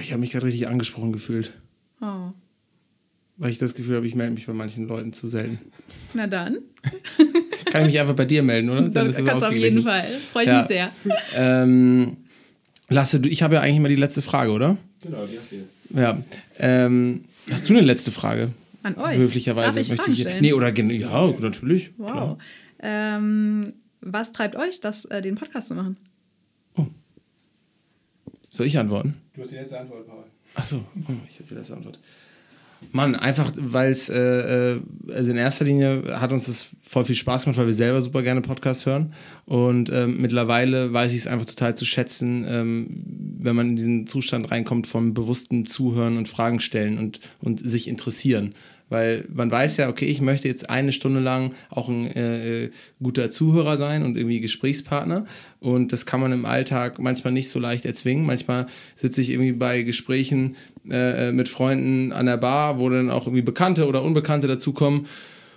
Ich 0.00 0.12
habe 0.12 0.20
mich 0.20 0.30
gerade 0.30 0.46
richtig 0.46 0.68
angesprochen 0.68 1.12
gefühlt. 1.12 1.52
Oh. 2.00 2.32
Weil 3.38 3.50
ich 3.50 3.58
das 3.58 3.74
Gefühl 3.74 3.96
habe, 3.96 4.06
ich 4.06 4.14
melde 4.14 4.34
mich 4.34 4.46
bei 4.46 4.52
manchen 4.54 4.88
Leuten 4.88 5.12
zu 5.12 5.28
selten. 5.28 5.58
Na 6.14 6.26
dann. 6.26 6.58
Kann 7.70 7.82
ich 7.82 7.88
mich 7.88 8.00
einfach 8.00 8.14
bei 8.14 8.24
dir 8.24 8.42
melden, 8.42 8.70
oder? 8.70 8.88
Dann 8.88 9.08
ist 9.08 9.18
es 9.18 9.26
kannst 9.26 9.44
auf 9.44 9.52
jeden 9.52 9.82
Fall. 9.82 10.02
Freue 10.32 10.44
ich 10.44 10.48
ja. 10.48 10.56
mich 10.56 10.66
sehr. 10.66 10.92
Ähm, 11.36 12.16
Lasse, 12.88 13.20
du, 13.20 13.28
ich 13.28 13.42
habe 13.42 13.56
ja 13.56 13.60
eigentlich 13.60 13.80
mal 13.80 13.88
die 13.88 13.96
letzte 13.96 14.22
Frage, 14.22 14.52
oder? 14.52 14.76
Genau, 15.02 15.26
die 15.26 15.38
hast 15.38 15.52
du 15.52 16.00
Ja. 16.00 16.22
Ähm, 16.58 17.24
hast 17.50 17.68
du 17.68 17.74
eine 17.74 17.82
letzte 17.82 18.12
Frage? 18.12 18.52
An 18.82 18.96
euch? 18.96 19.18
Höflicherweise. 19.18 19.66
Darf 19.66 19.76
ich 19.76 19.88
möchte 19.88 20.10
ich, 20.10 20.20
stellen? 20.20 20.40
Nee, 20.40 20.52
oder 20.52 20.72
ja, 20.72 21.34
natürlich. 21.40 21.90
Wow. 21.98 22.38
Ähm, 22.80 23.72
was 24.00 24.32
treibt 24.32 24.54
euch, 24.54 24.80
das, 24.80 25.04
äh, 25.06 25.20
den 25.20 25.34
Podcast 25.34 25.68
zu 25.68 25.74
machen? 25.74 25.96
Oh. 26.76 26.86
Soll 28.50 28.66
ich 28.66 28.78
antworten? 28.78 29.16
Du 29.34 29.42
hast 29.42 29.50
die 29.50 29.56
letzte 29.56 29.80
Antwort, 29.80 30.06
Paul. 30.06 30.24
Achso, 30.54 30.76
oh, 31.08 31.12
ich 31.28 31.34
habe 31.36 31.48
die 31.50 31.54
letzte 31.54 31.74
Antwort. 31.74 31.98
Mann, 32.92 33.14
einfach, 33.14 33.52
weil 33.56 33.90
es, 33.90 34.08
äh, 34.08 34.74
äh, 34.74 34.80
also 35.12 35.30
in 35.30 35.36
erster 35.36 35.64
Linie 35.64 36.20
hat 36.20 36.32
uns 36.32 36.46
das 36.46 36.68
voll 36.80 37.04
viel 37.04 37.14
Spaß 37.14 37.44
gemacht, 37.44 37.58
weil 37.58 37.66
wir 37.66 37.74
selber 37.74 38.00
super 38.00 38.22
gerne 38.22 38.40
Podcasts 38.40 38.86
hören. 38.86 39.12
Und 39.44 39.90
ähm, 39.90 40.20
mittlerweile 40.20 40.92
weiß 40.92 41.12
ich 41.12 41.18
es 41.18 41.26
einfach 41.26 41.46
total 41.46 41.76
zu 41.76 41.84
schätzen, 41.84 42.44
ähm, 42.48 43.04
wenn 43.38 43.56
man 43.56 43.70
in 43.70 43.76
diesen 43.76 44.06
Zustand 44.06 44.50
reinkommt 44.50 44.86
vom 44.86 45.14
bewussten 45.14 45.66
Zuhören 45.66 46.16
und 46.16 46.28
Fragen 46.28 46.60
stellen 46.60 46.98
und, 46.98 47.20
und 47.40 47.68
sich 47.68 47.88
interessieren. 47.88 48.54
Weil 48.88 49.26
man 49.32 49.50
weiß 49.50 49.78
ja, 49.78 49.88
okay, 49.88 50.04
ich 50.04 50.20
möchte 50.20 50.46
jetzt 50.46 50.70
eine 50.70 50.92
Stunde 50.92 51.20
lang 51.20 51.54
auch 51.70 51.88
ein 51.88 52.06
äh, 52.14 52.64
äh, 52.64 52.70
guter 53.02 53.30
Zuhörer 53.30 53.76
sein 53.76 54.04
und 54.04 54.16
irgendwie 54.16 54.40
Gesprächspartner. 54.40 55.26
Und 55.58 55.92
das 55.92 56.06
kann 56.06 56.20
man 56.20 56.32
im 56.32 56.44
Alltag 56.44 57.00
manchmal 57.00 57.32
nicht 57.32 57.50
so 57.50 57.58
leicht 57.58 57.84
erzwingen. 57.84 58.24
Manchmal 58.24 58.66
sitze 58.94 59.20
ich 59.20 59.30
irgendwie 59.30 59.52
bei 59.52 59.82
Gesprächen 59.82 60.56
äh, 60.88 61.28
äh 61.28 61.32
mit 61.32 61.48
Freunden 61.48 62.12
an 62.12 62.26
der 62.26 62.36
Bar, 62.36 62.78
wo 62.78 62.88
dann 62.88 63.10
auch 63.10 63.26
irgendwie 63.26 63.42
Bekannte 63.42 63.88
oder 63.88 64.02
Unbekannte 64.02 64.46
dazukommen. 64.46 65.06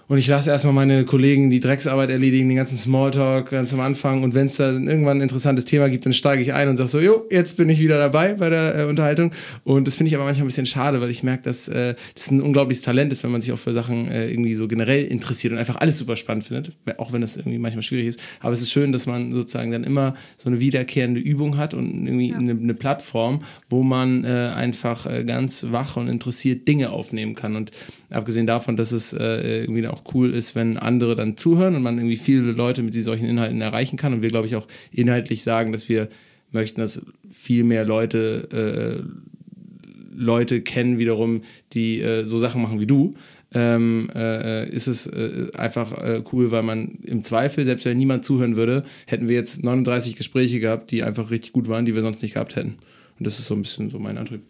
Und 0.10 0.18
ich 0.18 0.26
lasse 0.26 0.50
erstmal 0.50 0.74
meine 0.74 1.06
Kollegen 1.06 1.52
die 1.52 1.60
Drecksarbeit 1.60 2.10
erledigen, 2.10 2.50
den 2.50 2.58
ganzen 2.58 2.80
Smalltalk 2.80 3.52
ganz 3.52 3.72
am 3.76 3.80
Anfang. 3.80 4.24
Und 4.24 4.34
wenn 4.34 4.48
es 4.48 4.58
da 4.58 4.72
irgendwann 4.72 5.20
ein 5.20 5.22
interessantes 5.22 5.66
Thema 5.66 5.88
gibt, 5.88 6.04
dann 6.04 6.14
steige 6.14 6.42
ich 6.42 6.52
ein 6.52 6.68
und 6.68 6.78
sage 6.78 6.90
so, 6.90 7.00
jo, 7.00 7.28
jetzt 7.30 7.58
bin 7.58 7.70
ich 7.70 7.80
wieder 7.80 8.00
dabei 8.00 8.34
bei 8.34 8.50
der 8.50 8.76
äh, 8.76 8.84
Unterhaltung. 8.86 9.32
Und 9.64 9.86
das 9.86 9.98
finde 9.98 10.08
ich 10.08 10.16
aber 10.16 10.24
manchmal 10.26 10.46
ein 10.46 10.48
bisschen 10.48 10.66
schade, 10.66 11.00
weil 11.00 11.12
ich 11.12 11.22
merke, 11.22 11.44
dass 11.44 11.68
äh, 11.68 11.94
das 12.16 12.32
ein 12.32 12.42
unglaubliches 12.42 12.84
Talent 12.84 13.14
ist, 13.14 13.24
wenn 13.24 13.30
man 13.30 13.42
sich 13.42 13.52
auch 13.52 13.60
für 13.60 13.72
Sachen 13.72 14.10
äh, 14.10 14.32
irgendwie 14.32 14.56
so 14.56 14.68
generell 14.68 15.06
interessiert 15.06 15.54
und 15.54 15.60
einfach 15.60 15.76
alles 15.76 16.00
super 16.00 16.16
spannend 16.16 16.46
findet, 16.46 16.72
auch 16.98 17.14
wenn 17.14 17.22
das 17.22 17.38
irgendwie 17.38 17.60
manchmal 17.60 17.84
schwierig 17.84 18.08
ist. 18.08 18.20
Aber 18.40 18.54
es 18.54 18.62
ist 18.62 18.72
schön, 18.72 18.92
dass 18.92 19.06
man 19.06 19.32
sozusagen 19.32 19.70
dann 19.70 19.84
immer 19.84 20.16
so 20.38 20.50
eine 20.50 20.60
wiederkehrende 20.60 21.22
Übung 21.22 21.56
hat 21.58 21.76
und 21.76 22.08
irgendwie 22.08 22.32
ja. 22.32 22.38
eine, 22.38 22.54
eine, 22.54 22.74
Plattform, 22.74 23.44
wo 23.70 23.84
man 23.84 24.26
äh, 24.26 24.54
einfach 24.56 25.06
äh, 25.06 25.24
ganz 25.24 25.68
wach 25.70 25.98
und 25.98 26.08
interessiert 26.08 26.68
Dinge 26.68 26.90
aufnehmen 26.90 27.36
kann. 27.36 27.56
Und 27.56 27.70
abgesehen 28.10 28.48
davon, 28.48 28.76
dass 28.76 28.92
es 28.92 29.14
äh, 29.14 29.62
irgendwie 29.62 29.86
auch 29.88 29.99
auch 30.00 30.14
cool 30.14 30.34
ist, 30.34 30.56
wenn 30.56 30.78
andere 30.78 31.16
dann 31.16 31.38
zuhören 31.38 31.76
und 31.76 31.84
man 31.84 31.98
irgendwie 31.98 32.18
viele 32.18 32.52
Leute 32.52 32.84
mit 32.84 32.94
solchen 32.96 33.26
Inhalten 33.26 33.62
erreichen 33.62 33.98
kann. 33.98 34.14
Und 34.14 34.22
wir, 34.22 34.30
glaube 34.30 34.48
ich, 34.48 34.56
auch 34.56 34.68
inhaltlich 34.92 35.44
sagen, 35.44 35.72
dass 35.72 35.90
wir 35.90 36.10
möchten, 36.52 36.82
dass 36.82 37.02
viel 37.30 37.64
mehr 37.64 37.86
Leute, 37.86 39.04
äh, 39.04 40.16
Leute 40.16 40.62
kennen 40.62 41.00
wiederum, 41.00 41.42
die 41.74 42.02
äh, 42.02 42.26
so 42.26 42.38
Sachen 42.38 42.62
machen 42.62 42.80
wie 42.80 42.88
du. 42.88 43.12
Ähm, 43.52 44.12
äh, 44.14 44.70
ist 44.70 44.88
es 44.88 45.08
äh, 45.08 45.48
einfach 45.56 45.94
äh, 45.94 46.22
cool, 46.32 46.52
weil 46.52 46.62
man 46.62 47.00
im 47.04 47.24
Zweifel, 47.24 47.66
selbst 47.66 47.86
wenn 47.86 47.98
niemand 47.98 48.24
zuhören 48.24 48.58
würde, 48.58 48.84
hätten 49.08 49.28
wir 49.28 49.36
jetzt 49.36 49.64
39 49.64 50.16
Gespräche 50.16 50.60
gehabt, 50.60 50.92
die 50.92 51.04
einfach 51.04 51.32
richtig 51.32 51.54
gut 51.54 51.68
waren, 51.68 51.86
die 51.86 51.96
wir 51.96 52.02
sonst 52.04 52.22
nicht 52.22 52.36
gehabt 52.36 52.56
hätten. 52.56 52.78
Und 53.18 53.26
das 53.26 53.40
ist 53.40 53.48
so 53.48 53.56
ein 53.56 53.64
bisschen 53.64 53.90
so 53.90 53.98
mein 53.98 54.20
Antrieb. 54.20 54.42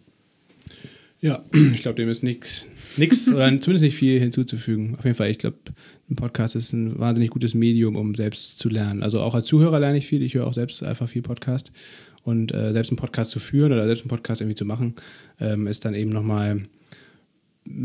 Ja, 1.20 1.42
ich 1.52 1.82
glaube, 1.82 1.96
dem 1.96 2.08
ist 2.08 2.22
nichts 2.22 2.66
nichts 2.96 3.30
oder 3.30 3.46
zumindest 3.60 3.82
nicht 3.82 3.96
viel 3.96 4.18
hinzuzufügen. 4.20 4.96
Auf 4.96 5.04
jeden 5.04 5.16
Fall, 5.16 5.30
ich 5.30 5.38
glaube, 5.38 5.58
ein 6.08 6.16
Podcast 6.16 6.56
ist 6.56 6.72
ein 6.72 6.98
wahnsinnig 6.98 7.30
gutes 7.30 7.54
Medium, 7.54 7.96
um 7.96 8.14
selbst 8.14 8.58
zu 8.58 8.68
lernen. 8.68 9.02
Also 9.02 9.20
auch 9.20 9.34
als 9.34 9.46
Zuhörer 9.46 9.80
lerne 9.80 9.98
ich 9.98 10.06
viel. 10.06 10.22
Ich 10.22 10.34
höre 10.34 10.46
auch 10.46 10.54
selbst 10.54 10.82
einfach 10.82 11.08
viel 11.08 11.22
Podcast. 11.22 11.72
Und 12.22 12.52
äh, 12.52 12.72
selbst 12.72 12.90
einen 12.90 12.98
Podcast 12.98 13.30
zu 13.30 13.38
führen 13.38 13.72
oder 13.72 13.86
selbst 13.86 14.02
einen 14.02 14.10
Podcast 14.10 14.42
irgendwie 14.42 14.56
zu 14.56 14.66
machen, 14.66 14.94
ähm, 15.40 15.66
ist 15.66 15.86
dann 15.86 15.94
eben 15.94 16.10
nochmal 16.10 16.62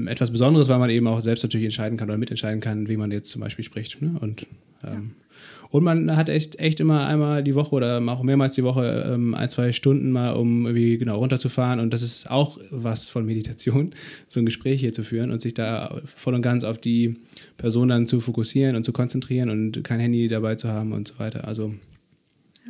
etwas 0.07 0.31
Besonderes, 0.31 0.67
weil 0.67 0.79
man 0.79 0.89
eben 0.89 1.07
auch 1.07 1.21
selbst 1.21 1.43
natürlich 1.43 1.65
entscheiden 1.65 1.97
kann 1.97 2.09
oder 2.09 2.17
mitentscheiden 2.17 2.59
kann, 2.59 2.87
wie 2.87 2.97
man 2.97 3.11
jetzt 3.11 3.29
zum 3.29 3.41
Beispiel 3.41 3.63
spricht. 3.63 4.01
Ne? 4.01 4.17
Und 4.19 4.45
ähm, 4.83 5.11
und 5.75 5.83
man 5.83 6.15
hat 6.15 6.29
echt, 6.29 6.57
echt 6.57 6.79
immer 6.79 7.05
einmal 7.05 7.43
die 7.43 7.53
Woche 7.53 7.75
oder 7.75 8.01
auch 8.07 8.23
mehrmals 8.23 8.55
die 8.55 8.63
Woche 8.63 9.11
ähm, 9.13 9.33
ein, 9.33 9.49
zwei 9.49 9.73
Stunden 9.73 10.09
mal, 10.09 10.31
um 10.31 10.65
irgendwie 10.65 10.97
genau 10.97 11.17
runterzufahren. 11.17 11.81
Und 11.81 11.93
das 11.93 12.01
ist 12.01 12.31
auch 12.31 12.57
was 12.71 13.09
von 13.09 13.25
Meditation, 13.25 13.93
so 14.29 14.39
ein 14.39 14.45
Gespräch 14.45 14.79
hier 14.79 14.93
zu 14.93 15.03
führen 15.03 15.31
und 15.31 15.41
sich 15.41 15.53
da 15.53 15.99
voll 16.05 16.33
und 16.33 16.41
ganz 16.41 16.63
auf 16.63 16.77
die 16.77 17.15
Person 17.57 17.89
dann 17.89 18.07
zu 18.07 18.21
fokussieren 18.21 18.77
und 18.77 18.85
zu 18.85 18.93
konzentrieren 18.93 19.49
und 19.49 19.83
kein 19.83 19.99
Handy 19.99 20.29
dabei 20.29 20.55
zu 20.55 20.69
haben 20.69 20.93
und 20.93 21.09
so 21.09 21.19
weiter. 21.19 21.45
Also 21.45 21.73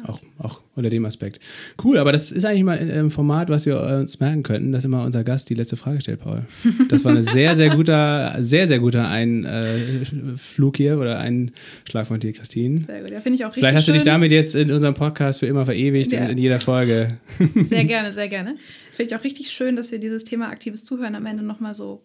auch, 0.04 0.20
auch 0.38 0.62
unter 0.76 0.90
dem 0.90 1.06
Aspekt. 1.06 1.40
Cool, 1.84 1.98
aber 1.98 2.12
das 2.12 2.32
ist 2.32 2.44
eigentlich 2.46 2.64
mal 2.64 2.78
ein 2.78 3.10
Format, 3.10 3.50
was 3.50 3.66
wir 3.66 3.82
uns 3.82 4.20
merken 4.20 4.44
könnten, 4.44 4.72
dass 4.72 4.84
immer 4.84 5.04
unser 5.04 5.24
Gast 5.24 5.50
die 5.50 5.54
letzte 5.54 5.78
Frage 5.78 6.02
stellt, 6.02 6.20
Paul. 6.20 6.46
Das 6.90 7.06
war 7.06 7.14
ein 7.14 7.24
sehr, 7.24 7.56
sehr 7.56 7.70
guter, 7.70 8.36
sehr, 8.40 8.68
sehr 8.68 8.80
guter 8.80 9.08
Einflug 9.08 10.78
hier 10.78 11.00
oder 11.00 11.20
Einschlag 11.20 12.06
von 12.06 12.20
dir, 12.20 12.34
Christine. 12.34 12.82
Sehr 12.82 13.02
gut, 13.02 13.12
ja, 13.12 13.18
finde 13.20 13.36
ich 13.36 13.46
auch 13.46 13.50
richtig 13.50 13.62
Vielleicht 13.62 13.78
hast 13.78 13.88
du 13.88 13.92
dich 13.94 14.04
damit 14.04 14.32
jetzt 14.32 14.56
in 14.56 14.72
unserem 14.72 14.94
Podcast 14.94 15.40
für 15.40 15.48
immer 15.48 15.66
verewigt 15.66 16.12
ja. 16.12 16.26
in, 16.26 16.32
in 16.32 16.38
jeder 16.38 16.60
Folge. 16.60 17.08
Sehr 17.56 17.86
gerne, 17.86 18.12
sehr 18.14 18.28
gerne. 18.28 18.58
Finde 18.92 19.14
ich 19.14 19.20
auch 19.20 19.24
richtig 19.24 19.52
schön, 19.52 19.76
dass 19.76 19.92
wir 19.92 20.00
dieses 20.00 20.24
Thema 20.24 20.50
aktives 20.50 20.86
Zuhören 20.86 21.16
am 21.16 21.26
Ende 21.26 21.44
nochmal 21.44 21.74
so 21.74 22.04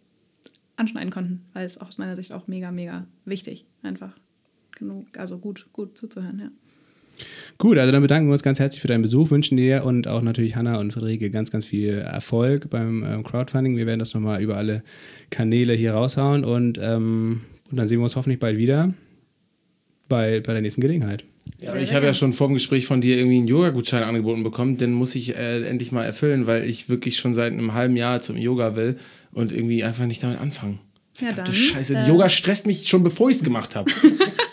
anschneiden 0.76 1.10
konnten, 1.10 1.42
weil 1.52 1.64
es 1.64 1.78
aus 1.78 1.98
meiner 1.98 2.16
Sicht 2.16 2.32
auch 2.32 2.46
mega, 2.46 2.70
mega 2.70 3.06
wichtig 3.24 3.66
einfach 3.82 4.12
genug, 4.76 5.06
also 5.18 5.38
gut, 5.38 5.68
gut 5.72 5.96
zuzuhören, 5.96 6.38
ja. 6.38 6.50
Gut, 7.58 7.78
also 7.78 7.92
dann 7.92 8.02
bedanken 8.02 8.28
wir 8.28 8.32
uns 8.32 8.42
ganz 8.42 8.58
herzlich 8.58 8.80
für 8.80 8.88
deinen 8.88 9.02
Besuch, 9.02 9.30
wünschen 9.30 9.56
dir 9.56 9.84
und 9.84 10.08
auch 10.08 10.22
natürlich 10.22 10.56
Hanna 10.56 10.78
und 10.78 10.92
Friederike 10.92 11.30
ganz, 11.30 11.50
ganz 11.50 11.66
viel 11.66 11.98
Erfolg 11.98 12.70
beim 12.70 13.04
ähm, 13.04 13.22
Crowdfunding. 13.22 13.76
Wir 13.76 13.86
werden 13.86 13.98
das 13.98 14.14
nochmal 14.14 14.42
über 14.42 14.56
alle 14.56 14.82
Kanäle 15.30 15.74
hier 15.74 15.92
raushauen 15.92 16.44
und, 16.44 16.78
ähm, 16.82 17.42
und 17.70 17.76
dann 17.76 17.88
sehen 17.88 17.98
wir 17.98 18.04
uns 18.04 18.16
hoffentlich 18.16 18.38
bald 18.38 18.56
wieder 18.56 18.94
bei, 20.08 20.40
bei 20.40 20.52
der 20.52 20.62
nächsten 20.62 20.80
Gelegenheit. 20.80 21.24
Ja, 21.58 21.74
ich 21.76 21.94
habe 21.94 22.06
ja 22.06 22.14
schon 22.14 22.32
vor 22.32 22.48
dem 22.48 22.54
Gespräch 22.54 22.86
von 22.86 23.00
dir 23.00 23.16
irgendwie 23.16 23.38
einen 23.38 23.48
Yoga-Gutschein 23.48 24.02
angeboten 24.02 24.42
bekommen. 24.42 24.76
Den 24.76 24.92
muss 24.92 25.14
ich 25.14 25.36
äh, 25.36 25.62
endlich 25.64 25.92
mal 25.92 26.04
erfüllen, 26.04 26.46
weil 26.46 26.64
ich 26.68 26.88
wirklich 26.88 27.16
schon 27.16 27.32
seit 27.32 27.52
einem 27.52 27.74
halben 27.74 27.96
Jahr 27.96 28.20
zum 28.20 28.36
Yoga 28.36 28.76
will 28.76 28.96
und 29.32 29.52
irgendwie 29.52 29.84
einfach 29.84 30.06
nicht 30.06 30.22
damit 30.22 30.38
anfangen. 30.38 30.78
Ja, 31.20 31.32
dann, 31.32 31.52
Scheiße, 31.52 31.94
äh, 31.94 32.08
Yoga 32.08 32.28
stresst 32.28 32.66
mich 32.66 32.88
schon, 32.88 33.02
bevor 33.02 33.30
ich 33.30 33.36
es 33.36 33.44
gemacht 33.44 33.76
habe. 33.76 33.90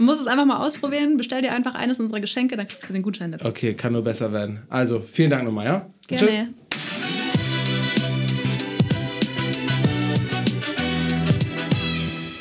Du 0.00 0.06
musst 0.06 0.18
es 0.18 0.28
einfach 0.28 0.46
mal 0.46 0.64
ausprobieren. 0.64 1.18
Bestell 1.18 1.42
dir 1.42 1.52
einfach 1.52 1.74
eines 1.74 2.00
unserer 2.00 2.20
Geschenke, 2.20 2.56
dann 2.56 2.66
kriegst 2.66 2.88
du 2.88 2.94
den 2.94 3.02
Gutschein 3.02 3.32
dazu. 3.32 3.46
Okay, 3.46 3.74
kann 3.74 3.92
nur 3.92 4.02
besser 4.02 4.32
werden. 4.32 4.60
Also, 4.70 4.98
vielen 4.98 5.28
Dank 5.28 5.44
nochmal, 5.44 5.66
ja? 5.66 5.90
Gerne. 6.06 6.26
Tschüss. 6.26 6.46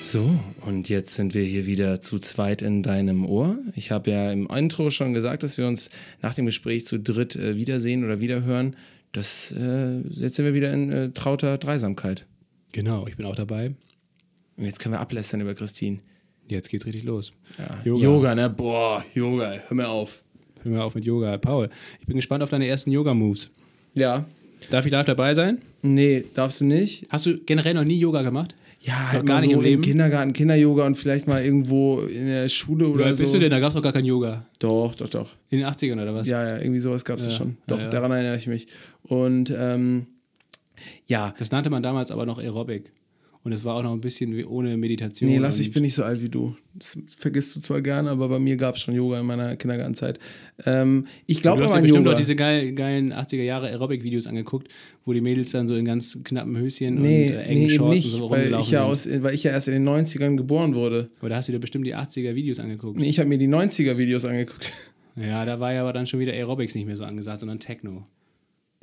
So, 0.01 0.39
und 0.62 0.88
jetzt 0.88 1.16
sind 1.16 1.34
wir 1.34 1.43
hier 1.43 1.66
wieder 1.66 1.99
zu 1.99 2.18
zweit 2.20 2.62
in 2.62 2.82
deinem 2.82 3.26
Ohr. 3.26 3.57
Ich 3.76 3.91
habe 3.91 4.10
ja 4.10 4.32
im 4.32 4.47
Intro 4.47 4.89
schon 4.89 5.14
gesagt, 5.14 5.43
dass 5.43 5.57
wir 5.57 5.68
uns 5.68 5.89
nach 6.22 6.34
dem 6.34 6.45
Gespräch 6.45 6.86
zu 6.86 6.97
dritt 6.97 7.36
äh, 7.36 7.57
wiedersehen 7.57 8.05
oder 8.05 8.22
wiederhören. 8.22 8.78
Das, 9.12 9.51
äh, 9.51 9.99
jetzt 10.12 10.36
sind 10.36 10.45
wir 10.45 10.53
wieder 10.53 10.72
in 10.72 10.89
äh, 10.93 11.10
trauter 11.10 11.57
Dreisamkeit. 11.57 12.26
Genau, 12.72 13.05
ich 13.05 13.18
bin 13.18 13.26
auch 13.26 13.36
dabei. 13.36 13.76
Und 14.55 14.64
jetzt 14.64 14.80
können 14.80 14.93
wir 14.95 15.01
ablästern 15.01 15.41
über 15.41 15.55
Christine. 15.55 15.99
Jetzt 16.49 16.69
geht's 16.69 16.85
richtig 16.85 17.03
los. 17.03 17.31
Ja. 17.57 17.79
Yoga. 17.83 18.03
Yoga, 18.03 18.35
ne? 18.35 18.49
Boah, 18.49 19.03
Yoga, 19.13 19.53
hör 19.67 19.75
mir 19.75 19.87
auf. 19.87 20.23
Hör 20.63 20.71
mir 20.71 20.83
auf 20.83 20.95
mit 20.95 21.05
Yoga. 21.05 21.37
Paul, 21.37 21.69
ich 21.99 22.07
bin 22.07 22.15
gespannt 22.15 22.43
auf 22.43 22.49
deine 22.49 22.67
ersten 22.67 22.91
Yoga-Moves. 22.91 23.49
Ja. 23.95 24.25
Darf 24.69 24.85
ich 24.85 24.91
live 24.91 25.05
dabei 25.05 25.33
sein? 25.33 25.61
Nee, 25.81 26.25
darfst 26.33 26.61
du 26.61 26.65
nicht. 26.65 27.07
Hast 27.09 27.25
du 27.25 27.37
generell 27.39 27.73
noch 27.73 27.85
nie 27.85 27.97
Yoga 27.97 28.21
gemacht? 28.23 28.55
Ja, 28.81 29.11
halt 29.11 29.25
gar 29.25 29.41
nicht 29.41 29.53
so 29.53 29.61
im, 29.61 29.73
im 29.73 29.81
Kindergarten, 29.81 30.31
Kinder-Yoga 30.33 30.85
und 30.85 30.95
vielleicht 30.95 31.27
mal 31.27 31.43
irgendwo 31.43 32.01
in 32.01 32.27
der 32.27 32.47
Schule 32.47 32.87
oder, 32.87 33.05
oder 33.05 33.15
so. 33.15 33.23
bist 33.23 33.33
du 33.33 33.39
denn? 33.39 33.51
Da 33.51 33.59
gab 33.59 33.69
es 33.69 33.75
doch 33.75 33.81
gar 33.81 33.91
kein 33.91 34.05
Yoga. 34.05 34.45
Doch, 34.59 34.95
doch, 34.95 35.09
doch. 35.09 35.35
In 35.49 35.59
den 35.59 35.67
80ern 35.67 36.01
oder 36.01 36.13
was? 36.13 36.27
Ja, 36.27 36.43
ja, 36.47 36.57
irgendwie 36.57 36.79
sowas 36.79 37.03
gab 37.03 37.17
es 37.17 37.25
ja, 37.25 37.31
schon. 37.31 37.57
Doch, 37.67 37.77
ja, 37.77 37.83
ja. 37.83 37.89
daran 37.89 38.11
erinnere 38.11 38.37
ich 38.37 38.47
mich. 38.47 38.67
Und 39.03 39.53
ähm, 39.55 40.07
ja. 41.07 41.33
Das 41.37 41.51
nannte 41.51 41.69
man 41.69 41.83
damals 41.83 42.09
aber 42.09 42.25
noch 42.25 42.39
Aerobic. 42.39 42.91
Und 43.41 43.53
es 43.53 43.63
war 43.63 43.75
auch 43.75 43.83
noch 43.83 43.93
ein 43.93 44.01
bisschen 44.01 44.35
wie 44.35 44.43
ohne 44.43 44.75
Meditation. 44.75 45.29
Nee, 45.29 45.37
lass, 45.37 45.59
ich 45.59 45.71
bin 45.71 45.83
nicht 45.83 45.93
so 45.93 46.03
alt 46.03 46.21
wie 46.21 46.27
du. 46.27 46.57
Das 46.75 46.97
vergisst 47.15 47.55
du 47.55 47.61
zwar 47.61 47.81
gerne, 47.81 48.11
aber 48.11 48.27
bei 48.27 48.37
mir 48.37 48.57
gab 48.57 48.75
es 48.75 48.81
schon 48.81 48.93
Yoga 48.93 49.21
in 49.21 49.25
meiner 49.25 49.55
Kindergartenzeit. 49.55 50.19
Ähm, 50.65 51.07
ich 51.25 51.41
glaube 51.41 51.63
aber 51.63 51.75
an 51.75 51.83
bestimmt 51.83 52.05
Yoga. 52.05 52.15
auch 52.15 52.19
diese 52.19 52.35
geil, 52.35 52.73
geilen 52.73 53.13
80er 53.13 53.43
Jahre 53.43 53.67
Aerobic-Videos 53.67 54.27
angeguckt, 54.27 54.67
wo 55.05 55.13
die 55.13 55.21
Mädels 55.21 55.51
dann 55.51 55.67
so 55.67 55.75
in 55.75 55.85
ganz 55.85 56.19
knappen 56.21 56.57
Höschen 56.57 57.01
nee, 57.01 57.29
und 57.29 57.35
äh, 57.35 57.43
engen 57.43 57.63
nee, 57.63 57.69
Shorts 57.69 57.95
nicht, 57.95 58.13
und 58.13 58.19
so 58.19 58.29
weil 58.29 58.53
ich, 58.59 58.71
ja 58.71 58.83
aus, 58.83 59.07
weil 59.09 59.33
ich 59.33 59.43
ja 59.43 59.51
erst 59.51 59.69
in 59.69 59.73
den 59.73 59.87
90ern 59.87 60.35
geboren 60.35 60.75
wurde. 60.75 61.07
Oder 61.21 61.37
hast 61.37 61.47
du 61.47 61.53
dir 61.53 61.59
bestimmt 61.59 61.87
die 61.87 61.95
80er-Videos 61.95 62.59
angeguckt? 62.59 62.99
Nee, 62.99 63.07
ich 63.07 63.19
habe 63.19 63.29
mir 63.29 63.37
die 63.37 63.47
90er-Videos 63.47 64.25
angeguckt. 64.25 64.73
Ja, 65.15 65.45
da 65.45 65.59
war 65.59 65.73
ja 65.73 65.81
aber 65.81 65.93
dann 65.93 66.07
schon 66.07 66.19
wieder 66.19 66.33
Aerobics 66.33 66.75
nicht 66.75 66.85
mehr 66.85 66.95
so 66.95 67.03
angesagt, 67.03 67.39
sondern 67.39 67.59
Techno. 67.59 68.03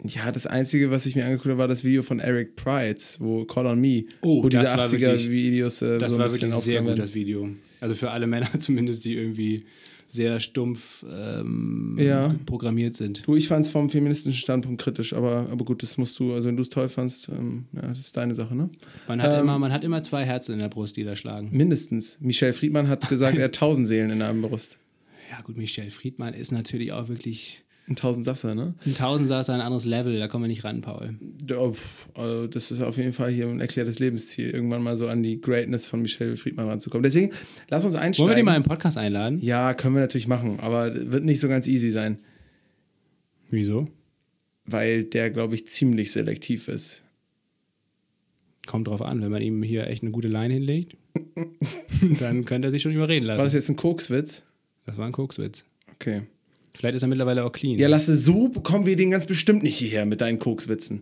Ja, 0.05 0.31
das 0.31 0.47
Einzige, 0.47 0.91
was 0.91 1.07
ich 1.07 1.17
mir 1.17 1.25
angeguckt 1.25 1.49
habe, 1.49 1.59
war 1.59 1.69
das 1.69 1.83
Video 1.83 2.03
von 2.03 2.21
Eric 2.21 2.55
Price, 2.55 3.17
wo 3.19 3.45
Call 3.45 3.67
on 3.67 3.81
Me, 3.81 4.05
oh, 4.21 4.43
wo 4.43 4.49
diese 4.49 4.75
80er-Videos 4.75 5.81
äh, 5.83 5.99
Das 5.99 6.19
war 6.19 6.31
wirklich 6.31 6.55
sehr 6.55 6.83
gut, 6.83 6.99
das 6.99 7.15
Video. 7.15 7.49
Also 7.81 7.95
für 7.95 8.11
alle 8.11 8.27
Männer 8.27 8.49
zumindest, 8.59 9.05
die 9.05 9.15
irgendwie 9.15 9.65
sehr 10.09 10.39
stumpf 10.39 11.05
ähm, 11.11 11.97
ja. 11.99 12.35
programmiert 12.45 12.95
sind. 12.95 13.27
Du, 13.27 13.35
ich 13.35 13.49
fand 13.49 13.65
es 13.65 13.73
vom 13.73 13.91
feministischen 13.91 14.39
Standpunkt 14.39 14.81
kritisch, 14.81 15.13
aber, 15.13 15.49
aber 15.51 15.65
gut, 15.65 15.83
das 15.83 15.97
musst 15.99 16.19
du, 16.19 16.33
also 16.33 16.49
wenn 16.49 16.57
du 16.57 16.63
es 16.63 16.69
toll 16.69 16.89
fandst, 16.89 17.29
ähm, 17.29 17.65
ja, 17.73 17.83
das 17.83 17.99
ist 17.99 18.17
deine 18.17 18.35
Sache, 18.35 18.55
ne? 18.55 18.71
Man 19.09 19.21
hat, 19.21 19.35
ähm, 19.35 19.41
immer, 19.41 19.59
man 19.59 19.73
hat 19.73 19.83
immer 19.83 20.03
zwei 20.03 20.25
Herzen 20.25 20.53
in 20.53 20.59
der 20.61 20.69
Brust, 20.69 20.97
die 20.97 21.05
da 21.05 21.17
schlagen. 21.17 21.49
Mindestens. 21.51 22.19
Michel 22.21 22.53
Friedmann 22.53 22.89
hat 22.89 23.09
gesagt, 23.09 23.37
er 23.37 23.45
hat 23.45 23.55
tausend 23.57 23.89
Seelen 23.89 24.11
in 24.11 24.21
der 24.21 24.33
Brust. 24.33 24.79
Ja, 25.31 25.41
gut, 25.41 25.57
Michel 25.57 25.91
Friedmann 25.91 26.35
ist 26.35 26.53
natürlich 26.53 26.93
auch 26.93 27.09
wirklich 27.09 27.65
ein 27.89 27.95
Tausendsasser, 27.95 28.55
ne? 28.55 28.75
Ein 28.85 28.95
Tausendsasser, 28.95 29.55
ein 29.55 29.61
anderes 29.61 29.85
Level, 29.85 30.19
da 30.19 30.27
kommen 30.27 30.45
wir 30.45 30.49
nicht 30.49 30.65
ran, 30.65 30.81
Paul. 30.81 31.15
Ja, 31.49 31.71
also 32.15 32.47
das 32.49 32.73
ist 32.73 32.83
auf 32.83 32.97
jeden 32.97 33.13
Fall 33.13 33.31
hier 33.31 33.47
ein 33.47 33.61
erklärtes 33.61 34.01
Lebensziel, 34.01 34.51
irgendwann 34.51 34.83
mal 34.83 34.97
so 34.97 35.07
an 35.07 35.23
die 35.23 35.41
Greatness 35.41 35.87
von 35.87 36.03
Michel 36.03 36.37
Friedmann 36.37 36.67
ranzukommen. 36.67 37.05
Deswegen, 37.05 37.31
lass 37.69 37.85
uns 37.85 37.95
einsteigen. 37.95 38.27
Wollen 38.27 38.37
wir 38.37 38.43
den 38.43 38.45
mal 38.45 38.57
im 38.57 38.65
Podcast 38.65 38.99
einladen? 38.99 39.39
Ja, 39.41 39.73
können 39.75 39.95
wir 39.95 40.01
natürlich 40.01 40.27
machen, 40.27 40.59
aber 40.59 40.93
wird 41.13 41.25
nicht 41.25 41.39
so 41.41 41.49
ganz 41.49 41.69
easy 41.69 41.91
sein. 41.91 42.19
Wieso? 43.51 43.85
Weil 44.65 45.05
der, 45.05 45.31
glaube 45.31 45.55
ich, 45.55 45.69
ziemlich 45.69 46.11
selektiv 46.11 46.67
ist. 46.67 47.03
Kommt 48.67 48.89
drauf 48.89 49.03
an, 49.03 49.23
wenn 49.23 49.31
man 49.31 49.43
ihm 49.43 49.63
hier 49.63 49.87
echt 49.87 50.03
eine 50.03 50.11
gute 50.11 50.27
Line 50.27 50.53
hinlegt, 50.53 50.97
dann 52.19 52.45
könnte 52.45 52.67
er 52.67 52.71
sich 52.73 52.83
schon 52.83 52.93
überreden 52.93 53.27
lassen. 53.27 53.39
War 53.39 53.45
das 53.45 53.55
jetzt 53.55 53.69
ein 53.69 53.77
Kokswitz? 53.77 54.43
Das 54.87 54.99
war 54.99 55.07
ein 55.07 55.13
Kokswitz. 55.13 55.65
Okay. 55.95 56.23
Vielleicht 56.77 56.97
ist 56.97 57.03
er 57.03 57.09
mittlerweile 57.09 57.45
auch 57.45 57.53
clean. 57.53 57.79
Ja, 57.79 57.89
lasse, 57.89 58.17
so 58.17 58.49
bekommen 58.49 58.85
wir 58.87 58.97
den 58.97 59.11
ganz 59.11 59.27
bestimmt 59.27 59.63
nicht 59.63 59.77
hierher 59.77 60.05
mit 60.05 60.21
deinen 60.21 60.39
Kokswitzen. 60.39 61.01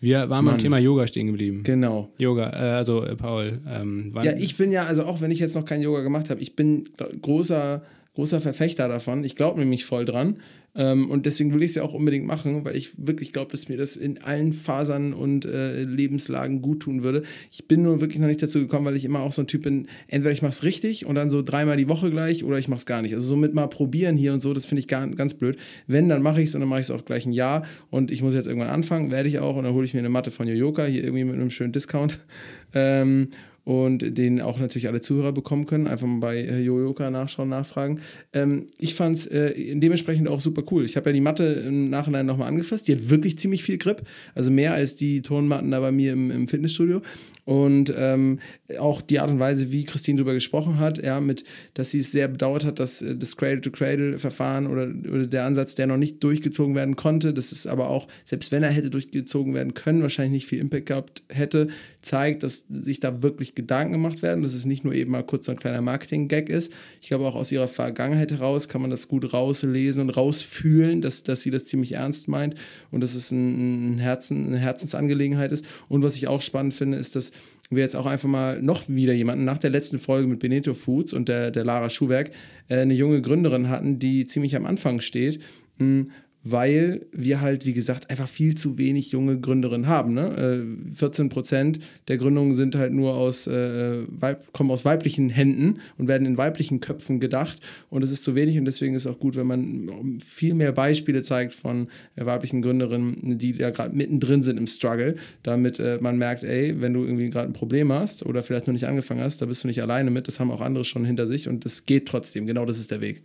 Wir 0.00 0.28
waren 0.28 0.44
beim 0.44 0.58
Thema 0.58 0.78
Yoga 0.78 1.06
stehen 1.06 1.26
geblieben. 1.26 1.62
Genau. 1.62 2.10
Yoga, 2.18 2.50
äh, 2.50 2.74
also 2.74 3.02
äh, 3.02 3.16
Paul. 3.16 3.60
Ähm, 3.68 4.12
ja, 4.22 4.34
ich 4.36 4.56
bin 4.56 4.70
ja, 4.70 4.84
also 4.84 5.04
auch 5.04 5.20
wenn 5.20 5.30
ich 5.30 5.38
jetzt 5.38 5.54
noch 5.54 5.64
kein 5.64 5.80
Yoga 5.80 6.00
gemacht 6.00 6.28
habe, 6.28 6.40
ich 6.40 6.54
bin 6.54 6.84
großer, 7.22 7.82
großer 8.14 8.40
Verfechter 8.40 8.88
davon. 8.88 9.24
Ich 9.24 9.36
glaube 9.36 9.58
nämlich 9.58 9.84
voll 9.84 10.04
dran. 10.04 10.36
Ähm, 10.76 11.10
und 11.10 11.26
deswegen 11.26 11.52
will 11.54 11.62
ich 11.62 11.70
es 11.70 11.74
ja 11.76 11.82
auch 11.82 11.94
unbedingt 11.94 12.26
machen, 12.26 12.64
weil 12.64 12.76
ich 12.76 12.92
wirklich 13.06 13.32
glaube, 13.32 13.50
dass 13.52 13.68
mir 13.68 13.76
das 13.76 13.96
in 13.96 14.22
allen 14.22 14.52
Fasern 14.52 15.12
und 15.12 15.44
äh, 15.44 15.82
Lebenslagen 15.82 16.62
gut 16.62 16.80
tun 16.80 17.02
würde. 17.02 17.22
Ich 17.50 17.66
bin 17.66 17.82
nur 17.82 18.00
wirklich 18.00 18.20
noch 18.20 18.28
nicht 18.28 18.42
dazu 18.42 18.58
gekommen, 18.60 18.86
weil 18.86 18.96
ich 18.96 19.04
immer 19.04 19.20
auch 19.20 19.32
so 19.32 19.42
ein 19.42 19.46
Typ 19.46 19.62
bin, 19.62 19.88
entweder 20.08 20.32
ich 20.32 20.42
mache 20.42 20.52
es 20.52 20.62
richtig 20.62 21.06
und 21.06 21.14
dann 21.14 21.30
so 21.30 21.42
dreimal 21.42 21.76
die 21.76 21.88
Woche 21.88 22.10
gleich 22.10 22.44
oder 22.44 22.58
ich 22.58 22.68
mache 22.68 22.78
es 22.78 22.86
gar 22.86 23.02
nicht. 23.02 23.14
Also 23.14 23.26
somit 23.28 23.54
mal 23.54 23.66
probieren 23.68 24.16
hier 24.16 24.32
und 24.32 24.40
so, 24.40 24.52
das 24.52 24.66
finde 24.66 24.80
ich 24.80 24.88
gar, 24.88 25.06
ganz 25.08 25.34
blöd. 25.34 25.56
Wenn, 25.86 26.08
dann 26.08 26.22
mache 26.22 26.42
ich 26.42 26.48
es 26.48 26.54
und 26.54 26.60
dann 26.60 26.68
mache 26.68 26.80
ich 26.80 26.86
es 26.86 26.90
auch 26.90 27.04
gleich 27.04 27.26
ein 27.26 27.32
Jahr 27.32 27.64
und 27.90 28.10
ich 28.10 28.22
muss 28.22 28.34
jetzt 28.34 28.46
irgendwann 28.46 28.70
anfangen, 28.70 29.10
werde 29.10 29.28
ich 29.28 29.38
auch 29.38 29.56
und 29.56 29.64
dann 29.64 29.72
hole 29.72 29.84
ich 29.84 29.94
mir 29.94 30.00
eine 30.00 30.08
Matte 30.08 30.30
von 30.30 30.46
Yoyoka, 30.46 30.84
hier 30.84 31.02
irgendwie 31.02 31.24
mit 31.24 31.34
einem 31.34 31.50
schönen 31.50 31.72
Discount. 31.72 32.20
Ähm, 32.74 33.28
und 33.66 34.16
den 34.16 34.40
auch 34.40 34.60
natürlich 34.60 34.86
alle 34.86 35.00
Zuhörer 35.00 35.32
bekommen 35.32 35.66
können. 35.66 35.88
Einfach 35.88 36.06
mal 36.06 36.20
bei 36.20 36.36
äh, 36.36 36.60
Jojoka 36.60 37.10
nachschauen, 37.10 37.48
nachfragen. 37.48 38.00
Ähm, 38.32 38.68
ich 38.78 38.94
fand 38.94 39.16
es 39.16 39.26
äh, 39.26 39.54
dementsprechend 39.74 40.28
auch 40.28 40.40
super 40.40 40.62
cool. 40.70 40.84
Ich 40.84 40.96
habe 40.96 41.10
ja 41.10 41.12
die 41.12 41.20
Matte 41.20 41.64
im 41.66 41.90
Nachhinein 41.90 42.26
nochmal 42.26 42.46
angefasst. 42.46 42.86
Die 42.86 42.92
hat 42.92 43.10
wirklich 43.10 43.38
ziemlich 43.38 43.64
viel 43.64 43.76
Grip, 43.76 44.02
also 44.36 44.52
mehr 44.52 44.72
als 44.74 44.94
die 44.94 45.20
Tonmatten 45.20 45.72
da 45.72 45.80
bei 45.80 45.90
mir 45.90 46.12
im, 46.12 46.30
im 46.30 46.46
Fitnessstudio. 46.46 47.02
Und 47.44 47.92
ähm, 47.96 48.38
auch 48.78 49.02
die 49.02 49.18
Art 49.18 49.30
und 49.30 49.40
Weise, 49.40 49.72
wie 49.72 49.84
Christine 49.84 50.18
darüber 50.18 50.34
gesprochen 50.34 50.78
hat, 50.78 51.04
ja, 51.04 51.20
mit, 51.20 51.42
dass 51.74 51.90
sie 51.90 51.98
es 51.98 52.12
sehr 52.12 52.28
bedauert 52.28 52.64
hat, 52.64 52.78
dass 52.78 53.02
äh, 53.02 53.16
das 53.16 53.36
Cradle-to-Cradle-Verfahren 53.36 54.68
oder, 54.68 54.88
oder 55.12 55.26
der 55.26 55.44
Ansatz, 55.44 55.74
der 55.74 55.88
noch 55.88 55.96
nicht 55.96 56.22
durchgezogen 56.22 56.76
werden 56.76 56.94
konnte, 56.94 57.34
das 57.34 57.50
ist 57.50 57.66
aber 57.66 57.90
auch, 57.90 58.06
selbst 58.24 58.52
wenn 58.52 58.62
er 58.62 58.70
hätte 58.70 58.90
durchgezogen 58.90 59.54
werden 59.54 59.74
können, 59.74 60.02
wahrscheinlich 60.02 60.32
nicht 60.32 60.46
viel 60.46 60.60
Impact 60.60 60.86
gehabt 60.86 61.22
hätte, 61.28 61.66
zeigt, 62.02 62.44
dass 62.44 62.64
sich 62.68 63.00
da 63.00 63.22
wirklich 63.22 63.55
Gedanken 63.56 63.94
gemacht 63.94 64.22
werden, 64.22 64.42
dass 64.42 64.54
es 64.54 64.66
nicht 64.66 64.84
nur 64.84 64.94
eben 64.94 65.10
mal 65.10 65.24
kurz 65.24 65.46
so 65.46 65.52
ein 65.52 65.58
kleiner 65.58 65.80
Marketing-Gag 65.80 66.48
ist. 66.48 66.72
Ich 67.00 67.08
glaube, 67.08 67.24
auch 67.24 67.34
aus 67.34 67.50
ihrer 67.50 67.66
Vergangenheit 67.66 68.30
heraus 68.30 68.68
kann 68.68 68.82
man 68.82 68.90
das 68.90 69.08
gut 69.08 69.32
rauslesen 69.32 70.02
und 70.02 70.10
rausfühlen, 70.10 71.00
dass, 71.00 71.24
dass 71.24 71.40
sie 71.40 71.50
das 71.50 71.64
ziemlich 71.64 71.92
ernst 71.92 72.28
meint 72.28 72.54
und 72.92 73.00
dass 73.00 73.14
es 73.14 73.32
ein, 73.32 73.98
Herzen, 73.98 74.46
eine 74.46 74.58
Herzensangelegenheit 74.58 75.50
ist. 75.50 75.64
Und 75.88 76.02
was 76.02 76.16
ich 76.16 76.28
auch 76.28 76.42
spannend 76.42 76.74
finde, 76.74 76.98
ist, 76.98 77.16
dass 77.16 77.32
wir 77.70 77.82
jetzt 77.82 77.96
auch 77.96 78.06
einfach 78.06 78.28
mal 78.28 78.62
noch 78.62 78.88
wieder 78.88 79.12
jemanden 79.12 79.44
nach 79.44 79.58
der 79.58 79.70
letzten 79.70 79.98
Folge 79.98 80.28
mit 80.28 80.38
Benito 80.38 80.74
Foods 80.74 81.12
und 81.12 81.28
der, 81.28 81.50
der 81.50 81.64
Lara 81.64 81.90
Schuhwerk 81.90 82.30
äh, 82.68 82.76
eine 82.76 82.94
junge 82.94 83.20
Gründerin 83.22 83.68
hatten, 83.68 83.98
die 83.98 84.26
ziemlich 84.26 84.54
am 84.54 84.66
Anfang 84.66 85.00
steht. 85.00 85.40
Mh, 85.78 85.84
hm, 85.84 86.10
weil 86.48 87.06
wir 87.12 87.40
halt, 87.40 87.66
wie 87.66 87.72
gesagt, 87.72 88.08
einfach 88.08 88.28
viel 88.28 88.54
zu 88.54 88.78
wenig 88.78 89.10
junge 89.10 89.40
Gründerinnen 89.40 89.88
haben. 89.88 90.14
Ne? 90.14 90.64
Äh, 90.90 90.94
14 90.94 91.28
Prozent 91.28 91.80
der 92.06 92.18
Gründungen 92.18 92.54
sind 92.54 92.76
halt 92.76 92.92
nur 92.92 93.14
aus, 93.14 93.48
äh, 93.48 94.04
weib, 94.08 94.52
kommen 94.52 94.70
aus 94.70 94.84
weiblichen 94.84 95.28
Händen 95.28 95.78
und 95.98 96.06
werden 96.06 96.24
in 96.24 96.36
weiblichen 96.36 96.78
Köpfen 96.78 97.18
gedacht. 97.18 97.58
Und 97.90 98.04
es 98.04 98.12
ist 98.12 98.22
zu 98.22 98.36
wenig 98.36 98.58
und 98.58 98.64
deswegen 98.64 98.94
ist 98.94 99.06
es 99.06 99.12
auch 99.12 99.18
gut, 99.18 99.34
wenn 99.34 99.46
man 99.46 100.20
viel 100.24 100.54
mehr 100.54 100.70
Beispiele 100.70 101.22
zeigt 101.22 101.52
von 101.52 101.88
äh, 102.14 102.24
weiblichen 102.24 102.62
Gründerinnen, 102.62 103.38
die 103.38 103.54
da 103.54 103.70
gerade 103.70 103.96
mittendrin 103.96 104.44
sind 104.44 104.56
im 104.56 104.68
Struggle, 104.68 105.16
damit 105.42 105.80
äh, 105.80 105.98
man 106.00 106.16
merkt, 106.16 106.44
ey, 106.44 106.80
wenn 106.80 106.94
du 106.94 107.04
irgendwie 107.04 107.28
gerade 107.28 107.50
ein 107.50 107.54
Problem 107.54 107.92
hast 107.92 108.24
oder 108.24 108.44
vielleicht 108.44 108.68
noch 108.68 108.72
nicht 108.72 108.86
angefangen 108.86 109.20
hast, 109.20 109.42
da 109.42 109.46
bist 109.46 109.64
du 109.64 109.68
nicht 109.68 109.82
alleine 109.82 110.12
mit, 110.12 110.28
das 110.28 110.38
haben 110.38 110.52
auch 110.52 110.60
andere 110.60 110.84
schon 110.84 111.04
hinter 111.04 111.26
sich 111.26 111.48
und 111.48 111.64
das 111.64 111.86
geht 111.86 112.06
trotzdem. 112.06 112.46
Genau 112.46 112.64
das 112.64 112.78
ist 112.78 112.92
der 112.92 113.00
Weg. 113.00 113.22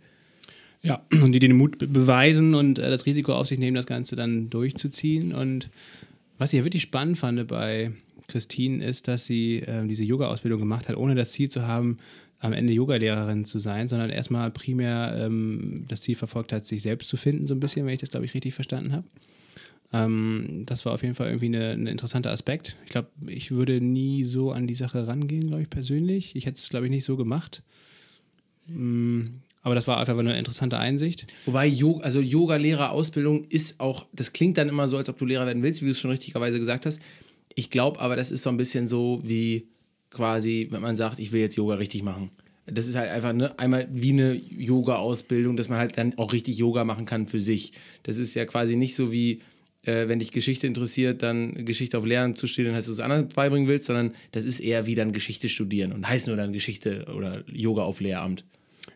Ja, 0.82 1.02
und 1.22 1.32
die 1.32 1.38
den 1.38 1.56
Mut 1.56 1.78
beweisen 1.78 2.54
und 2.54 2.78
äh, 2.78 2.90
das 2.90 3.06
Risiko 3.06 3.34
auf 3.34 3.46
sich 3.46 3.58
nehmen, 3.58 3.76
das 3.76 3.86
Ganze 3.86 4.16
dann 4.16 4.48
durchzuziehen. 4.48 5.32
Und 5.32 5.70
was 6.38 6.52
ich 6.52 6.58
ja 6.58 6.64
wirklich 6.64 6.82
spannend 6.82 7.18
fand 7.18 7.46
bei 7.46 7.92
Christine 8.26 8.84
ist, 8.84 9.06
dass 9.06 9.26
sie 9.26 9.58
äh, 9.58 9.86
diese 9.86 10.02
Yoga-Ausbildung 10.02 10.60
gemacht 10.60 10.88
hat, 10.88 10.96
ohne 10.96 11.14
das 11.14 11.32
Ziel 11.32 11.48
zu 11.48 11.66
haben, 11.66 11.98
am 12.40 12.52
Ende 12.52 12.72
Yogalehrerin 12.72 13.44
zu 13.44 13.60
sein, 13.60 13.86
sondern 13.86 14.10
erstmal 14.10 14.50
primär 14.50 15.14
ähm, 15.16 15.84
das 15.86 16.00
Ziel 16.00 16.16
verfolgt 16.16 16.52
hat, 16.52 16.66
sich 16.66 16.82
selbst 16.82 17.08
zu 17.08 17.16
finden, 17.16 17.46
so 17.46 17.54
ein 17.54 17.60
bisschen, 17.60 17.86
wenn 17.86 17.94
ich 17.94 18.00
das, 18.00 18.10
glaube 18.10 18.26
ich, 18.26 18.34
richtig 18.34 18.52
verstanden 18.52 18.92
habe. 18.92 19.06
Ähm, 19.92 20.64
das 20.66 20.84
war 20.84 20.94
auf 20.94 21.02
jeden 21.02 21.14
Fall 21.14 21.28
irgendwie 21.28 21.54
ein 21.54 21.86
interessanter 21.86 22.32
Aspekt. 22.32 22.76
Ich 22.84 22.90
glaube, 22.90 23.08
ich 23.28 23.52
würde 23.52 23.80
nie 23.80 24.24
so 24.24 24.50
an 24.50 24.66
die 24.66 24.74
Sache 24.74 25.06
rangehen, 25.06 25.48
glaube 25.48 25.62
ich, 25.62 25.70
persönlich. 25.70 26.34
Ich 26.34 26.46
hätte 26.46 26.58
es, 26.58 26.68
glaube 26.68 26.86
ich, 26.86 26.90
nicht 26.90 27.04
so 27.04 27.16
gemacht. 27.16 27.62
Mm, 28.66 29.22
aber 29.62 29.74
das 29.74 29.86
war 29.86 29.98
einfach 29.98 30.18
eine 30.18 30.36
interessante 30.36 30.78
Einsicht. 30.78 31.26
Wobei, 31.46 31.66
Yoga, 31.66 32.02
also 32.04 32.20
Yoga-Lehrer-Ausbildung 32.20 33.44
ist 33.44 33.78
auch, 33.80 34.06
das 34.12 34.32
klingt 34.32 34.58
dann 34.58 34.68
immer 34.68 34.88
so, 34.88 34.96
als 34.96 35.08
ob 35.08 35.18
du 35.18 35.24
Lehrer 35.24 35.46
werden 35.46 35.62
willst, 35.62 35.82
wie 35.82 35.86
du 35.86 35.92
es 35.92 36.00
schon 36.00 36.10
richtigerweise 36.10 36.58
gesagt 36.58 36.84
hast. 36.84 37.00
Ich 37.54 37.70
glaube 37.70 38.00
aber, 38.00 38.16
das 38.16 38.32
ist 38.32 38.42
so 38.42 38.50
ein 38.50 38.56
bisschen 38.56 38.88
so 38.88 39.20
wie 39.22 39.68
quasi, 40.10 40.68
wenn 40.70 40.82
man 40.82 40.96
sagt, 40.96 41.18
ich 41.18 41.32
will 41.32 41.40
jetzt 41.40 41.56
Yoga 41.56 41.74
richtig 41.74 42.02
machen. 42.02 42.30
Das 42.66 42.86
ist 42.86 42.96
halt 42.96 43.10
einfach 43.10 43.32
ne, 43.32 43.58
einmal 43.58 43.88
wie 43.92 44.10
eine 44.10 44.34
Yoga-Ausbildung, 44.34 45.56
dass 45.56 45.68
man 45.68 45.78
halt 45.78 45.96
dann 45.96 46.16
auch 46.18 46.32
richtig 46.32 46.58
Yoga 46.58 46.84
machen 46.84 47.06
kann 47.06 47.26
für 47.26 47.40
sich. 47.40 47.72
Das 48.02 48.16
ist 48.16 48.34
ja 48.34 48.44
quasi 48.44 48.76
nicht 48.76 48.94
so 48.94 49.12
wie, 49.12 49.40
äh, 49.84 50.08
wenn 50.08 50.18
dich 50.18 50.32
Geschichte 50.32 50.66
interessiert, 50.66 51.22
dann 51.22 51.64
Geschichte 51.64 51.98
auf 51.98 52.06
Lernen 52.06 52.36
zu 52.36 52.46
studieren, 52.46 52.74
heißt 52.74 52.88
du 52.88 52.92
es 52.92 53.00
anderen 53.00 53.28
beibringen 53.28 53.68
willst, 53.68 53.86
sondern 53.86 54.12
das 54.32 54.44
ist 54.44 54.60
eher 54.60 54.86
wie 54.86 54.94
dann 54.94 55.12
Geschichte 55.12 55.48
studieren 55.48 55.92
und 55.92 56.08
heißt 56.08 56.28
nur 56.28 56.36
dann 56.36 56.52
Geschichte 56.52 57.06
oder 57.14 57.44
Yoga 57.48 57.82
auf 57.82 58.00
Lehramt. 58.00 58.44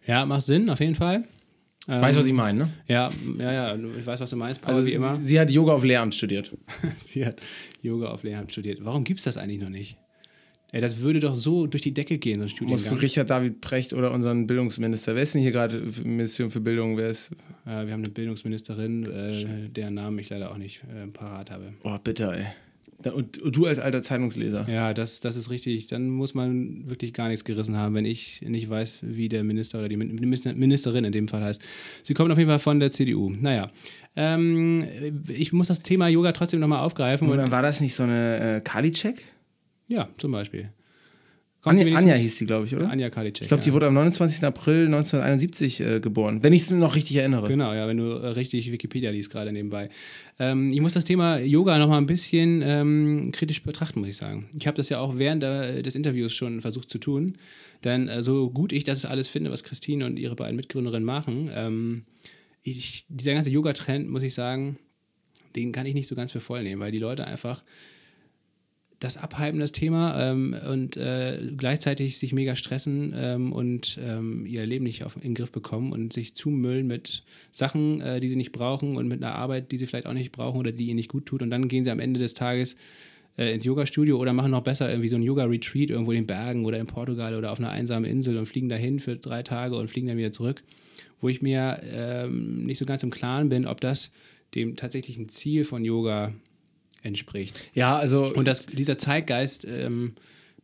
Ja, 0.06 0.26
macht 0.26 0.44
Sinn, 0.44 0.70
auf 0.70 0.80
jeden 0.80 0.94
Fall. 0.94 1.24
Ähm, 1.88 2.02
weißt 2.02 2.16
du, 2.16 2.20
was 2.20 2.26
ich 2.26 2.32
meine, 2.32 2.64
ne? 2.64 2.70
Ja, 2.88 3.08
ja, 3.38 3.52
ja, 3.52 3.74
ich 3.74 4.06
weiß, 4.06 4.20
was 4.20 4.30
du 4.30 4.36
meinst. 4.36 4.60
Paul, 4.60 4.74
also, 4.74 4.86
wie 4.86 4.92
immer. 4.92 5.20
Sie, 5.20 5.28
sie 5.28 5.40
hat 5.40 5.50
Yoga 5.50 5.72
auf 5.72 5.84
Lehramt 5.84 6.14
studiert. 6.14 6.50
sie 7.06 7.24
hat 7.24 7.40
Yoga 7.80 8.08
auf 8.08 8.24
Lehramt 8.24 8.50
studiert. 8.50 8.80
Warum 8.82 9.04
gibt 9.04 9.20
es 9.20 9.24
das 9.24 9.36
eigentlich 9.36 9.60
noch 9.60 9.68
nicht? 9.68 9.96
Ey, 10.72 10.80
das 10.80 11.00
würde 11.00 11.20
doch 11.20 11.36
so 11.36 11.68
durch 11.68 11.82
die 11.82 11.94
Decke 11.94 12.18
gehen, 12.18 12.38
so 12.38 12.42
ein 12.42 12.48
Studiengang. 12.48 12.72
Musst 12.72 12.90
du 12.90 12.96
Richard 12.96 13.30
David 13.30 13.60
Precht 13.60 13.92
oder 13.92 14.10
unseren 14.10 14.48
Bildungsminister? 14.48 15.14
Wer 15.14 15.22
ist 15.22 15.34
denn 15.34 15.42
hier 15.42 15.52
gerade 15.52 15.80
Ministerium 16.02 16.50
für 16.50 16.60
Bildung? 16.60 16.96
Wer 16.96 17.08
ist? 17.08 17.30
Äh, 17.64 17.86
wir 17.86 17.92
haben 17.92 18.02
eine 18.02 18.10
Bildungsministerin, 18.10 19.04
äh, 19.04 19.68
deren 19.68 19.94
Namen 19.94 20.18
ich 20.18 20.28
leider 20.28 20.50
auch 20.50 20.58
nicht 20.58 20.82
äh, 20.82 21.06
parat 21.06 21.52
habe. 21.52 21.72
Oh, 21.84 21.96
bitte, 22.02 22.32
ey. 22.32 22.46
Und, 23.12 23.40
du 23.44 23.66
als 23.66 23.78
alter 23.78 24.02
Zeitungsleser. 24.02 24.66
Ja, 24.68 24.94
das, 24.94 25.20
das 25.20 25.36
ist 25.36 25.50
richtig. 25.50 25.86
Dann 25.88 26.08
muss 26.08 26.34
man 26.34 26.88
wirklich 26.88 27.12
gar 27.12 27.28
nichts 27.28 27.44
gerissen 27.44 27.76
haben, 27.76 27.94
wenn 27.94 28.06
ich 28.06 28.42
nicht 28.42 28.70
weiß, 28.70 29.00
wie 29.02 29.28
der 29.28 29.44
Minister 29.44 29.78
oder 29.78 29.88
die 29.88 29.96
Ministerin 29.96 31.04
in 31.04 31.12
dem 31.12 31.28
Fall 31.28 31.44
heißt. 31.44 31.60
Sie 32.02 32.14
kommt 32.14 32.32
auf 32.32 32.38
jeden 32.38 32.48
Fall 32.48 32.58
von 32.58 32.80
der 32.80 32.92
CDU. 32.92 33.30
Naja, 33.30 33.66
ähm, 34.16 34.86
ich 35.28 35.52
muss 35.52 35.68
das 35.68 35.82
Thema 35.82 36.08
Yoga 36.08 36.32
trotzdem 36.32 36.60
nochmal 36.60 36.80
aufgreifen. 36.80 37.28
Und 37.28 37.36
dann 37.36 37.50
war 37.50 37.62
das 37.62 37.80
nicht 37.80 37.94
so 37.94 38.04
eine 38.04 38.56
äh, 38.56 38.60
Kali-Check? 38.62 39.22
Ja, 39.88 40.08
zum 40.16 40.32
Beispiel. 40.32 40.70
Anja, 41.66 41.96
Anja 41.96 42.14
hieß 42.14 42.38
sie, 42.38 42.46
glaube 42.46 42.66
ich, 42.66 42.76
oder? 42.76 42.90
Anja 42.90 43.10
Karliczek. 43.10 43.42
Ich 43.42 43.48
glaube, 43.48 43.62
die 43.62 43.72
wurde 43.72 43.86
am 43.86 43.94
29. 43.94 44.44
April 44.44 44.86
1971 44.86 45.80
äh, 45.80 46.00
geboren, 46.00 46.42
wenn 46.42 46.52
ich 46.52 46.62
es 46.62 46.70
noch 46.70 46.94
richtig 46.94 47.16
erinnere. 47.16 47.46
Genau, 47.48 47.72
ja, 47.72 47.88
wenn 47.88 47.96
du 47.96 48.04
äh, 48.04 48.28
richtig 48.28 48.70
Wikipedia 48.70 49.10
liest, 49.10 49.30
gerade 49.30 49.52
nebenbei. 49.52 49.88
Ähm, 50.38 50.70
ich 50.72 50.80
muss 50.80 50.94
das 50.94 51.04
Thema 51.04 51.38
Yoga 51.38 51.78
noch 51.78 51.88
mal 51.88 51.98
ein 51.98 52.06
bisschen 52.06 52.62
ähm, 52.62 53.32
kritisch 53.32 53.62
betrachten, 53.62 54.00
muss 54.00 54.10
ich 54.10 54.16
sagen. 54.16 54.48
Ich 54.56 54.66
habe 54.66 54.76
das 54.76 54.88
ja 54.88 55.00
auch 55.00 55.18
während 55.18 55.42
der, 55.42 55.82
des 55.82 55.94
Interviews 55.94 56.32
schon 56.32 56.60
versucht 56.60 56.90
zu 56.90 56.98
tun. 56.98 57.36
Denn 57.84 58.08
äh, 58.08 58.22
so 58.22 58.50
gut 58.50 58.72
ich 58.72 58.84
das 58.84 59.04
alles 59.04 59.28
finde, 59.28 59.50
was 59.50 59.64
Christine 59.64 60.06
und 60.06 60.18
ihre 60.18 60.36
beiden 60.36 60.56
Mitgründerinnen 60.56 61.04
machen, 61.04 61.50
ähm, 61.54 62.02
ich, 62.62 63.04
dieser 63.08 63.34
ganze 63.34 63.50
Yoga-Trend, 63.50 64.08
muss 64.08 64.22
ich 64.22 64.34
sagen, 64.34 64.78
den 65.54 65.72
kann 65.72 65.86
ich 65.86 65.94
nicht 65.94 66.08
so 66.08 66.14
ganz 66.14 66.32
für 66.32 66.40
voll 66.40 66.62
nehmen, 66.62 66.80
weil 66.80 66.92
die 66.92 66.98
Leute 66.98 67.26
einfach 67.26 67.62
das 68.98 69.18
abhypen, 69.18 69.60
das 69.60 69.72
Thema, 69.72 70.30
ähm, 70.30 70.56
und 70.70 70.96
äh, 70.96 71.38
gleichzeitig 71.56 72.18
sich 72.18 72.32
mega 72.32 72.56
stressen 72.56 73.14
ähm, 73.14 73.52
und 73.52 73.98
ähm, 74.02 74.46
ihr 74.46 74.64
Leben 74.64 74.84
nicht 74.84 75.04
auf, 75.04 75.16
in 75.16 75.22
den 75.22 75.34
Griff 75.34 75.52
bekommen 75.52 75.92
und 75.92 76.12
sich 76.12 76.34
zumüllen 76.34 76.86
mit 76.86 77.22
Sachen, 77.52 78.00
äh, 78.00 78.20
die 78.20 78.28
sie 78.28 78.36
nicht 78.36 78.52
brauchen 78.52 78.96
und 78.96 79.06
mit 79.06 79.22
einer 79.22 79.34
Arbeit, 79.34 79.70
die 79.70 79.76
sie 79.76 79.86
vielleicht 79.86 80.06
auch 80.06 80.14
nicht 80.14 80.32
brauchen 80.32 80.58
oder 80.58 80.72
die 80.72 80.86
ihnen 80.86 80.96
nicht 80.96 81.10
gut 81.10 81.26
tut. 81.26 81.42
Und 81.42 81.50
dann 81.50 81.68
gehen 81.68 81.84
sie 81.84 81.90
am 81.90 82.00
Ende 82.00 82.18
des 82.18 82.32
Tages 82.32 82.76
äh, 83.36 83.52
ins 83.52 83.64
Yoga-Studio 83.64 84.16
oder 84.18 84.32
machen 84.32 84.50
noch 84.50 84.62
besser 84.62 84.88
irgendwie 84.88 85.08
so 85.08 85.16
ein 85.16 85.22
Yoga-Retreat 85.22 85.90
irgendwo 85.90 86.12
in 86.12 86.22
den 86.22 86.26
Bergen 86.26 86.64
oder 86.64 86.78
in 86.78 86.86
Portugal 86.86 87.34
oder 87.34 87.52
auf 87.52 87.58
einer 87.58 87.70
einsamen 87.70 88.10
Insel 88.10 88.38
und 88.38 88.46
fliegen 88.46 88.70
dahin 88.70 88.98
für 88.98 89.16
drei 89.16 89.42
Tage 89.42 89.76
und 89.76 89.88
fliegen 89.88 90.06
dann 90.06 90.16
wieder 90.16 90.32
zurück. 90.32 90.62
Wo 91.20 91.28
ich 91.28 91.42
mir 91.42 91.80
ähm, 91.92 92.64
nicht 92.64 92.78
so 92.78 92.86
ganz 92.86 93.02
im 93.02 93.10
Klaren 93.10 93.50
bin, 93.50 93.66
ob 93.66 93.80
das 93.80 94.10
dem 94.54 94.76
tatsächlichen 94.76 95.28
Ziel 95.28 95.64
von 95.64 95.84
Yoga 95.84 96.32
entspricht. 97.06 97.58
Ja, 97.74 97.96
also. 97.96 98.32
Und 98.34 98.46
das, 98.46 98.66
dieser 98.66 98.98
Zeitgeist, 98.98 99.64
ähm, 99.64 100.14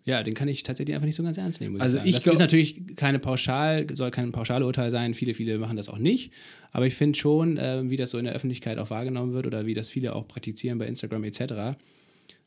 ja, 0.05 0.23
den 0.23 0.35
kann 0.35 0.49
ich 0.49 0.65
tatsächlich 0.65 0.95
einfach 0.95 1.07
nicht 1.07 1.15
so 1.15 1.23
ganz 1.23 1.39
ernst 1.39 1.61
nehmen. 1.61 1.81
also 1.81 1.99
ich, 1.99 2.07
ich 2.07 2.15
das 2.15 2.27
ist 2.27 2.41
natürlich 2.41 2.97
keine 2.97 3.21
pauschal, 3.21 3.87
soll 3.93 4.11
kein 4.11 4.33
Pauschalurteil 4.33 4.91
sein. 4.91 5.15
Viele, 5.15 5.33
viele 5.33 5.59
machen 5.59 5.77
das 5.77 5.89
auch 5.89 5.99
nicht. 5.99 6.33
Aber 6.73 6.87
ich 6.87 6.95
finde 6.95 7.19
schon, 7.19 7.57
äh, 7.57 7.89
wie 7.89 7.97
das 7.97 8.11
so 8.11 8.19
in 8.19 8.25
der 8.25 8.35
Öffentlichkeit 8.35 8.79
auch 8.79 8.91
wahrgenommen 8.91 9.33
wird 9.33 9.47
oder 9.47 9.65
wie 9.65 9.75
das 9.75 9.89
viele 9.89 10.17
auch 10.17 10.27
praktizieren 10.27 10.79
bei 10.79 10.87
Instagram 10.87 11.23
etc. 11.25 11.79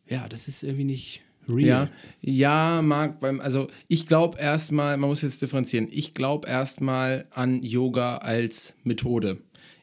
Ja, 0.09 0.27
das 0.27 0.47
ist 0.47 0.63
irgendwie 0.63 0.83
nicht 0.83 1.21
real. 1.47 1.89
Ja, 2.21 2.77
ja 2.77 2.81
Marc, 2.81 3.21
beim, 3.21 3.39
also 3.39 3.67
ich 3.87 4.05
glaube 4.05 4.37
erstmal, 4.37 4.97
man 4.97 5.09
muss 5.09 5.21
jetzt 5.21 5.41
differenzieren. 5.41 5.87
Ich 5.91 6.13
glaube 6.13 6.49
erstmal 6.49 7.25
an 7.31 7.63
Yoga 7.63 8.17
als 8.17 8.75
Methode. 8.83 9.37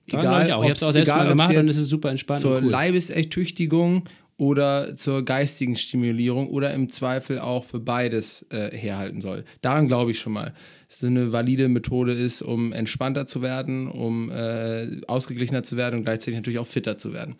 Egal, 0.06 0.46
ich 0.46 0.52
auch. 0.52 0.62
Ich 0.62 0.70
habe 0.70 0.76
es 0.76 0.82
auch 0.82 0.92
selbst 0.92 1.08
egal, 1.08 1.24
mal 1.24 1.28
gemacht 1.30 1.56
und 1.56 1.68
es 1.68 1.76
ist 1.76 1.88
super 1.88 2.10
entspannt. 2.10 2.40
Zur 2.40 2.56
cool. 2.56 2.70
Leibesertüchtigung 2.70 4.04
oder 4.36 4.94
zur 4.96 5.24
geistigen 5.24 5.76
Stimulierung 5.76 6.48
oder 6.48 6.72
im 6.72 6.88
Zweifel 6.88 7.38
auch 7.38 7.64
für 7.64 7.78
beides 7.78 8.44
äh, 8.50 8.76
herhalten 8.76 9.20
soll. 9.20 9.44
Daran 9.60 9.86
glaube 9.86 10.10
ich 10.10 10.18
schon 10.18 10.32
mal, 10.32 10.52
dass 10.88 10.96
es 10.98 11.04
eine 11.04 11.32
valide 11.32 11.68
Methode 11.68 12.12
ist, 12.12 12.42
um 12.42 12.72
entspannter 12.72 13.26
zu 13.26 13.42
werden, 13.42 13.88
um 13.88 14.30
äh, 14.30 15.00
ausgeglichener 15.06 15.62
zu 15.62 15.76
werden 15.76 15.98
und 15.98 16.04
gleichzeitig 16.04 16.34
natürlich 16.34 16.58
auch 16.58 16.66
fitter 16.66 16.96
zu 16.96 17.12
werden. 17.12 17.36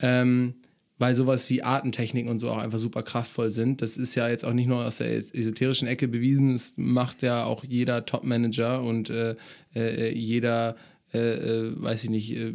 Ähm, 0.00 0.54
weil 0.98 1.14
sowas 1.14 1.48
wie 1.48 1.62
Artentechniken 1.62 2.30
und 2.30 2.40
so 2.40 2.50
auch 2.50 2.58
einfach 2.58 2.78
super 2.78 3.02
kraftvoll 3.02 3.50
sind. 3.50 3.80
Das 3.80 3.96
ist 3.96 4.16
ja 4.16 4.28
jetzt 4.28 4.44
auch 4.44 4.52
nicht 4.52 4.66
nur 4.66 4.84
aus 4.84 4.98
der 4.98 5.16
esoterischen 5.16 5.88
Ecke 5.88 6.08
bewiesen, 6.08 6.52
es 6.52 6.74
macht 6.76 7.22
ja 7.22 7.44
auch 7.44 7.64
jeder 7.64 8.04
Top-Manager 8.04 8.82
und 8.82 9.08
äh, 9.08 9.34
äh 9.74 10.12
jeder 10.12 10.76
äh, 11.12 11.18
äh, 11.18 11.72
weiß 11.76 12.04
ich 12.04 12.10
nicht, 12.10 12.36
äh, 12.36 12.54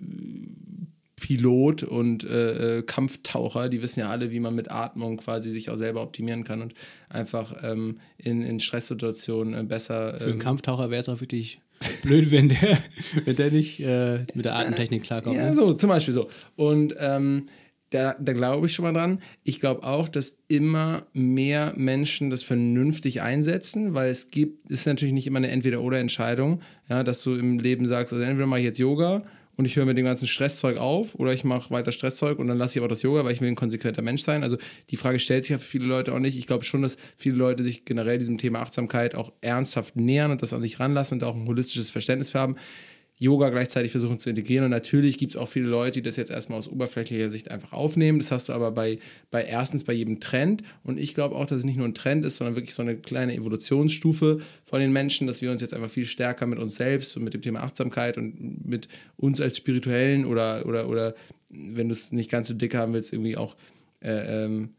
Pilot 1.15 1.83
und 1.83 2.23
äh, 2.23 2.79
äh, 2.79 2.81
Kampftaucher, 2.83 3.69
die 3.69 3.81
wissen 3.81 4.01
ja 4.01 4.09
alle, 4.09 4.31
wie 4.31 4.39
man 4.39 4.53
mit 4.53 4.69
Atmung 4.69 5.17
quasi 5.17 5.49
sich 5.49 5.69
auch 5.69 5.75
selber 5.75 6.01
optimieren 6.01 6.43
kann 6.43 6.61
und 6.61 6.73
einfach 7.09 7.55
ähm, 7.63 7.99
in, 8.17 8.43
in 8.43 8.59
Stresssituationen 8.59 9.53
äh, 9.53 9.63
besser. 9.63 10.15
Für 10.19 10.25
einen 10.25 10.39
Kampftaucher 10.39 10.89
wäre 10.89 11.01
es 11.01 11.09
auch 11.09 11.21
wirklich 11.21 11.59
blöd, 12.03 12.31
wenn 12.31 12.49
der, 12.49 12.77
wenn 13.25 13.35
der 13.35 13.51
nicht 13.51 13.79
mit 13.79 14.45
der 14.45 14.55
Atemtechnik 14.55 15.03
klarkommt. 15.03 15.35
Ja, 15.35 15.49
ne? 15.49 15.55
so, 15.55 15.73
zum 15.73 15.89
Beispiel 15.89 16.13
so. 16.13 16.27
Und 16.55 16.95
ähm, 16.99 17.45
da, 17.95 18.15
da 18.19 18.33
glaube 18.33 18.67
ich 18.67 18.73
schon 18.73 18.83
mal 18.83 18.93
dran. 18.93 19.19
Ich 19.43 19.59
glaube 19.59 19.83
auch, 19.83 20.09
dass 20.09 20.37
immer 20.47 21.03
mehr 21.13 21.73
Menschen 21.77 22.29
das 22.29 22.43
vernünftig 22.43 23.21
einsetzen, 23.21 23.93
weil 23.93 24.09
es 24.09 24.31
gibt, 24.31 24.69
ist 24.69 24.85
natürlich 24.85 25.13
nicht 25.13 25.27
immer 25.27 25.37
eine 25.37 25.49
Entweder-Oder-Entscheidung, 25.49 26.61
ja, 26.89 27.03
dass 27.03 27.23
du 27.23 27.35
im 27.35 27.59
Leben 27.59 27.87
sagst, 27.87 28.13
also 28.13 28.23
entweder 28.23 28.47
mache 28.47 28.59
ich 28.59 28.65
jetzt 28.65 28.79
Yoga 28.79 29.23
und 29.55 29.63
ich 29.63 29.77
höre 29.77 29.85
mit 29.85 29.97
dem 29.97 30.03
ganzen 30.03 30.27
Stresszeug 30.27 30.77
auf 30.77 31.15
oder 31.15 31.31
ich 31.31 31.45
mache 31.45 31.71
weiter 31.71 31.93
Stresszeug 31.93 32.37
und 32.39 32.47
dann 32.47 32.57
lasse 32.57 32.77
ich 32.77 32.81
aber 32.81 32.89
das 32.89 33.01
Yoga, 33.01 33.23
weil 33.23 33.31
ich 33.31 33.39
will 33.39 33.47
ein 33.47 33.55
konsequenter 33.55 34.01
Mensch 34.01 34.23
sein. 34.23 34.43
Also 34.43 34.57
die 34.89 34.97
Frage 34.97 35.19
stellt 35.19 35.45
sich 35.45 35.51
ja 35.51 35.57
für 35.57 35.65
viele 35.67 35.85
Leute 35.85 36.13
auch 36.13 36.19
nicht. 36.19 36.37
Ich 36.37 36.47
glaube 36.47 36.65
schon, 36.65 36.81
dass 36.81 36.97
viele 37.15 37.37
Leute 37.37 37.63
sich 37.63 37.85
generell 37.85 38.17
diesem 38.17 38.37
Thema 38.37 38.59
Achtsamkeit 38.59 39.15
auch 39.15 39.31
ernsthaft 39.39 39.95
nähern 39.95 40.31
und 40.31 40.41
das 40.41 40.53
an 40.53 40.61
sich 40.61 40.81
ranlassen 40.81 41.19
und 41.19 41.23
auch 41.23 41.35
ein 41.35 41.47
holistisches 41.47 41.91
Verständnis 41.91 42.31
für 42.31 42.39
haben. 42.39 42.55
Yoga 43.17 43.49
gleichzeitig 43.49 43.91
versuchen 43.91 44.19
zu 44.19 44.29
integrieren. 44.29 44.65
Und 44.65 44.71
natürlich 44.71 45.17
gibt 45.17 45.31
es 45.31 45.37
auch 45.37 45.47
viele 45.47 45.67
Leute, 45.67 45.93
die 45.93 46.01
das 46.01 46.17
jetzt 46.17 46.31
erstmal 46.31 46.59
aus 46.59 46.67
oberflächlicher 46.67 47.29
Sicht 47.29 47.49
einfach 47.49 47.71
aufnehmen. 47.71 48.19
Das 48.19 48.31
hast 48.31 48.49
du 48.49 48.53
aber 48.53 48.71
bei, 48.71 48.99
bei 49.31 49.43
erstens 49.43 49.85
bei 49.85 49.93
jedem 49.93 50.19
Trend. 50.19 50.63
Und 50.83 50.99
ich 50.99 51.15
glaube 51.15 51.35
auch, 51.35 51.47
dass 51.47 51.59
es 51.59 51.63
nicht 51.63 51.77
nur 51.77 51.87
ein 51.87 51.93
Trend 51.93 52.25
ist, 52.25 52.37
sondern 52.37 52.55
wirklich 52.55 52.73
so 52.73 52.81
eine 52.81 52.97
kleine 52.97 53.33
Evolutionsstufe 53.35 54.39
von 54.63 54.79
den 54.79 54.91
Menschen, 54.91 55.27
dass 55.27 55.41
wir 55.41 55.51
uns 55.51 55.61
jetzt 55.61 55.73
einfach 55.73 55.89
viel 55.89 56.05
stärker 56.05 56.45
mit 56.45 56.59
uns 56.59 56.75
selbst 56.75 57.15
und 57.15 57.23
mit 57.23 57.33
dem 57.33 57.41
Thema 57.41 57.61
Achtsamkeit 57.61 58.17
und 58.17 58.65
mit 58.65 58.89
uns 59.15 59.39
als 59.39 59.57
Spirituellen 59.57 60.25
oder, 60.25 60.65
oder, 60.65 60.89
oder 60.89 61.15
wenn 61.49 61.87
du 61.87 61.93
es 61.93 62.11
nicht 62.11 62.29
ganz 62.29 62.49
so 62.49 62.53
dick 62.53 62.75
haben 62.75 62.93
willst, 62.93 63.13
irgendwie 63.13 63.37
auch 63.37 63.55
äh, 64.01 64.45
ähm, 64.45 64.71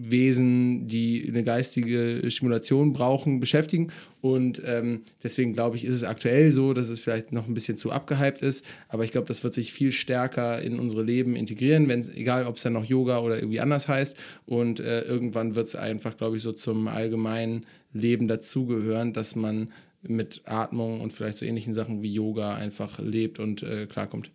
Wesen, 0.00 0.86
die 0.86 1.26
eine 1.28 1.42
geistige 1.42 2.22
Stimulation 2.30 2.92
brauchen, 2.92 3.40
beschäftigen. 3.40 3.90
Und 4.20 4.62
ähm, 4.64 5.02
deswegen 5.22 5.54
glaube 5.54 5.76
ich, 5.76 5.84
ist 5.84 5.96
es 5.96 6.04
aktuell 6.04 6.52
so, 6.52 6.72
dass 6.72 6.88
es 6.88 7.00
vielleicht 7.00 7.32
noch 7.32 7.48
ein 7.48 7.54
bisschen 7.54 7.76
zu 7.76 7.90
abgehypt 7.90 8.42
ist. 8.42 8.64
Aber 8.88 9.04
ich 9.04 9.10
glaube, 9.10 9.26
das 9.26 9.42
wird 9.42 9.54
sich 9.54 9.72
viel 9.72 9.90
stärker 9.90 10.62
in 10.62 10.78
unsere 10.78 11.02
Leben 11.02 11.34
integrieren, 11.34 11.88
wenn 11.88 12.00
es, 12.00 12.08
egal 12.08 12.46
ob 12.46 12.56
es 12.56 12.62
dann 12.62 12.74
noch 12.74 12.84
Yoga 12.84 13.20
oder 13.20 13.36
irgendwie 13.36 13.60
anders 13.60 13.88
heißt. 13.88 14.16
Und 14.46 14.80
äh, 14.80 15.02
irgendwann 15.02 15.56
wird 15.56 15.66
es 15.66 15.74
einfach, 15.74 16.16
glaube 16.16 16.36
ich, 16.36 16.42
so 16.42 16.52
zum 16.52 16.86
allgemeinen 16.86 17.66
Leben 17.92 18.28
dazugehören, 18.28 19.12
dass 19.12 19.34
man 19.34 19.72
mit 20.02 20.42
Atmung 20.44 21.00
und 21.00 21.12
vielleicht 21.12 21.38
so 21.38 21.46
ähnlichen 21.46 21.74
Sachen 21.74 22.02
wie 22.02 22.12
Yoga 22.12 22.54
einfach 22.54 23.00
lebt 23.00 23.40
und 23.40 23.64
äh, 23.64 23.86
klarkommt. 23.86 24.30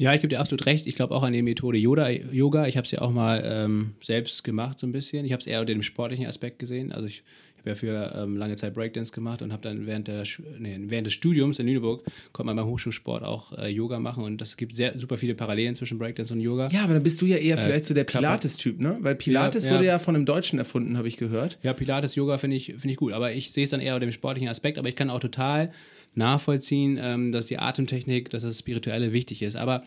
Ja, 0.00 0.14
ich 0.14 0.20
gebe 0.20 0.28
dir 0.28 0.38
absolut 0.38 0.64
recht. 0.66 0.86
Ich 0.86 0.94
glaube 0.94 1.12
auch 1.12 1.24
an 1.24 1.32
die 1.32 1.42
Methode 1.42 1.76
Yoda, 1.76 2.08
Yoga. 2.08 2.68
Ich 2.68 2.76
habe 2.76 2.84
es 2.84 2.92
ja 2.92 3.00
auch 3.00 3.10
mal 3.10 3.42
ähm, 3.44 3.94
selbst 4.00 4.44
gemacht, 4.44 4.78
so 4.78 4.86
ein 4.86 4.92
bisschen. 4.92 5.26
Ich 5.26 5.32
habe 5.32 5.40
es 5.40 5.46
eher 5.48 5.60
unter 5.60 5.72
dem 5.72 5.82
sportlichen 5.82 6.26
Aspekt 6.26 6.60
gesehen. 6.60 6.92
Also 6.92 7.06
ich 7.06 7.24
habe 7.58 7.70
ja 7.70 7.74
für 7.74 8.14
ähm, 8.16 8.36
lange 8.36 8.54
Zeit 8.54 8.74
Breakdance 8.74 9.12
gemacht 9.12 9.42
und 9.42 9.52
habe 9.52 9.60
dann 9.62 9.86
während, 9.86 10.06
der, 10.06 10.22
nee, 10.60 10.78
während 10.82 11.08
des 11.08 11.14
Studiums 11.14 11.58
in 11.58 11.66
Lüneburg 11.66 12.04
konnte 12.32 12.46
man 12.46 12.54
beim 12.54 12.66
Hochschulsport 12.66 13.24
auch 13.24 13.58
äh, 13.58 13.68
Yoga 13.68 13.98
machen 13.98 14.22
und 14.22 14.40
das 14.40 14.56
gibt 14.56 14.72
sehr 14.72 14.96
super 14.96 15.16
viele 15.16 15.34
Parallelen 15.34 15.74
zwischen 15.74 15.98
Breakdance 15.98 16.32
und 16.32 16.40
Yoga. 16.40 16.68
Ja, 16.68 16.84
aber 16.84 16.94
dann 16.94 17.02
bist 17.02 17.20
du 17.20 17.26
ja 17.26 17.36
eher 17.36 17.58
äh, 17.58 17.60
vielleicht 17.60 17.84
so 17.84 17.92
der 17.92 18.04
Pilates-Typ, 18.04 18.78
ne? 18.78 18.98
Weil 19.00 19.16
Pilates 19.16 19.64
ja, 19.64 19.72
ja. 19.72 19.76
wurde 19.76 19.86
ja 19.86 19.98
von 19.98 20.14
einem 20.14 20.26
Deutschen 20.26 20.60
erfunden, 20.60 20.96
habe 20.96 21.08
ich 21.08 21.16
gehört. 21.16 21.58
Ja, 21.64 21.72
Pilates, 21.72 22.14
Yoga 22.14 22.38
finde 22.38 22.56
ich, 22.56 22.66
find 22.66 22.86
ich 22.86 22.96
gut, 22.96 23.12
aber 23.12 23.32
ich 23.32 23.50
sehe 23.50 23.64
es 23.64 23.70
dann 23.70 23.80
eher 23.80 23.94
unter 23.94 24.06
dem 24.06 24.12
sportlichen 24.12 24.48
Aspekt, 24.48 24.78
aber 24.78 24.88
ich 24.88 24.94
kann 24.94 25.10
auch 25.10 25.20
total 25.20 25.72
nachvollziehen, 26.14 26.98
ähm, 27.00 27.32
dass 27.32 27.46
die 27.46 27.58
Atemtechnik, 27.58 28.30
dass 28.30 28.42
das 28.42 28.58
Spirituelle 28.58 29.12
wichtig 29.12 29.42
ist. 29.42 29.56
Aber 29.56 29.82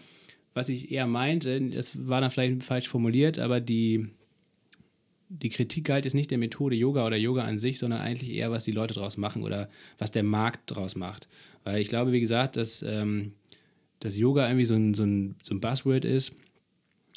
was 0.53 0.69
ich 0.69 0.91
eher 0.91 1.07
meinte, 1.07 1.59
das 1.69 2.07
war 2.07 2.21
dann 2.21 2.31
vielleicht 2.31 2.63
falsch 2.63 2.87
formuliert, 2.87 3.39
aber 3.39 3.59
die, 3.59 4.07
die 5.29 5.49
Kritik 5.49 5.85
galt 5.85 6.05
jetzt 6.05 6.13
nicht 6.13 6.31
der 6.31 6.37
Methode 6.37 6.75
Yoga 6.75 7.05
oder 7.05 7.17
Yoga 7.17 7.43
an 7.43 7.59
sich, 7.59 7.79
sondern 7.79 8.01
eigentlich 8.01 8.31
eher, 8.31 8.51
was 8.51 8.65
die 8.65 8.71
Leute 8.71 8.93
daraus 8.93 9.17
machen 9.17 9.43
oder 9.43 9.69
was 9.97 10.11
der 10.11 10.23
Markt 10.23 10.71
daraus 10.71 10.95
macht. 10.95 11.27
Weil 11.63 11.81
ich 11.81 11.87
glaube, 11.87 12.11
wie 12.11 12.19
gesagt, 12.19 12.57
dass, 12.57 12.81
ähm, 12.81 13.33
dass 13.99 14.17
Yoga 14.17 14.47
irgendwie 14.47 14.65
so 14.65 14.75
ein, 14.75 14.93
so, 14.93 15.03
ein, 15.03 15.35
so 15.41 15.53
ein 15.53 15.61
Buzzword 15.61 16.03
ist, 16.03 16.33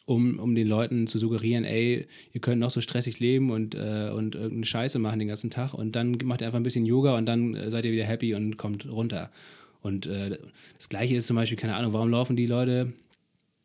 um, 0.07 0.39
um 0.39 0.55
den 0.55 0.67
Leuten 0.67 1.07
zu 1.07 1.19
suggerieren, 1.19 1.65
ey, 1.65 2.07
ihr 2.33 2.41
könnt 2.41 2.61
noch 2.61 2.71
so 2.71 2.81
stressig 2.81 3.21
leben 3.21 3.51
und, 3.51 3.75
äh, 3.75 4.11
und 4.15 4.35
irgendeine 4.35 4.67
Scheiße 4.67 4.99
machen 4.99 5.19
den 5.19 5.29
ganzen 5.29 5.51
Tag 5.51 5.75
und 5.75 5.97
dann 5.97 6.19
macht 6.25 6.43
ihr 6.43 6.47
einfach 6.47 6.59
ein 6.59 6.63
bisschen 6.65 6.85
Yoga 6.85 7.17
und 7.17 7.27
dann 7.27 7.55
äh, 7.55 7.71
seid 7.71 7.85
ihr 7.85 7.93
wieder 7.93 8.05
happy 8.05 8.35
und 8.35 8.57
kommt 8.57 8.91
runter. 8.91 9.31
Und 9.81 10.07
äh, 10.07 10.39
das 10.77 10.89
Gleiche 10.89 11.17
ist 11.17 11.27
zum 11.27 11.37
Beispiel, 11.37 11.59
keine 11.59 11.75
Ahnung, 11.75 11.93
warum 11.93 12.11
laufen 12.11 12.37
die 12.37 12.47
Leute 12.47 12.93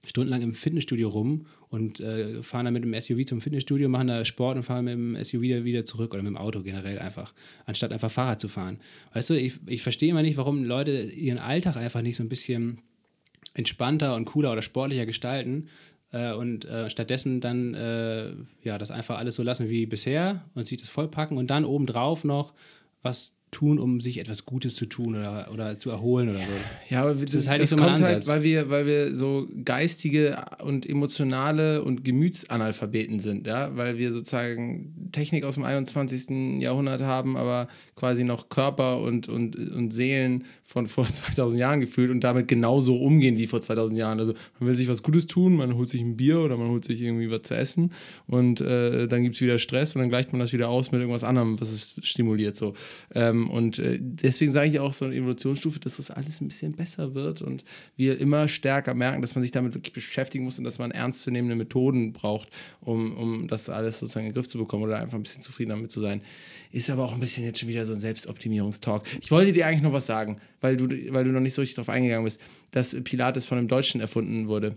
stundenlang 0.05 0.41
im 0.41 0.53
Fitnessstudio 0.53 1.09
rum 1.09 1.45
und 1.69 1.99
äh, 1.99 2.41
fahren 2.41 2.65
dann 2.65 2.73
mit 2.73 2.83
dem 2.83 2.99
SUV 2.99 3.25
zum 3.25 3.41
Fitnessstudio, 3.41 3.89
machen 3.89 4.07
da 4.07 4.23
Sport 4.25 4.57
und 4.57 4.63
fahren 4.63 4.85
mit 4.85 4.93
dem 4.93 5.23
SUV 5.23 5.41
wieder, 5.41 5.63
wieder 5.65 5.85
zurück 5.85 6.13
oder 6.13 6.23
mit 6.23 6.31
dem 6.31 6.37
Auto 6.37 6.61
generell 6.61 6.99
einfach, 6.99 7.33
anstatt 7.65 7.91
einfach 7.91 8.09
Fahrrad 8.09 8.39
zu 8.39 8.47
fahren. 8.47 8.79
Weißt 9.13 9.29
du, 9.29 9.33
ich, 9.35 9.59
ich 9.67 9.83
verstehe 9.83 10.09
immer 10.09 10.21
nicht, 10.21 10.37
warum 10.37 10.63
Leute 10.63 11.03
ihren 11.03 11.37
Alltag 11.37 11.75
einfach 11.75 12.01
nicht 12.01 12.15
so 12.15 12.23
ein 12.23 12.29
bisschen 12.29 12.81
entspannter 13.53 14.15
und 14.15 14.25
cooler 14.25 14.51
oder 14.51 14.61
sportlicher 14.61 15.05
gestalten 15.05 15.67
äh, 16.11 16.33
und 16.33 16.65
äh, 16.65 16.89
stattdessen 16.89 17.41
dann 17.41 17.73
äh, 17.73 18.33
ja 18.61 18.77
das 18.77 18.91
einfach 18.91 19.17
alles 19.17 19.35
so 19.35 19.43
lassen 19.43 19.69
wie 19.69 19.85
bisher 19.85 20.43
und 20.55 20.65
sich 20.65 20.79
das 20.79 20.89
vollpacken 20.89 21.37
und 21.37 21.49
dann 21.49 21.65
obendrauf 21.65 22.23
noch 22.23 22.53
was 23.01 23.35
tun, 23.51 23.79
um 23.79 23.99
sich 23.99 24.19
etwas 24.19 24.45
Gutes 24.45 24.75
zu 24.75 24.85
tun 24.85 25.15
oder, 25.15 25.49
oder 25.51 25.79
zu 25.79 25.89
erholen 25.89 26.29
oder 26.29 26.39
so. 26.39 26.51
Ja, 26.89 27.01
aber 27.01 27.13
das, 27.13 27.25
das 27.25 27.35
ist 27.35 27.49
halt 27.49 27.61
das 27.61 27.69
so 27.71 27.77
kommt 27.77 28.01
halt, 28.01 28.27
weil 28.27 28.43
wir, 28.43 28.69
weil 28.69 28.85
wir 28.85 29.15
so 29.15 29.47
geistige 29.65 30.37
und 30.63 30.87
emotionale 30.87 31.83
und 31.83 32.03
Gemütsanalphabeten 32.03 33.19
sind, 33.19 33.47
ja, 33.47 33.75
weil 33.75 33.97
wir 33.97 34.11
sozusagen 34.11 35.09
Technik 35.11 35.43
aus 35.43 35.55
dem 35.55 35.63
21. 35.63 36.61
Jahrhundert 36.61 37.01
haben, 37.01 37.37
aber 37.37 37.67
quasi 37.95 38.23
noch 38.23 38.49
Körper 38.49 39.01
und, 39.01 39.27
und, 39.27 39.55
und 39.55 39.91
Seelen 39.91 40.43
von 40.63 40.85
vor 40.85 41.07
2000 41.07 41.59
Jahren 41.59 41.79
gefühlt 41.79 42.11
und 42.11 42.23
damit 42.23 42.47
genauso 42.47 42.97
umgehen 42.97 43.37
wie 43.37 43.47
vor 43.47 43.61
2000 43.61 43.99
Jahren. 43.99 44.19
Also 44.19 44.33
man 44.59 44.67
will 44.67 44.75
sich 44.75 44.87
was 44.87 45.01
Gutes 45.01 45.25
tun, 45.25 45.55
man 45.55 45.75
holt 45.75 45.89
sich 45.89 46.01
ein 46.01 46.17
Bier 46.17 46.39
oder 46.39 46.57
man 46.57 46.69
holt 46.69 46.85
sich 46.85 47.01
irgendwie 47.01 47.31
was 47.31 47.41
zu 47.43 47.55
essen 47.55 47.91
und 48.27 48.61
äh, 48.61 49.07
dann 49.07 49.23
gibt 49.23 49.35
es 49.35 49.41
wieder 49.41 49.57
Stress 49.57 49.95
und 49.95 50.01
dann 50.01 50.09
gleicht 50.09 50.33
man 50.33 50.39
das 50.39 50.53
wieder 50.53 50.69
aus 50.69 50.91
mit 50.91 51.01
irgendwas 51.01 51.23
anderem, 51.23 51.59
was 51.59 51.71
es 51.71 51.99
stimuliert. 52.03 52.55
So. 52.55 52.73
Ähm, 53.15 53.38
ähm, 53.39 53.49
und 53.49 53.79
äh, 53.79 53.97
deswegen 54.01 54.51
sage 54.51 54.69
ich 54.69 54.79
auch 54.79 54.93
so 54.93 55.05
eine 55.05 55.15
Evolutionsstufe, 55.15 55.79
dass 55.79 55.97
das 55.97 56.11
alles 56.11 56.41
ein 56.41 56.47
bisschen 56.47 56.73
besser 56.73 57.13
wird 57.13 57.41
und 57.41 57.63
wir 57.95 58.19
immer 58.19 58.47
stärker 58.47 58.93
merken, 58.93 59.21
dass 59.21 59.35
man 59.35 59.41
sich 59.41 59.51
damit 59.51 59.73
wirklich 59.73 59.93
beschäftigen 59.93 60.43
muss 60.43 60.57
und 60.57 60.63
dass 60.63 60.79
man 60.79 60.91
ernstzunehmende 60.91 61.55
Methoden 61.55 62.13
braucht, 62.13 62.49
um, 62.81 63.15
um 63.15 63.47
das 63.47 63.69
alles 63.69 63.99
sozusagen 63.99 64.27
in 64.27 64.31
den 64.31 64.35
Griff 64.35 64.47
zu 64.47 64.57
bekommen 64.57 64.83
oder 64.83 64.99
einfach 64.99 65.15
ein 65.15 65.23
bisschen 65.23 65.41
zufrieden 65.41 65.69
damit 65.69 65.91
zu 65.91 66.01
sein. 66.01 66.21
Ist 66.71 66.89
aber 66.89 67.03
auch 67.03 67.13
ein 67.13 67.19
bisschen 67.19 67.45
jetzt 67.45 67.59
schon 67.59 67.69
wieder 67.69 67.85
so 67.85 67.93
ein 67.93 67.99
Selbstoptimierungstalk. 67.99 69.03
Ich 69.21 69.31
wollte 69.31 69.53
dir 69.53 69.65
eigentlich 69.65 69.83
noch 69.83 69.93
was 69.93 70.05
sagen, 70.05 70.37
weil 70.61 70.77
du, 70.77 70.87
weil 71.13 71.23
du 71.23 71.31
noch 71.31 71.39
nicht 71.39 71.53
so 71.53 71.61
richtig 71.61 71.75
darauf 71.75 71.89
eingegangen 71.89 72.25
bist, 72.25 72.39
dass 72.71 72.95
Pilates 73.03 73.45
von 73.45 73.57
einem 73.57 73.67
Deutschen 73.67 74.01
erfunden 74.01 74.47
wurde. 74.47 74.73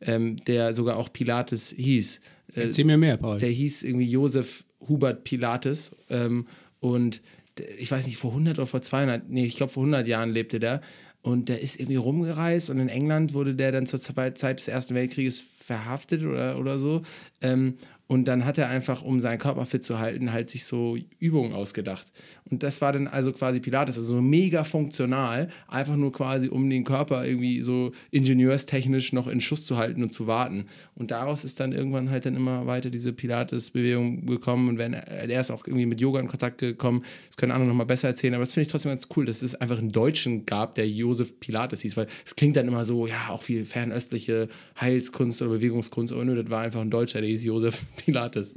Ähm, 0.00 0.36
der 0.44 0.74
sogar 0.74 0.96
auch 0.96 1.12
Pilates 1.12 1.74
hieß. 1.76 2.20
Äh, 2.54 2.60
Erzähl 2.62 2.84
mir 2.84 2.96
mehr, 2.96 3.16
Paul. 3.16 3.38
Der 3.38 3.48
hieß 3.48 3.82
irgendwie 3.82 4.06
Josef 4.06 4.64
Hubert 4.86 5.24
Pilates 5.24 5.90
ähm, 6.08 6.44
und 6.80 7.20
ich 7.60 7.90
weiß 7.90 8.06
nicht, 8.06 8.18
vor 8.18 8.30
100 8.30 8.58
oder 8.58 8.66
vor 8.66 8.82
200, 8.82 9.28
nee, 9.28 9.44
ich 9.44 9.56
glaube 9.56 9.72
vor 9.72 9.82
100 9.82 10.06
Jahren 10.06 10.30
lebte 10.30 10.58
der. 10.58 10.80
Und 11.20 11.48
der 11.48 11.60
ist 11.60 11.78
irgendwie 11.78 11.96
rumgereist 11.96 12.70
und 12.70 12.78
in 12.78 12.88
England 12.88 13.34
wurde 13.34 13.54
der 13.54 13.72
dann 13.72 13.86
zur 13.86 14.00
Zeit 14.00 14.60
des 14.60 14.68
Ersten 14.68 14.94
Weltkrieges 14.94 15.40
verhaftet 15.40 16.24
oder, 16.24 16.58
oder 16.58 16.78
so. 16.78 17.02
Ähm, 17.42 17.74
und 18.08 18.26
dann 18.26 18.46
hat 18.46 18.56
er 18.56 18.68
einfach, 18.68 19.02
um 19.02 19.20
seinen 19.20 19.38
Körper 19.38 19.66
fit 19.66 19.84
zu 19.84 19.98
halten, 19.98 20.32
halt 20.32 20.48
sich 20.48 20.64
so 20.64 20.96
Übungen 21.18 21.52
ausgedacht. 21.52 22.06
Und 22.50 22.62
das 22.62 22.80
war 22.80 22.90
dann 22.90 23.06
also 23.06 23.32
quasi 23.32 23.60
Pilates, 23.60 23.98
also 23.98 24.16
so 24.16 24.22
mega 24.22 24.64
funktional, 24.64 25.50
einfach 25.68 25.94
nur 25.94 26.10
quasi, 26.10 26.48
um 26.48 26.70
den 26.70 26.84
Körper 26.84 27.26
irgendwie 27.26 27.60
so 27.60 27.92
ingenieurstechnisch 28.10 29.12
noch 29.12 29.28
in 29.28 29.42
Schuss 29.42 29.66
zu 29.66 29.76
halten 29.76 30.02
und 30.02 30.14
zu 30.14 30.26
warten. 30.26 30.64
Und 30.94 31.10
daraus 31.10 31.44
ist 31.44 31.60
dann 31.60 31.72
irgendwann 31.72 32.10
halt 32.10 32.24
dann 32.24 32.34
immer 32.34 32.66
weiter 32.66 32.88
diese 32.88 33.12
Pilates-Bewegung 33.12 34.24
gekommen. 34.24 34.70
Und 34.70 34.78
wenn 34.78 34.94
er 34.94 35.40
ist 35.40 35.50
auch 35.50 35.66
irgendwie 35.66 35.84
mit 35.84 36.00
Yoga 36.00 36.20
in 36.20 36.28
Kontakt 36.28 36.56
gekommen, 36.58 37.04
das 37.26 37.36
können 37.36 37.52
andere 37.52 37.68
nochmal 37.68 37.86
besser 37.86 38.08
erzählen, 38.08 38.32
aber 38.32 38.42
das 38.42 38.54
finde 38.54 38.62
ich 38.62 38.68
trotzdem 38.72 38.90
ganz 38.90 39.08
cool, 39.16 39.26
dass 39.26 39.42
es 39.42 39.54
einfach 39.54 39.78
einen 39.78 39.92
Deutschen 39.92 40.46
gab, 40.46 40.76
der 40.76 40.88
Josef 40.88 41.38
Pilates 41.40 41.82
hieß, 41.82 41.98
weil 41.98 42.06
es 42.24 42.34
klingt 42.36 42.56
dann 42.56 42.68
immer 42.68 42.86
so, 42.86 43.06
ja, 43.06 43.28
auch 43.28 43.42
viel 43.42 43.66
fernöstliche 43.66 44.48
Heilskunst 44.80 45.42
oder 45.42 45.50
Bewegungskunst, 45.50 46.14
aber 46.14 46.24
nö, 46.24 46.42
das 46.42 46.50
war 46.50 46.62
einfach 46.62 46.80
ein 46.80 46.90
Deutscher, 46.90 47.20
der 47.20 47.28
hieß 47.28 47.44
Josef 47.44 47.82
Pilates. 48.04 48.54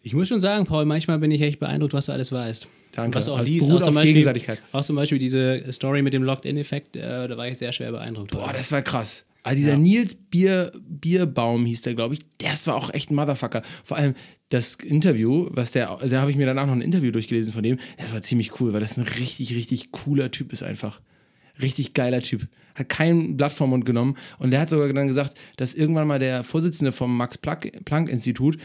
Ich 0.00 0.14
muss 0.14 0.28
schon 0.28 0.40
sagen, 0.40 0.66
Paul, 0.66 0.84
manchmal 0.84 1.18
bin 1.18 1.30
ich 1.32 1.40
echt 1.40 1.58
beeindruckt, 1.58 1.92
was 1.92 2.06
du 2.06 2.12
alles 2.12 2.30
weißt. 2.30 2.68
Danke. 2.92 3.18
was 3.18 3.26
du 3.26 3.32
auch 3.32 3.38
also 3.38 3.52
liest. 3.52 3.70
Auch 3.70 3.82
zum, 3.82 3.94
Beispiel, 3.94 4.58
auch 4.72 4.84
zum 4.84 4.96
Beispiel 4.96 5.18
diese 5.18 5.72
Story 5.72 6.00
mit 6.02 6.12
dem 6.12 6.22
Locked-In-Effekt, 6.22 6.96
äh, 6.96 7.26
da 7.26 7.36
war 7.36 7.48
ich 7.48 7.58
sehr 7.58 7.72
schwer 7.72 7.90
beeindruckt. 7.90 8.30
Boah, 8.30 8.52
das 8.52 8.72
war 8.72 8.82
krass. 8.82 9.26
Also 9.42 9.56
dieser 9.58 9.72
ja. 9.72 9.78
Nils 9.78 10.14
Bier, 10.14 10.72
Bierbaum 10.80 11.66
hieß 11.66 11.82
der, 11.82 11.94
glaube 11.94 12.14
ich, 12.14 12.20
das 12.38 12.66
war 12.66 12.74
auch 12.74 12.92
echt 12.92 13.10
ein 13.10 13.14
Motherfucker. 13.14 13.62
Vor 13.84 13.96
allem 13.96 14.14
das 14.48 14.74
Interview, 14.74 15.48
was 15.50 15.72
der, 15.72 15.90
also 15.90 16.14
da 16.14 16.20
habe 16.20 16.30
ich 16.30 16.36
mir 16.36 16.46
danach 16.46 16.66
noch 16.66 16.72
ein 16.72 16.80
Interview 16.80 17.10
durchgelesen 17.10 17.52
von 17.52 17.62
dem, 17.62 17.78
das 17.98 18.12
war 18.12 18.22
ziemlich 18.22 18.60
cool, 18.60 18.72
weil 18.72 18.80
das 18.80 18.96
ein 18.96 19.04
richtig, 19.04 19.54
richtig 19.54 19.92
cooler 19.92 20.30
Typ 20.30 20.52
ist 20.52 20.62
einfach. 20.62 21.00
Richtig 21.60 21.94
geiler 21.94 22.20
Typ. 22.20 22.48
Hat 22.74 22.88
kein 22.88 23.36
Blatt 23.36 23.52
vom 23.52 23.70
Mund 23.70 23.84
genommen. 23.84 24.16
Und 24.38 24.50
der 24.50 24.60
hat 24.60 24.70
sogar 24.70 24.92
dann 24.92 25.06
gesagt, 25.06 25.34
dass 25.56 25.74
irgendwann 25.74 26.06
mal 26.06 26.18
der 26.18 26.44
Vorsitzende 26.44 26.92
vom 26.92 27.16
Max-Planck-Institut 27.16 28.58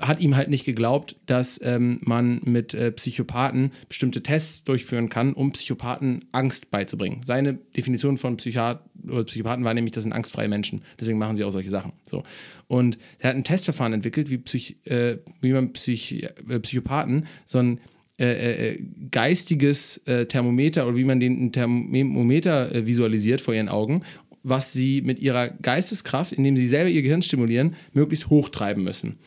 hat 0.00 0.20
ihm 0.20 0.36
halt 0.36 0.48
nicht 0.48 0.64
geglaubt, 0.64 1.16
dass 1.26 1.60
ähm, 1.62 2.00
man 2.02 2.40
mit 2.44 2.74
äh, 2.74 2.90
Psychopathen 2.92 3.72
bestimmte 3.88 4.22
Tests 4.22 4.64
durchführen 4.64 5.08
kann, 5.08 5.32
um 5.32 5.52
Psychopathen 5.52 6.24
Angst 6.32 6.70
beizubringen. 6.70 7.20
Seine 7.24 7.54
Definition 7.54 8.18
von 8.18 8.36
Psychiat 8.36 8.82
Psychopathen 9.26 9.64
war 9.64 9.74
nämlich, 9.74 9.92
das 9.92 10.02
sind 10.02 10.12
angstfreie 10.12 10.48
Menschen. 10.48 10.82
Deswegen 10.98 11.18
machen 11.18 11.36
sie 11.36 11.44
auch 11.44 11.50
solche 11.50 11.70
Sachen. 11.70 11.92
So. 12.04 12.24
Und 12.66 12.98
er 13.18 13.30
hat 13.30 13.36
ein 13.36 13.44
Testverfahren 13.44 13.92
entwickelt, 13.92 14.30
wie, 14.30 14.38
Psych, 14.38 14.78
äh, 14.84 15.18
wie 15.40 15.52
man 15.52 15.72
Psych, 15.72 16.24
äh, 16.48 16.58
Psychopathen 16.60 17.26
so 17.44 17.58
ein 17.58 17.80
äh, 18.18 18.72
äh, 18.72 18.78
geistiges 19.10 19.98
äh, 20.06 20.24
Thermometer 20.24 20.86
oder 20.86 20.96
wie 20.96 21.04
man 21.04 21.20
den 21.20 21.52
Thermometer 21.52 22.74
äh, 22.74 22.86
visualisiert 22.86 23.42
vor 23.42 23.52
ihren 23.52 23.68
Augen, 23.68 24.02
was 24.42 24.72
sie 24.72 25.02
mit 25.02 25.18
ihrer 25.18 25.48
Geisteskraft, 25.48 26.32
indem 26.32 26.56
sie 26.56 26.66
selber 26.66 26.88
ihr 26.88 27.02
Gehirn 27.02 27.20
stimulieren, 27.20 27.76
möglichst 27.92 28.30
hochtreiben 28.30 28.82
müssen. 28.84 29.18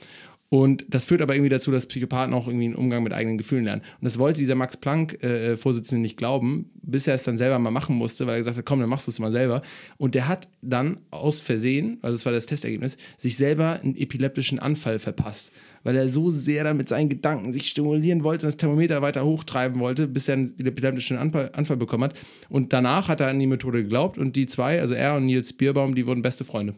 Und 0.49 0.87
das 0.89 1.05
führt 1.05 1.21
aber 1.21 1.35
irgendwie 1.35 1.49
dazu, 1.49 1.71
dass 1.71 1.85
Psychopathen 1.85 2.33
auch 2.33 2.47
irgendwie 2.47 2.65
einen 2.65 2.75
Umgang 2.75 3.03
mit 3.03 3.13
eigenen 3.13 3.37
Gefühlen 3.37 3.65
lernen. 3.65 3.83
Und 4.01 4.05
das 4.05 4.17
wollte 4.17 4.39
dieser 4.39 4.55
Max 4.55 4.77
Planck-Vorsitzende 4.77 5.99
äh, 5.99 6.01
nicht 6.01 6.17
glauben, 6.17 6.71
bis 6.81 7.05
er 7.05 7.13
es 7.13 7.23
dann 7.23 7.37
selber 7.37 7.59
mal 7.59 7.69
machen 7.69 7.95
musste, 7.95 8.25
weil 8.25 8.33
er 8.33 8.39
gesagt 8.39 8.57
hat, 8.57 8.65
komm, 8.65 8.79
dann 8.79 8.89
machst 8.89 9.05
du 9.05 9.11
es 9.11 9.19
mal 9.19 9.31
selber. 9.31 9.61
Und 9.97 10.15
der 10.15 10.27
hat 10.27 10.47
dann 10.63 10.99
aus 11.11 11.39
Versehen, 11.39 11.99
also 12.01 12.15
das 12.15 12.25
war 12.25 12.33
das 12.33 12.47
Testergebnis, 12.47 12.97
sich 13.15 13.37
selber 13.37 13.79
einen 13.83 13.95
epileptischen 13.95 14.57
Anfall 14.57 14.97
verpasst. 14.97 15.51
Weil 15.83 15.95
er 15.95 16.09
so 16.09 16.31
sehr 16.31 16.63
dann 16.63 16.77
mit 16.77 16.89
seinen 16.89 17.09
Gedanken 17.09 17.51
sich 17.51 17.67
stimulieren 17.67 18.23
wollte 18.23 18.45
und 18.45 18.47
das 18.47 18.57
Thermometer 18.57 19.03
weiter 19.03 19.23
hochtreiben 19.23 19.79
wollte, 19.79 20.07
bis 20.07 20.27
er 20.27 20.33
einen 20.33 20.53
epileptischen 20.57 21.17
Anfall, 21.17 21.51
Anfall 21.53 21.77
bekommen 21.77 22.05
hat. 22.05 22.17
Und 22.49 22.73
danach 22.73 23.07
hat 23.07 23.21
er 23.21 23.27
an 23.27 23.39
die 23.39 23.47
Methode 23.47 23.83
geglaubt 23.83 24.17
und 24.17 24.35
die 24.35 24.47
zwei, 24.47 24.81
also 24.81 24.95
er 24.95 25.15
und 25.15 25.25
Nils 25.25 25.53
Bierbaum, 25.53 25.93
die 25.93 26.07
wurden 26.07 26.23
beste 26.23 26.43
Freunde. 26.43 26.73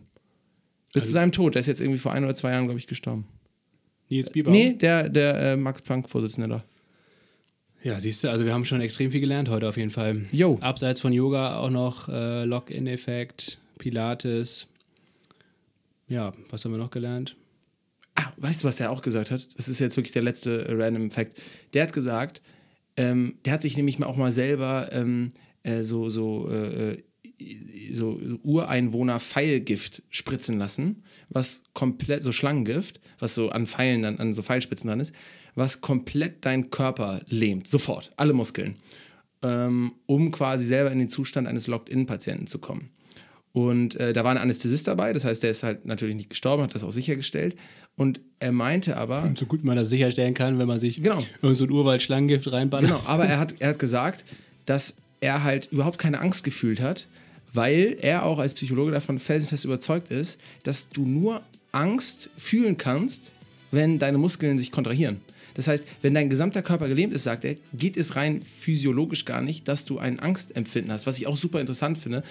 Bis 0.94 1.04
also, 1.04 1.08
zu 1.08 1.14
seinem 1.14 1.32
Tod. 1.32 1.56
Der 1.56 1.62
ist 1.62 1.68
jetzt 1.68 1.80
irgendwie 1.80 2.00
vor 2.00 2.12
ein 2.12 2.26
oder 2.26 2.36
zwei 2.36 2.52
Jahren, 2.52 2.66
glaube 2.66 2.80
ich, 2.80 2.86
gestorben. 2.86 3.24
Nils 4.12 4.30
Bieber? 4.30 4.52
Nee, 4.52 4.74
der, 4.74 5.10
der 5.10 5.40
äh, 5.40 5.58
Max-Planck-Vorsitzende 5.58 6.50
da. 6.50 6.64
Ja, 7.84 8.00
siehst 8.00 8.24
du, 8.24 8.30
also 8.30 8.46
wir 8.46 8.54
haben 8.54 8.66
schon 8.66 8.82
extrem 8.82 9.12
viel 9.12 9.22
gelernt 9.22 9.50
heute 9.50 9.68
auf 9.68 9.78
jeden 9.78 9.90
Fall. 9.90 10.22
Jo. 10.32 10.60
Abseits 10.62 11.02
von 11.02 11.12
Yoga 11.14 11.58
auch 11.58 11.72
noch 11.72 12.10
äh, 12.10 12.44
Lock-in-Effekt, 12.46 13.60
Pilates. 13.80 14.68
Ja, 16.08 16.32
was 16.52 16.64
haben 16.64 16.72
wir 16.74 16.78
noch 16.78 16.92
gelernt? 16.92 17.36
Ah, 18.16 18.32
weißt 18.38 18.64
du, 18.64 18.68
was 18.68 18.76
der 18.76 18.92
auch 18.92 19.02
gesagt 19.02 19.32
hat? 19.32 19.48
Das 19.58 19.68
ist 19.68 19.80
jetzt 19.80 19.98
wirklich 19.98 20.12
der 20.12 20.22
letzte 20.22 20.68
äh, 20.68 20.74
random 20.74 21.10
Fact. 21.10 21.42
Der 21.74 21.84
hat 21.84 21.94
gesagt, 21.94 22.42
ähm, 22.98 23.36
der 23.46 23.54
hat 23.54 23.62
sich 23.62 23.78
nämlich 23.78 23.98
mal 23.98 24.08
auch 24.08 24.18
mal 24.18 24.32
selber 24.32 24.90
ähm, 24.92 25.32
äh, 25.64 25.84
so, 25.84 26.10
so 26.10 26.50
äh, 26.52 26.98
so 27.92 28.20
Ureinwohner-Pfeilgift 28.44 30.04
spritzen 30.10 30.58
lassen, 30.58 31.00
was 31.30 31.64
komplett, 31.74 32.24
so 32.24 32.32
Schlangengift, 32.32 33.00
was 33.20 33.36
so 33.36 33.50
an 33.50 33.68
Pfeilen, 33.68 34.06
an, 34.06 34.18
an 34.20 34.34
so 34.34 34.42
Pfeilspitzen 34.42 34.88
dran 34.88 35.00
ist, 35.00 35.14
was 35.56 35.82
komplett 35.82 36.46
deinen 36.46 36.70
Körper 36.70 37.22
lähmt, 37.28 37.68
sofort, 37.68 38.12
alle 38.16 38.34
Muskeln, 38.34 38.76
ähm, 39.42 39.94
um 40.06 40.32
quasi 40.32 40.66
selber 40.66 40.92
in 40.92 41.00
den 41.00 41.10
Zustand 41.10 41.48
eines 41.48 41.68
Locked-In-Patienten 41.68 42.48
zu 42.48 42.60
kommen. 42.60 42.92
Und 43.54 43.96
äh, 43.96 44.14
da 44.14 44.24
war 44.24 44.32
ein 44.32 44.38
Anästhesist 44.38 44.88
dabei, 44.88 45.12
das 45.12 45.26
heißt, 45.26 45.44
der 45.44 45.52
ist 45.52 45.64
halt 45.64 45.86
natürlich 45.86 46.16
nicht 46.16 46.30
gestorben, 46.30 46.64
hat 46.64 46.74
das 46.74 46.86
auch 46.86 46.92
sichergestellt. 46.92 47.58
Und 47.98 48.22
er 48.40 48.54
meinte 48.54 48.96
aber. 48.96 49.30
So 49.38 49.46
gut 49.46 49.66
man 49.66 49.76
das 49.76 49.90
sicherstellen 49.90 50.34
kann, 50.34 50.58
wenn 50.58 50.68
man 50.68 50.80
sich 50.80 51.02
genau. 51.02 51.22
irgend 51.42 51.58
so 51.58 51.66
ein 51.66 51.72
Urwald-Schlangengift 51.72 52.50
reinballert. 52.52 52.90
Genau, 52.90 53.02
aber 53.06 53.26
er 53.26 53.40
hat, 53.40 53.56
er 53.60 53.70
hat 53.70 53.80
gesagt, 53.80 54.24
dass 54.66 54.98
er 55.20 55.44
halt 55.44 55.70
überhaupt 55.72 55.98
keine 55.98 56.22
Angst 56.22 56.46
gefühlt 56.46 56.80
hat, 56.80 57.08
weil 57.54 57.98
er 58.02 58.26
auch 58.26 58.40
als 58.40 58.54
Psychologe 58.54 58.92
davon 58.92 59.20
felsenfest 59.20 59.66
überzeugt 59.66 60.12
ist, 60.12 60.40
dass 60.64 60.90
du 60.90 61.06
nur 61.06 61.42
Angst 61.72 62.30
fühlen 62.38 62.78
kannst, 62.78 63.32
wenn 63.72 64.00
deine 64.00 64.18
Muskeln 64.18 64.58
sich 64.58 64.72
kontrahieren. 64.72 65.22
Das 65.54 65.68
heißt, 65.68 65.86
wenn 66.02 66.14
dein 66.14 66.30
gesamter 66.30 66.62
Körper 66.62 66.88
gelähmt 66.88 67.14
ist, 67.14 67.24
sagt 67.24 67.44
er, 67.44 67.56
geht 67.74 67.98
es 67.98 68.16
rein 68.16 68.42
physiologisch 68.42 69.26
gar 69.26 69.42
nicht, 69.42 69.68
dass 69.68 69.86
du 69.86 70.00
ein 70.00 70.20
Angstempfinden 70.20 70.92
hast. 70.92 71.08
Was 71.08 71.18
ich 71.18 71.28
auch 71.28 71.36
super 71.36 71.60
interessant 71.60 71.98
finde. 71.98 72.24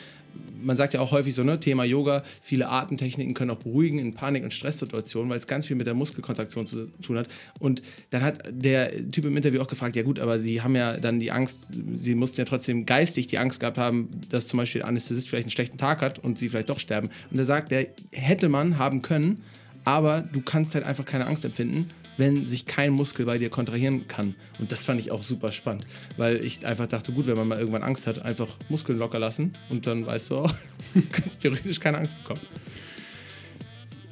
Man 0.63 0.77
sagt 0.77 0.93
ja 0.93 1.01
auch 1.01 1.13
häufig 1.13 1.35
so, 1.35 1.43
ne, 1.43 1.59
Thema 1.59 1.85
Yoga, 1.85 2.23
viele 2.43 2.69
Artentechniken 2.69 3.33
können 3.33 3.51
auch 3.51 3.59
beruhigen 3.59 3.99
in 3.99 4.13
Panik- 4.13 4.45
und 4.45 4.53
Stresssituationen, 4.53 5.31
weil 5.31 5.39
es 5.39 5.47
ganz 5.47 5.67
viel 5.67 5.77
mit 5.77 5.87
der 5.87 5.95
Muskelkontraktion 5.95 6.67
zu 6.67 6.87
tun 7.03 7.17
hat. 7.17 7.29
Und 7.59 7.83
dann 8.11 8.23
hat 8.23 8.43
der 8.51 8.91
Typ 9.11 9.25
im 9.25 9.37
Interview 9.37 9.63
auch 9.63 9.69
gefragt, 9.69 9.97
ja 9.97 10.03
gut, 10.03 10.21
aber 10.21 10.39
sie 10.39 10.61
haben 10.61 10.77
ja 10.77 10.99
dann 10.99 11.19
die 11.19 11.33
Angst, 11.33 11.69
sie 11.95 12.15
mussten 12.15 12.41
ja 12.41 12.45
trotzdem 12.45 12.85
geistig 12.85 13.29
die 13.29 13.39
Angst 13.39 13.61
gehabt 13.61 13.79
haben, 13.79 14.09
dass 14.29 14.49
zum 14.49 14.59
Beispiel 14.59 14.81
der 14.81 14.89
Anästhesist 14.89 15.29
vielleicht 15.29 15.47
einen 15.47 15.53
schlechten 15.53 15.79
Tag 15.79 16.03
hat 16.03 16.19
und 16.19 16.39
sie 16.39 16.51
vielleicht 16.51 16.69
doch 16.69 16.79
sterben. 16.79 17.09
Und 17.31 17.39
er 17.39 17.47
sagt, 17.47 17.71
der 17.71 17.89
hätte 18.13 18.51
man 18.51 18.79
haben 18.79 19.01
können, 19.01 19.43
aber 19.85 20.21
du 20.21 20.43
kannst 20.43 20.75
halt 20.75 20.85
einfach 20.85 21.07
keine 21.07 21.27
Angst 21.27 21.45
empfinden 21.45 21.89
wenn 22.21 22.47
sich 22.47 22.67
kein 22.67 22.93
Muskel 22.93 23.27
bei 23.27 23.39
dir 23.39 23.51
kontrahieren 23.51 24.07
kann. 24.07 24.37
Und 24.61 24.71
das 24.71 24.85
fand 24.85 25.01
ich 25.01 25.11
auch 25.11 25.23
super 25.23 25.51
spannend, 25.51 25.87
weil 26.17 26.45
ich 26.45 26.65
einfach 26.65 26.87
dachte, 26.87 27.11
gut, 27.13 27.27
wenn 27.27 27.37
man 27.37 27.49
mal 27.49 27.59
irgendwann 27.59 27.83
Angst 27.83 28.07
hat, 28.07 28.25
einfach 28.25 28.57
Muskeln 28.69 28.99
locker 28.99 29.19
lassen 29.19 29.53
und 29.71 29.89
dann 29.89 30.07
weißt 30.07 30.31
du 30.31 30.37
auch, 30.39 30.55
kannst 31.13 31.41
theoretisch 31.41 31.81
keine 31.81 31.99
Angst 31.99 32.17
bekommen. 32.19 32.41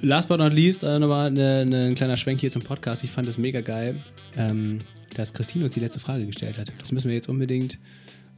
Last 0.01 0.29
but 0.29 0.39
not 0.39 0.53
least, 0.53 0.83
äh, 0.83 0.99
nochmal 0.99 1.27
eine, 1.27 1.89
ein 1.89 1.95
kleiner 1.95 2.17
Schwenk 2.17 2.41
hier 2.41 2.51
zum 2.51 2.63
Podcast. 2.63 3.05
Ich 3.05 3.11
fand 3.11 3.29
es 3.29 3.37
mega 3.37 3.61
geil, 3.61 4.03
ähm, 4.37 4.79
dass 5.15 5.33
Christine 5.33 5.65
uns 5.65 5.75
die 5.75 5.81
letzte 5.81 6.01
Frage 6.01 6.25
gestellt 6.25 6.57
hat. 6.59 6.73
Das 6.79 6.93
müssen 6.93 7.09
wir 7.09 7.15
jetzt 7.15 7.29
unbedingt 7.29 7.79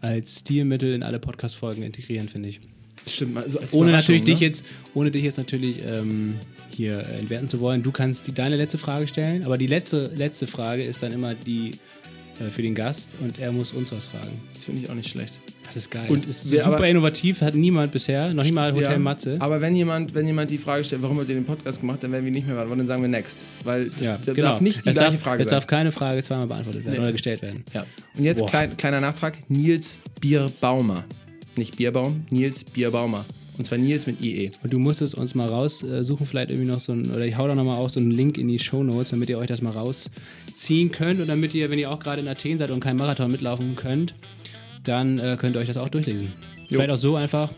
als 0.01 0.41
Stilmittel 0.41 0.95
in 0.95 1.03
alle 1.03 1.19
Podcast-Folgen 1.19 1.83
integrieren, 1.83 2.29
finde 2.29 2.49
ich. 2.49 2.61
Stimmt, 3.07 3.37
also 3.37 3.59
ohne 3.73 3.93
natürlich 3.93 4.23
ne? 4.23 4.27
dich 4.27 4.41
jetzt, 4.41 4.65
ohne 4.95 5.11
dich 5.11 5.25
jetzt 5.25 5.39
natürlich 5.39 5.85
ähm, 5.85 6.35
hier 6.71 6.99
äh, 6.99 7.21
entwerten 7.21 7.49
zu 7.49 7.61
wollen. 7.61 7.83
Du 7.83 7.93
kannst 7.93 8.27
die, 8.27 8.33
deine 8.33 8.57
letzte 8.57 8.79
Frage 8.79 9.09
stellen, 9.09 9.45
aber 9.45 9.59
die 9.59 9.67
letzte, 9.67 10.11
letzte 10.15 10.47
Frage 10.47 10.83
ist 10.85 11.03
dann 11.03 11.13
immer 11.13 11.35
die 11.35 11.73
äh, 12.41 12.51
für 12.51 12.63
den 12.63 12.75
Gast 12.75 13.11
und 13.21 13.39
er 13.39 13.53
muss 13.53 13.73
uns 13.73 13.93
was 13.93 14.07
fragen. 14.07 14.41
Das 14.53 14.65
finde 14.65 14.83
ich 14.83 14.91
auch 14.91 14.95
nicht 14.95 15.11
schlecht. 15.11 15.41
Das 15.67 15.77
ist 15.77 15.91
geil. 15.91 16.07
Und 16.09 16.27
das 16.27 16.43
ist 16.43 16.51
super 16.51 16.67
aber, 16.67 16.89
innovativ, 16.89 17.43
hat 17.43 17.55
niemand 17.55 17.93
bisher, 17.93 18.35
noch 18.35 18.43
nicht 18.43 18.53
mal 18.53 18.73
Hotel 18.73 18.93
ja, 18.93 18.99
Matze. 18.99 19.37
Aber 19.39 19.61
wenn 19.61 19.77
jemand, 19.77 20.15
wenn 20.15 20.27
jemand 20.27 20.51
die 20.51 20.59
Frage 20.59 20.83
stellt, 20.83 21.03
warum 21.03 21.19
habt 21.19 21.29
ihr 21.29 21.37
den 21.37 21.45
Podcast 21.45 21.81
gemacht, 21.81 22.03
dann 22.03 22.11
werden 22.11 22.25
wir 22.25 22.33
nicht 22.33 22.47
mehr 22.47 22.57
warten, 22.57 22.77
dann 22.77 22.87
sagen 22.87 23.03
wir 23.03 23.09
next. 23.09 23.45
Weil 23.63 23.89
das, 23.89 24.01
ja, 24.01 24.19
das 24.25 24.35
genau. 24.35 24.49
darf 24.49 24.61
nicht 24.61 24.85
die 24.85 24.89
es 24.89 24.97
gleiche 24.97 25.13
darf, 25.13 25.21
Frage 25.21 25.43
es 25.43 25.49
sein. 25.49 25.59
Es 25.59 25.63
darf 25.63 25.67
keine 25.69 25.93
Frage 25.93 26.23
zweimal 26.23 26.49
beantwortet 26.49 26.85
werden 26.85 26.95
nee. 26.95 27.01
oder 27.01 27.13
gestellt 27.13 27.43
werden. 27.43 27.63
Ja. 27.73 27.87
Und 28.17 28.25
jetzt 28.25 28.45
klein, 28.47 28.77
kleiner 28.77 29.01
Nachtrag: 29.01 29.39
Nils 29.49 29.99
Bierbaumer. 30.21 31.05
Nicht 31.57 31.77
Bierbaum, 31.77 32.25
Nils 32.31 32.65
Bierbaumer. 32.65 33.25
Und 33.59 33.65
zwar 33.65 33.77
Nils 33.77 34.07
mit 34.07 34.23
IE. 34.23 34.51
Und 34.63 34.73
du 34.73 34.79
musstest 34.79 35.15
uns 35.15 35.35
mal 35.35 35.47
raussuchen, 35.47 36.25
vielleicht 36.25 36.49
irgendwie 36.49 36.71
noch 36.71 36.81
so 36.81 36.93
ein, 36.93 37.11
oder 37.11 37.27
ich 37.27 37.37
hau 37.37 37.47
da 37.47 37.55
nochmal 37.55 37.77
auch 37.77 37.91
so 37.91 38.01
einen 38.01 38.11
Link 38.11 38.39
in 38.39 38.49
die 38.49 38.59
Show 38.59 38.83
Notes, 38.83 39.11
damit 39.11 39.29
ihr 39.29 39.37
euch 39.37 39.49
das 39.49 39.61
mal 39.61 39.73
rausziehen 39.73 40.91
könnt 40.91 41.21
und 41.21 41.29
damit 41.29 41.53
ihr, 41.53 41.71
wenn 41.71 41.79
ihr 41.79 41.91
auch 41.91 41.99
gerade 41.99 42.23
in 42.23 42.29
Athen 42.29 42.57
seid 42.57 42.71
und 42.71 42.81
keinen 42.81 42.97
Marathon 42.97 43.31
mitlaufen 43.31 43.77
könnt, 43.77 44.15
dann 44.83 45.19
äh, 45.19 45.37
könnt 45.39 45.57
ihr 45.57 45.61
euch 45.61 45.67
das 45.67 45.77
auch 45.77 45.91
durchlesen. 45.91 46.33
Jo. 46.69 46.77
Vielleicht 46.77 46.91
auch 46.91 46.97
so 46.97 47.17
einfach. 47.17 47.53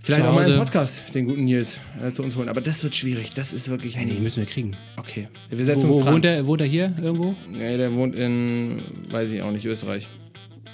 Vielleicht 0.00 0.22
auch 0.22 0.34
mal 0.34 0.44
einen 0.44 0.58
Podcast, 0.58 1.14
den 1.14 1.26
guten 1.26 1.44
Nils, 1.44 1.78
äh, 2.02 2.10
zu 2.10 2.22
uns 2.22 2.34
holen. 2.34 2.48
Aber 2.48 2.60
das 2.60 2.82
wird 2.82 2.96
schwierig. 2.96 3.30
Das 3.34 3.52
ist 3.52 3.68
wirklich. 3.68 3.96
Ja, 3.96 4.04
nee, 4.04 4.18
müssen 4.20 4.40
wir 4.40 4.46
kriegen. 4.46 4.72
Okay. 4.96 5.28
Wir 5.50 5.64
setzen 5.64 5.90
wo, 5.90 5.94
uns 5.94 6.04
dran. 6.04 6.14
Wohnt 6.14 6.24
er, 6.24 6.46
wohnt 6.46 6.60
er 6.60 6.66
hier 6.66 6.92
irgendwo? 7.00 7.34
Nee, 7.50 7.76
der 7.76 7.94
wohnt 7.94 8.16
in, 8.16 8.80
weiß 9.10 9.30
ich 9.32 9.42
auch 9.42 9.52
nicht, 9.52 9.66
Österreich. 9.66 10.08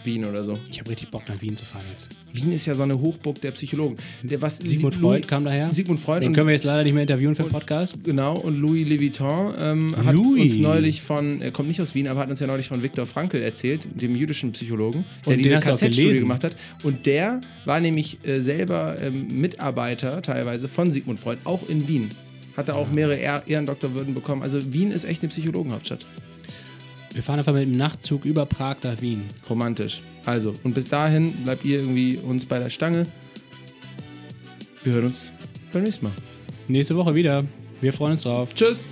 Wien 0.09 0.25
oder 0.25 0.43
so. 0.43 0.59
Ich 0.71 0.81
habe 0.81 0.89
richtig 0.89 1.11
Bock 1.11 1.23
nach 1.29 1.41
Wien 1.43 1.55
zu 1.55 1.67
fahren 1.67 1.85
jetzt. 1.93 2.09
Wien 2.33 2.53
ist 2.53 2.65
ja 2.65 2.75
so 2.75 2.83
eine 2.83 2.99
Hochburg 2.99 3.41
der 3.43 3.51
Psychologen. 3.51 3.99
Der, 4.23 4.41
was, 4.41 4.57
Sigmund 4.57 4.95
Freud 4.95 5.27
kam 5.27 5.45
daher. 5.45 5.71
Sigmund 5.73 6.01
Freud. 6.01 6.25
Den 6.25 6.33
können 6.33 6.47
wir 6.47 6.55
jetzt 6.55 6.65
leider 6.65 6.83
nicht 6.83 6.95
mehr 6.95 7.03
interviewen 7.03 7.35
für 7.35 7.43
den 7.43 7.53
Podcast. 7.53 7.97
Genau, 8.05 8.37
und 8.37 8.59
Louis 8.59 8.89
Leviton 8.89 9.55
ähm, 9.59 9.95
hat 10.07 10.15
Louis. 10.15 10.53
uns 10.53 10.59
neulich 10.59 11.03
von, 11.03 11.43
er 11.43 11.51
kommt 11.51 11.69
nicht 11.69 11.81
aus 11.83 11.95
Wien, 11.95 12.09
aber 12.09 12.21
hat 12.21 12.31
uns 12.31 12.41
ja 12.41 12.47
neulich 12.47 12.69
von 12.69 12.83
Viktor 12.83 13.05
Frankl 13.05 13.37
erzählt, 13.37 13.87
dem 14.01 14.17
jüdischen 14.17 14.53
Psychologen, 14.53 15.05
der 15.27 15.37
und 15.37 15.45
diese 15.45 15.59
KZ-Studie 15.59 16.21
gemacht 16.21 16.43
hat. 16.43 16.57
Und 16.83 17.05
der 17.05 17.43
war 17.67 17.79
nämlich 17.81 18.19
äh, 18.25 18.41
selber 18.41 18.97
ähm, 19.03 19.29
Mitarbeiter 19.29 20.23
teilweise 20.23 20.69
von 20.69 20.91
Sigmund 20.91 21.19
Freud, 21.19 21.39
auch 21.45 21.69
in 21.69 21.87
Wien. 21.87 22.11
Hat 22.57 22.71
er 22.71 22.77
auch 22.77 22.91
mehrere 22.91 23.17
Ehrendoktorwürden 23.47 24.15
bekommen. 24.15 24.43
Also 24.43 24.73
Wien 24.73 24.91
ist 24.91 25.05
echt 25.05 25.23
eine 25.23 25.29
Psychologenhauptstadt. 25.29 26.07
Wir 27.13 27.23
fahren 27.23 27.39
einfach 27.39 27.53
mit 27.55 27.63
dem 27.63 27.73
Nachtzug 27.73 28.25
über 28.25 28.47
Prag 28.47 28.77
nach 28.83 29.01
Wien. 29.01 29.25
Romantisch. 29.49 30.03
Also, 30.25 30.53
und 30.63 30.75
bis 30.75 30.89
dahin 30.89 31.33
bleibt 31.45 31.65
ihr 31.65 31.81
irgendwie 31.81 32.17
uns 32.17 32.45
bei 32.47 32.59
der 32.59 32.71
Stange. 32.71 33.07
Wir 34.85 34.93
hören 34.93 35.07
uns 35.07 35.33
beim 35.73 35.83
nächsten 35.83 36.07
Mal. 36.07 36.13
Nächste 36.69 36.97
Woche 36.97 37.15
wieder. 37.15 37.45
Wir 37.81 37.93
freuen 37.93 38.13
uns 38.13 38.23
drauf. 38.23 38.55
Tschüss. 38.55 38.87